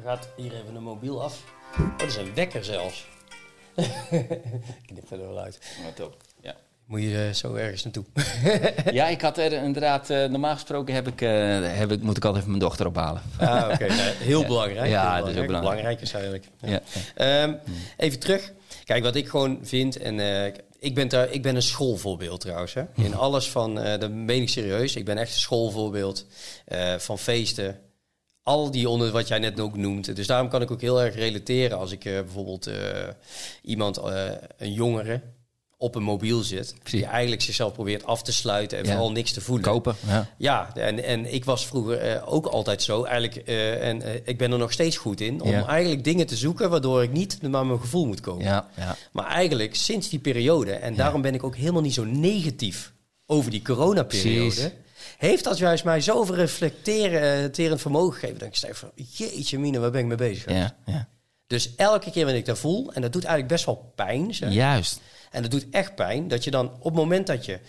Dan 0.04 0.12
gaat 0.12 0.30
hier 0.36 0.54
even 0.54 0.76
een 0.76 0.84
mobiel 0.84 1.24
af. 1.24 1.44
Oh, 1.80 1.98
dat 1.98 2.08
is 2.08 2.16
een 2.16 2.34
wekker 2.34 2.64
zelfs. 2.64 3.08
Knip 4.86 5.12
er 5.12 5.18
wel 5.20 5.40
uit. 5.40 5.60
Ja. 6.42 6.56
Moet 6.86 7.02
je 7.02 7.28
eh, 7.28 7.34
zo 7.34 7.54
ergens 7.54 7.84
naartoe? 7.84 8.04
ja, 9.00 9.08
ik 9.08 9.22
had 9.22 9.38
er 9.38 9.52
inderdaad, 9.52 10.10
eh, 10.10 10.26
normaal 10.26 10.54
gesproken 10.54 10.94
heb 10.94 11.08
ik, 11.08 11.22
eh, 11.22 11.78
heb 11.78 11.92
ik, 11.92 12.02
moet 12.02 12.18
ik 12.18 12.26
altijd 12.26 12.44
even 12.44 12.58
mijn 12.58 12.64
dochter 12.64 12.88
ophalen. 12.88 13.22
Ah, 13.40 13.70
oké. 13.74 13.86
Heel 14.32 14.46
belangrijk. 14.46 14.90
Ja, 14.90 15.16
heel 15.16 15.26
dat 15.26 15.34
is 15.34 15.40
ook 15.40 15.46
belangrijk. 15.46 15.76
Belangrijk 15.76 16.02
is 16.02 16.14
eigenlijk. 16.14 16.46
Ja. 16.60 16.70
Ja. 16.70 16.82
Ehm, 17.16 17.54
even 17.98 18.20
terug. 18.20 18.52
Kijk, 18.84 19.04
wat 19.04 19.16
ik 19.16 19.28
gewoon 19.28 19.60
vind, 19.62 19.98
en 19.98 20.20
eh, 20.20 20.54
ik, 20.80 20.96
ben 20.96 21.08
daar, 21.08 21.32
ik 21.32 21.42
ben 21.42 21.56
een 21.56 21.62
schoolvoorbeeld 21.62 22.42
trouwens. 22.42 22.74
Hè? 22.74 22.84
In 22.96 23.16
alles 23.16 23.50
van, 23.50 23.80
eh 23.80 24.00
dat 24.00 24.12
meen 24.12 24.42
ik 24.42 24.50
serieus, 24.50 24.96
ik 24.96 25.06
ben 25.06 25.18
echt 25.18 25.34
een 25.34 25.40
schoolvoorbeeld 25.40 26.26
eh, 26.66 26.96
van 26.96 27.20
feesten. 27.20 27.80
Al 28.44 28.72
die 28.72 28.90
onder 28.90 29.12
wat 29.12 29.28
jij 29.28 29.40
net 29.40 29.60
ook 29.60 29.78
noemt. 29.78 30.16
Dus 30.16 30.28
daarom 30.28 30.50
kan 30.50 30.62
ik 30.62 30.72
ook 30.72 30.82
heel 30.82 31.02
erg 31.02 31.16
relateren 31.16 31.78
als 31.78 31.92
ik 31.92 32.06
eh, 32.06 32.14
bijvoorbeeld 32.14 32.68
eh, 32.68 32.76
iemand, 33.62 33.98
eh, 33.98 34.24
een 34.58 34.74
jongere, 34.74 35.22
op 35.78 35.96
een 35.96 36.04
mobiel 36.04 36.42
zit. 36.42 36.76
Die 36.84 37.06
eigenlijk 37.06 37.42
zichzelf 37.42 37.74
probeert 37.74 38.06
af 38.06 38.22
te 38.24 38.34
sluiten 38.34 38.78
en 38.78 38.84
Ja. 38.86 38.90
vooral 38.92 39.12
niks 39.12 39.32
te 39.34 39.42
voelen. 39.42 39.66
Kopen. 39.72 39.96
Ja. 40.08 40.30
Ja, 40.38 40.72
en, 40.76 41.04
en 41.04 41.34
ik 41.34 41.46
was 41.46 41.66
vroeger 41.68 42.26
ook 42.26 42.46
altijd 42.46 42.82
zo. 42.84 43.04
Eigenlijk, 43.04 43.36
en 43.82 44.02
ik 44.28 44.38
ben 44.38 44.52
er 44.52 44.58
nog 44.58 44.72
steeds 44.72 44.98
goed 44.98 45.22
in. 45.22 45.42
Om 45.42 45.50
Ja. 45.50 45.66
eigenlijk 45.68 46.04
dingen 46.04 46.28
te 46.28 46.36
zoeken 46.36 46.70
waardoor 46.70 47.04
ik 47.04 47.12
niet 47.12 47.42
naar 47.42 47.66
mijn 47.66 47.80
gevoel 47.80 48.06
moet 48.06 48.22
komen. 48.22 48.46
Ja, 48.46 48.70
ja. 48.78 48.96
Maar 49.12 49.26
eigenlijk 49.28 49.76
sinds 49.76 50.10
die 50.10 50.20
periode, 50.20 50.72
en 50.72 50.96
daarom 50.96 51.22
ben 51.22 51.34
ik 51.34 51.44
ook 51.44 51.56
helemaal 51.56 51.82
niet 51.82 51.94
zo 51.94 52.04
negatief 52.04 52.94
over 53.26 53.52
die 53.52 53.62
coronaperiode. 53.62 54.54
Precies. 54.54 54.72
Heeft 55.22 55.44
dat 55.44 55.58
juist 55.58 55.84
mij 55.84 56.02
zoveel 56.02 56.36
reflecterend 56.36 57.82
vermogen 57.82 58.20
gegeven. 58.20 58.40
Dat 58.40 58.64
ik 58.70 58.76
van, 58.76 58.92
jeetje 58.96 59.60
mine, 59.60 59.80
waar 59.80 59.92
ben 59.92 60.02
ik 60.02 60.08
mee 60.08 60.18
bezig? 60.18 60.52
ja, 60.52 60.76
ja. 60.86 61.08
Dus 61.48 61.76
elke 61.76 62.12
keer 62.12 62.24
wanneer 62.24 62.42
ik 62.42 62.46
dat 62.48 62.60
voel, 62.60 62.94
en 62.94 63.02
dat 63.02 63.14
doet 63.14 63.24
eigenlijk 63.24 63.54
best 63.54 63.66
wel 63.66 63.92
pijn. 63.96 64.34
zeg. 64.34 64.52
Juist. 64.54 65.02
En 65.32 65.42
dat 65.42 65.52
doet 65.52 65.68
echt 65.72 65.96
pijn 65.96 66.28
dat 66.28 66.44
je 66.44 66.52
dan 66.52 66.72
op 66.74 66.84
het 66.84 66.94
moment 66.94 67.28
dat 67.28 67.46
je 67.46 67.60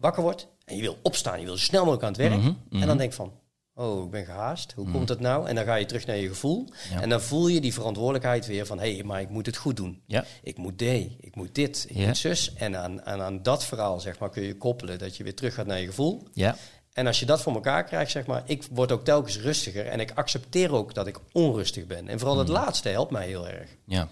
wakker 0.00 0.22
wordt 0.22 0.46
en 0.64 0.76
je 0.76 0.82
wil 0.82 0.98
opstaan, 1.02 1.38
je 1.40 1.44
wil 1.44 1.56
zo 1.56 1.64
snel 1.64 1.80
mogelijk 1.84 2.02
aan 2.02 2.12
het 2.12 2.20
werk. 2.30 2.40
Mhm, 2.40 2.80
En 2.82 2.86
dan 2.86 2.96
denk 2.96 3.10
je 3.10 3.16
van, 3.16 3.32
oh, 3.74 4.04
ik 4.04 4.10
ben 4.10 4.24
gehaast. 4.24 4.72
Hoe 4.76 4.90
komt 4.90 5.08
dat 5.08 5.20
nou? 5.20 5.48
En 5.48 5.54
dan 5.54 5.64
ga 5.64 5.74
je 5.74 5.86
terug 5.86 6.06
naar 6.06 6.16
je 6.16 6.28
gevoel. 6.28 6.68
En 7.00 7.08
dan 7.08 7.20
voel 7.20 7.48
je 7.48 7.60
die 7.60 7.72
verantwoordelijkheid 7.74 8.46
weer 8.46 8.66
van, 8.66 8.78
hé, 8.78 8.94
hey, 8.94 9.04
maar 9.04 9.20
ik 9.20 9.28
moet 9.28 9.46
het 9.46 9.56
goed 9.56 9.76
doen. 9.76 10.02
Ja. 10.06 10.24
Ik 10.42 10.56
moet 10.56 10.78
dit, 10.78 11.10
ik 11.20 11.34
moet 11.36 11.54
dit, 11.54 11.86
ik 11.88 11.96
Ja. 11.96 12.06
moet 12.06 12.16
zus. 12.16 12.52
En 12.54 12.76
aan, 12.76 13.02
aan, 13.06 13.20
aan 13.22 13.42
dat 13.42 13.64
verhaal, 13.64 14.00
zeg 14.00 14.18
maar, 14.18 14.30
kun 14.30 14.42
je 14.42 14.56
koppelen 14.56 14.98
dat 14.98 15.16
je 15.16 15.24
weer 15.24 15.34
terug 15.34 15.54
gaat 15.54 15.66
naar 15.66 15.80
je 15.80 15.86
gevoel. 15.86 16.26
Ja. 16.32 16.56
En 16.92 17.06
als 17.06 17.20
je 17.20 17.26
dat 17.26 17.42
voor 17.42 17.54
elkaar 17.54 17.84
krijgt, 17.84 18.10
zeg 18.10 18.26
maar, 18.26 18.42
ik 18.46 18.62
word 18.70 18.92
ook 18.92 19.04
telkens 19.04 19.38
rustiger. 19.38 19.86
En 19.86 20.00
ik 20.00 20.12
accepteer 20.14 20.72
ook 20.72 20.94
dat 20.94 21.06
ik 21.06 21.18
onrustig 21.32 21.86
ben. 21.86 22.08
En 22.08 22.18
vooral 22.18 22.38
het 22.38 22.48
Mhm. 22.48 22.56
laatste 22.56 22.88
helpt 22.88 23.10
mij 23.10 23.26
heel 23.26 23.48
erg. 23.48 23.68
Ja. 23.86 24.08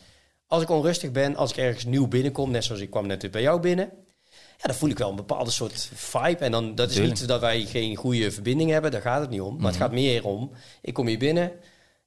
Als 0.47 0.63
ik 0.63 0.69
onrustig 0.71 1.11
ben, 1.13 1.37
als 1.37 1.51
ik 1.51 1.57
ergens 1.57 1.85
nieuw 1.85 2.07
binnenkom, 2.09 2.51
net 2.51 2.65
zoals 2.65 2.81
ik 2.81 2.91
kwam 2.91 3.07
net 3.07 3.31
bij 3.31 3.43
jou 3.43 3.61
binnen. 3.61 3.91
Ja, 4.31 4.67
dan 4.67 4.75
voel 4.75 4.89
ik 4.91 4.99
wel 4.99 5.11
een 5.11 5.17
bepaalde 5.17 5.51
soort 5.51 5.91
vibe. 5.95 6.45
En 6.45 6.51
dan, 6.51 6.75
dat 6.75 6.89
is 6.89 6.95
Tuurlijk. 6.95 7.19
niet 7.19 7.29
dat 7.29 7.41
wij 7.41 7.65
geen 7.65 7.97
goede 7.97 8.31
verbinding 8.31 8.71
hebben, 8.71 8.91
daar 8.91 9.01
gaat 9.01 9.21
het 9.21 9.31
niet 9.31 9.41
om. 9.41 9.57
Maar 9.57 9.67
het 9.71 9.81
gaat 9.81 9.93
meer 9.93 10.25
om, 10.27 10.51
ik 10.83 10.95
kom 10.95 11.07
hier 11.07 11.19
binnen, 11.19 11.53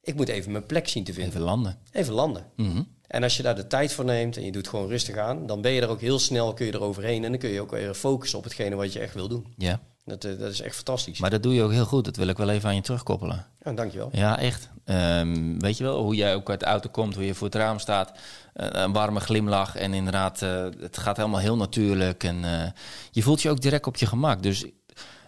ik 0.02 0.16
moet 0.16 0.28
even 0.30 0.52
mijn 0.52 0.66
plek 0.66 0.88
zien 0.88 1.04
te 1.04 1.14
vinden. 1.14 1.32
Even 1.32 1.46
landen. 1.46 1.80
Even 1.92 2.14
landen. 2.14 2.46
Mhm. 2.56 2.84
En 3.08 3.24
als 3.24 3.38
je 3.38 3.44
daar 3.44 3.56
de 3.56 3.68
tijd 3.68 3.94
voor 3.94 4.06
neemt 4.06 4.38
en 4.38 4.44
je 4.46 4.52
doet 4.52 4.68
gewoon 4.68 4.88
rustig 4.88 5.18
aan, 5.18 5.46
dan 5.48 5.62
ben 5.62 5.72
je 5.72 5.82
er 5.82 5.90
ook 5.90 6.02
heel 6.02 6.20
snel, 6.20 6.54
kun 6.54 6.66
je 6.66 6.72
er 6.72 6.82
overheen. 6.84 7.24
En 7.24 7.30
dan 7.32 7.40
kun 7.40 7.50
je 7.50 7.62
ook 7.62 7.72
weer 7.72 7.94
focussen 7.94 8.38
op 8.38 8.44
hetgene 8.44 8.76
wat 8.76 8.94
je 8.94 9.00
echt 9.00 9.14
wil 9.14 9.28
doen. 9.28 9.54
Ja. 9.58 9.82
Dat, 10.06 10.24
eh, 10.24 10.40
dat 10.40 10.52
is 10.52 10.62
echt 10.62 10.76
fantastisch. 10.76 11.20
Maar 11.20 11.30
dat 11.30 11.44
doe 11.44 11.54
je 11.54 11.64
ook 11.64 11.72
heel 11.72 11.86
goed. 11.86 12.06
Dat 12.06 12.16
wil 12.16 12.28
ik 12.28 12.38
wel 12.38 12.50
even 12.50 12.70
aan 12.70 12.76
je 12.76 12.82
terugkoppelen. 12.82 13.46
Ja, 13.64 13.72
dankjewel. 13.74 14.10
Ja, 14.14 14.40
echt. 14.40 14.70
Ehm, 14.86 15.60
weet 15.60 15.78
je 15.78 15.84
wel, 15.84 16.02
hoe 16.04 16.16
jij 16.16 16.36
ook 16.36 16.50
uit 16.50 16.60
de 16.60 16.66
auto 16.66 16.90
komt, 16.90 17.16
hoe 17.16 17.26
je 17.26 17.34
voor 17.34 17.48
het 17.48 17.56
raam 17.56 17.80
staat. 17.80 18.12
eh, 18.54 18.68
een 18.72 18.94
warme 18.94 19.20
glimlach. 19.20 19.76
En 19.76 19.94
inderdaad, 19.94 20.42
eh, 20.42 20.66
het 20.80 20.98
gaat 20.98 21.18
helemaal 21.18 21.40
heel 21.40 21.58
natuurlijk. 21.58 22.24
En 22.24 22.36
je 23.12 23.22
voelt 23.22 23.42
je 23.42 23.50
ook 23.50 23.62
direct 23.62 23.88
op 23.88 23.96
je 23.96 24.06
gemak. 24.06 24.44
Dus 24.44 24.66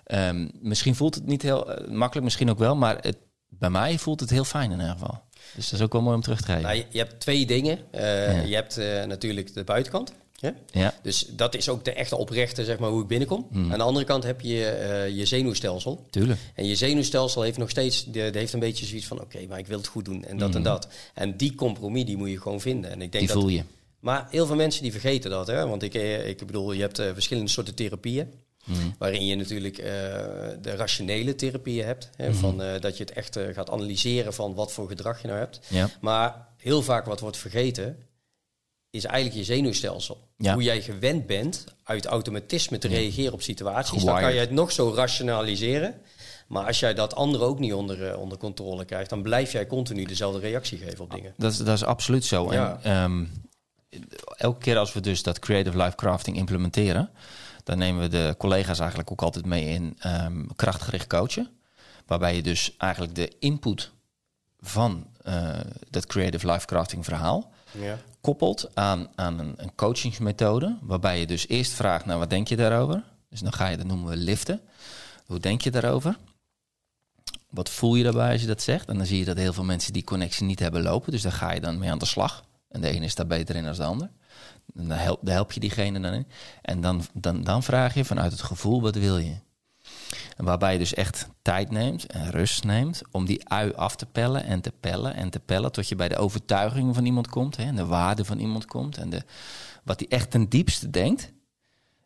ehm, 0.03 0.47
misschien 0.61 0.95
voelt 0.95 1.15
het 1.15 1.25
niet 1.25 1.41
heel 1.41 1.65
makkelijk, 1.89 2.23
misschien 2.23 2.49
ook 2.49 2.57
wel. 2.59 2.75
Maar 2.75 2.97
het, 3.01 3.17
bij 3.49 3.69
mij 3.69 3.97
voelt 3.97 4.19
het 4.19 4.29
heel 4.29 4.43
fijn 4.43 4.71
in 4.71 4.77
ieder 4.79 4.91
geval. 4.91 5.23
Dus 5.55 5.69
dat 5.69 5.79
is 5.79 5.85
ook 5.85 5.91
wel 5.93 6.01
mooi 6.01 6.15
om 6.15 6.21
terug 6.21 6.39
te 6.39 6.45
geven. 6.45 6.61
Nou, 6.61 6.75
je, 6.75 6.85
je 6.89 6.97
hebt 6.97 7.19
twee 7.19 7.45
dingen. 7.45 7.79
Ja. 7.91 8.29
Je 8.29 8.55
hebt 8.55 8.77
natuurlijk 9.07 9.53
de 9.53 9.63
buitenkant. 9.63 10.13
Ja? 10.45 10.81
Ja, 10.81 10.93
Dus 11.01 11.25
dat 11.29 11.55
is 11.55 11.69
ook 11.69 11.85
de 11.85 11.93
echte 11.93 12.17
oprechte, 12.17 12.65
zeg 12.65 12.79
maar, 12.79 12.89
hoe 12.89 13.01
ik 13.01 13.07
binnenkom. 13.07 13.47
Hmm. 13.51 13.71
Aan 13.71 13.77
de 13.77 13.83
andere 13.83 14.05
kant 14.05 14.23
heb 14.23 14.41
je 14.41 14.65
eh, 14.65 15.17
je 15.17 15.25
zenuwstelsel. 15.25 16.05
tuurlijk. 16.09 16.39
En 16.53 16.65
je 16.65 16.75
zenuwstelsel 16.75 17.41
heeft 17.41 17.57
nog 17.57 17.69
steeds, 17.69 18.05
de, 18.05 18.29
de 18.29 18.39
heeft 18.39 18.53
een 18.53 18.59
beetje 18.59 18.85
zoiets 18.85 19.07
van, 19.07 19.21
oké, 19.21 19.45
maar 19.47 19.59
ik 19.59 19.67
wil 19.67 19.77
het 19.77 19.87
goed 19.87 20.05
doen 20.05 20.23
en 20.25 20.37
dat 20.37 20.55
en 20.55 20.63
dat. 20.63 20.87
En 21.13 21.37
die 21.37 21.55
compromis, 21.55 22.05
die 22.05 22.17
moet 22.17 22.29
je 22.29 22.41
gewoon 22.41 22.61
vinden. 22.61 22.91
En 22.91 23.01
ik 23.01 23.11
denk. 23.11 23.27
Die 23.27 23.33
voel 23.33 23.47
je. 23.47 23.63
Maar 23.99 24.27
heel 24.29 24.45
veel 24.45 24.55
mensen 24.55 24.81
die 24.81 24.91
vergeten 24.91 25.29
dat, 25.29 25.47
hè. 25.47 25.67
Want 25.67 25.83
ik, 25.83 25.93
eh, 25.93 26.27
ik 26.27 26.45
bedoel, 26.45 26.71
je 26.71 26.81
hebt 26.81 26.99
eh, 26.99 27.09
verschillende 27.13 27.49
soorten 27.49 27.75
therapieën. 27.75 28.27
Hmm. 28.63 28.95
Waarin 28.97 29.25
je 29.25 29.35
natuurlijk 29.35 29.75
de 30.61 30.75
rationele 30.75 31.35
therapieën 31.35 31.85
hebt. 31.85 32.09
Hè, 32.15 32.33
van, 32.33 32.61
dat 32.79 32.97
je 32.97 33.03
het 33.03 33.13
echt 33.13 33.39
gaat 33.53 33.69
analyseren 33.69 34.33
van 34.33 34.53
wat 34.53 34.71
voor 34.71 34.87
gedrag 34.87 35.21
je 35.21 35.27
nou 35.27 35.39
hebt. 35.39 35.59
Ja. 35.69 35.89
Maar 36.01 36.47
heel 36.57 36.81
vaak 36.81 37.05
wat 37.05 37.19
wordt 37.19 37.37
vergeten, 37.37 37.97
is 38.95 39.05
eigenlijk 39.05 39.35
je 39.35 39.53
zenuwstelsel. 39.53 40.27
Ja. 40.37 40.53
Hoe 40.53 40.63
jij 40.63 40.81
gewend 40.81 41.27
bent 41.27 41.63
uit 41.83 42.05
automatisme 42.05 42.77
te 42.77 42.87
reageren 42.87 43.33
op 43.33 43.41
situaties. 43.41 44.03
Dan 44.03 44.19
kan 44.19 44.33
je 44.33 44.39
het 44.39 44.51
nog 44.51 44.71
zo 44.71 44.93
rationaliseren. 44.95 46.01
Maar 46.47 46.65
als 46.65 46.79
jij 46.79 46.93
dat 46.93 47.15
andere 47.15 47.43
ook 47.43 47.59
niet 47.59 47.73
onder, 47.73 48.09
eh, 48.09 48.19
onder 48.19 48.37
controle 48.37 48.85
krijgt, 48.85 49.09
dan 49.09 49.21
blijf 49.21 49.51
jij 49.51 49.67
continu 49.67 50.05
dezelfde 50.05 50.39
reactie 50.39 50.77
geven 50.77 50.99
op 50.99 51.11
dingen. 51.11 51.33
Dat 51.37 51.51
is, 51.51 51.57
dat 51.57 51.75
is 51.75 51.83
absoluut 51.83 52.25
zo. 52.25 52.53
Ja. 52.53 52.79
En 52.81 52.91
ehm, 52.91 53.25
elke 54.37 54.59
keer 54.59 54.77
als 54.77 54.93
we 54.93 54.99
dus 54.99 55.23
dat 55.23 55.39
creative 55.39 55.77
life 55.77 55.95
crafting 55.95 56.37
implementeren, 56.37 57.09
Dan 57.63 57.77
nemen 57.77 58.01
we 58.01 58.07
de 58.07 58.35
collega's 58.37 58.79
eigenlijk 58.79 59.11
ook 59.11 59.21
altijd 59.21 59.45
mee 59.45 59.65
in 59.65 59.95
ehm, 59.99 60.45
krachtgericht 60.55 61.07
coachen. 61.07 61.49
Waarbij 62.05 62.35
je 62.35 62.41
dus 62.41 62.75
eigenlijk 62.77 63.15
de 63.15 63.31
input 63.39 63.91
van 64.59 65.07
uh, 65.27 65.59
dat 65.89 66.05
creative 66.05 66.51
life 66.51 66.65
crafting 66.65 67.05
verhaal 67.05 67.51
Ja. 67.71 67.97
Koppelt 68.25 68.69
aan, 68.73 69.07
aan 69.15 69.39
een, 69.39 69.53
een 69.57 69.75
coachingsmethode. 69.75 70.77
Waarbij 70.81 71.19
je 71.19 71.25
dus 71.25 71.47
eerst 71.47 71.73
vraagt, 71.73 72.05
nou 72.05 72.19
wat 72.19 72.29
denk 72.29 72.47
je 72.47 72.55
daarover? 72.55 73.03
Dus 73.29 73.39
dan 73.39 73.53
ga 73.53 73.67
je, 73.67 73.77
dat 73.77 73.85
noemen 73.85 74.09
we 74.09 74.17
liften. 74.17 74.61
Hoe 75.25 75.39
denk 75.39 75.61
je 75.61 75.71
daarover? 75.71 76.17
Wat 77.49 77.69
voel 77.69 77.95
je 77.95 78.03
daarbij 78.03 78.31
als 78.31 78.41
je 78.41 78.47
dat 78.47 78.61
zegt? 78.61 78.87
En 78.87 78.97
dan 78.97 79.05
zie 79.05 79.19
je 79.19 79.25
dat 79.25 79.37
heel 79.37 79.53
veel 79.53 79.63
mensen 79.63 79.93
die 79.93 80.03
connectie 80.03 80.45
niet 80.45 80.59
hebben 80.59 80.81
lopen. 80.81 81.11
Dus 81.11 81.21
daar 81.21 81.31
ga 81.31 81.51
je 81.51 81.61
dan 81.61 81.77
mee 81.77 81.91
aan 81.91 81.97
de 81.97 82.05
slag. 82.05 82.45
En 82.69 82.81
de 82.81 82.89
ene 82.89 83.05
is 83.05 83.15
daar 83.15 83.27
beter 83.27 83.55
in 83.55 83.63
dan 83.63 83.73
de 83.73 83.83
ander. 83.83 84.09
En 84.75 84.87
dan 84.87 84.97
help, 84.97 85.27
help 85.27 85.51
je 85.51 85.59
diegene 85.59 85.99
dan 85.99 86.13
in. 86.13 86.27
En 86.61 86.81
dan, 86.81 87.05
dan, 87.13 87.43
dan 87.43 87.63
vraag 87.63 87.93
je 87.93 88.05
vanuit 88.05 88.31
het 88.31 88.41
gevoel, 88.41 88.81
wat 88.81 88.95
wil 88.95 89.17
je? 89.17 89.35
Waarbij 90.37 90.73
je 90.73 90.79
dus 90.79 90.93
echt 90.93 91.27
tijd 91.41 91.71
neemt 91.71 92.05
en 92.05 92.31
rust 92.31 92.63
neemt 92.63 93.01
om 93.11 93.25
die 93.25 93.49
ui 93.49 93.73
af 93.73 93.95
te 93.95 94.05
pellen 94.05 94.43
en 94.43 94.61
te 94.61 94.73
pellen 94.79 95.15
en 95.15 95.29
te 95.29 95.39
pellen 95.39 95.71
tot 95.71 95.87
je 95.87 95.95
bij 95.95 96.07
de 96.07 96.17
overtuigingen 96.17 96.93
van 96.93 97.05
iemand 97.05 97.27
komt 97.27 97.57
hè, 97.57 97.63
en 97.63 97.75
de 97.75 97.85
waarde 97.85 98.25
van 98.25 98.39
iemand 98.39 98.65
komt 98.65 98.97
en 98.97 99.09
de, 99.09 99.23
wat 99.83 99.99
hij 99.99 100.09
echt 100.09 100.31
ten 100.31 100.49
diepste 100.49 100.89
denkt. 100.89 101.31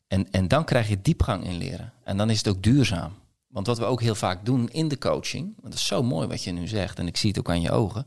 En, 0.08 0.32
en 0.32 0.48
dan 0.48 0.66
krijg 0.66 0.88
je 0.88 1.02
diepgang 1.02 1.44
in 1.44 1.58
leren. 1.58 1.94
En 2.04 2.18
dan 2.18 2.30
is 2.30 2.38
het 2.38 2.48
ook 2.48 2.64
duurzaam. 2.64 3.14
Want 3.48 3.68
wat 3.68 3.78
we 3.78 3.86
ook 3.86 4.02
heel 4.02 4.16
vaak 4.16 4.46
doen 4.46 4.70
in 4.70 4.88
de 4.88 4.98
coaching, 4.98 5.46
want 5.46 5.64
dat 5.64 5.74
is 5.74 5.86
zo 5.86 6.04
mooi 6.04 6.28
wat 6.28 6.44
je 6.44 6.52
nu 6.52 6.68
zegt 6.68 7.00
en 7.00 7.08
ik 7.08 7.18
zie 7.18 7.30
het 7.30 7.40
ook 7.40 7.50
aan 7.50 7.62
je 7.62 7.72
ogen. 7.72 8.06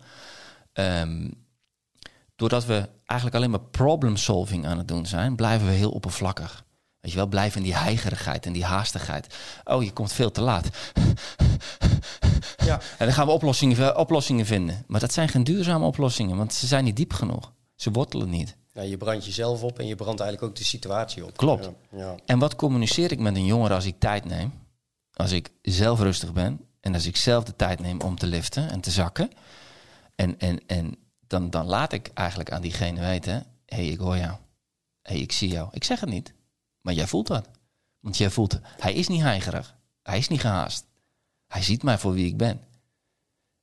Ehm, 0.73 1.31
doordat 2.37 2.65
we 2.65 2.89
eigenlijk 3.05 3.39
alleen 3.39 3.51
maar 3.51 3.71
problem 3.71 4.17
solving 4.17 4.67
aan 4.67 4.79
het 4.79 4.89
doen 4.89 5.07
zijn, 5.07 5.37
blijven 5.37 5.67
we 5.67 5.73
heel 5.73 5.91
oppervlakkig. 5.91 6.65
Weet 7.03 7.13
je 7.13 7.17
wel, 7.17 7.27
blijven 7.27 7.59
in 7.59 7.67
die 7.67 7.77
heigerigheid 7.77 8.47
en 8.47 8.53
die 8.53 8.65
haastigheid. 8.65 9.35
Oh, 9.65 9.83
je 9.83 9.93
komt 9.93 10.13
veel 10.13 10.31
te 10.31 10.41
laat. 10.41 10.69
Ja. 12.65 12.81
En 12.99 13.07
dan 13.07 13.13
gaan 13.13 13.27
we 13.27 13.33
oplossingen, 13.33 13.97
oplossingen 13.97 14.47
vinden. 14.47 14.85
Maar 14.87 15.01
dat 15.01 15.13
zijn 15.13 15.29
geen 15.29 15.45
duurzame 15.45 15.85
oplossingen, 15.85 16.37
want 16.37 16.55
ze 16.55 16.67
zijn 16.67 16.85
niet 16.85 16.97
diep 16.97 17.13
genoeg. 17.13 17.53
Ze 17.75 17.91
wortelen 17.91 18.31
niet. 18.31 18.57
Ja, 18.73 18.83
je 18.83 18.97
brandt 18.97 19.25
jezelf 19.25 19.63
op 19.63 19.79
en 19.79 19.87
je 19.87 19.95
brandt 19.95 20.21
eigenlijk 20.21 20.51
ook 20.51 20.59
de 20.59 20.65
situatie 20.65 21.25
op. 21.25 21.37
Klopt. 21.37 21.65
Ja, 21.91 21.99
ja. 21.99 22.15
En 22.27 22.39
wat 22.39 22.57
communiceer 22.57 23.13
ik 23.13 23.19
met 23.19 23.37
een 23.37 23.47
jongere 23.47 23.75
als 23.75 23.85
ik 23.85 23.99
tijd 23.99 24.25
neem? 24.25 24.53
Als 25.13 25.33
ik 25.33 25.51
zelf 25.63 26.01
rustig 26.01 26.33
ben 26.33 26.61
en 26.81 26.95
als 26.95 27.07
ik 27.07 27.17
zelf 27.17 27.45
de 27.45 27.57
tijd 27.57 27.81
neem 27.81 28.01
om 28.01 28.19
te 28.19 28.27
liften 28.27 28.71
en 28.71 28.81
te 28.81 28.91
zakken. 28.91 29.31
En, 30.15 30.39
en, 30.39 30.61
en 30.67 30.97
dan, 31.27 31.51
dan 31.51 31.67
laat 31.67 31.93
ik 31.93 32.11
eigenlijk 32.15 32.51
aan 32.53 32.63
diegene 32.63 33.01
weten: 33.01 33.33
hé, 33.67 33.77
hey, 33.77 33.87
ik 33.87 33.99
hoor 33.99 34.17
jou. 34.17 34.37
Hé, 35.03 35.13
hey, 35.13 35.21
ik 35.21 35.33
zie 35.33 35.49
jou. 35.49 35.69
Ik 35.73 35.85
zeg 35.85 36.01
het 36.01 36.09
niet, 36.09 36.35
maar 36.83 36.95
jij 36.95 37.07
voelt 37.07 37.27
dat. 37.27 37.49
Want 38.01 38.17
jij 38.17 38.31
voelt, 38.31 38.59
hij 38.63 38.93
is 38.93 39.09
niet 39.09 39.21
heigerig. 39.21 39.77
Hij 40.03 40.19
is 40.19 40.29
niet 40.29 40.41
gehaast. 40.41 40.87
Hij 41.47 41.63
ziet 41.63 41.83
mij 41.83 41.99
voor 41.99 42.13
wie 42.13 42.27
ik 42.27 42.37
ben. 42.37 42.61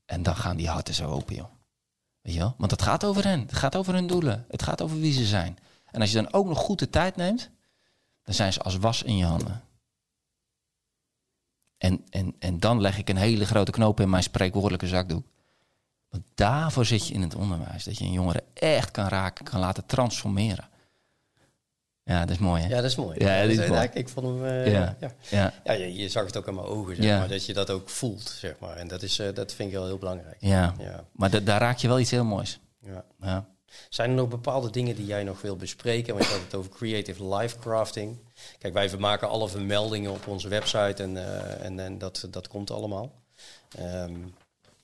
En 0.05 0.23
dan 0.23 0.35
gaan 0.35 0.57
die 0.57 0.69
harten 0.69 0.93
zo 0.93 1.09
open, 1.09 1.35
joh. 1.35 1.49
Weet 2.21 2.33
je 2.33 2.39
wel? 2.39 2.55
Want 2.57 2.71
het 2.71 2.81
gaat 2.81 3.03
over 3.03 3.23
hen. 3.23 3.39
Het 3.39 3.53
gaat 3.53 3.75
over 3.75 3.93
hun 3.93 4.07
doelen. 4.07 4.45
Het 4.49 4.63
gaat 4.63 4.81
over 4.81 4.99
wie 4.99 5.13
ze 5.13 5.25
zijn. 5.25 5.57
En 5.91 6.01
als 6.01 6.09
je 6.11 6.15
dan 6.15 6.33
ook 6.33 6.47
nog 6.47 6.57
goed 6.57 6.79
de 6.79 6.89
tijd 6.89 7.15
neemt, 7.15 7.49
dan 8.23 8.33
zijn 8.33 8.53
ze 8.53 8.61
als 8.61 8.77
was 8.77 9.03
in 9.03 9.17
je 9.17 9.25
handen. 9.25 9.63
En, 11.77 12.05
en, 12.09 12.35
en 12.39 12.59
dan 12.59 12.81
leg 12.81 12.97
ik 12.97 13.09
een 13.09 13.17
hele 13.17 13.45
grote 13.45 13.71
knoop 13.71 13.99
in 13.99 14.09
mijn 14.09 14.23
spreekwoordelijke 14.23 14.87
zakdoek. 14.87 15.25
Want 16.09 16.23
daarvoor 16.35 16.85
zit 16.85 17.07
je 17.07 17.13
in 17.13 17.21
het 17.21 17.35
onderwijs. 17.35 17.83
Dat 17.83 17.97
je 17.97 18.05
een 18.05 18.11
jongere 18.11 18.43
echt 18.53 18.91
kan 18.91 19.07
raken, 19.07 19.45
kan 19.45 19.59
laten 19.59 19.85
transformeren. 19.85 20.68
Ja, 22.09 22.19
dat 22.19 22.29
is 22.29 22.37
mooi, 22.37 22.61
hè? 22.61 22.67
Ja, 22.69 22.75
dat 22.75 22.83
is 22.83 22.95
mooi. 22.95 23.19
Ja, 23.19 23.41
dat 23.41 23.49
is 23.51 23.67
mooi. 23.67 23.81
ik, 23.81 23.93
ik 23.93 24.09
vond 24.09 24.25
hem... 24.27 24.45
eh, 24.45 24.71
Ja. 24.71 24.95
ja. 25.29 25.53
Ja, 25.63 25.73
je, 25.73 25.93
je 25.95 26.09
zag 26.09 26.25
het 26.25 26.37
ook 26.37 26.47
aan 26.47 26.55
mijn 26.55 26.67
ogen, 26.67 26.95
zeg 26.95 27.05
Ja. 27.05 27.19
maar. 27.19 27.27
Dat 27.27 27.45
je 27.45 27.53
dat 27.53 27.69
ook 27.69 27.89
voelt, 27.89 28.21
zeg 28.39 28.55
maar. 28.59 28.75
En 28.77 28.87
dat, 28.87 29.01
is, 29.01 29.19
eh, 29.19 29.27
dat 29.33 29.53
vind 29.53 29.69
ik 29.69 29.75
wel 29.75 29.85
heel 29.85 29.97
belangrijk. 29.97 30.35
ja. 30.39 30.73
Ja, 30.79 31.03
maar 31.11 31.29
da- 31.29 31.39
daar 31.39 31.59
raak 31.59 31.77
je 31.77 31.87
wel 31.87 31.99
iets 31.99 32.11
heel 32.11 32.23
moois. 32.23 32.59
ja. 32.85 33.03
Ja. 33.21 33.45
Zijn 33.89 34.09
er 34.09 34.15
nog 34.15 34.27
bepaalde 34.27 34.69
dingen 34.69 34.95
die 34.95 35.05
jij 35.05 35.23
nog 35.23 35.41
wil 35.41 35.55
bespreken? 35.55 36.13
Want 36.13 36.25
je 36.25 36.31
had 36.31 36.41
het 36.41 36.55
over 36.55 36.71
creative 36.71 37.35
life 37.35 37.59
crafting. 37.59 38.17
Kijk, 38.57 38.73
wij 38.73 38.89
maken 38.97 39.29
alle 39.29 39.49
vermeldingen 39.49 40.11
op 40.11 40.27
onze 40.27 40.47
website 40.47 41.03
en, 41.03 41.17
eh, 41.17 41.65
en, 41.65 41.79
en 41.79 41.97
dat, 41.97 42.27
dat 42.31 42.47
komt 42.47 42.71
allemaal. 42.71 43.11
Ehm, 43.77 44.11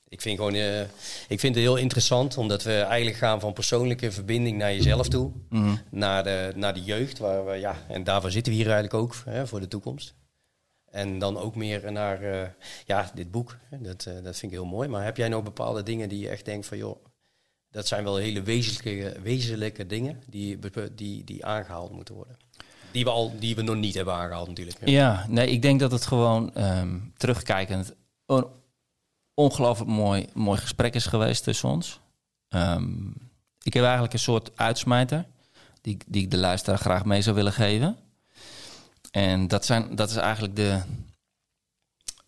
ik 0.07 0.21
vind, 0.21 0.37
gewoon, 0.37 0.53
eh, 0.53 0.81
ik 1.27 1.39
vind 1.39 1.55
het 1.55 1.63
heel 1.63 1.75
interessant, 1.75 2.37
omdat 2.37 2.63
we 2.63 2.79
eigenlijk 2.79 3.17
gaan 3.17 3.39
van 3.39 3.53
persoonlijke 3.53 4.11
verbinding 4.11 4.57
naar 4.57 4.73
jezelf 4.73 5.07
toe. 5.07 5.31
Mhm. 5.49 5.75
Naar, 5.91 6.23
de, 6.23 6.51
naar 6.55 6.73
de 6.73 6.83
jeugd, 6.83 7.17
waar 7.17 7.45
we, 7.45 7.55
ja, 7.55 7.77
en 7.87 8.03
daarvoor 8.03 8.31
zitten 8.31 8.51
we 8.53 8.57
hier 8.57 8.71
eigenlijk 8.71 9.03
ook 9.03 9.15
hè, 9.25 9.47
voor 9.47 9.59
de 9.59 9.67
toekomst. 9.67 10.15
En 10.95 11.19
dan 11.19 11.37
ook 11.37 11.55
meer 11.55 11.91
naar 11.91 12.21
eh, 12.21 12.49
ja, 12.85 13.11
dit 13.13 13.31
boek. 13.31 13.57
Dat, 13.69 14.05
eh, 14.05 14.13
dat 14.13 14.37
vind 14.37 14.51
ik 14.51 14.57
heel 14.57 14.65
mooi. 14.65 14.87
Maar 14.87 15.03
heb 15.03 15.17
jij 15.17 15.27
nog 15.27 15.43
bepaalde 15.43 15.83
dingen 15.83 16.09
die 16.09 16.19
je 16.19 16.29
echt 16.29 16.45
denkt 16.45 16.65
van 16.65 16.77
joh, 16.77 17.05
dat 17.71 17.87
zijn 17.87 18.03
wel 18.03 18.15
hele 18.15 18.41
wezenlijke, 18.41 19.19
wezenlijke 19.21 19.85
dingen 19.85 20.23
die, 20.29 20.59
die, 20.95 21.23
die 21.23 21.45
aangehaald 21.45 21.91
moeten 21.91 22.15
worden. 22.15 22.37
Die 22.91 23.03
we, 23.03 23.09
al, 23.09 23.39
die 23.39 23.55
we 23.55 23.61
nog 23.61 23.75
niet 23.75 23.93
hebben 23.93 24.13
aangehaald 24.13 24.47
natuurlijk. 24.47 24.77
Ja, 24.85 25.25
nee, 25.29 25.47
ik 25.47 25.61
denk 25.61 25.79
dat 25.79 25.91
het 25.91 26.05
gewoon 26.05 26.53
ehm, 26.53 26.99
terugkijkend 27.17 27.93
ongelooflijk 29.35 29.89
mooi, 29.89 30.27
mooi 30.33 30.59
gesprek 30.59 30.93
is 30.95 31.05
geweest 31.05 31.43
tussen 31.43 31.69
ons. 31.69 31.99
Ehm, 32.47 33.07
ik 33.61 33.73
heb 33.73 33.83
eigenlijk 33.83 34.13
een 34.13 34.19
soort 34.19 34.57
uitsmijter 34.57 35.25
die, 35.81 35.97
die 36.07 36.23
ik 36.23 36.31
de 36.31 36.37
luisteraar 36.37 36.79
graag 36.79 37.05
mee 37.05 37.21
zou 37.21 37.35
willen 37.35 37.53
geven. 37.53 37.97
En 39.11 39.47
dat, 39.47 39.65
zijn, 39.65 39.95
dat 39.95 40.09
is 40.09 40.15
eigenlijk 40.15 40.55
de, 40.55 40.81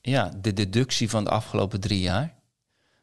ja, 0.01 0.31
de 0.41 0.53
deductie 0.53 1.09
van 1.09 1.23
de 1.23 1.29
afgelopen 1.29 1.79
drie 1.79 2.01
jaar. 2.01 2.35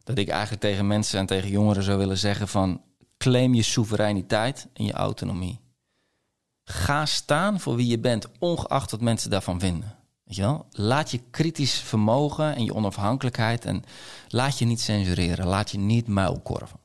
Dat 0.05 0.19
ik 0.19 0.29
eigenlijk 0.29 0.63
tegen 0.63 0.87
mensen 0.87 1.19
en 1.19 1.27
tegen 1.27 1.51
jongeren 1.51 1.83
zou 1.83 1.99
willen 1.99 2.19
zeggen 2.19 2.49
van... 2.49 2.83
claim 3.19 3.55
je 3.55 3.63
soevereiniteit 3.63 4.69
en 4.73 4.85
je 4.85 4.93
autonomie. 4.93 5.61
Ga 6.65 7.07
staan 7.07 7.61
voor 7.61 7.77
wie 7.77 7.87
je 7.87 7.99
bent, 7.99 8.29
ongeacht 8.39 8.91
wat 8.91 9.01
mensen 9.01 9.31
daarvan 9.31 9.61
vinden. 9.61 9.95
Weet 10.25 10.37
je 10.37 10.43
wel? 10.43 10.67
Laat 10.71 11.11
je 11.11 11.21
kritisch 11.31 11.79
vermogen 11.79 12.55
en 12.55 12.65
je 12.65 12.75
onafhankelijkheid 12.75 13.65
en 13.65 13.85
laat 14.29 14.59
je 14.59 14.65
niet 14.65 14.81
censureren, 14.81 15.47
laat 15.47 15.71
je 15.71 15.79
niet 15.79 16.07
muilkorven. 16.07 16.83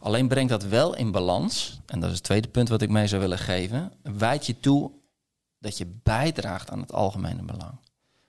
Alleen 0.00 0.28
brengt 0.28 0.50
dat 0.50 0.64
wel 0.64 0.96
in 0.96 1.10
balans, 1.10 1.80
en 1.86 2.00
dat 2.00 2.10
is 2.10 2.16
het 2.16 2.24
tweede 2.24 2.48
punt 2.48 2.68
wat 2.68 2.82
ik 2.82 2.88
mee 2.88 3.06
zou 3.06 3.20
willen 3.20 3.38
geven. 3.38 3.92
Wijd 4.02 4.46
je 4.46 4.60
toe 4.60 4.90
dat 5.58 5.78
je 5.78 5.86
bijdraagt 6.02 6.70
aan 6.70 6.80
het 6.80 6.92
algemene 6.92 7.42
belang. 7.42 7.78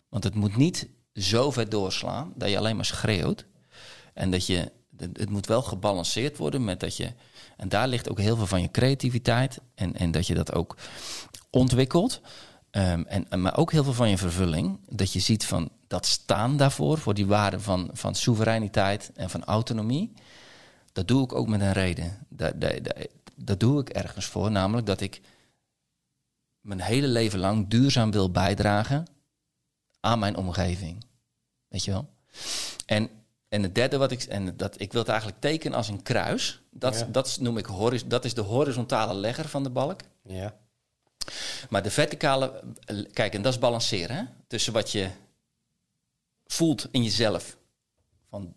Want 0.10 0.24
het 0.24 0.36
moet 0.36 0.56
niet 0.56 0.90
zo 1.14 1.52
ver 1.52 1.70
doorslaan 1.70 2.34
dat 2.36 2.50
je 2.50 2.58
alleen 2.58 2.76
maar 2.76 2.86
schreeuwt. 2.86 3.46
En 4.14 4.32
dat 4.32 4.46
je, 4.46 4.72
het 4.98 5.30
moet 5.30 5.46
wel 5.46 5.62
gebalanceerd 5.62 6.38
worden 6.38 6.64
met 6.64 6.80
dat 6.80 6.98
je, 6.98 7.14
en 7.58 7.70
daar 7.70 7.88
ligt 7.88 8.10
ook 8.10 8.20
heel 8.20 8.36
veel 8.36 8.48
van 8.48 8.62
je 8.62 8.72
creativiteit 8.72 9.60
en, 9.76 9.96
en 9.96 10.12
dat 10.12 10.28
je 10.28 10.34
dat 10.34 10.54
ook 10.54 10.78
ontwikkelt. 11.50 12.22
Ehm, 12.72 13.04
en, 13.08 13.42
maar 13.42 13.58
ook 13.58 13.72
heel 13.72 13.84
veel 13.84 13.94
van 13.94 14.10
je 14.10 14.18
vervulling. 14.18 14.80
Dat 14.90 15.14
je 15.14 15.20
ziet 15.20 15.46
van 15.46 15.70
dat 15.88 16.06
staan 16.06 16.58
daarvoor, 16.58 16.98
voor 16.98 17.14
die 17.14 17.26
waarde 17.26 17.60
van, 17.60 17.90
van 17.94 18.16
soevereiniteit 18.16 19.12
en 19.16 19.30
van 19.30 19.44
autonomie. 19.44 20.14
Dat 20.94 21.08
doe 21.08 21.24
ik 21.24 21.34
ook 21.34 21.48
met 21.48 21.62
een 21.62 21.74
reden. 21.74 22.26
Dat, 22.30 22.62
dat, 22.62 22.84
dat, 22.84 23.08
dat 23.36 23.60
doe 23.60 23.82
ik 23.82 23.90
ergens 23.90 24.26
voor, 24.26 24.52
namelijk 24.52 24.88
dat 24.88 25.02
ik 25.02 25.22
mijn 26.62 26.82
hele 26.82 27.08
leven 27.08 27.40
lang 27.40 27.68
duurzaam 27.68 28.12
wil 28.12 28.32
bijdragen 28.32 29.06
aan 30.00 30.20
mijn 30.20 30.36
omgeving. 30.36 31.06
Weet 31.68 31.84
je 31.84 31.92
wel? 31.92 32.10
En, 32.86 33.10
en 33.50 33.64
het 33.64 33.76
derde 33.76 33.98
wat 33.98 34.12
ik. 34.12 34.24
En 34.24 34.58
dat, 34.58 34.80
ik 34.82 34.92
wil 34.92 35.02
het 35.02 35.10
eigenlijk 35.10 35.40
tekenen 35.42 35.78
als 35.78 35.88
een 35.88 36.02
kruis. 36.02 36.62
Dat, 36.72 37.00
Ja. 37.00 37.06
dat 37.06 37.38
noem 37.40 37.58
ik 37.58 37.66
horis, 37.66 38.06
dat 38.06 38.26
is 38.26 38.34
de 38.34 38.42
horizontale 38.42 39.14
legger 39.14 39.48
van 39.48 39.64
de 39.64 39.70
balk. 39.70 40.02
Ja. 40.24 40.56
Maar 41.70 41.84
de 41.84 41.92
verticale, 41.92 42.64
kijk, 43.14 43.34
en 43.34 43.42
dat 43.42 43.54
is 43.54 43.60
balanceren 43.60 44.16
hè? 44.16 44.24
tussen 44.48 44.74
wat 44.74 44.92
je 44.92 45.10
voelt 46.46 46.88
in 46.92 47.04
jezelf. 47.04 47.58
Van 48.30 48.54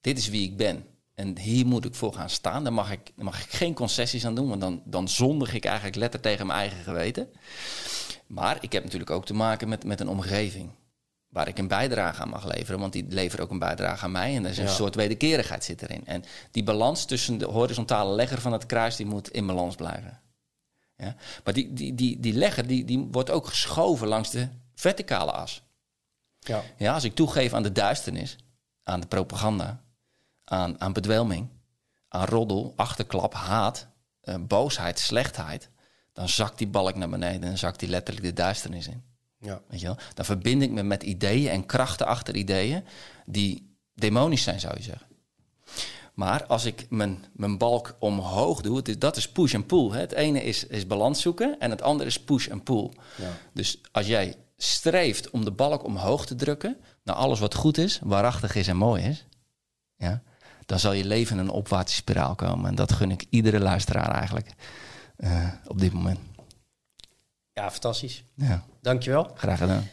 dit 0.00 0.18
is 0.18 0.28
wie 0.28 0.42
ik 0.42 0.56
ben. 0.56 0.84
En 1.14 1.38
hier 1.38 1.66
moet 1.66 1.84
ik 1.84 1.94
voor 1.94 2.12
gaan 2.14 2.30
staan. 2.30 2.62
Daar 2.64 2.72
mag 2.72 2.90
ik, 2.90 3.12
daar 3.16 3.24
mag 3.24 3.44
ik 3.44 3.50
geen 3.50 3.74
concessies 3.74 4.24
aan 4.26 4.34
doen, 4.34 4.48
want 4.48 4.60
dan, 4.60 4.82
dan 4.84 5.08
zondig 5.08 5.54
ik 5.54 5.64
eigenlijk 5.64 5.96
letter 5.96 6.20
tegen 6.20 6.46
mijn 6.46 6.58
eigen 6.58 6.82
geweten. 6.82 7.32
Maar 8.26 8.58
ik 8.60 8.72
heb 8.72 8.82
natuurlijk 8.82 9.10
ook 9.10 9.26
te 9.26 9.34
maken 9.34 9.68
met, 9.68 9.84
met 9.84 10.00
een 10.00 10.08
omgeving. 10.08 10.70
Waar 11.28 11.48
ik 11.48 11.58
een 11.58 11.68
bijdrage 11.68 12.22
aan 12.22 12.28
mag 12.28 12.44
leveren, 12.54 12.80
want 12.80 12.92
die 12.92 13.04
leveren 13.08 13.44
ook 13.44 13.50
een 13.50 13.58
bijdrage 13.58 14.04
aan 14.04 14.12
mij. 14.12 14.36
En 14.36 14.44
er 14.44 14.50
is 14.50 14.58
een 14.58 14.64
Ja. 14.64 14.70
soort 14.70 14.94
wederkerigheid 14.94 15.64
zit 15.64 15.82
erin. 15.82 16.06
En 16.06 16.24
die 16.50 16.62
balans 16.62 17.04
tussen 17.04 17.38
de 17.38 17.46
horizontale 17.46 18.14
legger 18.14 18.40
van 18.40 18.52
het 18.52 18.66
kruis, 18.66 18.96
die 18.96 19.06
moet 19.06 19.30
in 19.30 19.46
balans 19.46 19.74
blijven. 19.74 20.20
Ja? 21.00 21.14
Maar 21.44 21.54
die, 21.54 21.72
die, 21.72 21.94
die, 21.94 22.20
die 22.20 22.32
legger 22.32 22.66
die, 22.66 22.84
die 22.84 23.08
wordt 23.10 23.30
ook 23.30 23.46
geschoven 23.46 24.08
langs 24.08 24.30
de 24.30 24.48
verticale 24.74 25.32
as. 25.32 25.62
Ja. 26.38 26.62
Ja, 26.76 26.94
als 26.94 27.04
ik 27.04 27.14
toegeef 27.14 27.52
aan 27.52 27.62
de 27.62 27.72
duisternis, 27.72 28.36
aan 28.82 29.00
de 29.00 29.06
propaganda, 29.06 29.82
aan, 30.44 30.80
aan 30.80 30.92
bedwelming, 30.92 31.48
aan 32.08 32.24
roddel, 32.24 32.72
achterklap, 32.76 33.34
haat, 33.34 33.88
eh, 34.20 34.34
boosheid, 34.40 34.98
slechtheid, 34.98 35.70
dan 36.12 36.28
zakt 36.28 36.58
die 36.58 36.68
balk 36.68 36.94
naar 36.94 37.08
beneden 37.08 37.50
en 37.50 37.58
zakt 37.58 37.80
die 37.80 37.88
letterlijk 37.88 38.26
de 38.26 38.32
duisternis 38.32 38.88
in. 38.88 39.02
Ja. 39.38 39.62
Weet 39.68 39.80
je 39.80 39.86
wel? 39.86 39.98
Dan 40.14 40.24
verbind 40.24 40.62
ik 40.62 40.70
me 40.70 40.82
met 40.82 41.02
ideeën 41.02 41.50
en 41.50 41.66
krachten 41.66 42.06
achter 42.06 42.36
ideeën 42.36 42.84
die 43.26 43.76
demonisch 43.94 44.42
zijn, 44.42 44.60
zou 44.60 44.76
je 44.76 44.82
zeggen. 44.82 45.06
Maar 46.14 46.46
als 46.46 46.64
ik 46.64 46.86
mijn, 46.88 47.24
mijn 47.32 47.58
balk 47.58 47.96
omhoog 47.98 48.60
doe, 48.60 48.82
is, 48.82 48.98
dat 48.98 49.16
is 49.16 49.28
push 49.28 49.54
en 49.54 49.66
pull. 49.66 49.90
Hè? 49.90 50.00
Het 50.00 50.12
ene 50.12 50.42
is, 50.42 50.66
is 50.66 50.86
balans 50.86 51.20
zoeken 51.22 51.56
en 51.58 51.70
het 51.70 51.82
andere 51.82 52.08
is 52.08 52.20
push 52.20 52.48
en 52.48 52.62
pull. 52.62 52.90
Ja. 53.16 53.30
Dus 53.52 53.80
als 53.92 54.06
jij 54.06 54.34
streeft 54.56 55.30
om 55.30 55.44
de 55.44 55.50
balk 55.50 55.84
omhoog 55.84 56.26
te 56.26 56.34
drukken 56.34 56.76
naar 57.04 57.16
alles 57.16 57.40
wat 57.40 57.54
goed 57.54 57.78
is, 57.78 58.00
waarachtig 58.02 58.54
is 58.54 58.68
en 58.68 58.76
mooi 58.76 59.02
is, 59.02 59.26
ja, 59.96 60.22
dan 60.66 60.78
zal 60.78 60.92
je 60.92 61.04
leven 61.04 61.38
in 61.38 61.42
een 61.44 61.50
opwaartse 61.50 61.94
spiraal 61.96 62.34
komen. 62.34 62.68
En 62.68 62.74
dat 62.74 62.92
gun 62.92 63.10
ik 63.10 63.26
iedere 63.30 63.60
luisteraar 63.60 64.10
eigenlijk 64.10 64.50
eh, 65.16 65.48
op 65.66 65.78
dit 65.78 65.92
moment. 65.92 66.18
ja, 67.52 67.70
fantastisch. 67.70 68.24
Ja, 68.34 68.64
Dankjewel. 68.80 69.30
graag 69.34 69.58
gedaan. 69.58 69.88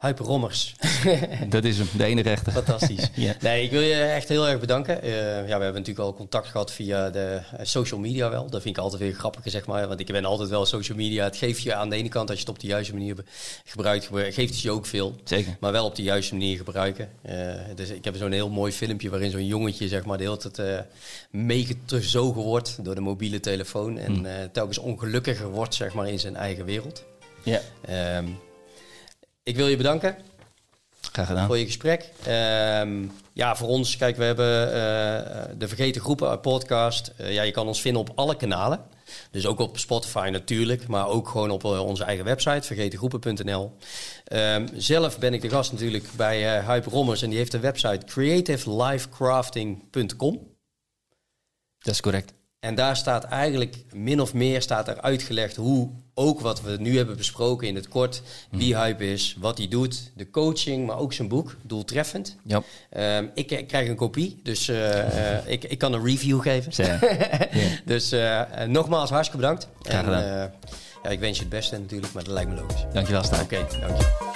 Hyper 0.00 0.24
Rommers. 0.24 0.74
Dat 1.48 1.64
is 1.64 1.78
hem, 1.78 1.86
de 1.96 2.04
enige 2.04 2.30
echte. 2.30 2.50
Fantastisch. 2.50 3.10
Ja. 3.14 3.34
Nee, 3.40 3.62
ik 3.64 3.70
wil 3.70 3.80
je 3.80 3.94
echt 3.94 4.28
heel 4.28 4.48
erg 4.48 4.60
bedanken. 4.60 5.02
Eh, 5.02 5.10
ja, 5.36 5.44
we 5.44 5.50
hebben 5.50 5.72
natuurlijk 5.72 5.98
al 5.98 6.14
contact 6.14 6.46
gehad 6.48 6.72
via 6.72 7.10
de 7.10 7.40
eh, 7.56 7.64
social 7.64 8.00
media 8.00 8.30
wel. 8.30 8.50
Dat 8.50 8.62
vind 8.62 8.76
ik 8.76 8.82
altijd 8.82 9.02
weer 9.02 9.12
grappig, 9.12 9.42
zeg 9.44 9.66
maar. 9.66 9.88
Want 9.88 10.00
ik 10.00 10.06
ben 10.06 10.24
altijd 10.24 10.48
wel 10.48 10.66
social 10.66 10.96
media. 10.98 11.24
Het 11.24 11.36
geeft 11.36 11.62
je 11.62 11.74
aan 11.74 11.88
de 11.90 11.96
ene 11.96 12.08
kant, 12.08 12.28
als 12.30 12.38
je 12.38 12.44
het 12.44 12.54
op 12.54 12.60
de 12.60 12.66
juiste 12.66 12.92
manier 12.92 13.16
gebruikt, 13.64 14.04
gebru- 14.04 14.32
geeft 14.32 14.52
het 14.52 14.60
je 14.60 14.70
ook 14.70 14.86
veel. 14.86 15.14
Zeker. 15.24 15.56
Maar 15.60 15.72
wel 15.72 15.84
op 15.84 15.94
de 15.94 16.02
juiste 16.02 16.34
manier 16.34 16.56
gebruiken. 16.56 17.08
Eh, 17.22 17.36
dus 17.74 17.88
ik 17.88 18.04
heb 18.04 18.16
zo'n 18.16 18.32
heel 18.32 18.50
mooi 18.50 18.72
filmpje 18.72 19.10
waarin 19.10 19.30
zo'n 19.30 19.46
jongetje 19.46 19.88
zeg 19.88 20.04
maar, 20.04 20.18
de 20.18 20.24
hele 20.24 20.36
tijd 20.36 20.58
eh 20.58 20.78
meegezogen 21.30 22.42
wordt 22.42 22.84
door 22.84 22.94
de 22.94 23.00
mobiele 23.00 23.40
telefoon. 23.40 23.98
En 23.98 24.26
eh, 24.26 24.44
telkens 24.52 24.78
ongelukkiger 24.78 25.48
wordt 25.50 25.74
zeg 25.74 25.94
maar, 25.94 26.08
in 26.08 26.18
zijn 26.18 26.36
eigen 26.36 26.64
wereld. 26.64 27.04
Ja, 27.42 27.60
Ehm, 27.84 28.24
ik 29.48 29.56
wil 29.56 29.68
je 29.68 29.76
bedanken 29.76 30.16
graag 31.12 31.26
gedaan. 31.26 31.46
voor 31.46 31.58
je 31.58 31.64
gesprek. 31.64 32.10
Ehm, 32.24 33.04
ja, 33.32 33.56
voor 33.56 33.68
ons, 33.68 33.96
kijk, 33.96 34.16
we 34.16 34.24
hebben 34.24 34.66
eh, 34.66 34.72
de 35.58 35.68
Vergeten 35.68 36.00
Groepen 36.00 36.40
podcast. 36.40 37.12
Eh, 37.16 37.32
ja, 37.32 37.42
je 37.42 37.50
kan 37.50 37.66
ons 37.66 37.80
vinden 37.80 38.00
op 38.00 38.12
alle 38.14 38.36
kanalen. 38.36 38.80
Dus 39.30 39.46
ook 39.46 39.58
op 39.58 39.78
Spotify 39.78 40.28
natuurlijk, 40.32 40.86
maar 40.86 41.08
ook 41.08 41.28
gewoon 41.28 41.50
op 41.50 41.64
eh, 41.64 41.84
onze 41.84 42.04
eigen 42.04 42.24
website, 42.24 42.66
vergetengroepen.nl. 42.66 43.76
Ehm, 44.24 44.66
zelf 44.74 45.18
ben 45.18 45.34
ik 45.34 45.40
de 45.40 45.48
gast 45.48 45.72
natuurlijk 45.72 46.04
bij 46.16 46.58
eh 46.58 46.68
Hype 46.68 46.90
Rommers 46.90 47.22
en 47.22 47.28
die 47.28 47.38
heeft 47.38 47.52
de 47.52 47.60
website 47.60 48.06
creativelifecrafting.com. 48.06 50.56
Dat 51.78 51.94
is 51.94 52.00
correct. 52.00 52.37
En 52.60 52.74
daar 52.74 52.96
staat 52.96 53.24
eigenlijk 53.24 53.76
min 53.92 54.20
of 54.20 54.34
meer 54.34 54.62
staat 54.62 54.88
er 54.88 55.00
uitgelegd 55.00 55.56
hoe 55.56 55.90
ook 56.14 56.40
wat 56.40 56.60
we 56.62 56.76
nu 56.80 56.96
hebben 56.96 57.16
besproken 57.16 57.68
in 57.68 57.74
het 57.74 57.88
kort, 57.88 58.22
wie 58.50 58.76
Hype 58.76 59.12
is, 59.12 59.36
wat 59.40 59.58
hij 59.58 59.68
doet, 59.68 60.10
de 60.16 60.30
coaching, 60.30 60.86
maar 60.86 60.98
ook 60.98 61.12
zijn 61.12 61.28
boek, 61.28 61.56
doeltreffend. 61.62 62.36
Ja, 62.44 62.62
Ehm, 62.90 63.26
ik, 63.34 63.50
ik 63.50 63.66
krijg 63.66 63.88
een 63.88 63.96
kopie, 63.96 64.40
dus 64.42 64.68
eh, 64.68 65.36
eh, 65.36 65.46
ik, 65.46 65.64
ik 65.64 65.78
kan 65.78 65.92
een 65.92 66.04
review 66.04 66.40
geven. 66.42 66.72
Dus 67.84 68.12
eh, 68.12 68.40
eh, 68.40 68.68
nogmaals 68.68 69.10
hartstikke 69.10 69.40
bedankt. 69.40 69.68
Graag 69.82 70.04
gedaan. 70.04 70.22
En, 70.22 70.42
eh, 70.42 70.70
ja, 71.02 71.10
ik 71.10 71.20
wens 71.20 71.36
je 71.36 71.42
het 71.42 71.52
beste 71.52 71.78
natuurlijk, 71.78 72.12
maar 72.12 72.24
dat 72.24 72.32
lijkt 72.32 72.50
me 72.50 72.56
logisch. 72.56 72.84
Dankjewel, 72.92 73.22
Stijn. 73.24 73.42
Oké, 73.42 73.56
dank 73.80 73.96
je. 73.96 74.27